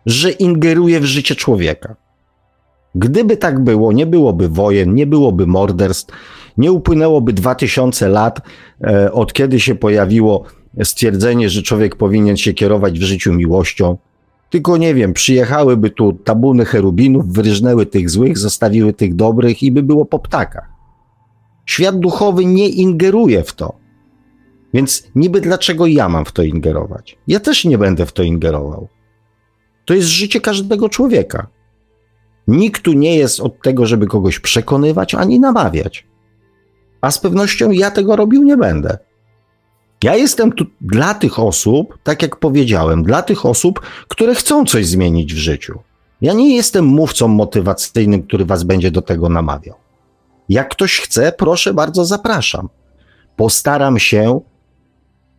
że 0.06 0.30
ingeruje 0.30 1.00
w 1.00 1.04
życie 1.04 1.34
człowieka. 1.34 1.96
Gdyby 2.94 3.36
tak 3.36 3.64
było, 3.64 3.92
nie 3.92 4.06
byłoby 4.06 4.48
wojen, 4.48 4.94
nie 4.94 5.06
byłoby 5.06 5.46
morderstw, 5.46 6.14
nie 6.56 6.72
upłynęłoby 6.72 7.32
2000 7.32 8.08
lat 8.08 8.40
e, 8.84 9.12
od 9.12 9.32
kiedy 9.32 9.60
się 9.60 9.74
pojawiło 9.74 10.44
stwierdzenie, 10.84 11.50
że 11.50 11.62
człowiek 11.62 11.96
powinien 11.96 12.36
się 12.36 12.54
kierować 12.54 12.98
w 12.98 13.02
życiu 13.02 13.32
miłością. 13.32 13.96
Tylko 14.50 14.76
nie 14.76 14.94
wiem, 14.94 15.12
przyjechałyby 15.12 15.90
tu 15.90 16.12
tabuny 16.12 16.64
cherubinów, 16.64 17.32
wyryżnęły 17.32 17.86
tych 17.86 18.10
złych, 18.10 18.38
zostawiły 18.38 18.92
tych 18.92 19.14
dobrych 19.14 19.62
i 19.62 19.72
by 19.72 19.82
było 19.82 20.04
po 20.04 20.18
ptakach. 20.18 20.68
Świat 21.66 21.98
duchowy 21.98 22.44
nie 22.44 22.68
ingeruje 22.68 23.42
w 23.42 23.52
to. 23.52 23.81
Więc 24.74 25.08
niby 25.14 25.40
dlaczego 25.40 25.86
ja 25.86 26.08
mam 26.08 26.24
w 26.24 26.32
to 26.32 26.42
ingerować? 26.42 27.18
Ja 27.26 27.40
też 27.40 27.64
nie 27.64 27.78
będę 27.78 28.06
w 28.06 28.12
to 28.12 28.22
ingerował. 28.22 28.88
To 29.84 29.94
jest 29.94 30.08
życie 30.08 30.40
każdego 30.40 30.88
człowieka. 30.88 31.46
Nikt 32.48 32.82
tu 32.82 32.92
nie 32.92 33.16
jest 33.16 33.40
od 33.40 33.62
tego, 33.62 33.86
żeby 33.86 34.06
kogoś 34.06 34.38
przekonywać 34.38 35.14
ani 35.14 35.40
namawiać. 35.40 36.06
A 37.00 37.10
z 37.10 37.18
pewnością 37.18 37.70
ja 37.70 37.90
tego 37.90 38.16
robił 38.16 38.42
nie 38.42 38.56
będę. 38.56 38.98
Ja 40.04 40.16
jestem 40.16 40.52
tu 40.52 40.64
dla 40.80 41.14
tych 41.14 41.38
osób, 41.38 41.98
tak 42.02 42.22
jak 42.22 42.36
powiedziałem, 42.36 43.02
dla 43.02 43.22
tych 43.22 43.46
osób, 43.46 43.80
które 44.08 44.34
chcą 44.34 44.64
coś 44.64 44.86
zmienić 44.86 45.34
w 45.34 45.38
życiu. 45.38 45.78
Ja 46.20 46.32
nie 46.32 46.56
jestem 46.56 46.84
mówcą 46.84 47.28
motywacyjnym, 47.28 48.22
który 48.22 48.44
was 48.44 48.62
będzie 48.62 48.90
do 48.90 49.02
tego 49.02 49.28
namawiał. 49.28 49.76
Jak 50.48 50.68
ktoś 50.68 51.00
chce, 51.00 51.32
proszę 51.32 51.74
bardzo, 51.74 52.04
zapraszam. 52.04 52.68
Postaram 53.36 53.98
się 53.98 54.40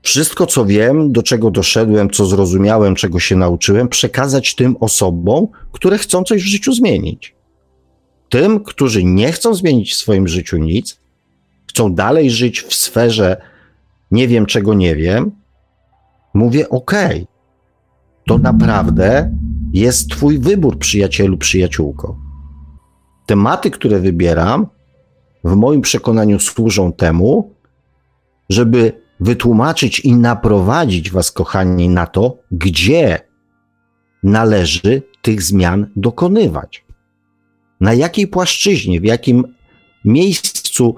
wszystko, 0.03 0.45
co 0.45 0.65
wiem, 0.65 1.11
do 1.11 1.23
czego 1.23 1.51
doszedłem, 1.51 2.09
co 2.09 2.25
zrozumiałem, 2.25 2.95
czego 2.95 3.19
się 3.19 3.35
nauczyłem, 3.35 3.87
przekazać 3.87 4.55
tym 4.55 4.75
osobom, 4.79 5.47
które 5.71 5.97
chcą 5.97 6.23
coś 6.23 6.43
w 6.43 6.47
życiu 6.47 6.73
zmienić. 6.73 7.35
Tym, 8.29 8.59
którzy 8.59 9.03
nie 9.03 9.31
chcą 9.31 9.53
zmienić 9.53 9.93
w 9.93 9.95
swoim 9.95 10.27
życiu 10.27 10.57
nic, 10.57 10.99
chcą 11.69 11.93
dalej 11.93 12.31
żyć 12.31 12.61
w 12.61 12.73
sferze 12.73 13.41
nie 14.11 14.27
wiem, 14.27 14.45
czego 14.45 14.73
nie 14.73 14.95
wiem, 14.95 15.31
mówię: 16.33 16.69
OK, 16.69 16.91
to 18.27 18.37
naprawdę 18.37 19.37
jest 19.73 20.09
Twój 20.09 20.39
wybór, 20.39 20.77
przyjacielu, 20.79 21.37
przyjaciółko. 21.37 22.17
Tematy, 23.25 23.71
które 23.71 23.99
wybieram, 23.99 24.67
w 25.43 25.55
moim 25.55 25.81
przekonaniu 25.81 26.39
służą 26.39 26.93
temu, 26.93 27.53
żeby 28.49 29.02
wytłumaczyć 29.19 29.99
i 29.99 30.15
naprowadzić 30.15 31.11
Was, 31.11 31.31
kochani, 31.31 31.89
na 31.89 32.07
to, 32.07 32.37
gdzie 32.51 33.19
należy 34.23 35.01
tych 35.21 35.41
zmian 35.41 35.87
dokonywać. 35.95 36.85
Na 37.81 37.93
jakiej 37.93 38.27
płaszczyźnie, 38.27 39.01
w 39.01 39.03
jakim 39.03 39.43
miejscu. 40.05 40.95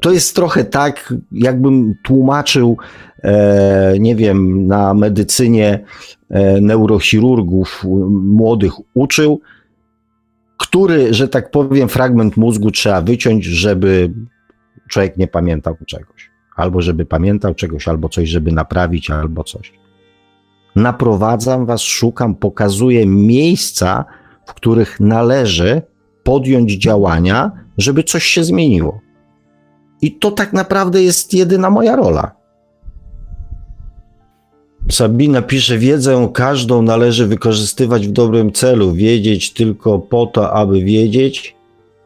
To 0.00 0.12
jest 0.12 0.34
trochę 0.34 0.64
tak, 0.64 1.14
jakbym 1.32 1.94
tłumaczył, 2.04 2.76
e, 3.22 3.94
nie 3.98 4.16
wiem, 4.16 4.66
na 4.66 4.94
medycynie 4.94 5.84
e, 6.30 6.60
neurochirurgów 6.60 7.84
młodych 8.10 8.72
uczył, 8.94 9.40
który, 10.58 11.14
że 11.14 11.28
tak 11.28 11.50
powiem, 11.50 11.88
fragment 11.88 12.36
mózgu 12.36 12.70
trzeba 12.70 13.02
wyciąć, 13.02 13.44
żeby 13.44 14.12
człowiek 14.88 15.16
nie 15.16 15.26
pamiętał 15.26 15.76
czegoś 15.86 16.37
albo 16.58 16.82
żeby 16.82 17.06
pamiętał 17.06 17.54
czegoś, 17.54 17.88
albo 17.88 18.08
coś, 18.08 18.28
żeby 18.28 18.52
naprawić, 18.52 19.10
albo 19.10 19.44
coś. 19.44 19.72
Naprowadzam 20.76 21.66
was, 21.66 21.80
szukam, 21.80 22.34
pokazuję 22.34 23.06
miejsca, 23.06 24.04
w 24.46 24.54
których 24.54 25.00
należy 25.00 25.82
podjąć 26.22 26.72
działania, 26.72 27.50
żeby 27.78 28.02
coś 28.02 28.24
się 28.24 28.44
zmieniło. 28.44 29.00
I 30.02 30.12
to 30.12 30.30
tak 30.30 30.52
naprawdę 30.52 31.02
jest 31.02 31.34
jedyna 31.34 31.70
moja 31.70 31.96
rola. 31.96 32.32
Sabina 34.90 35.42
pisze: 35.42 35.78
Wiedzę 35.78 36.28
każdą 36.34 36.82
należy 36.82 37.26
wykorzystywać 37.26 38.08
w 38.08 38.12
dobrym 38.12 38.52
celu, 38.52 38.92
wiedzieć 38.92 39.52
tylko 39.52 39.98
po 39.98 40.26
to, 40.26 40.52
aby 40.52 40.84
wiedzieć. 40.84 41.56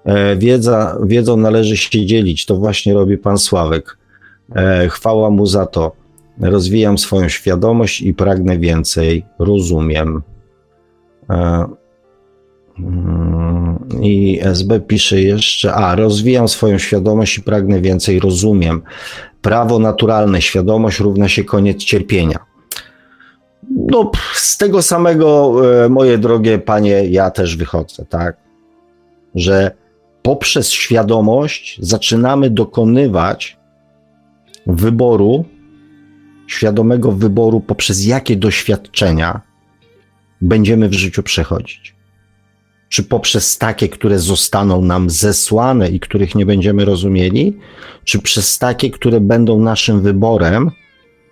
E, 0.04 0.36
wiedza, 0.36 0.98
wiedzą 1.02 1.36
należy 1.36 1.76
się 1.76 2.06
dzielić. 2.06 2.46
To 2.46 2.56
właśnie 2.56 2.94
robi 2.94 3.18
pan 3.18 3.38
Sławek. 3.38 4.01
E, 4.54 4.88
chwała 4.88 5.30
mu 5.30 5.46
za 5.46 5.66
to. 5.66 5.92
Rozwijam 6.40 6.98
swoją 6.98 7.28
świadomość 7.28 8.00
i 8.00 8.14
pragnę 8.14 8.58
więcej. 8.58 9.24
Rozumiem. 9.38 10.22
E, 11.30 11.66
mm, 12.78 13.88
I 14.02 14.40
SB 14.42 14.80
pisze 14.80 15.20
jeszcze, 15.20 15.74
a 15.74 15.94
rozwijam 15.94 16.48
swoją 16.48 16.78
świadomość 16.78 17.38
i 17.38 17.42
pragnę 17.42 17.80
więcej, 17.80 18.20
rozumiem. 18.20 18.82
Prawo 19.42 19.78
naturalne, 19.78 20.42
świadomość 20.42 21.00
równa 21.00 21.28
się 21.28 21.44
koniec 21.44 21.84
cierpienia. 21.84 22.38
No, 23.70 24.10
z 24.34 24.58
tego 24.58 24.82
samego, 24.82 25.52
e, 25.84 25.88
moje 25.88 26.18
drogie 26.18 26.58
panie, 26.58 27.06
ja 27.06 27.30
też 27.30 27.56
wychodzę, 27.56 28.04
tak? 28.08 28.36
Że 29.34 29.70
poprzez 30.22 30.70
świadomość 30.70 31.78
zaczynamy 31.82 32.50
dokonywać 32.50 33.61
wyboru, 34.66 35.44
świadomego 36.46 37.12
wyboru, 37.12 37.60
poprzez 37.60 38.06
jakie 38.06 38.36
doświadczenia 38.36 39.40
będziemy 40.40 40.88
w 40.88 40.92
życiu 40.92 41.22
przechodzić. 41.22 41.94
Czy 42.88 43.02
poprzez 43.02 43.58
takie, 43.58 43.88
które 43.88 44.18
zostaną 44.18 44.82
nam 44.82 45.10
zesłane 45.10 45.88
i 45.88 46.00
których 46.00 46.34
nie 46.34 46.46
będziemy 46.46 46.84
rozumieli, 46.84 47.58
czy 48.04 48.18
przez 48.18 48.58
takie, 48.58 48.90
które 48.90 49.20
będą 49.20 49.60
naszym 49.60 50.02
wyborem 50.02 50.70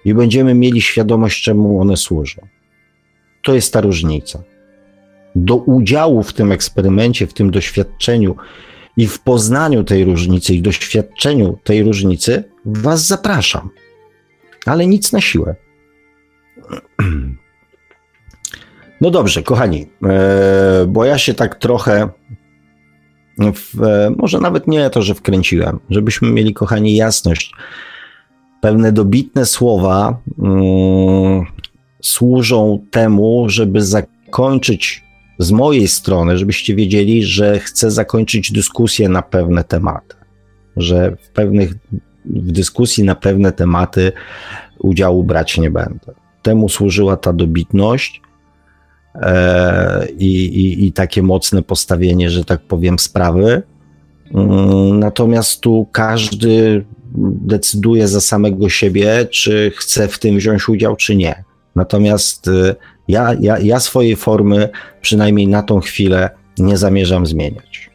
i 0.05 0.15
będziemy 0.15 0.55
mieli 0.55 0.81
świadomość, 0.81 1.43
czemu 1.43 1.81
one 1.81 1.97
służą. 1.97 2.47
To 3.43 3.55
jest 3.55 3.73
ta 3.73 3.81
różnica. 3.81 4.43
Do 5.35 5.57
udziału 5.57 6.23
w 6.23 6.32
tym 6.32 6.52
eksperymencie, 6.52 7.27
w 7.27 7.35
tym 7.35 7.51
doświadczeniu 7.51 8.36
i 8.97 9.07
w 9.07 9.21
poznaniu 9.21 9.85
tej 9.85 10.05
różnicy 10.05 10.55
i 10.55 10.62
doświadczeniu 10.62 11.59
tej 11.65 11.83
różnicy 11.83 12.45
Was 12.65 13.07
zapraszam, 13.07 13.71
ale 14.67 14.87
nic 14.87 15.12
na 15.12 15.21
siłę. 15.21 15.55
No 19.01 19.11
dobrze, 19.11 19.43
kochani, 19.43 19.87
e, 20.05 20.87
bo 20.89 21.05
ja 21.05 21.19
się 21.19 21.35
tak 21.35 21.55
trochę, 21.55 22.09
w, 23.39 23.83
e, 23.83 24.11
może 24.17 24.41
nawet 24.41 24.67
nie 24.67 24.91
to, 24.91 25.03
że 25.03 25.15
wkręciłem, 25.15 25.81
żebyśmy 25.91 26.31
mieli, 26.31 26.55
kochani, 26.55 26.97
jasność. 26.97 27.53
Pewne 28.61 28.93
dobitne 28.93 29.47
słowa 29.47 30.19
mm, 30.39 31.45
służą 32.03 32.87
temu, 32.91 33.45
żeby 33.49 33.83
zakończyć 33.83 35.05
z 35.41 35.53
mojej 35.53 35.89
strony, 35.89 36.39
żebyście 36.39 36.75
wiedzieli, 36.75 37.23
że 37.23 37.59
chcę 37.59 37.91
zakończyć 37.91 38.53
dyskusję 38.53 39.09
na 39.09 39.23
pewne 39.23 39.65
tematy, 39.65 40.17
że 40.77 41.17
w 41.23 41.29
pewnych 41.29 41.75
w 42.25 42.53
dyskusji 42.53 43.05
na 43.05 43.15
pewne 43.15 43.53
tematy 43.53 44.12
udziału 44.79 45.25
brać 45.25 45.59
nie 45.59 45.71
będę. 45.71 46.15
Temu 46.43 46.69
służyła 46.69 47.17
ta 47.17 47.33
dobitność 47.33 48.23
e, 49.15 50.07
i, 50.19 50.45
i, 50.45 50.87
i 50.87 50.93
takie 50.93 51.23
mocne 51.23 51.62
postawienie, 51.62 52.31
że 52.31 52.45
tak 52.45 52.61
powiem, 52.61 52.99
sprawy. 52.99 53.62
Mm, 54.35 54.99
natomiast 54.99 55.61
tu 55.61 55.87
każdy 55.93 56.85
decyduje 57.43 58.09
za 58.09 58.21
samego 58.21 58.69
siebie, 58.69 59.27
czy 59.31 59.73
chce 59.77 60.09
w 60.09 60.19
tym 60.19 60.37
wziąć 60.37 60.69
udział, 60.69 60.97
czy 60.97 61.17
nie. 61.17 61.45
Natomiast 61.77 62.49
e, 62.49 62.75
ja, 63.11 63.35
ja, 63.41 63.59
ja 63.59 63.81
swojej 63.81 64.16
formy, 64.16 64.69
przynajmniej 65.01 65.49
na 65.49 65.62
tą 65.62 65.81
chwilę, 65.81 66.31
nie 66.59 66.77
zamierzam 66.77 67.27
zmieniać. 67.27 67.91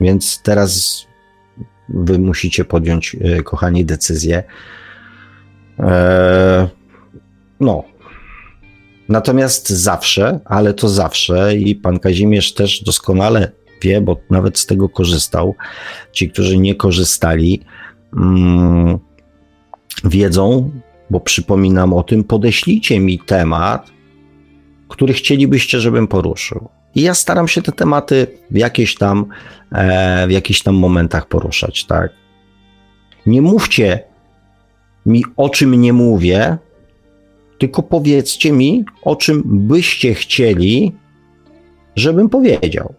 Więc 0.00 0.42
teraz 0.42 1.02
wy 1.88 2.18
musicie 2.18 2.64
podjąć, 2.64 3.16
e, 3.20 3.42
kochani, 3.42 3.84
decyzję. 3.84 4.42
Eee, 5.78 6.68
no. 7.60 7.84
Natomiast 9.08 9.68
zawsze, 9.68 10.40
ale 10.44 10.74
to 10.74 10.88
zawsze, 10.88 11.56
i 11.56 11.74
pan 11.74 11.98
Kazimierz 11.98 12.54
też 12.54 12.84
doskonale 12.84 13.52
wie, 13.82 14.00
bo 14.00 14.16
nawet 14.30 14.58
z 14.58 14.66
tego 14.66 14.88
korzystał. 14.88 15.54
Ci, 16.12 16.30
którzy 16.30 16.58
nie 16.58 16.74
korzystali, 16.74 17.62
mm, 18.16 18.98
wiedzą, 20.04 20.70
bo 21.10 21.20
przypominam 21.20 21.92
o 21.92 22.02
tym, 22.02 22.24
podeślijcie 22.24 23.00
mi 23.00 23.18
temat, 23.18 23.90
który 24.88 25.14
chcielibyście, 25.14 25.80
żebym 25.80 26.08
poruszył. 26.08 26.68
I 26.94 27.02
ja 27.02 27.14
staram 27.14 27.48
się 27.48 27.62
te 27.62 27.72
tematy 27.72 28.26
w 28.50 28.56
jakichś 28.56 28.94
tam, 28.94 29.26
e, 29.72 30.26
w 30.26 30.30
jakichś 30.30 30.62
tam 30.62 30.74
momentach 30.74 31.28
poruszać, 31.28 31.84
tak? 31.84 32.12
Nie 33.26 33.42
mówcie 33.42 34.00
mi, 35.06 35.24
o 35.36 35.48
czym 35.48 35.74
nie 35.74 35.92
mówię, 35.92 36.58
tylko 37.58 37.82
powiedzcie 37.82 38.52
mi, 38.52 38.84
o 39.02 39.16
czym 39.16 39.42
byście 39.44 40.14
chcieli, 40.14 40.92
żebym 41.96 42.28
powiedział. 42.28 42.94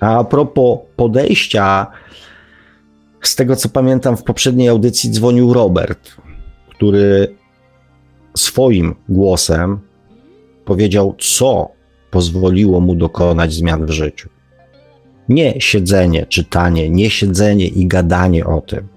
A 0.00 0.24
propos 0.24 0.78
podejścia, 0.96 1.86
z 3.22 3.36
tego 3.36 3.56
co 3.56 3.68
pamiętam, 3.68 4.16
w 4.16 4.22
poprzedniej 4.22 4.68
audycji 4.68 5.10
dzwonił 5.10 5.52
Robert, 5.52 6.16
który 6.70 7.34
swoim 8.36 8.94
głosem 9.08 9.80
powiedział, 10.66 11.14
co 11.18 11.68
pozwoliło 12.10 12.80
mu 12.80 12.94
dokonać 12.94 13.52
zmian 13.52 13.86
w 13.86 13.90
życiu. 13.90 14.28
Nie 15.28 15.60
siedzenie, 15.60 16.26
czytanie, 16.26 16.90
nie 16.90 17.10
siedzenie 17.10 17.66
i 17.66 17.86
gadanie 17.86 18.46
o 18.46 18.60
tym, 18.60 18.88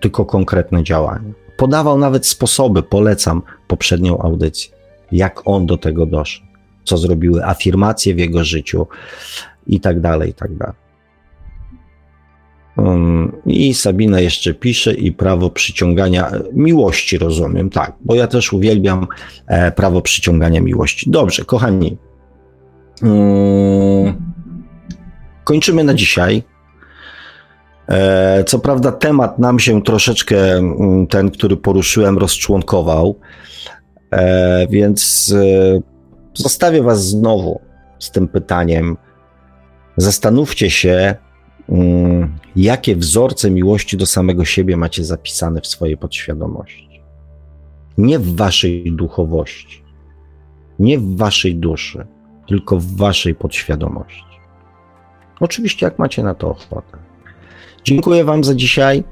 tylko 0.00 0.24
konkretne 0.24 0.84
działanie. 0.84 1.32
Podawał 1.56 1.98
nawet 1.98 2.26
sposoby, 2.26 2.82
polecam 2.82 3.42
poprzednią 3.68 4.18
audycję, 4.18 4.72
jak 5.12 5.42
on 5.44 5.66
do 5.66 5.76
tego 5.76 6.06
doszedł, 6.06 6.46
co 6.84 6.98
zrobiły 6.98 7.44
afirmacje 7.44 8.14
w 8.14 8.18
jego 8.18 8.44
życiu 8.44 8.86
i 9.66 9.80
tak 9.80 10.00
dalej, 10.00 10.30
i 10.30 10.34
tak 10.34 10.56
dalej. 10.56 10.89
Um, 12.76 13.32
I 13.46 13.74
Sabina 13.74 14.20
jeszcze 14.20 14.54
pisze 14.54 14.94
i 14.94 15.12
prawo 15.12 15.50
przyciągania 15.50 16.30
miłości, 16.52 17.18
rozumiem, 17.18 17.70
tak, 17.70 17.92
bo 18.00 18.14
ja 18.14 18.26
też 18.26 18.52
uwielbiam 18.52 19.06
e, 19.46 19.72
prawo 19.72 20.02
przyciągania 20.02 20.60
miłości. 20.60 21.10
Dobrze, 21.10 21.44
kochani, 21.44 21.96
um, 23.02 24.14
kończymy 25.44 25.84
na 25.84 25.94
dzisiaj. 25.94 26.42
E, 27.88 28.44
co 28.44 28.58
prawda, 28.58 28.92
temat 28.92 29.38
nam 29.38 29.58
się 29.58 29.82
troszeczkę, 29.82 30.52
mm, 30.52 31.06
ten, 31.06 31.30
który 31.30 31.56
poruszyłem, 31.56 32.18
rozczłonkował, 32.18 33.18
e, 34.10 34.66
więc 34.70 35.34
zostawię 36.34 36.82
Was 36.82 37.08
znowu 37.08 37.60
z 37.98 38.10
tym 38.10 38.28
pytaniem. 38.28 38.96
Zastanówcie 39.96 40.70
się, 40.70 41.14
jakie 42.56 42.96
wzorce 42.96 43.50
miłości 43.50 43.96
do 43.96 44.06
samego 44.06 44.44
siebie 44.44 44.76
macie 44.76 45.04
zapisane 45.04 45.60
w 45.60 45.66
swojej 45.66 45.96
podświadomości. 45.96 47.00
Nie 47.98 48.18
w 48.18 48.36
Waszej 48.36 48.92
duchowości, 48.92 49.84
nie 50.78 50.98
w 50.98 51.16
Waszej 51.16 51.56
duszy, 51.56 52.06
tylko 52.48 52.76
w 52.76 52.96
Waszej 52.96 53.34
podświadomości. 53.34 54.24
Oczywiście, 55.40 55.86
jak 55.86 55.98
macie 55.98 56.22
na 56.22 56.34
to 56.34 56.50
ochotę. 56.50 56.98
Dziękuję 57.84 58.24
Wam 58.24 58.44
za 58.44 58.54
dzisiaj. 58.54 59.04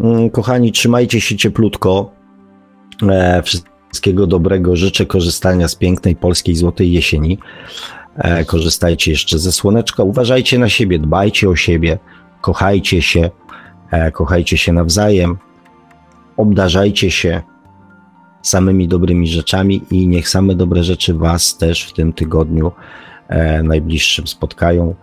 Mm, 0.00 0.30
kochani, 0.30 0.72
trzymajcie 0.72 1.20
się 1.20 1.36
cieplutko. 1.36 2.10
E, 3.08 3.42
wszystkiego 3.42 4.26
dobrego. 4.26 4.76
Życzę 4.76 5.06
korzystania 5.06 5.68
z 5.68 5.74
pięknej 5.74 6.16
polskiej 6.16 6.56
złotej 6.56 6.92
jesieni. 6.92 7.38
E, 8.16 8.44
korzystajcie 8.44 9.10
jeszcze 9.10 9.38
ze 9.38 9.52
słoneczka. 9.52 10.02
Uważajcie 10.02 10.58
na 10.58 10.68
siebie, 10.68 10.98
dbajcie 10.98 11.48
o 11.48 11.56
siebie, 11.56 11.98
kochajcie 12.44 13.02
się, 13.02 13.30
e, 13.90 14.10
kochajcie 14.10 14.58
się 14.58 14.72
nawzajem, 14.72 15.36
obdarzajcie 16.36 17.10
się 17.10 17.42
samymi 18.42 18.88
dobrymi 18.88 19.28
rzeczami 19.28 19.82
i 19.90 20.08
niech 20.08 20.28
same 20.28 20.54
dobre 20.54 20.84
rzeczy 20.84 21.14
Was 21.14 21.56
też 21.58 21.84
w 21.84 21.92
tym 21.92 22.12
tygodniu 22.12 22.72
najbliższym 23.62 24.26
spotkają. 24.26 24.94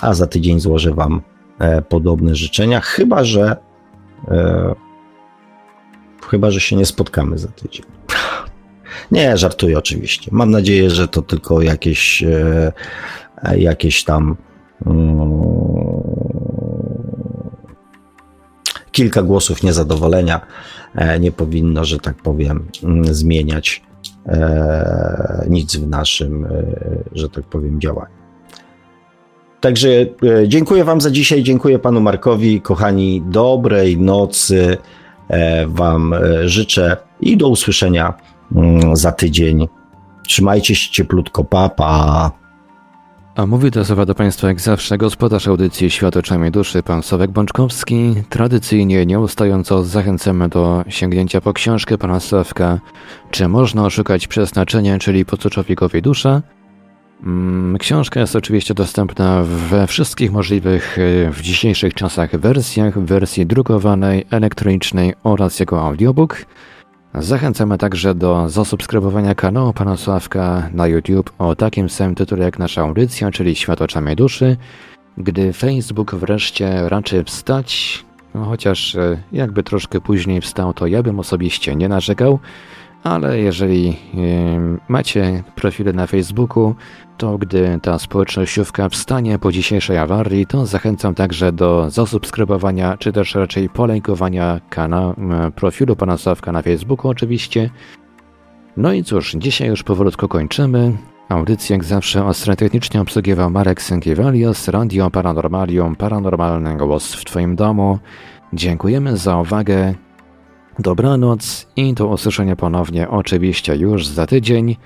A 0.00 0.14
za 0.14 0.26
tydzień 0.26 0.60
złożę 0.60 0.94
Wam 0.94 1.22
E, 1.62 1.82
podobne 1.82 2.34
życzenia, 2.34 2.80
chyba 2.80 3.24
że 3.24 3.56
e, 4.28 4.74
chyba, 6.28 6.50
że 6.50 6.60
się 6.60 6.76
nie 6.76 6.86
spotkamy 6.86 7.38
za 7.38 7.48
tydzień. 7.48 7.86
Nie, 9.12 9.36
żartuję 9.36 9.78
oczywiście. 9.78 10.30
Mam 10.34 10.50
nadzieję, 10.50 10.90
że 10.90 11.08
to 11.08 11.22
tylko 11.22 11.62
jakieś, 11.62 12.22
e, 12.22 12.72
jakieś 13.56 14.04
tam 14.04 14.36
mm, 14.86 15.32
kilka 18.92 19.22
głosów 19.22 19.62
niezadowolenia 19.62 20.40
nie 21.20 21.32
powinno, 21.32 21.84
że 21.84 21.98
tak 21.98 22.16
powiem, 22.16 22.68
mm, 22.82 23.14
zmieniać 23.14 23.82
nic 25.48 25.76
w 25.76 25.88
naszym, 25.88 26.46
że 27.12 27.28
tak 27.28 27.44
powiem, 27.44 27.80
działaniu. 27.80 28.22
Także 29.62 29.88
e, 29.88 30.48
dziękuję 30.48 30.84
Wam 30.84 31.00
za 31.00 31.10
dzisiaj, 31.10 31.42
dziękuję 31.42 31.78
Panu 31.78 32.00
Markowi. 32.00 32.60
Kochani, 32.60 33.22
dobrej 33.26 33.98
nocy 33.98 34.76
e, 35.28 35.66
Wam 35.66 36.14
e, 36.14 36.48
życzę 36.48 36.96
i 37.20 37.36
do 37.36 37.48
usłyszenia 37.48 38.14
mm, 38.56 38.96
za 38.96 39.12
tydzień. 39.12 39.68
Trzymajcie 40.26 40.74
się 40.74 40.90
cieplutko, 40.90 41.44
papa. 41.44 42.30
A 43.36 43.46
mówi 43.46 43.70
to 43.70 43.84
słowa 43.84 44.06
do 44.06 44.14
Państwa 44.14 44.48
jak 44.48 44.60
zawsze 44.60 44.98
gospodarz 44.98 45.48
audycji 45.48 45.90
Świat 45.90 46.16
oczami 46.16 46.50
duszy, 46.50 46.82
pan 46.82 47.02
Sławek 47.02 47.30
Bączkowski. 47.30 48.14
Tradycyjnie, 48.28 49.06
nieustająco 49.06 49.84
zachęcamy 49.84 50.48
do 50.48 50.84
sięgnięcia 50.88 51.40
po 51.40 51.52
książkę 51.52 51.98
pana 51.98 52.20
Sławka 52.20 52.80
Czy 53.30 53.48
można 53.48 53.84
oszukać 53.84 54.26
przeznaczenie, 54.26 54.98
czyli 54.98 55.24
po 55.24 55.36
co 55.36 55.50
człowiekowi 55.50 56.02
dusza? 56.02 56.42
Mm, 57.22 57.78
książka 57.78 58.20
jest 58.20 58.36
oczywiście 58.36 58.74
dostępna 58.74 59.42
we 59.42 59.86
wszystkich 59.86 60.32
możliwych 60.32 60.98
e, 60.98 61.30
w 61.30 61.40
dzisiejszych 61.40 61.94
czasach 61.94 62.36
wersjach, 62.36 62.98
w 62.98 63.04
wersji 63.04 63.46
drukowanej, 63.46 64.26
elektronicznej 64.30 65.14
oraz 65.24 65.60
jako 65.60 65.86
audiobook. 65.86 66.46
Zachęcamy 67.14 67.78
także 67.78 68.14
do 68.14 68.48
zasubskrybowania 68.48 69.34
kanału 69.34 69.72
Pana 69.72 69.96
Sławka 69.96 70.68
na 70.74 70.86
YouTube 70.86 71.32
o 71.38 71.56
takim 71.56 71.88
samym 71.88 72.14
tytule 72.14 72.44
jak 72.44 72.58
nasza 72.58 72.82
audycja, 72.82 73.30
czyli 73.30 73.56
Świat 73.56 73.82
oczami 73.82 74.16
duszy. 74.16 74.56
Gdy 75.18 75.52
Facebook 75.52 76.14
wreszcie 76.14 76.88
raczy 76.88 77.24
wstać, 77.24 78.04
no 78.34 78.44
chociaż 78.44 78.94
e, 78.94 79.22
jakby 79.32 79.62
troszkę 79.62 80.00
później 80.00 80.40
wstał, 80.40 80.74
to 80.74 80.86
ja 80.86 81.02
bym 81.02 81.20
osobiście 81.20 81.76
nie 81.76 81.88
narzekał, 81.88 82.38
ale 83.04 83.38
jeżeli 83.38 83.98
macie 84.88 85.42
profile 85.54 85.92
na 85.92 86.06
Facebooku, 86.06 86.74
to 87.22 87.38
gdy 87.38 87.78
ta 87.82 87.98
społecznościówka 87.98 88.88
wstanie 88.88 89.38
po 89.38 89.52
dzisiejszej 89.52 89.98
awarii, 89.98 90.46
to 90.46 90.66
zachęcam 90.66 91.14
także 91.14 91.52
do 91.52 91.90
zasubskrybowania, 91.90 92.96
czy 92.96 93.12
też 93.12 93.34
raczej 93.34 93.68
polejkowania 93.68 94.60
kanału, 94.70 95.14
profilu 95.54 95.96
pana 95.96 96.16
Sławka 96.16 96.52
na 96.52 96.62
Facebooku 96.62 97.10
oczywiście. 97.10 97.70
No 98.76 98.92
i 98.92 99.04
cóż, 99.04 99.34
dzisiaj 99.38 99.68
już 99.68 99.82
powolutku 99.82 100.28
kończymy. 100.28 100.96
Audycję 101.28 101.76
jak 101.76 101.84
zawsze 101.84 102.24
ostro-technicznie 102.24 103.00
obsługiwał 103.00 103.50
Marek 103.50 103.82
Sękiewalios, 103.82 104.68
Radio 104.68 105.10
Paranormalium, 105.10 105.96
Paranormalny 105.96 106.76
Głos 106.76 107.14
w 107.14 107.24
Twoim 107.24 107.56
domu. 107.56 107.98
Dziękujemy 108.52 109.16
za 109.16 109.36
uwagę. 109.36 109.94
Dobranoc 110.78 111.66
i 111.76 111.94
do 111.94 112.06
usłyszenia 112.06 112.56
ponownie 112.56 113.08
oczywiście 113.08 113.76
już 113.76 114.06
za 114.06 114.26
tydzień. 114.26 114.76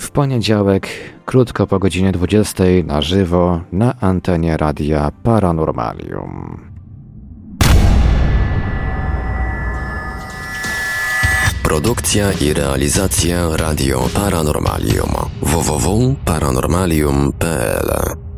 W 0.00 0.10
poniedziałek, 0.10 0.88
krótko 1.26 1.66
po 1.66 1.78
godzinie 1.78 2.12
20 2.12 2.64
na 2.84 3.02
żywo 3.02 3.60
na 3.72 4.00
antenie 4.00 4.56
Radia 4.56 5.12
Paranormalium. 5.22 6.60
Produkcja 11.62 12.32
i 12.32 12.54
realizacja 12.54 13.56
Radio 13.56 14.08
Paranormalium 14.14 15.10
www.paranormalium.pl 15.42 18.29